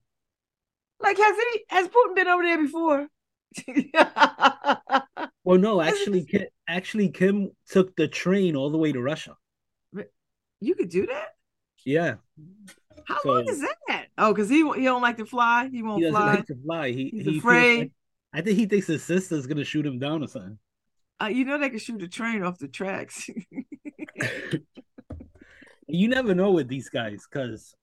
Like 1.00 1.18
has 1.18 1.36
he 1.54 1.64
has 1.70 1.88
Putin 1.88 2.16
been 2.16 2.28
over 2.28 2.44
there 2.44 2.62
before? 2.62 3.08
Well, 5.44 5.60
no, 5.60 5.82
actually, 5.82 6.26
actually, 6.68 7.10
Kim 7.10 7.52
took 7.70 7.96
the 7.96 8.08
train 8.08 8.56
all 8.56 8.70
the 8.70 8.78
way 8.78 8.92
to 8.92 9.02
Russia. 9.02 9.36
You 10.62 10.76
could 10.76 10.90
do 10.90 11.06
that. 11.08 11.30
Yeah, 11.86 12.16
How 13.06 13.20
So- 13.22 13.30
long 13.34 13.50
is 13.50 13.60
that? 13.62 14.08
Oh, 14.18 14.34
because 14.34 14.48
he 14.50 14.58
he 14.78 14.84
don't 14.86 15.02
like 15.02 15.18
to 15.18 15.26
fly. 15.26 15.68
He 15.70 15.84
won't 15.84 16.00
he 16.00 16.06
doesn't 16.10 16.22
fly. 16.22 16.36
like 16.36 16.46
to 16.48 16.56
fly. 16.56 16.92
He, 16.92 17.10
He's 17.10 17.26
he 17.26 17.38
afraid. 17.40 17.80
like- 17.80 17.92
I 18.32 18.42
think 18.42 18.58
he 18.58 18.66
thinks 18.66 18.88
his 18.88 19.04
sister's 19.04 19.46
gonna 19.48 19.66
shoot 19.66 19.86
him 19.86 20.00
down 20.00 20.24
or 20.24 20.28
something. 20.28 20.58
Uh, 21.22 21.28
you 21.28 21.44
know 21.46 21.58
they 21.58 21.70
can 21.70 21.80
shoot 21.80 22.02
a 22.02 22.08
train 22.08 22.44
off 22.44 22.58
the 22.60 22.68
tracks. 22.68 23.30
You 25.88 26.08
never 26.08 26.34
know 26.34 26.52
with 26.52 26.70
these 26.70 26.90
guys 26.90 27.28
because 27.30 27.76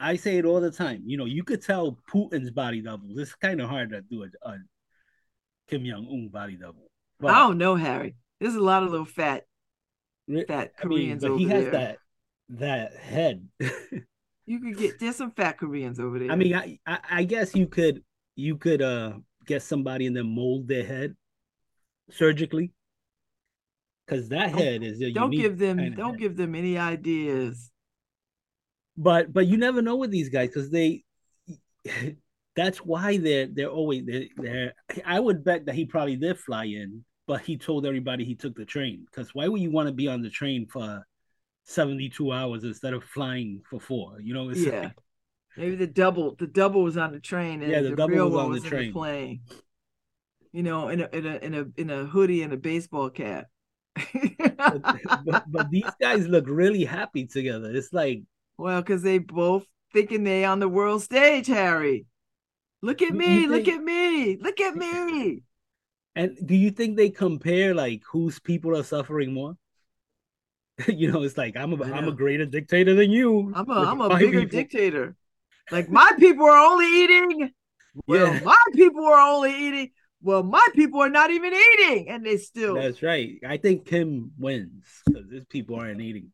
I 0.00 0.16
say 0.16 0.36
it 0.38 0.44
all 0.44 0.60
the 0.60 0.70
time. 0.70 1.02
You 1.06 1.16
know, 1.16 1.24
you 1.24 1.44
could 1.44 1.62
tell 1.62 1.98
Putin's 2.12 2.50
body 2.50 2.82
doubles. 2.82 3.16
It's 3.18 3.34
kind 3.36 3.60
of 3.60 3.70
hard 3.70 3.90
to 3.90 4.02
do 4.02 4.24
a, 4.24 4.48
a 4.48 4.58
Kim 5.70 5.84
Jong 5.86 6.06
Un 6.10 6.28
body 6.28 6.56
double. 6.56 6.90
I 7.30 7.40
don't 7.40 7.58
know, 7.58 7.76
Harry. 7.76 8.16
There's 8.40 8.54
a 8.54 8.60
lot 8.60 8.82
of 8.82 8.90
little 8.90 9.06
fat, 9.06 9.44
fat 10.48 10.72
I 10.82 10.86
mean, 10.86 11.16
Koreans 11.16 11.22
but 11.22 11.30
over 11.30 11.38
he 11.38 11.48
has 11.48 11.68
there. 11.70 11.70
that 11.70 11.98
that 12.48 12.96
head. 12.96 13.48
You 14.46 14.60
could 14.60 14.76
get 14.76 14.98
there's 14.98 15.16
some 15.16 15.32
fat 15.32 15.58
Koreans 15.58 16.00
over 16.00 16.18
there. 16.18 16.30
I 16.30 16.36
mean, 16.36 16.54
I, 16.54 16.78
I 16.86 16.98
I 17.10 17.24
guess 17.24 17.54
you 17.54 17.66
could 17.66 18.02
you 18.34 18.56
could 18.56 18.82
uh 18.82 19.14
get 19.46 19.62
somebody 19.62 20.06
and 20.06 20.16
then 20.16 20.34
mold 20.34 20.68
their 20.68 20.84
head 20.84 21.16
surgically. 22.10 22.72
Because 24.06 24.28
that 24.30 24.50
head 24.50 24.82
is 24.82 25.00
don't 25.14 25.30
give 25.30 25.58
them 25.58 25.78
kind 25.78 25.92
of 25.94 25.96
don't 25.96 26.18
give 26.18 26.36
them 26.36 26.54
any 26.54 26.76
ideas. 26.76 27.70
but 28.96 29.32
but 29.32 29.46
you 29.46 29.56
never 29.56 29.80
know 29.82 29.96
with 29.96 30.10
these 30.10 30.28
guys 30.28 30.48
because 30.48 30.70
they 30.70 31.04
that's 32.56 32.78
why 32.78 33.16
they're 33.16 33.46
they're 33.46 33.68
always 33.68 34.04
they're, 34.04 34.26
they're 34.36 34.72
i 35.06 35.18
would 35.18 35.42
bet 35.44 35.66
that 35.66 35.74
he 35.74 35.84
probably 35.86 36.16
did 36.16 36.38
fly 36.38 36.64
in 36.64 37.04
but 37.32 37.40
he 37.48 37.56
told 37.56 37.86
everybody 37.86 38.24
he 38.24 38.34
took 38.34 38.54
the 38.54 38.64
train 38.64 39.06
because 39.06 39.34
why 39.34 39.48
would 39.48 39.60
you 39.62 39.70
want 39.70 39.86
to 39.88 39.92
be 40.02 40.06
on 40.06 40.20
the 40.20 40.28
train 40.28 40.66
for 40.66 40.86
72 41.64 42.30
hours 42.30 42.62
instead 42.64 42.92
of 42.92 43.02
flying 43.04 43.62
for 43.70 43.80
four 43.80 44.20
you 44.20 44.34
know 44.34 44.50
it's 44.50 44.60
Yeah. 44.60 44.80
like- 44.82 44.92
Maybe 45.56 45.76
the 45.76 45.86
double 45.86 46.34
the 46.42 46.46
double 46.46 46.82
was 46.82 46.96
on 46.98 47.12
the 47.12 47.20
train 47.20 47.62
and 47.62 47.70
Yeah, 47.72 47.80
the 47.82 47.90
the, 47.90 47.96
double 47.96 48.14
real 48.14 48.24
was 48.26 48.34
one 48.34 48.44
on 48.44 48.50
the 48.50 48.54
was 48.56 48.64
in 48.64 48.70
train. 48.70 48.86
the 48.88 48.92
plane. 49.00 49.40
You 50.56 50.62
know, 50.62 50.88
in 50.88 51.00
a 51.00 51.08
in 51.18 51.24
a 51.26 51.36
in 51.46 51.54
a 51.54 51.64
in 51.82 51.88
a 51.90 52.04
hoodie 52.12 52.42
and 52.42 52.52
a 52.52 52.56
baseball 52.58 53.08
cap. 53.10 53.46
but, 55.26 55.44
but 55.54 55.70
these 55.70 55.90
guys 56.00 56.26
look 56.26 56.44
really 56.48 56.84
happy 56.84 57.26
together 57.26 57.70
it's 57.74 57.92
like 57.92 58.22
Well, 58.58 58.80
because 58.82 59.02
they 59.02 59.18
both 59.18 59.66
thinking 59.92 60.24
they 60.24 60.44
on 60.44 60.58
the 60.58 60.68
world 60.68 61.02
stage, 61.02 61.46
Harry. 61.48 62.06
Look 62.82 63.00
at 63.02 63.12
me, 63.14 63.42
you 63.42 63.48
look 63.48 63.68
at 63.68 63.82
me, 63.82 64.36
look 64.40 64.58
at 64.60 64.74
me. 64.74 65.42
And 66.14 66.36
do 66.46 66.54
you 66.54 66.70
think 66.70 66.96
they 66.96 67.10
compare 67.10 67.74
like 67.74 68.02
whose 68.10 68.38
people 68.38 68.76
are 68.76 68.82
suffering 68.82 69.32
more 69.32 69.56
you 70.88 71.10
know 71.10 71.22
it's 71.22 71.36
like 71.38 71.56
i'm 71.56 71.72
a 71.80 71.84
i'm 71.92 72.08
a 72.08 72.12
greater 72.12 72.46
dictator 72.46 72.94
than 72.94 73.10
you 73.10 73.52
I'm 73.54 73.68
a 73.70 73.74
I'm 73.74 74.00
a 74.00 74.18
bigger 74.18 74.40
people. 74.40 74.58
dictator. 74.58 75.16
Like 75.70 75.88
my 75.88 76.10
people 76.18 76.44
are 76.46 76.58
only 76.72 76.86
eating. 77.04 77.50
Well, 78.06 78.34
Yeah. 78.34 78.40
my 78.42 78.58
people 78.74 79.04
are 79.04 79.20
only 79.20 79.54
eating. 79.54 79.90
Well, 80.22 80.42
my 80.42 80.66
people 80.74 81.00
are 81.00 81.08
not 81.10 81.30
even 81.30 81.52
eating, 81.54 82.08
and 82.08 82.24
they 82.26 82.36
still. 82.36 82.74
That's 82.74 83.02
right. 83.02 83.38
I 83.46 83.56
think 83.58 83.86
Kim 83.86 84.32
wins 84.38 84.84
because 85.06 85.30
his 85.30 85.44
people 85.46 85.76
aren't 85.76 86.00
eating. 86.00 86.32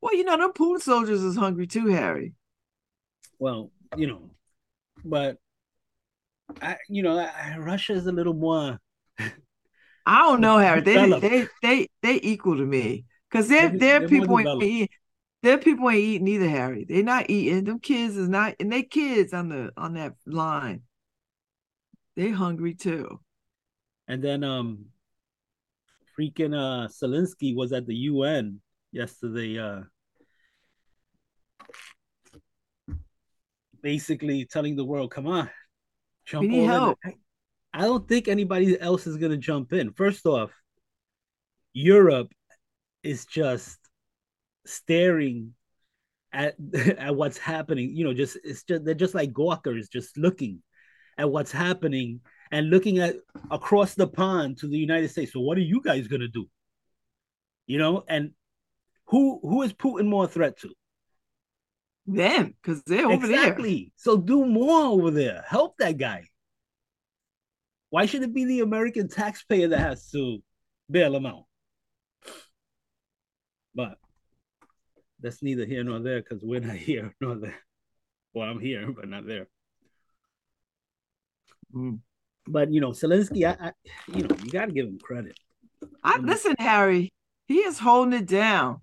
Well, 0.00 0.14
you 0.14 0.24
know, 0.24 0.36
them 0.36 0.52
Putin 0.52 0.80
soldiers 0.80 1.22
is 1.22 1.36
hungry 1.36 1.66
too, 1.66 1.88
Harry. 1.88 2.34
Well, 3.38 3.72
you 3.96 4.06
know, 4.06 4.30
but 5.04 5.38
I, 6.60 6.76
you 6.88 7.02
know, 7.02 7.18
I, 7.18 7.56
Russia's 7.58 8.06
a 8.06 8.12
little 8.12 8.34
more. 8.34 8.78
I 10.06 10.18
don't 10.22 10.40
know, 10.40 10.58
Harry. 10.58 10.80
They 10.82 10.94
Developed. 10.94 11.22
they 11.22 11.48
they 11.62 11.88
they 12.02 12.20
equal 12.22 12.56
to 12.58 12.64
me 12.66 13.06
because 13.30 13.48
their 13.48 13.70
They're- 13.70 13.78
they're 14.00 14.08
people 14.08 14.38
ain't 14.38 14.62
eating. 14.62 14.88
Their 15.42 15.58
people 15.58 15.90
ain't 15.90 16.00
eating 16.00 16.28
either, 16.28 16.48
Harry. 16.48 16.86
They're 16.88 17.02
not 17.02 17.28
eating. 17.28 17.64
Them 17.64 17.78
kids 17.78 18.16
is 18.16 18.28
not, 18.28 18.54
and 18.60 18.72
they 18.72 18.82
kids 18.82 19.32
on 19.34 19.48
the 19.50 19.72
on 19.76 19.94
that 19.94 20.14
line. 20.26 20.82
They 22.16 22.30
hungry 22.30 22.74
too. 22.74 23.20
And 24.08 24.22
then, 24.22 24.44
um, 24.44 24.86
freaking 26.18 26.54
uh, 26.54 26.88
Zelensky 26.88 27.54
was 27.54 27.72
at 27.72 27.86
the 27.86 27.94
UN 27.94 28.60
yesterday. 28.92 29.58
Uh, 29.58 29.82
basically 33.82 34.44
telling 34.46 34.76
the 34.76 34.84
world, 34.84 35.10
"Come 35.10 35.26
on, 35.26 35.50
jump 36.24 36.48
need 36.48 36.58
all 36.58 36.64
in." 36.64 36.70
help. 36.70 36.98
I, 37.04 37.14
I 37.72 37.80
don't 37.82 38.08
think 38.08 38.28
anybody 38.28 38.78
else 38.80 39.06
is 39.06 39.16
gonna 39.16 39.36
jump 39.36 39.72
in. 39.72 39.92
First 39.92 40.26
off, 40.26 40.50
Europe 41.72 42.32
is 43.02 43.26
just 43.26 43.78
staring 44.64 45.54
at 46.32 46.54
at 46.98 47.14
what's 47.14 47.38
happening. 47.38 47.96
You 47.96 48.04
know, 48.04 48.14
just 48.14 48.38
it's 48.44 48.62
just 48.64 48.84
they're 48.84 48.94
just 48.94 49.14
like 49.14 49.32
gawkers, 49.32 49.88
just 49.88 50.16
looking 50.16 50.62
at 51.18 51.30
what's 51.30 51.52
happening 51.52 52.20
and 52.50 52.70
looking 52.70 52.98
at 52.98 53.16
across 53.50 53.94
the 53.94 54.06
pond 54.06 54.58
to 54.58 54.68
the 54.68 54.78
United 54.78 55.10
States. 55.10 55.32
So 55.32 55.40
what 55.40 55.58
are 55.58 55.62
you 55.62 55.80
guys 55.82 56.08
gonna 56.08 56.28
do? 56.28 56.46
You 57.66 57.78
know, 57.78 58.04
and 58.08 58.32
who 59.06 59.40
who 59.42 59.62
is 59.62 59.72
Putin 59.72 60.06
more 60.06 60.24
a 60.24 60.28
threat 60.28 60.58
to? 60.60 60.70
Them, 62.06 62.54
because 62.60 62.82
they're 62.82 63.06
over 63.06 63.26
there. 63.26 63.36
exactly. 63.36 63.92
So 63.96 64.16
do 64.16 64.44
more 64.44 64.84
over 64.84 65.10
there. 65.10 65.44
Help 65.48 65.78
that 65.78 65.96
guy. 65.96 66.24
Why 67.90 68.06
should 68.06 68.22
it 68.22 68.34
be 68.34 68.44
the 68.44 68.60
American 68.60 69.08
taxpayer 69.08 69.68
that 69.68 69.78
has 69.78 70.10
to 70.10 70.42
bail 70.90 71.14
him 71.14 71.26
out? 71.26 71.44
But 73.74 73.98
that's 75.20 75.42
neither 75.42 75.64
here 75.64 75.82
nor 75.82 76.00
there 76.00 76.20
because 76.20 76.42
we're 76.42 76.60
not 76.60 76.76
here 76.90 77.14
nor 77.20 77.36
there. 77.36 77.58
Well, 78.34 78.48
I'm 78.48 78.60
here, 78.60 78.92
but 78.92 79.08
not 79.08 79.26
there. 79.26 79.46
Mm. 81.74 82.00
But 82.46 82.72
you 82.72 82.80
know, 82.80 82.90
Zelensky, 82.90 83.46
I, 83.46 83.68
I 83.68 83.72
you 84.08 84.24
know, 84.24 84.36
you 84.44 84.50
got 84.50 84.66
to 84.66 84.72
give 84.72 84.86
him 84.86 84.98
credit. 84.98 85.38
I 86.02 86.18
listen, 86.18 86.54
Harry. 86.58 87.12
He 87.46 87.58
is 87.58 87.78
holding 87.78 88.18
it 88.18 88.26
down. 88.26 88.80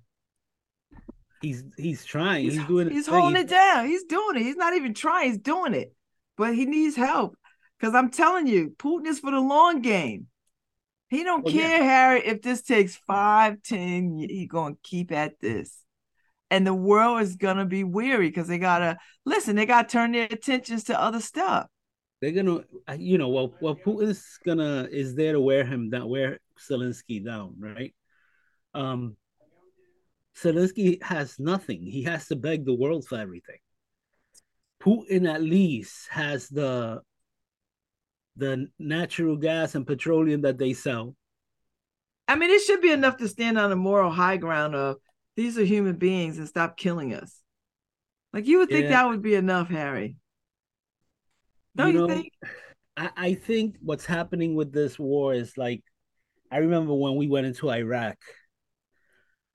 He's 1.41 1.63
he's 1.77 2.05
trying. 2.05 2.43
He's, 2.45 2.55
He's, 2.55 2.65
doing. 2.65 2.89
he's 2.89 3.05
thing. 3.07 3.13
holding 3.15 3.41
it 3.41 3.49
down. 3.49 3.87
He's 3.87 4.03
doing 4.03 4.35
it. 4.37 4.43
He's 4.43 4.55
not 4.57 4.73
even 4.75 4.93
trying. 4.93 5.29
He's 5.29 5.39
doing 5.39 5.73
it. 5.73 5.93
But 6.37 6.55
he 6.55 6.65
needs 6.65 6.95
help. 6.95 7.35
Because 7.79 7.95
I'm 7.95 8.11
telling 8.11 8.47
you, 8.47 8.73
Putin 8.77 9.07
is 9.07 9.19
for 9.19 9.31
the 9.31 9.39
long 9.39 9.81
game. 9.81 10.27
He 11.09 11.23
don't 11.23 11.43
Well, 11.43 11.53
yeah. 11.53 11.67
care, 11.67 11.83
Harry, 11.83 12.21
if 12.25 12.41
this 12.41 12.61
takes 12.61 12.95
five, 13.07 13.61
ten. 13.63 14.17
He 14.17 14.45
gonna 14.47 14.75
keep 14.83 15.11
at 15.11 15.39
this, 15.39 15.77
and 16.49 16.65
the 16.65 16.73
world 16.73 17.21
is 17.21 17.35
gonna 17.35 17.65
be 17.65 17.83
weary 17.83 18.27
because 18.29 18.47
they 18.47 18.59
gotta 18.59 18.97
listen. 19.25 19.55
They 19.55 19.65
gotta 19.65 19.87
turn 19.89 20.11
their 20.13 20.27
attentions 20.29 20.85
to 20.85 20.99
other 20.99 21.19
stuff. 21.19 21.67
they're 22.21 22.31
gonna 22.31 22.63
you 22.97 23.17
know 23.17 23.29
well 23.29 23.51
well 23.61 23.75
Putin's 23.75 24.37
gonna 24.45 24.87
is 24.91 25.15
there 25.15 25.33
to 25.33 25.41
wear 25.41 25.65
him 25.65 25.89
down 25.89 26.07
wear 26.07 26.39
Zelensky 26.69 27.25
down 27.25 27.55
right 27.59 27.93
um 28.75 29.17
Zelensky 30.41 31.01
has 31.03 31.39
nothing 31.39 31.81
he 31.81 32.03
has 32.03 32.27
to 32.27 32.35
beg 32.35 32.65
the 32.65 32.73
world 32.73 33.05
for 33.07 33.17
everything 33.17 33.59
Putin 34.81 35.31
at 35.31 35.41
least 35.41 36.07
has 36.09 36.49
the 36.49 37.01
the 38.37 38.67
natural 38.79 39.35
gas 39.35 39.75
and 39.75 39.85
petroleum 39.85 40.41
that 40.41 40.57
they 40.57 40.73
sell 40.73 41.15
I 42.27 42.35
mean, 42.35 42.49
it 42.49 42.61
should 42.61 42.79
be 42.79 42.93
enough 42.93 43.17
to 43.17 43.27
stand 43.27 43.59
on 43.59 43.73
a 43.73 43.75
moral 43.75 44.09
high 44.09 44.37
ground 44.37 44.73
of 44.73 44.95
these 45.35 45.57
are 45.57 45.65
human 45.65 45.97
beings 45.97 46.37
and 46.37 46.47
stop 46.47 46.77
killing 46.77 47.13
us. 47.13 47.41
Like 48.31 48.47
you 48.47 48.59
would 48.59 48.69
think 48.69 48.83
Yeah. 48.83 48.89
that 48.89 49.09
would 49.09 49.21
be 49.21 49.35
enough, 49.35 49.67
Harry. 49.67 50.15
Don't 51.75 51.93
you, 51.93 51.99
know, 51.99 52.07
think? 52.07 52.31
I, 52.95 53.09
I 53.17 53.33
think 53.33 53.75
what's 53.81 54.05
happening 54.05 54.55
with 54.55 54.71
this 54.71 54.97
war 54.97 55.33
is 55.33 55.57
like 55.57 55.83
I 56.49 56.57
remember 56.57 56.93
when 56.93 57.15
we 57.15 57.27
went 57.27 57.47
into 57.47 57.69
Iraq. 57.69 58.17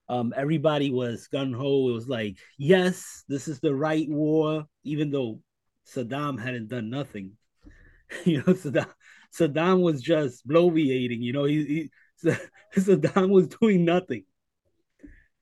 Um, 0.08 0.32
everybody 0.36 0.90
was 0.90 1.26
gun 1.28 1.52
ho. 1.52 1.88
It 1.90 1.92
was 1.92 2.08
like, 2.08 2.36
yes, 2.58 3.24
this 3.28 3.48
is 3.48 3.60
the 3.60 3.74
right 3.74 4.08
war, 4.08 4.66
even 4.84 5.10
though 5.10 5.40
Saddam 5.86 6.40
hadn't 6.40 6.68
done 6.68 6.90
nothing. 6.90 7.32
you 8.24 8.38
know, 8.38 8.54
Saddam, 8.54 8.92
Saddam 9.36 9.82
was 9.82 10.00
just 10.00 10.46
bloviating. 10.46 11.20
You 11.20 11.32
know, 11.32 11.44
he, 11.44 11.90
he 12.22 12.30
Saddam 12.76 13.30
was 13.30 13.48
doing 13.48 13.84
nothing. 13.84 14.24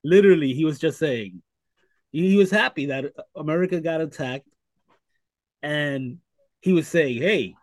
Literally, 0.02 0.52
he 0.52 0.64
was 0.64 0.78
just 0.78 0.98
saying 0.98 1.42
he, 2.14 2.30
he 2.30 2.36
was 2.36 2.50
happy 2.50 2.86
that 2.86 3.12
America 3.36 3.80
got 3.80 4.00
attacked, 4.00 4.48
and 5.62 6.18
he 6.60 6.72
was 6.72 6.86
saying, 6.86 7.20
"Hey, 7.20 7.54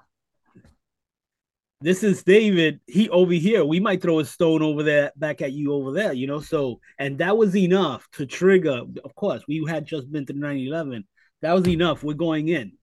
this 1.82 2.03
is 2.03 2.24
David. 2.24 2.80
He 2.88 3.10
over 3.10 3.34
here. 3.34 3.66
We 3.66 3.80
might 3.80 4.02
throw 4.02 4.20
a 4.20 4.26
stone 4.26 4.62
over 4.62 4.84
there, 4.84 5.12
back 5.16 5.41
at 5.41 5.52
you 5.52 5.74
over 5.74 5.91
there, 5.91 6.14
you 6.14 6.28
know. 6.28 6.40
So, 6.40 6.80
and 6.99 7.18
that 7.18 7.38
was 7.38 7.56
enough 7.56 8.08
to 8.14 8.26
trigger. 8.26 8.84
Of 9.03 9.16
course, 9.16 9.44
we 9.48 9.66
had 9.68 9.86
just 9.86 10.12
been 10.12 10.26
to 10.28 10.34
9 10.34 10.58
11. 10.58 11.03
That 11.41 11.53
was 11.53 11.68
enough. 11.68 12.03
We're 12.03 12.14
going 12.14 12.49
in. 12.49 12.74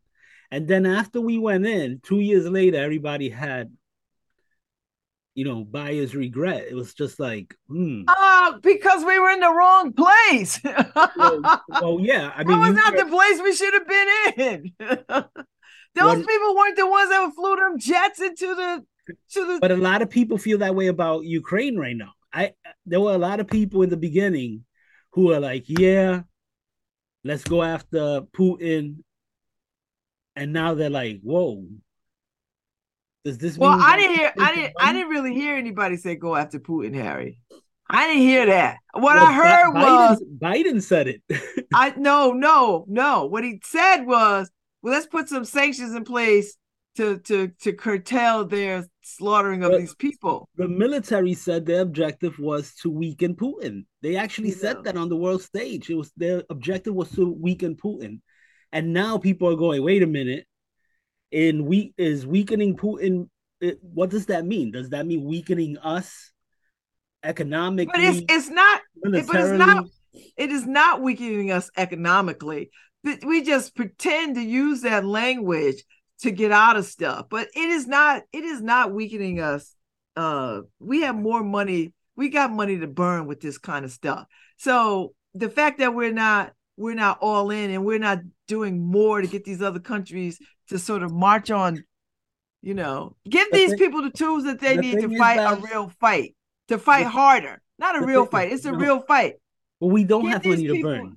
And 0.51 0.67
then 0.67 0.87
after 0.87 1.21
we 1.21 1.39
went 1.39 1.67
in, 1.67 2.01
two 2.03 2.21
years 2.21 2.49
later, 2.49 2.79
everybody 2.79 3.29
had, 3.29 3.71
you 5.35 5.45
know, 5.45 5.65
buyer's 5.65 6.17
regret. 6.17 6.67
It 6.69 6.75
was 6.75 6.95
just 6.95 7.21
like, 7.21 7.55
hmm. 7.69 8.03
Oh, 8.09 8.59
because 8.63 9.05
we 9.05 9.19
were 9.21 9.31
in 9.31 9.41
the 9.41 9.53
wrong 9.53 9.93
place. 9.93 10.59
well, 10.65 11.63
well, 11.69 11.99
yeah. 12.01 12.33
I 12.35 12.45
mean, 12.45 12.61
that 12.61 12.67
was 12.67 12.75
not 12.75 12.97
the 12.97 13.07
place 13.07 13.41
we 13.43 13.55
should 13.55 13.75
have 13.75 13.87
been 13.87 14.73
in. 14.81 15.25
Those 15.95 16.17
When- 16.17 16.27
people 16.27 16.55
weren't 16.55 16.77
the 16.77 16.87
ones 16.87 17.11
that 17.11 17.33
flew 17.35 17.57
them 17.57 17.79
jets 17.79 18.21
into 18.21 18.55
the 18.55 18.85
to 19.33 19.47
the 19.47 19.59
but 19.61 19.71
a 19.71 19.77
lot 19.77 20.03
of 20.03 20.11
people 20.11 20.37
feel 20.39 20.59
that 20.59 20.75
way 20.75 20.87
about 20.89 21.25
Ukraine 21.25 21.77
right 21.79 21.97
now. 21.97 22.13
I 22.33 22.53
there 22.85 23.01
were 23.01 23.15
a 23.15 23.19
lot 23.19 23.41
of 23.41 23.47
people 23.49 23.83
in 23.83 23.91
the 23.91 23.97
beginning 23.97 24.65
who 25.13 25.33
are 25.33 25.41
like, 25.41 25.65
yeah, 25.67 26.23
let's 27.25 27.45
go 27.45 27.63
after 27.63 28.23
Putin, 28.37 29.03
and 30.37 30.53
now 30.53 30.75
they're 30.75 30.91
like, 30.91 31.21
whoa. 31.23 31.65
Does 33.25 33.39
this 33.39 33.59
Well, 33.59 33.79
I 33.81 33.97
didn't 33.97 34.17
hear. 34.17 34.33
I 34.39 34.55
didn't. 34.55 34.75
I 34.79 34.93
didn't 34.93 35.09
really 35.09 35.35
hear 35.35 35.57
anybody 35.57 35.97
say 35.97 36.15
go 36.15 36.37
after 36.37 36.59
Putin, 36.61 36.95
Harry. 36.95 37.41
I 37.91 38.07
didn't 38.07 38.23
hear 38.23 38.47
that. 38.47 38.79
What 38.93 39.17
Well, 39.17 39.27
I 39.27 39.33
heard 39.33 39.73
Bi- 39.73 39.83
was 39.83 40.23
Biden, 40.23 40.39
Biden 40.39 40.83
said 40.83 41.09
it. 41.09 41.23
I 41.75 41.95
no, 41.97 42.33
no, 42.33 42.85
no. 42.89 43.25
What 43.27 43.45
he 43.45 43.61
said 43.65 44.05
was, 44.05 44.51
well, 44.83 44.95
let's 44.95 45.07
put 45.07 45.29
some 45.29 45.45
sanctions 45.45 45.95
in 45.95 46.05
place 46.05 46.57
to 46.97 47.19
to 47.19 47.49
to 47.61 47.73
curtail 47.73 48.45
their 48.45 48.85
slaughtering 49.03 49.63
of 49.63 49.71
But- 49.73 49.81
these 49.81 49.95
people. 49.95 50.49
the 50.57 50.69
military 50.69 51.35
said 51.35 51.65
their 51.65 51.83
objective 51.83 52.39
was 52.39 52.75
to 52.77 52.91
weaken 52.91 53.35
Putin. 53.37 53.87
They 54.03 54.17
actually 54.17 54.49
You 54.49 54.55
said 54.55 54.85
that 54.85 54.97
on 54.97 55.09
the 55.09 55.17
world 55.17 55.43
stage. 55.43 55.91
It 55.91 55.95
was 55.95 56.13
their 56.17 56.43
objective 56.51 56.95
was 56.95 57.11
to 57.13 57.29
weaken 57.31 57.77
Putin. 57.77 58.21
And 58.73 58.93
now 58.93 59.17
people 59.19 59.49
are 59.49 59.57
going, 59.57 59.83
wait 59.83 60.03
a 60.03 60.07
minute. 60.07 60.47
In 61.31 61.67
we 61.67 61.95
is 61.97 62.27
weakening 62.27 62.77
Putin. 62.77 63.29
It, 63.61 63.79
what 63.83 64.11
does 64.11 64.27
that 64.27 64.45
mean? 64.47 64.73
Does 64.73 64.91
that 64.91 65.07
mean 65.07 65.25
weakening 65.25 65.79
us 65.79 66.33
economically? 67.23 67.93
But 67.95 68.05
it's 68.05 68.23
it's 68.29 68.49
not. 68.49 68.81
But 69.03 69.15
it's 69.15 69.29
not. 69.29 69.85
It 70.37 70.51
is 70.51 70.67
not 70.67 71.03
weakening 71.03 71.53
us 71.53 71.71
economically. 71.77 72.71
But 73.05 73.25
We 73.25 73.43
just 73.43 73.75
pretend 73.75 74.35
to 74.37 74.43
use 74.43 74.83
that 74.83 75.05
language 75.05 75.83
to 76.21 76.31
get 76.31 76.51
out 76.53 76.77
of 76.77 76.85
stuff. 76.85 77.27
But 77.31 77.49
it 77.55 77.71
is 77.71 77.87
not. 77.87 78.23
It 78.33 78.45
is 78.45 78.61
not 78.61 78.93
weakening 78.93 79.41
us. 79.41 79.75
Uh, 80.17 80.63
we 80.81 81.03
have 81.03 81.17
more 81.17 81.45
money. 81.45 81.93
We 82.17 82.29
got 82.29 82.51
money 82.51 82.79
to 82.79 82.87
burn 82.89 83.27
with 83.27 83.41
this 83.41 83.59
kind 83.59 83.85
of 83.85 83.93
stuff. 83.93 84.27
So 84.57 85.15
the 85.35 85.49
fact 85.49 85.79
that 85.79 85.95
we're 85.95 86.13
not 86.13 86.53
we're 86.77 86.95
not 86.95 87.19
all 87.21 87.51
in 87.51 87.71
and 87.71 87.85
we're 87.85 87.99
not 88.01 88.19
doing 88.47 88.81
more 88.85 89.21
to 89.21 89.27
get 89.27 89.45
these 89.45 89.63
other 89.63 89.81
countries 89.81 90.39
to 90.69 90.79
sort 90.79 91.03
of 91.03 91.13
march 91.13 91.51
on, 91.51 91.83
you 92.63 92.75
know, 92.75 93.17
give 93.29 93.49
The 93.51 93.57
these 93.59 93.71
thing- 93.71 93.79
people 93.79 94.03
the 94.03 94.11
tools 94.11 94.45
that 94.45 94.61
they 94.61 94.77
the 94.77 94.83
need 94.83 95.01
to 95.01 95.17
fight 95.19 95.39
a 95.39 95.57
real 95.61 95.89
fight, 96.01 96.35
to 96.69 96.79
fight 96.79 97.07
harder, 97.07 97.61
not 97.79 98.01
a 98.01 98.05
real 98.07 98.25
thing- 98.25 98.31
fight. 98.31 98.53
It's 98.53 98.65
a 98.65 98.73
no. 98.73 98.79
real 98.79 99.01
fight. 99.01 99.35
But 99.81 99.89
we 99.89 100.03
don't 100.05 100.23
Give 100.23 100.33
have 100.33 100.45
money 100.45 100.67
to 100.67 100.83
burn. 100.83 101.17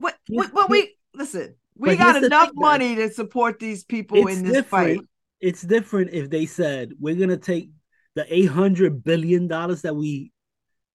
What? 0.00 0.16
What? 0.28 0.52
But 0.52 0.70
we 0.70 0.96
listen. 1.14 1.54
We 1.76 1.96
got 1.96 2.22
enough 2.22 2.50
money 2.54 2.94
to 2.96 3.10
support 3.10 3.58
these 3.58 3.84
people 3.84 4.26
in 4.26 4.44
this 4.44 4.66
fight. 4.66 5.00
It's 5.40 5.62
different 5.62 6.12
if 6.12 6.28
they 6.28 6.46
said 6.46 6.92
we're 6.98 7.14
gonna 7.14 7.36
take 7.36 7.70
the 8.14 8.26
eight 8.34 8.48
hundred 8.48 9.04
billion 9.04 9.46
dollars 9.46 9.82
that 9.82 9.94
we 9.94 10.32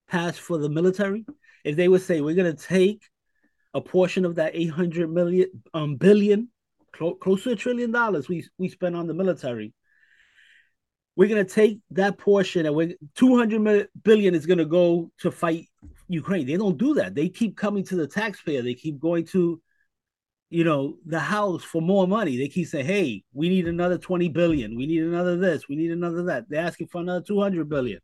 passed 0.07 0.39
for 0.39 0.57
the 0.57 0.69
military. 0.69 1.25
If 1.63 1.75
they 1.75 1.87
would 1.87 2.01
say 2.01 2.21
we're 2.21 2.35
gonna 2.35 2.53
take 2.53 3.03
a 3.73 3.81
portion 3.81 4.25
of 4.25 4.35
that 4.35 4.51
eight 4.55 4.71
hundred 4.71 5.11
million 5.11 5.49
um 5.73 5.95
billion, 5.95 6.49
clo- 6.91 7.15
close 7.15 7.43
to 7.43 7.51
a 7.51 7.55
trillion 7.55 7.91
dollars 7.91 8.27
we 8.27 8.47
we 8.57 8.69
spent 8.69 8.95
on 8.95 9.07
the 9.07 9.13
military. 9.13 9.73
We're 11.15 11.29
gonna 11.29 11.45
take 11.45 11.79
that 11.91 12.17
portion 12.17 12.65
and 12.65 12.75
we're 12.75 12.95
two 13.15 13.37
hundred 13.37 13.87
billion 14.03 14.35
is 14.35 14.45
gonna 14.45 14.65
go 14.65 15.11
to 15.21 15.31
fight 15.31 15.67
Ukraine. 16.07 16.45
They 16.45 16.57
don't 16.57 16.77
do 16.77 16.93
that. 16.95 17.15
They 17.15 17.29
keep 17.29 17.57
coming 17.57 17.83
to 17.85 17.95
the 17.95 18.07
taxpayer. 18.07 18.61
They 18.61 18.73
keep 18.73 18.99
going 18.99 19.25
to 19.27 19.61
you 20.49 20.63
know 20.63 20.97
the 21.05 21.19
house 21.19 21.63
for 21.63 21.81
more 21.81 22.07
money 22.07 22.37
they 22.37 22.47
keep 22.47 22.67
saying 22.67 22.85
hey 22.85 23.23
we 23.33 23.49
need 23.49 23.67
another 23.67 23.97
20 23.97 24.29
billion 24.29 24.75
we 24.75 24.85
need 24.85 25.01
another 25.01 25.35
this 25.35 25.67
we 25.67 25.75
need 25.75 25.89
another 25.89 26.21
that 26.21 26.47
they're 26.47 26.63
asking 26.63 26.85
for 26.85 27.01
another 27.01 27.19
200 27.19 27.67
billion 27.67 27.99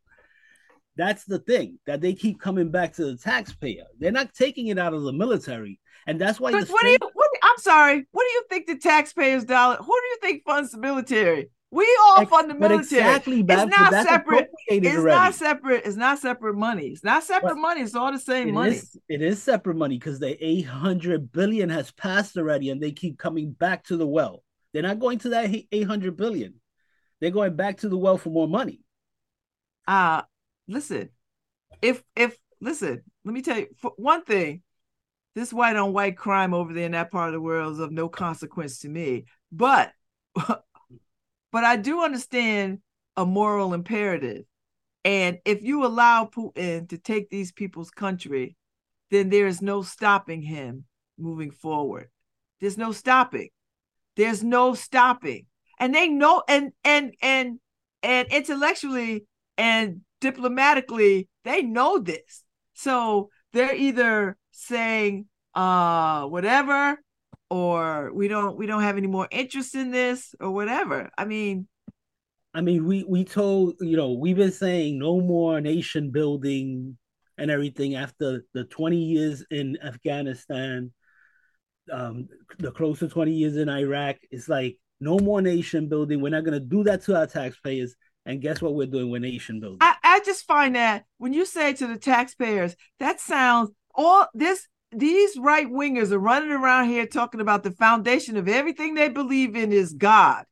that's 0.96 1.24
the 1.24 1.38
thing 1.38 1.78
that 1.86 2.00
they 2.00 2.12
keep 2.12 2.40
coming 2.40 2.68
back 2.68 2.94
to 2.94 3.04
the 3.04 3.16
taxpayer 3.16 3.84
they're 4.00 4.10
not 4.10 4.34
taking 4.34 4.66
it 4.66 4.78
out 4.78 4.92
of 4.92 5.04
the 5.04 5.12
military 5.12 5.78
and 6.06 6.20
that's 6.20 6.40
why 6.40 6.50
what 6.52 6.82
do 6.82 6.88
you? 6.88 6.98
What, 7.00 7.30
I'm 7.42 7.58
sorry. 7.58 8.06
What 8.10 8.24
do 8.24 8.32
you 8.32 8.44
think 8.50 8.66
the 8.66 8.76
taxpayers' 8.76 9.44
dollar? 9.44 9.76
Who 9.76 9.84
do 9.84 10.06
you 10.06 10.18
think 10.20 10.42
funds 10.44 10.72
the 10.72 10.78
military? 10.78 11.50
We 11.74 11.88
all 12.04 12.26
fund 12.26 12.50
the 12.50 12.54
military. 12.54 13.00
exactly, 13.00 13.40
it's 13.40 13.76
not 13.78 13.92
separate. 14.06 14.50
It's 14.68 14.86
already. 14.86 15.16
not 15.16 15.34
separate. 15.34 15.86
It's 15.86 15.96
not 15.96 16.18
separate 16.18 16.54
money. 16.54 16.88
It's 16.88 17.02
not 17.02 17.22
separate 17.24 17.54
But 17.54 17.60
money. 17.60 17.80
It's 17.80 17.94
all 17.94 18.12
the 18.12 18.18
same 18.18 18.50
It 18.50 18.52
money. 18.52 18.70
is- 18.76 18.96
it 19.08 19.22
is 19.22 19.42
separate 19.42 19.76
money 19.76 19.98
because 19.98 20.20
the 20.20 20.36
800 20.46 21.32
billion 21.32 21.70
has 21.70 21.90
passed 21.90 22.36
already 22.36 22.68
and 22.68 22.80
they 22.82 22.92
keep 22.92 23.16
coming 23.18 23.52
back 23.52 23.84
to 23.84 23.96
the 23.96 24.06
well 24.06 24.44
they're 24.72 24.82
not 24.82 24.98
going 25.00 25.18
to 25.20 25.30
that 25.30 25.50
800 25.72 26.16
billion 26.16 26.54
they're 27.20 27.30
going 27.30 27.56
back 27.56 27.78
to 27.78 27.88
the 27.88 27.96
well 27.96 28.18
for 28.18 28.28
more 28.30 28.48
money 28.48 28.80
uh 29.88 30.22
listen 30.68 31.08
if 31.82 32.02
if 32.16 32.36
listen 32.60 33.02
let 33.24 33.34
me 33.34 33.42
tell 33.42 33.58
you 33.58 33.66
for 33.78 33.92
one 33.96 34.22
thing 34.24 34.62
this 35.34 35.52
white 35.52 35.76
on 35.76 35.92
white 35.92 36.16
crime 36.16 36.52
over 36.54 36.72
there 36.72 36.86
in 36.86 36.92
that 36.92 37.10
part 37.10 37.28
of 37.28 37.32
the 37.34 37.40
world 37.40 37.72
is 37.74 37.78
of 37.80 37.90
no 37.92 38.08
consequence 38.08 38.78
to 38.80 38.88
me 38.88 39.24
but 39.50 39.92
but 41.52 41.64
i 41.64 41.76
do 41.76 42.02
understand 42.02 42.78
a 43.16 43.26
moral 43.26 43.74
imperative. 43.74 44.44
And 45.04 45.38
if 45.44 45.62
you 45.62 45.84
allow 45.84 46.24
putin 46.24 46.88
to 46.88 46.98
take 46.98 47.28
these 47.28 47.52
people's 47.52 47.90
country 47.90 48.56
then 49.12 49.28
there 49.28 49.46
is 49.46 49.60
no 49.60 49.82
stopping 49.82 50.40
him 50.40 50.84
moving 51.18 51.50
forward. 51.50 52.08
There's 52.60 52.78
no 52.78 52.92
stopping. 52.92 53.50
There's 54.16 54.42
no 54.42 54.74
stopping. 54.74 55.46
And 55.78 55.94
they 55.94 56.08
know 56.08 56.42
and 56.48 56.72
and 56.82 57.14
and 57.20 57.60
and 58.02 58.28
intellectually 58.28 59.26
and 59.58 60.00
diplomatically 60.20 61.28
they 61.44 61.60
know 61.62 61.98
this. 61.98 62.44
So 62.72 63.28
they're 63.52 63.74
either 63.74 64.38
saying 64.52 65.26
uh 65.54 66.24
whatever 66.26 66.98
or 67.52 68.10
we 68.14 68.28
don't 68.28 68.56
we 68.56 68.66
don't 68.66 68.82
have 68.82 68.96
any 68.96 69.06
more 69.06 69.28
interest 69.30 69.74
in 69.74 69.90
this 69.90 70.34
or 70.40 70.50
whatever 70.50 71.10
i 71.18 71.24
mean 71.24 71.66
I 72.54 72.60
mean, 72.60 72.86
we 72.86 73.04
we 73.08 73.24
told 73.24 73.76
you 73.80 73.96
know 73.96 74.12
we've 74.12 74.36
been 74.36 74.52
saying 74.52 74.98
no 74.98 75.20
more 75.20 75.60
nation 75.60 76.10
building 76.10 76.98
and 77.38 77.50
everything 77.50 77.94
after 77.94 78.44
the 78.52 78.64
twenty 78.64 78.98
years 78.98 79.44
in 79.50 79.78
Afghanistan, 79.82 80.92
um, 81.90 82.28
the 82.58 82.70
close 82.70 82.98
to 82.98 83.08
twenty 83.08 83.32
years 83.32 83.56
in 83.56 83.68
Iraq. 83.68 84.16
It's 84.30 84.48
like 84.48 84.76
no 85.00 85.18
more 85.18 85.40
nation 85.40 85.88
building. 85.88 86.20
We're 86.20 86.28
not 86.28 86.44
gonna 86.44 86.60
do 86.60 86.84
that 86.84 87.02
to 87.04 87.16
our 87.16 87.26
taxpayers. 87.26 87.94
And 88.24 88.40
guess 88.40 88.62
what 88.62 88.74
we're 88.74 88.86
doing? 88.86 89.10
We're 89.10 89.18
nation 89.18 89.58
building. 89.58 89.78
I, 89.80 89.96
I 90.04 90.20
just 90.20 90.46
find 90.46 90.76
that 90.76 91.04
when 91.18 91.32
you 91.32 91.44
say 91.44 91.72
to 91.72 91.86
the 91.88 91.98
taxpayers, 91.98 92.76
that 93.00 93.18
sounds 93.18 93.70
all 93.94 94.28
this 94.34 94.68
these 94.92 95.38
right 95.38 95.66
wingers 95.66 96.12
are 96.12 96.18
running 96.18 96.50
around 96.50 96.88
here 96.88 97.06
talking 97.06 97.40
about 97.40 97.62
the 97.62 97.70
foundation 97.70 98.36
of 98.36 98.48
everything 98.48 98.94
they 98.94 99.08
believe 99.08 99.56
in 99.56 99.72
is 99.72 99.92
God. 99.92 100.44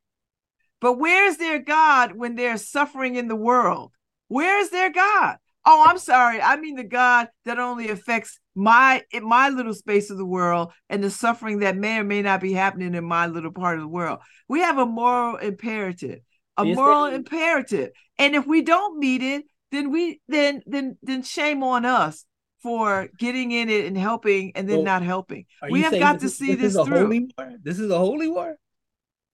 But 0.79 0.93
where's 0.93 1.37
their 1.37 1.59
God 1.59 2.13
when 2.13 2.35
they're 2.35 2.57
suffering 2.57 3.15
in 3.15 3.27
the 3.27 3.35
world? 3.35 3.91
Where's 4.27 4.69
their 4.69 4.91
God? 4.91 5.37
Oh, 5.63 5.85
I'm 5.87 5.99
sorry. 5.99 6.41
I 6.41 6.55
mean 6.57 6.75
the 6.75 6.83
God 6.83 7.27
that 7.45 7.59
only 7.59 7.89
affects 7.89 8.39
my 8.55 9.03
in 9.11 9.23
my 9.23 9.49
little 9.49 9.75
space 9.75 10.09
of 10.09 10.17
the 10.17 10.25
world 10.25 10.73
and 10.89 11.03
the 11.03 11.11
suffering 11.11 11.59
that 11.59 11.77
may 11.77 11.99
or 11.99 12.03
may 12.03 12.21
not 12.21 12.41
be 12.41 12.51
happening 12.51 12.95
in 12.95 13.05
my 13.05 13.27
little 13.27 13.51
part 13.51 13.77
of 13.77 13.83
the 13.83 13.87
world. 13.87 14.19
We 14.47 14.61
have 14.61 14.79
a 14.79 14.85
moral 14.85 15.37
imperative, 15.37 16.19
a 16.57 16.65
Yes, 16.65 16.75
moral 16.75 17.05
imperative. 17.05 17.91
And 18.17 18.35
if 18.35 18.47
we 18.47 18.63
don't 18.63 18.97
meet 18.97 19.21
it, 19.21 19.45
then 19.71 19.91
we 19.91 20.19
then 20.27 20.63
then 20.65 20.97
then 21.03 21.21
shame 21.21 21.61
on 21.63 21.85
us 21.85 22.25
for 22.61 23.09
getting 23.17 23.51
in 23.51 23.69
it 23.69 23.85
and 23.85 23.97
helping 23.97 24.51
and 24.55 24.69
then 24.69 24.77
Well, 24.77 24.85
not 24.85 25.03
helping. 25.03 25.45
We 25.69 25.81
have 25.81 25.97
got 25.99 26.19
to 26.21 26.29
see 26.29 26.55
this 26.55 26.71
is 26.71 26.75
a 26.77 26.85
through. 26.85 26.97
holy 26.99 27.29
war? 27.37 27.53
This 27.63 27.79
is 27.79 27.89
a 27.89 27.97
holy 27.97 28.27
war. 28.27 28.55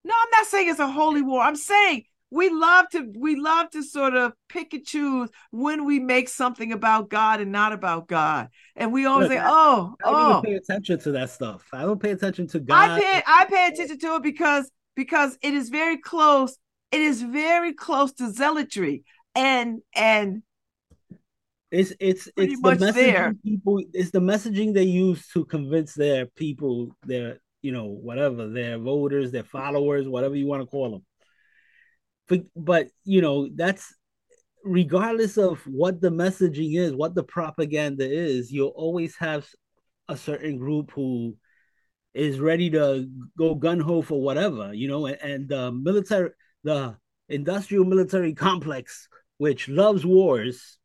No, 0.03 0.13
I'm 0.13 0.29
not 0.31 0.45
saying 0.47 0.69
it's 0.69 0.79
a 0.79 0.87
holy 0.89 1.21
war. 1.21 1.41
I'm 1.41 1.55
saying 1.55 2.03
we 2.29 2.49
love 2.49 2.89
to 2.89 3.11
we 3.17 3.35
love 3.35 3.69
to 3.71 3.83
sort 3.83 4.15
of 4.15 4.33
pick 4.49 4.73
and 4.73 4.85
choose 4.85 5.29
when 5.51 5.85
we 5.85 5.99
make 5.99 6.29
something 6.29 6.71
about 6.73 7.09
God 7.09 7.41
and 7.41 7.51
not 7.51 7.73
about 7.73 8.07
God. 8.07 8.49
And 8.75 8.91
we 8.91 9.05
always 9.05 9.29
Look, 9.29 9.37
say, 9.37 9.43
"Oh, 9.43 9.95
I 10.03 10.11
don't 10.11 10.31
oh." 10.37 10.41
pay 10.43 10.53
attention 10.55 10.99
to 10.99 11.11
that 11.13 11.29
stuff. 11.29 11.65
I 11.73 11.81
don't 11.81 12.01
pay 12.01 12.11
attention 12.11 12.47
to 12.47 12.59
God. 12.59 12.89
I 12.89 12.99
pay 12.99 13.23
I 13.25 13.45
pay 13.45 13.67
attention 13.67 13.99
to 13.99 14.15
it 14.15 14.23
because 14.23 14.69
because 14.95 15.37
it 15.41 15.53
is 15.53 15.69
very 15.69 15.97
close. 15.97 16.57
It 16.91 16.97
it 16.97 17.01
is 17.01 17.21
very 17.21 17.73
close 17.73 18.13
to 18.13 18.31
zealotry 18.31 19.03
and 19.35 19.81
and 19.93 20.41
It's 21.72 21.94
it's 21.99 22.30
Pretty 22.31 22.53
it's 22.53 22.61
the 22.61 22.76
much 22.76 22.80
messaging 22.80 22.94
there. 22.94 23.34
people. 23.44 23.84
It's 23.94 24.11
the 24.11 24.19
messaging 24.19 24.73
they 24.73 24.84
use 24.84 25.27
to 25.30 25.45
convince 25.45 25.94
their 25.94 26.26
people, 26.26 26.95
their 27.06 27.39
you 27.61 27.72
know 27.72 27.85
whatever, 27.85 28.48
their 28.48 28.77
voters, 28.77 29.31
their 29.31 29.44
followers, 29.44 30.07
whatever 30.07 30.35
you 30.35 30.48
want 30.48 30.61
to 30.61 30.68
call 30.68 30.91
them. 30.91 31.06
But 32.27 32.41
but 32.56 32.88
you 33.03 33.22
know 33.22 33.49
that's 33.53 33.94
regardless 34.64 35.38
of 35.38 35.60
what 35.68 36.02
the 36.02 36.10
messaging 36.10 36.77
is, 36.77 36.94
what 36.94 37.15
the 37.15 37.23
propaganda 37.23 38.10
is, 38.10 38.52
you'll 38.52 38.69
always 38.69 39.15
have 39.18 39.48
a 40.10 40.18
certain 40.18 40.57
group 40.57 40.91
who 40.91 41.35
is 42.14 42.39
ready 42.39 42.69
to 42.72 43.07
go 43.38 43.56
gun 43.56 43.80
ho 43.80 44.02
for 44.02 44.22
whatever, 44.22 44.73
you 44.73 44.88
know, 44.88 45.06
and, 45.06 45.18
and 45.22 45.49
the 45.49 45.72
military, 45.72 46.31
the 46.64 46.95
industrial 47.30 47.85
military 47.85 48.34
complex, 48.34 49.07
which 49.38 49.69
loves 49.69 50.06
wars, 50.06 50.77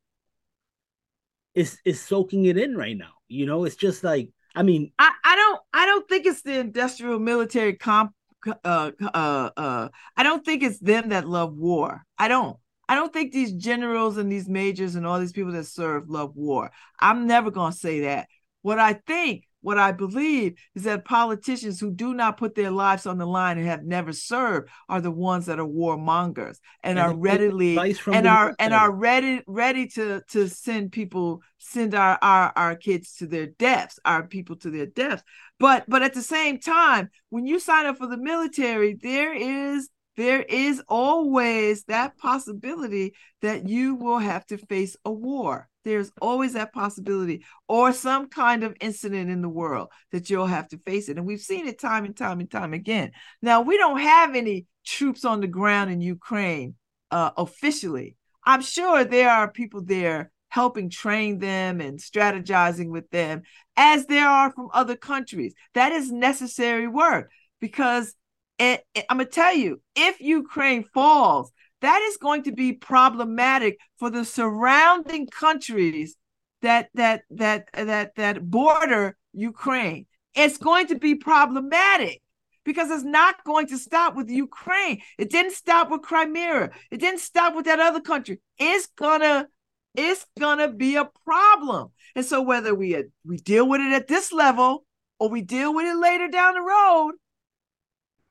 is 1.55 1.79
is 1.85 2.01
soaking 2.01 2.45
it 2.47 2.57
in 2.57 2.77
right 2.77 2.97
now. 2.97 3.13
You 3.29 3.47
know, 3.47 3.65
it's 3.65 3.77
just 3.77 4.05
like 4.05 4.31
I 4.55 4.63
mean, 4.63 4.93
I, 4.99 5.13
I 5.25 5.37
don't 5.37 5.61
I 5.73 5.87
don't 5.87 6.09
think 6.09 6.27
it's 6.27 6.43
the 6.43 6.59
industrial 6.59 7.19
military 7.19 7.75
comp 7.75 8.13
uh 8.47 8.91
uh 9.15 9.51
uh 9.57 9.89
I 10.17 10.23
don't 10.23 10.45
think 10.45 10.63
it's 10.63 10.79
them 10.79 11.11
that 11.11 11.29
love 11.29 11.57
war. 11.57 12.03
I 12.19 12.29
don't. 12.29 12.57
I 12.89 12.95
don't 12.95 13.13
think 13.13 13.33
these 13.33 13.53
generals 13.53 14.19
and 14.19 14.31
these 14.31 14.49
majors 14.49 14.97
and 14.97 15.07
all 15.07 15.19
these 15.19 15.33
people 15.33 15.53
that 15.53 15.65
serve 15.65 16.11
love 16.11 16.37
war. 16.37 16.71
I'm 17.01 17.27
never 17.27 17.51
to 17.51 17.73
say 17.73 18.01
that. 18.01 18.29
What 18.61 18.79
I 18.79 18.95
think, 18.95 19.45
what 19.63 19.79
I 19.79 19.93
believe 19.93 20.55
is 20.75 20.83
that 20.85 21.05
politicians 21.05 21.81
who 21.81 21.91
do 21.91 22.13
not 22.13 22.37
put 22.37 22.55
their 22.55 22.71
lives 22.71 23.07
on 23.07 23.17
the 23.17 23.27
line 23.27 23.59
and 23.59 23.67
have 23.67 23.85
never 23.85 24.13
served 24.13 24.69
are 24.89 25.01
the 25.01 25.11
ones 25.11 25.47
that 25.47 25.59
are 25.59 25.67
warmongers 25.67 26.59
and, 26.83 26.99
And 26.99 26.99
are 26.99 27.17
readily 27.17 27.79
and 28.07 28.27
are 28.27 28.55
and 28.59 28.75
are 28.75 28.93
ready 28.93 29.43
ready 29.47 29.87
to 29.89 30.23
to 30.31 30.49
send 30.49 30.93
people 30.93 31.43
send 31.59 31.95
our, 31.95 32.19
our 32.21 32.53
our 32.57 32.77
kids 32.77 33.17
to 33.17 33.27
their 33.27 33.47
deaths, 33.47 33.99
our 34.05 34.27
people 34.27 34.57
to 34.57 34.71
their 34.71 34.87
deaths. 34.87 35.23
But 35.59 35.85
but 35.89 36.03
at 36.03 36.15
the 36.15 36.23
same 36.23 36.59
time, 36.59 37.09
when 37.31 37.47
you 37.47 37.59
sign 37.59 37.87
up 37.87 37.99
for 37.99 38.09
the 38.09 38.19
military, 38.19 38.95
there 38.95 39.33
is 39.33 39.89
there 40.17 40.43
is 40.43 40.83
always 40.89 41.85
that 41.85 42.19
possibility 42.19 43.15
that 43.41 43.69
you 43.69 43.95
will 43.95 44.19
have 44.19 44.47
to 44.47 44.59
face 44.59 44.97
a 45.05 45.13
war. 45.13 45.69
There's 45.85 46.13
always 46.21 46.53
that 46.53 46.73
possibility, 46.73 47.45
or 47.67 47.93
some 47.93 48.29
kind 48.29 48.63
of 48.63 48.77
incident 48.81 49.31
in 49.31 49.43
the 49.43 49.49
world 49.49 49.89
that 50.13 50.31
you'll 50.31 50.47
have 50.47 50.69
to 50.69 50.79
face 50.79 51.09
it. 51.09 51.17
And 51.17 51.27
we've 51.27 51.41
seen 51.41 51.67
it 51.67 51.81
time 51.81 52.05
and 52.05 52.17
time 52.17 52.39
and 52.41 52.51
time 52.51 52.73
again. 52.73 53.11
Now, 53.41 53.63
we 53.63 53.77
don't 53.77 53.99
have 53.99 54.37
any 54.37 54.67
troops 54.85 55.25
on 55.25 55.41
the 55.41 55.49
ground 55.49 55.91
in 55.91 56.01
Ukraine 56.01 56.77
uh, 57.11 57.31
officially. 57.37 58.17
I'm 58.45 58.63
sure 58.63 59.05
there 59.05 59.31
are 59.31 59.51
people 59.51 59.83
there 59.83 60.31
helping 60.49 60.91
train 60.91 61.39
them 61.39 61.81
and 61.81 61.99
strategizing 61.99 62.91
with 62.91 63.09
them, 63.11 63.43
as 63.77 64.07
there 64.07 64.29
are 64.29 64.53
from 64.53 64.69
other 64.73 64.97
countries. 64.97 65.55
That 65.75 65.93
is 65.93 66.13
necessary 66.13 66.87
work 66.87 67.31
because 67.61 68.15
it- 68.59 68.85
I'm 69.09 69.19
gonna 69.19 69.29
tell 69.29 69.55
you, 69.55 69.81
if 69.95 70.21
Ukraine 70.21 70.85
falls, 70.85 71.53
that 71.81 72.01
is 72.03 72.17
going 72.17 72.45
to 72.45 72.53
be 72.53 72.73
problematic 72.73 73.79
for 73.99 74.09
the 74.11 74.25
surrounding 74.25 75.27
countries 75.27 76.17
that 76.63 76.89
that 76.95 77.23
that 77.31 77.69
that 77.73 78.15
that 78.15 78.51
border 78.51 79.17
Ukraine. 79.33 80.07
It's 80.35 80.57
going 80.57 80.87
to 80.89 80.99
be 80.99 81.15
problematic 81.17 82.23
because 82.65 82.91
it's 82.91 83.05
not 83.05 83.45
going 83.45 83.67
to 83.67 83.79
stop 83.79 84.15
with 84.15 84.31
Ukraine. 84.31 85.03
It 85.19 85.31
didn't 85.31 85.53
stop 85.53 85.91
with 85.91 86.03
Crimea. 86.03 86.71
It 86.91 87.01
didn't 87.01 87.21
stop 87.21 87.55
with 87.55 87.67
that 87.67 87.81
other 87.81 88.01
country. 88.01 88.41
It's 88.59 88.87
gonna 88.97 89.49
it's 89.95 90.25
gonna 90.39 90.69
be 90.73 90.97
a 90.97 91.11
problem. 91.25 91.89
And 92.15 92.25
so 92.25 92.41
whether 92.41 92.75
we 92.75 92.97
uh, 92.97 93.03
we 93.25 93.37
deal 93.39 93.69
with 93.69 93.81
it 93.81 93.93
at 93.93 94.09
this 94.09 94.33
level 94.33 94.85
or 95.19 95.29
we 95.29 95.43
deal 95.43 95.75
with 95.75 95.87
it 95.87 95.97
later 95.97 96.29
down 96.29 96.55
the 96.55 96.63
road, 96.63 97.13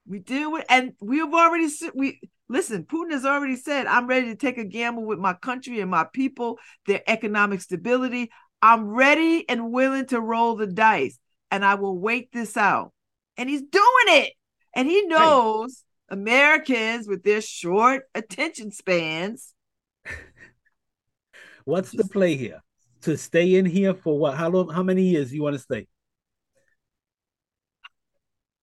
we 0.08 0.20
deal 0.20 0.52
with 0.52 0.66
and 0.70 0.94
we've 1.00 1.34
already 1.34 1.68
we 1.94 2.20
listen, 2.50 2.84
Putin 2.84 3.12
has 3.12 3.26
already 3.26 3.56
said, 3.56 3.88
I'm 3.88 4.08
ready 4.08 4.28
to 4.28 4.36
take 4.36 4.58
a 4.58 4.66
gamble 4.66 5.06
with 5.06 5.20
my 5.20 5.34
country 5.34 5.80
and 5.80 5.90
my 5.90 6.06
people, 6.12 6.60
their 6.86 7.02
economic 7.08 7.62
stability. 7.62 8.30
I'm 8.62 8.90
ready 8.90 9.48
and 9.50 9.72
willing 9.72 10.06
to 10.08 10.20
roll 10.20 10.56
the 10.56 10.68
dice 10.68 11.18
and 11.50 11.66
I 11.66 11.76
will 11.76 11.98
wait 11.98 12.32
this 12.32 12.58
out. 12.58 12.92
And 13.38 13.50
he's 13.50 13.62
doing 13.62 14.06
it. 14.08 14.34
And 14.76 14.88
he 14.88 15.06
knows 15.08 15.84
Americans 16.10 17.08
with 17.08 17.24
their 17.24 17.42
short 17.42 18.04
attention 18.14 18.72
spans. 18.72 19.54
what's 21.66 21.92
the 21.92 22.06
play 22.06 22.36
here? 22.36 22.62
To 23.04 23.18
stay 23.18 23.56
in 23.56 23.66
here 23.66 23.94
for 23.94 24.18
what? 24.18 24.38
How 24.38 24.50
long? 24.50 24.70
How 24.70 24.84
many 24.84 25.04
years 25.04 25.34
you 25.34 25.42
want 25.42 25.56
to 25.56 25.60
stay? 25.60 25.88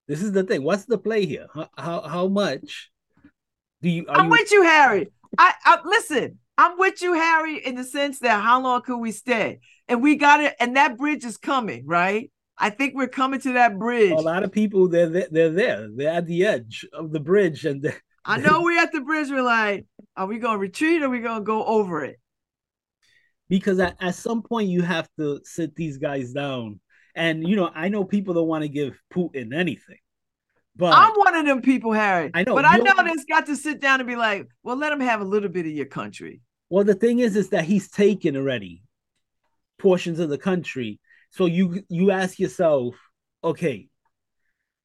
This 0.09 0.23
is 0.23 0.33
the 0.33 0.43
thing. 0.43 0.65
What's 0.65 0.87
the 0.87 0.99
play 0.99 1.27
here? 1.27 1.47
How 1.55 1.69
how, 1.77 2.01
how 2.03 2.29
much 2.29 2.91
do 3.83 3.89
you? 3.91 4.07
Are 4.09 4.19
I'm 4.19 4.25
you 4.25 4.31
with 4.31 4.51
you, 4.51 4.63
Harry. 4.63 5.09
I, 5.37 5.53
I 5.65 5.79
listen. 5.85 6.39
I'm 6.57 6.77
with 6.77 7.01
you, 7.03 7.13
Harry, 7.13 7.59
in 7.59 7.77
the 7.77 7.85
sense 7.85 8.19
that 8.21 8.43
how 8.43 8.61
long 8.61 8.83
could 8.83 8.97
we 8.97 9.13
stay? 9.13 9.61
And 9.87 10.03
we 10.03 10.17
got 10.17 10.41
it, 10.41 10.57
and 10.59 10.77
that 10.77 10.97
bridge 10.99 11.25
is 11.25 11.37
coming, 11.37 11.87
right? 11.87 12.33
I 12.57 12.71
think 12.71 12.97
we're 12.97 13.07
coming 13.07 13.41
to 13.43 13.53
that 13.53 13.79
bridge. 13.79 14.11
a 14.11 14.17
lot 14.17 14.43
of 14.43 14.51
people 14.51 14.89
they're 14.89 15.09
there, 15.09 15.29
they're 15.31 15.51
there. 15.53 15.89
They're 15.95 16.13
at 16.15 16.27
the 16.27 16.45
edge 16.45 16.85
of 16.93 17.13
the 17.13 17.21
bridge, 17.21 17.65
and 17.65 17.83
they- 17.83 17.95
I 18.25 18.39
know 18.39 18.63
we're 18.63 18.81
at 18.81 18.91
the 18.91 19.01
bridge. 19.03 19.31
We're 19.31 19.43
like, 19.43 19.87
are 20.17 20.27
we 20.27 20.39
gonna 20.41 20.59
retreat 20.59 21.03
or 21.03 21.07
are 21.07 21.11
we 21.11 21.21
gonna 21.21 21.45
go 21.45 21.65
over 21.65 22.05
it? 22.05 22.19
because 23.49 23.79
at, 23.79 23.97
at 24.01 24.15
some 24.15 24.43
point 24.43 24.69
you 24.69 24.83
have 24.83 25.09
to 25.19 25.41
sit 25.45 25.75
these 25.75 25.97
guys 25.97 26.33
down. 26.33 26.81
And 27.19 27.49
you 27.49 27.57
know, 27.57 27.69
I 27.75 27.89
know 27.89 28.05
people 28.05 28.33
don't 28.33 28.47
want 28.47 28.63
to 28.63 28.69
give 28.69 28.97
Putin 29.13 29.53
anything, 29.53 29.99
but 30.77 30.95
I'm 30.95 31.13
one 31.15 31.35
of 31.35 31.45
them 31.45 31.63
people, 31.63 31.93
Harry. 31.93 32.31
I 32.33 32.45
know, 32.45 32.55
but 32.55 32.65
I 32.65 32.77
know 32.77 32.95
this 33.03 33.25
got 33.29 33.47
to 33.47 33.57
sit 33.57 33.81
down 33.81 33.99
and 33.99 34.07
be 34.07 34.15
like, 34.15 34.47
well, 34.63 34.77
let 34.77 34.93
him 34.93 35.01
have 35.01 35.21
a 35.21 35.25
little 35.25 35.49
bit 35.49 35.67
of 35.67 35.73
your 35.73 35.87
country. 35.87 36.43
well, 36.71 36.85
the 36.85 36.95
thing 36.95 37.19
is, 37.19 37.35
is 37.35 37.49
that 37.49 37.65
he's 37.65 37.91
taken 37.91 38.37
already 38.37 38.85
portions 39.81 40.21
of 40.21 40.29
the 40.29 40.39
country. 40.39 41.01
So 41.31 41.47
you 41.47 41.83
you 41.89 42.13
ask 42.13 42.39
yourself, 42.39 42.95
okay, 43.43 43.89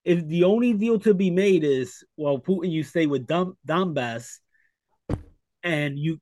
if 0.03 0.25
the 0.25 0.45
only 0.45 0.73
deal 0.73 0.97
to 1.01 1.13
be 1.13 1.29
made 1.29 1.63
is 1.63 2.03
well, 2.17 2.39
Putin, 2.39 2.71
you 2.71 2.81
stay 2.81 3.05
with 3.05 3.27
Dom, 3.27 3.55
Donbass, 3.63 4.39
and 5.61 5.99
you 5.99 6.19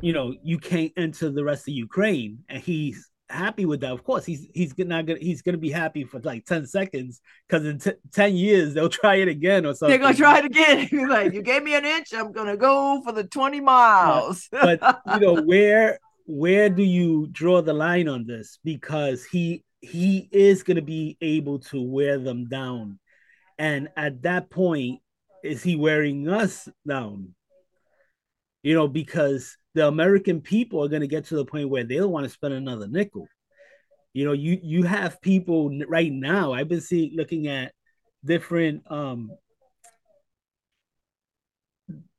you 0.00 0.12
know 0.12 0.34
you 0.42 0.58
can't 0.58 0.92
enter 0.96 1.30
the 1.30 1.44
rest 1.44 1.68
of 1.68 1.74
Ukraine, 1.74 2.40
and 2.48 2.60
he's 2.60 3.11
happy 3.32 3.66
with 3.66 3.80
that. 3.80 3.92
Of 3.92 4.04
course, 4.04 4.24
he's 4.24 4.46
he's 4.54 4.76
not 4.78 5.06
gonna 5.06 5.18
he's 5.18 5.42
gonna 5.42 5.58
be 5.58 5.70
happy 5.70 6.04
for 6.04 6.20
like 6.20 6.44
ten 6.44 6.66
seconds 6.66 7.20
because 7.48 7.66
in 7.66 7.78
t- 7.78 7.92
ten 8.12 8.36
years 8.36 8.74
they'll 8.74 8.88
try 9.02 9.16
it 9.16 9.28
again 9.28 9.66
or 9.66 9.74
something. 9.74 9.98
They're 9.98 10.06
gonna 10.06 10.16
try 10.16 10.38
it 10.38 10.44
again. 10.44 10.86
He's 10.90 11.08
like, 11.08 11.32
you 11.32 11.42
gave 11.42 11.62
me 11.62 11.74
an 11.74 11.84
inch, 11.84 12.12
I'm 12.12 12.32
gonna 12.32 12.56
go 12.56 13.00
for 13.02 13.12
the 13.12 13.24
20 13.24 13.60
miles. 13.60 14.48
but 14.50 14.80
you 15.14 15.20
know 15.20 15.42
where 15.42 15.98
where 16.26 16.68
do 16.68 16.82
you 16.82 17.26
draw 17.32 17.62
the 17.62 17.72
line 17.72 18.08
on 18.08 18.26
this 18.26 18.58
because 18.64 19.24
he 19.24 19.64
he 19.80 20.28
is 20.30 20.62
to 20.76 20.82
be 20.82 21.16
able 21.20 21.58
to 21.58 21.82
wear 21.82 22.18
them 22.18 22.46
down 22.46 22.98
and 23.58 23.88
at 23.96 24.22
that 24.22 24.48
point 24.48 25.00
is 25.42 25.62
he 25.62 25.74
wearing 25.74 26.28
us 26.28 26.68
down 26.86 27.34
you 28.62 28.74
know 28.74 28.86
because 28.86 29.56
the 29.74 29.86
american 29.86 30.40
people 30.40 30.84
are 30.84 30.88
going 30.88 31.00
to 31.00 31.08
get 31.08 31.24
to 31.26 31.36
the 31.36 31.44
point 31.44 31.68
where 31.68 31.84
they 31.84 31.96
don't 31.96 32.10
want 32.10 32.24
to 32.24 32.30
spend 32.30 32.54
another 32.54 32.86
nickel. 32.86 33.26
You 34.12 34.26
know 34.26 34.32
you 34.32 34.60
you 34.62 34.82
have 34.82 35.22
people 35.22 35.70
right 35.88 36.12
now 36.12 36.52
i've 36.52 36.68
been 36.68 36.82
seeing 36.82 37.16
looking 37.16 37.48
at 37.48 37.72
different 38.24 38.82
um 38.90 39.30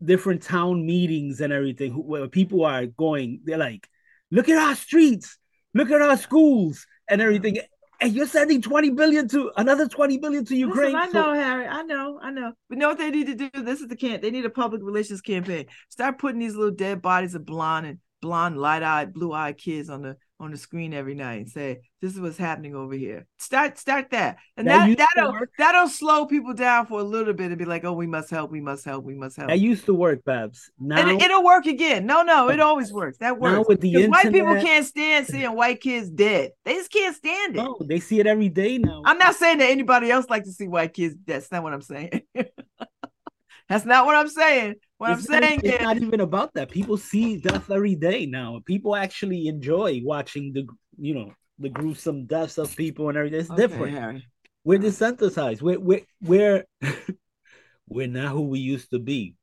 different 0.03 0.41
town 0.41 0.85
meetings 0.85 1.39
and 1.39 1.53
everything 1.53 1.93
where 1.93 2.27
people 2.27 2.65
are 2.65 2.85
going 2.85 3.41
they're 3.43 3.57
like 3.57 3.87
look 4.31 4.49
at 4.49 4.57
our 4.57 4.75
streets 4.75 5.37
look 5.73 5.91
at 5.91 6.01
our 6.01 6.17
schools 6.17 6.85
and 7.09 7.21
everything 7.21 7.59
and 8.03 8.13
you're 8.13 8.27
sending 8.27 8.61
20 8.61 8.89
billion 8.91 9.27
to 9.29 9.51
another 9.57 9.87
20 9.87 10.17
billion 10.17 10.45
to 10.45 10.55
ukraine 10.55 10.93
Listen, 10.93 10.99
I 11.09 11.11
So- 11.11 11.21
know, 11.21 11.33
Harry. 11.33 11.65
I 11.67 11.81
know, 11.83 12.19
I 12.21 12.31
know. 12.31 12.51
But 12.69 12.77
know 12.77 12.89
what 12.89 12.97
they 12.97 13.09
need 13.09 13.27
to 13.27 13.35
do? 13.35 13.49
This 13.63 13.79
is 13.81 13.87
the 13.87 13.95
camp. 13.95 14.21
They 14.21 14.31
need 14.31 14.45
a 14.45 14.49
public 14.49 14.81
relations 14.83 15.21
campaign. 15.21 15.65
Start 15.89 16.19
putting 16.19 16.39
these 16.39 16.55
little 16.55 16.75
dead 16.75 17.01
bodies 17.01 17.33
of 17.35 17.45
blonde 17.45 17.87
and 17.87 17.99
blonde, 18.21 18.57
light-eyed, 18.57 19.13
blue-eyed 19.13 19.57
kids 19.57 19.89
on 19.89 20.01
the 20.01 20.17
on 20.43 20.51
the 20.51 20.57
screen 20.57 20.93
every 20.93 21.15
night 21.15 21.35
and 21.35 21.49
say, 21.49 21.79
"This 22.01 22.13
is 22.13 22.19
what's 22.21 22.37
happening 22.37 22.75
over 22.75 22.93
here." 22.93 23.25
Start 23.39 23.77
start 23.77 24.09
that, 24.11 24.37
and 24.57 24.67
that 24.67 24.97
that, 24.97 25.09
that'll 25.15 25.31
work. 25.31 25.51
that'll 25.57 25.87
slow 25.87 26.25
people 26.25 26.53
down 26.53 26.85
for 26.85 26.99
a 26.99 27.03
little 27.03 27.33
bit 27.33 27.47
and 27.47 27.57
be 27.57 27.65
like, 27.65 27.83
"Oh, 27.85 27.93
we 27.93 28.07
must 28.07 28.29
help. 28.29 28.51
We 28.51 28.61
must 28.61 28.85
help. 28.85 29.03
We 29.03 29.15
must 29.15 29.37
help." 29.37 29.49
that 29.49 29.59
used 29.59 29.85
to 29.85 29.93
work 29.93 30.23
Babz 30.25 30.69
now 30.79 30.97
and 30.97 31.21
it, 31.21 31.29
will 31.29 31.43
work 31.43 31.65
again. 31.65 32.05
No, 32.05 32.21
no, 32.21 32.49
it 32.49 32.59
oh. 32.59 32.67
always 32.67 32.91
works. 32.93 33.17
That 33.19 33.39
Now 33.39 33.57
works. 33.57 33.69
with 33.69 33.81
the 33.81 33.93
'Cause 33.93 34.07
white 34.09 34.31
people 34.31 34.55
can't 34.61 34.85
stand 34.85 35.27
seeing 35.27 35.55
white 35.55 35.81
kids 35.81 36.09
dead. 36.09 36.51
They 36.65 36.73
just 36.73 36.91
can't 36.91 37.15
stand 37.15 37.55
it. 37.55 37.63
no 37.63 37.77
they 37.85 37.99
see 37.99 38.19
it 38.19 38.27
every 38.27 38.49
day 38.49 38.77
now 38.77 39.01
I'm 39.05 39.17
not 39.17 39.35
saying 39.35 39.59
that 39.59 39.69
anybody 39.69 40.11
else 40.11 40.29
like 40.29 40.43
to 40.43 40.51
see 40.51 40.67
white 40.67 40.93
kids. 40.93 41.15
Dead. 41.15 41.35
That's 41.35 41.51
not 41.51 41.63
what 41.63 41.73
I'm 41.73 41.81
saying. 41.81 42.21
That's 43.69 43.85
not 43.85 44.05
what 44.05 44.15
I'm 44.15 44.27
saying. 44.27 44.75
What 45.03 45.19
it's 45.19 45.29
I'm 45.29 45.41
not, 45.41 45.43
saying 45.49 45.59
it's 45.65 45.75
is, 45.75 45.81
not 45.81 45.97
even 45.97 46.21
about 46.21 46.53
that. 46.53 46.71
People 46.71 46.95
see 46.95 47.35
death 47.35 47.69
every 47.69 47.95
day 47.95 48.25
now. 48.25 48.61
People 48.65 48.95
actually 48.95 49.47
enjoy 49.49 49.99
watching 50.01 50.53
the 50.53 50.65
you 50.97 51.13
know 51.13 51.33
the 51.59 51.67
gruesome 51.67 52.25
deaths 52.25 52.57
of 52.57 52.73
people 52.73 53.09
and 53.09 53.17
everything. 53.17 53.41
It's 53.41 53.51
Okay, 53.51 53.61
different. 53.61 53.97
Harry. 53.97 54.25
We're 54.63 54.79
desensitized. 54.79 55.61
We're 55.61 55.77
we're 55.77 56.05
we're 56.21 56.63
we're 57.89 58.07
not 58.07 58.29
who 58.29 58.43
we 58.43 58.59
used 58.59 58.91
to 58.91 58.99
be. 58.99 59.35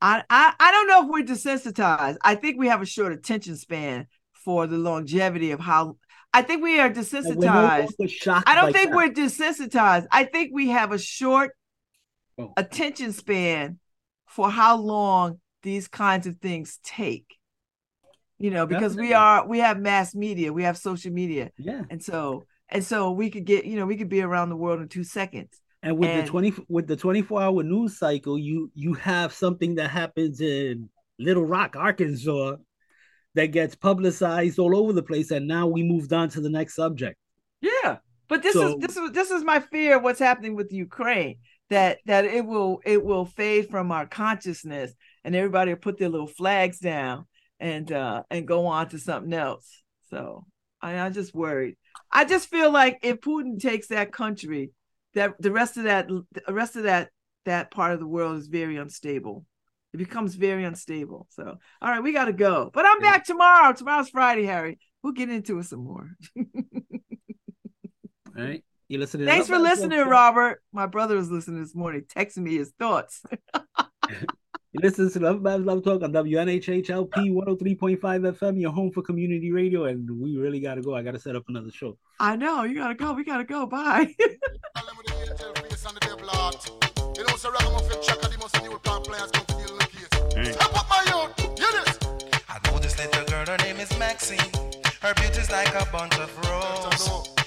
I, 0.00 0.22
I 0.30 0.54
I 0.60 0.70
don't 0.70 0.86
know 0.86 1.02
if 1.02 1.08
we're 1.10 1.34
desensitized. 1.34 2.18
I 2.22 2.36
think 2.36 2.56
we 2.56 2.68
have 2.68 2.80
a 2.80 2.86
short 2.86 3.12
attention 3.12 3.56
span 3.56 4.06
for 4.44 4.68
the 4.68 4.78
longevity 4.78 5.50
of 5.50 5.58
how. 5.58 5.96
I 6.32 6.42
think 6.42 6.62
we 6.62 6.78
are 6.78 6.86
we're 6.88 6.94
no 6.94 7.00
desensitized. 7.02 8.42
I 8.46 8.54
don't 8.54 8.72
think 8.72 8.90
that. 8.90 8.96
we're 8.96 9.08
desensitized. 9.08 10.06
I 10.12 10.22
think 10.22 10.50
we 10.54 10.68
have 10.68 10.92
a 10.92 10.98
short 10.98 11.50
Oh. 12.40 12.52
attention 12.56 13.12
span 13.12 13.80
for 14.28 14.50
how 14.50 14.76
long 14.76 15.40
these 15.62 15.88
kinds 15.88 16.26
of 16.26 16.36
things 16.38 16.78
take. 16.82 17.26
You 18.38 18.50
know, 18.52 18.66
because 18.66 18.94
we 18.94 19.14
are 19.14 19.46
we 19.46 19.58
have 19.58 19.80
mass 19.80 20.14
media, 20.14 20.52
we 20.52 20.62
have 20.62 20.78
social 20.78 21.12
media, 21.12 21.50
Yeah. 21.58 21.82
and 21.90 22.00
so 22.02 22.44
and 22.68 22.84
so 22.84 23.10
we 23.10 23.30
could 23.30 23.44
get 23.44 23.64
you 23.64 23.74
know 23.76 23.84
we 23.86 23.96
could 23.96 24.08
be 24.08 24.22
around 24.22 24.50
the 24.50 24.56
world 24.56 24.80
in 24.80 24.88
two 24.88 25.02
seconds. 25.02 25.60
And 25.82 25.98
with 25.98 26.08
And- 26.10 26.24
the 26.26 26.30
twenty 26.30 26.54
with 26.68 26.86
the 26.86 26.96
twenty 26.96 27.22
four 27.22 27.42
hour 27.42 27.62
news 27.64 27.98
cycle, 27.98 28.38
you 28.38 28.70
you 28.74 28.94
have 28.94 29.32
something 29.32 29.74
that 29.76 29.90
happens 29.90 30.40
in 30.40 30.88
Little 31.18 31.44
Rock, 31.44 31.74
Arkansas, 31.74 32.56
that 33.34 33.46
gets 33.46 33.74
publicized 33.74 34.60
all 34.60 34.76
over 34.76 34.92
the 34.92 35.02
place, 35.02 35.32
and 35.32 35.48
now 35.48 35.66
we 35.66 35.82
moved 35.82 36.12
on 36.12 36.28
to 36.30 36.40
the 36.40 36.48
next 36.50 36.76
subject. 36.76 37.16
Yeah, 37.60 37.96
but 38.28 38.44
this 38.44 38.52
So- 38.54 38.68
is 38.68 38.74
this 38.78 38.96
is 38.96 39.10
this 39.10 39.30
is 39.32 39.42
my 39.42 39.58
fear 39.58 39.96
of 39.96 40.04
what's 40.04 40.20
happening 40.20 40.54
with 40.54 40.72
Ukraine 40.72 41.38
that 41.70 41.98
that 42.06 42.24
it 42.24 42.44
will 42.44 42.80
it 42.84 43.04
will 43.04 43.24
fade 43.24 43.70
from 43.70 43.92
our 43.92 44.06
consciousness 44.06 44.92
and 45.24 45.34
everybody 45.34 45.72
will 45.72 45.78
put 45.78 45.98
their 45.98 46.08
little 46.08 46.26
flags 46.26 46.78
down 46.78 47.26
and 47.60 47.90
uh 47.92 48.22
and 48.30 48.48
go 48.48 48.66
on 48.66 48.88
to 48.88 48.98
something 48.98 49.32
else. 49.32 49.82
So 50.10 50.44
I, 50.80 50.94
I'm 50.94 51.12
just 51.12 51.34
worried. 51.34 51.76
I 52.10 52.24
just 52.24 52.48
feel 52.48 52.70
like 52.70 52.98
if 53.02 53.20
Putin 53.20 53.60
takes 53.60 53.88
that 53.88 54.12
country, 54.12 54.70
that 55.14 55.34
the 55.40 55.52
rest 55.52 55.76
of 55.76 55.84
that 55.84 56.08
the 56.08 56.52
rest 56.52 56.76
of 56.76 56.84
that 56.84 57.10
that 57.44 57.70
part 57.70 57.92
of 57.92 58.00
the 58.00 58.06
world 58.06 58.38
is 58.38 58.46
very 58.46 58.76
unstable. 58.76 59.44
It 59.92 59.98
becomes 59.98 60.34
very 60.34 60.64
unstable. 60.64 61.26
So 61.30 61.58
all 61.82 61.90
right, 61.90 62.02
we 62.02 62.12
got 62.12 62.26
to 62.26 62.32
go. 62.32 62.70
But 62.72 62.86
I'm 62.86 63.00
back 63.00 63.24
tomorrow. 63.24 63.72
Tomorrow's 63.72 64.10
Friday, 64.10 64.44
Harry. 64.44 64.78
We'll 65.02 65.12
get 65.12 65.30
into 65.30 65.58
it 65.58 65.64
some 65.64 65.84
more. 65.84 66.10
All 68.36 68.44
right. 68.44 68.62
You 68.88 68.98
listening? 68.98 69.26
Thanks 69.26 69.48
for 69.48 69.58
listening, 69.58 69.98
Podcast? 69.98 70.10
Robert. 70.10 70.62
My 70.72 70.86
brother 70.86 71.16
was 71.16 71.30
listening 71.30 71.62
this 71.62 71.74
morning, 71.74 72.04
texting 72.08 72.38
me 72.38 72.56
his 72.56 72.72
thoughts. 72.78 73.22
You 74.72 74.80
listen 74.82 75.10
to 75.10 75.18
LoveBabz 75.20 75.64
LoveTalk 75.64 76.02
on 76.04 76.12
WNHHLP 76.12 77.08
103.5 77.08 77.98
FM, 77.98 78.60
your 78.60 78.70
home 78.70 78.92
for 78.92 79.00
community 79.00 79.50
radio. 79.50 79.84
And 79.84 80.08
we 80.20 80.36
really 80.36 80.60
got 80.60 80.74
to 80.74 80.82
go. 80.82 80.94
I 80.94 81.02
got 81.02 81.12
to 81.12 81.18
set 81.18 81.34
up 81.34 81.44
another 81.48 81.70
show. 81.70 81.96
I 82.20 82.36
know 82.36 82.64
you 82.64 82.74
gotta 82.74 82.94
go. 82.94 83.14
We 83.14 83.24
gotta 83.24 83.44
go. 83.44 83.64
Bye. 83.66 84.14
You 84.18 84.28
know, 87.24 87.36
so 87.36 87.50
ragamuffin 87.50 88.02
chaka, 88.02 88.28
the 88.28 88.36
most 88.38 88.62
new 88.62 88.78
plant 88.78 89.04
players 89.04 89.30
come 89.30 89.46
to 89.46 89.54
deal 89.54 89.72
in 89.72 89.78
the 89.78 89.86
case. 89.86 90.36
Right. 90.36 90.54
Step 90.54 90.76
up 90.76 90.86
my 90.90 91.02
youth, 91.06 91.58
hear 91.58 91.72
this. 91.72 91.98
I 92.48 92.60
know 92.70 92.78
this 92.78 92.98
little 92.98 93.24
girl, 93.24 93.46
her 93.46 93.56
name 93.64 93.80
is 93.80 93.98
Maxine. 93.98 94.38
Her 95.00 95.14
beauty's 95.14 95.50
like 95.50 95.74
a 95.74 95.86
bunch 95.90 96.18
of 96.18 96.36
roses. 96.46 97.37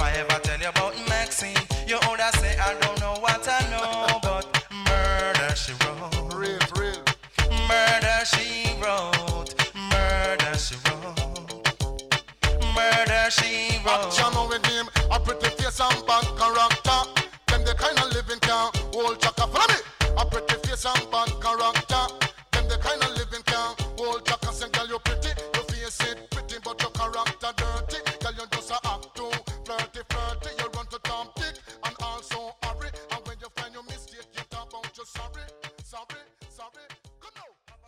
If 0.00 0.06
I 0.06 0.12
ever 0.12 0.40
tell 0.42 0.58
you 0.58 0.68
about 0.70 0.94
Maxine, 1.10 1.54
you 1.86 1.98
older 2.08 2.30
say 2.38 2.56
I 2.58 2.72
don't 2.80 2.98
know 3.00 3.16
what 3.20 3.46
I 3.46 3.60
know, 3.68 4.18
but 4.22 4.46
murder 4.88 5.54
she 5.54 5.72
wrote. 5.84 6.32
Real, 6.32 6.58
real. 6.80 7.04
Murder 7.68 8.24
she 8.24 8.72
wrote. 8.80 9.52
Murder 9.92 10.56
she 10.56 10.76
wrote. 10.88 11.20
Murder 12.74 13.28
she 13.28 13.76
wrote. 13.84 14.08
Action 14.08 14.48
with 14.48 14.64
him, 14.64 14.88
a 15.10 15.20
pretty 15.20 15.50
face 15.62 15.80
and 15.80 16.06
bad 16.06 16.24
character. 16.38 17.00
Them 17.48 17.64
the 17.66 17.74
kind 17.76 17.98
of 17.98 18.10
living 18.14 18.40
can 18.40 18.70
hold 18.94 19.20
chaka. 19.20 19.46
Follow 19.48 19.68
me. 19.68 19.80
A 20.16 20.24
pretty 20.24 20.54
face 20.66 20.86
and 20.86 21.10
bad 21.10 21.28
character. 21.42 22.19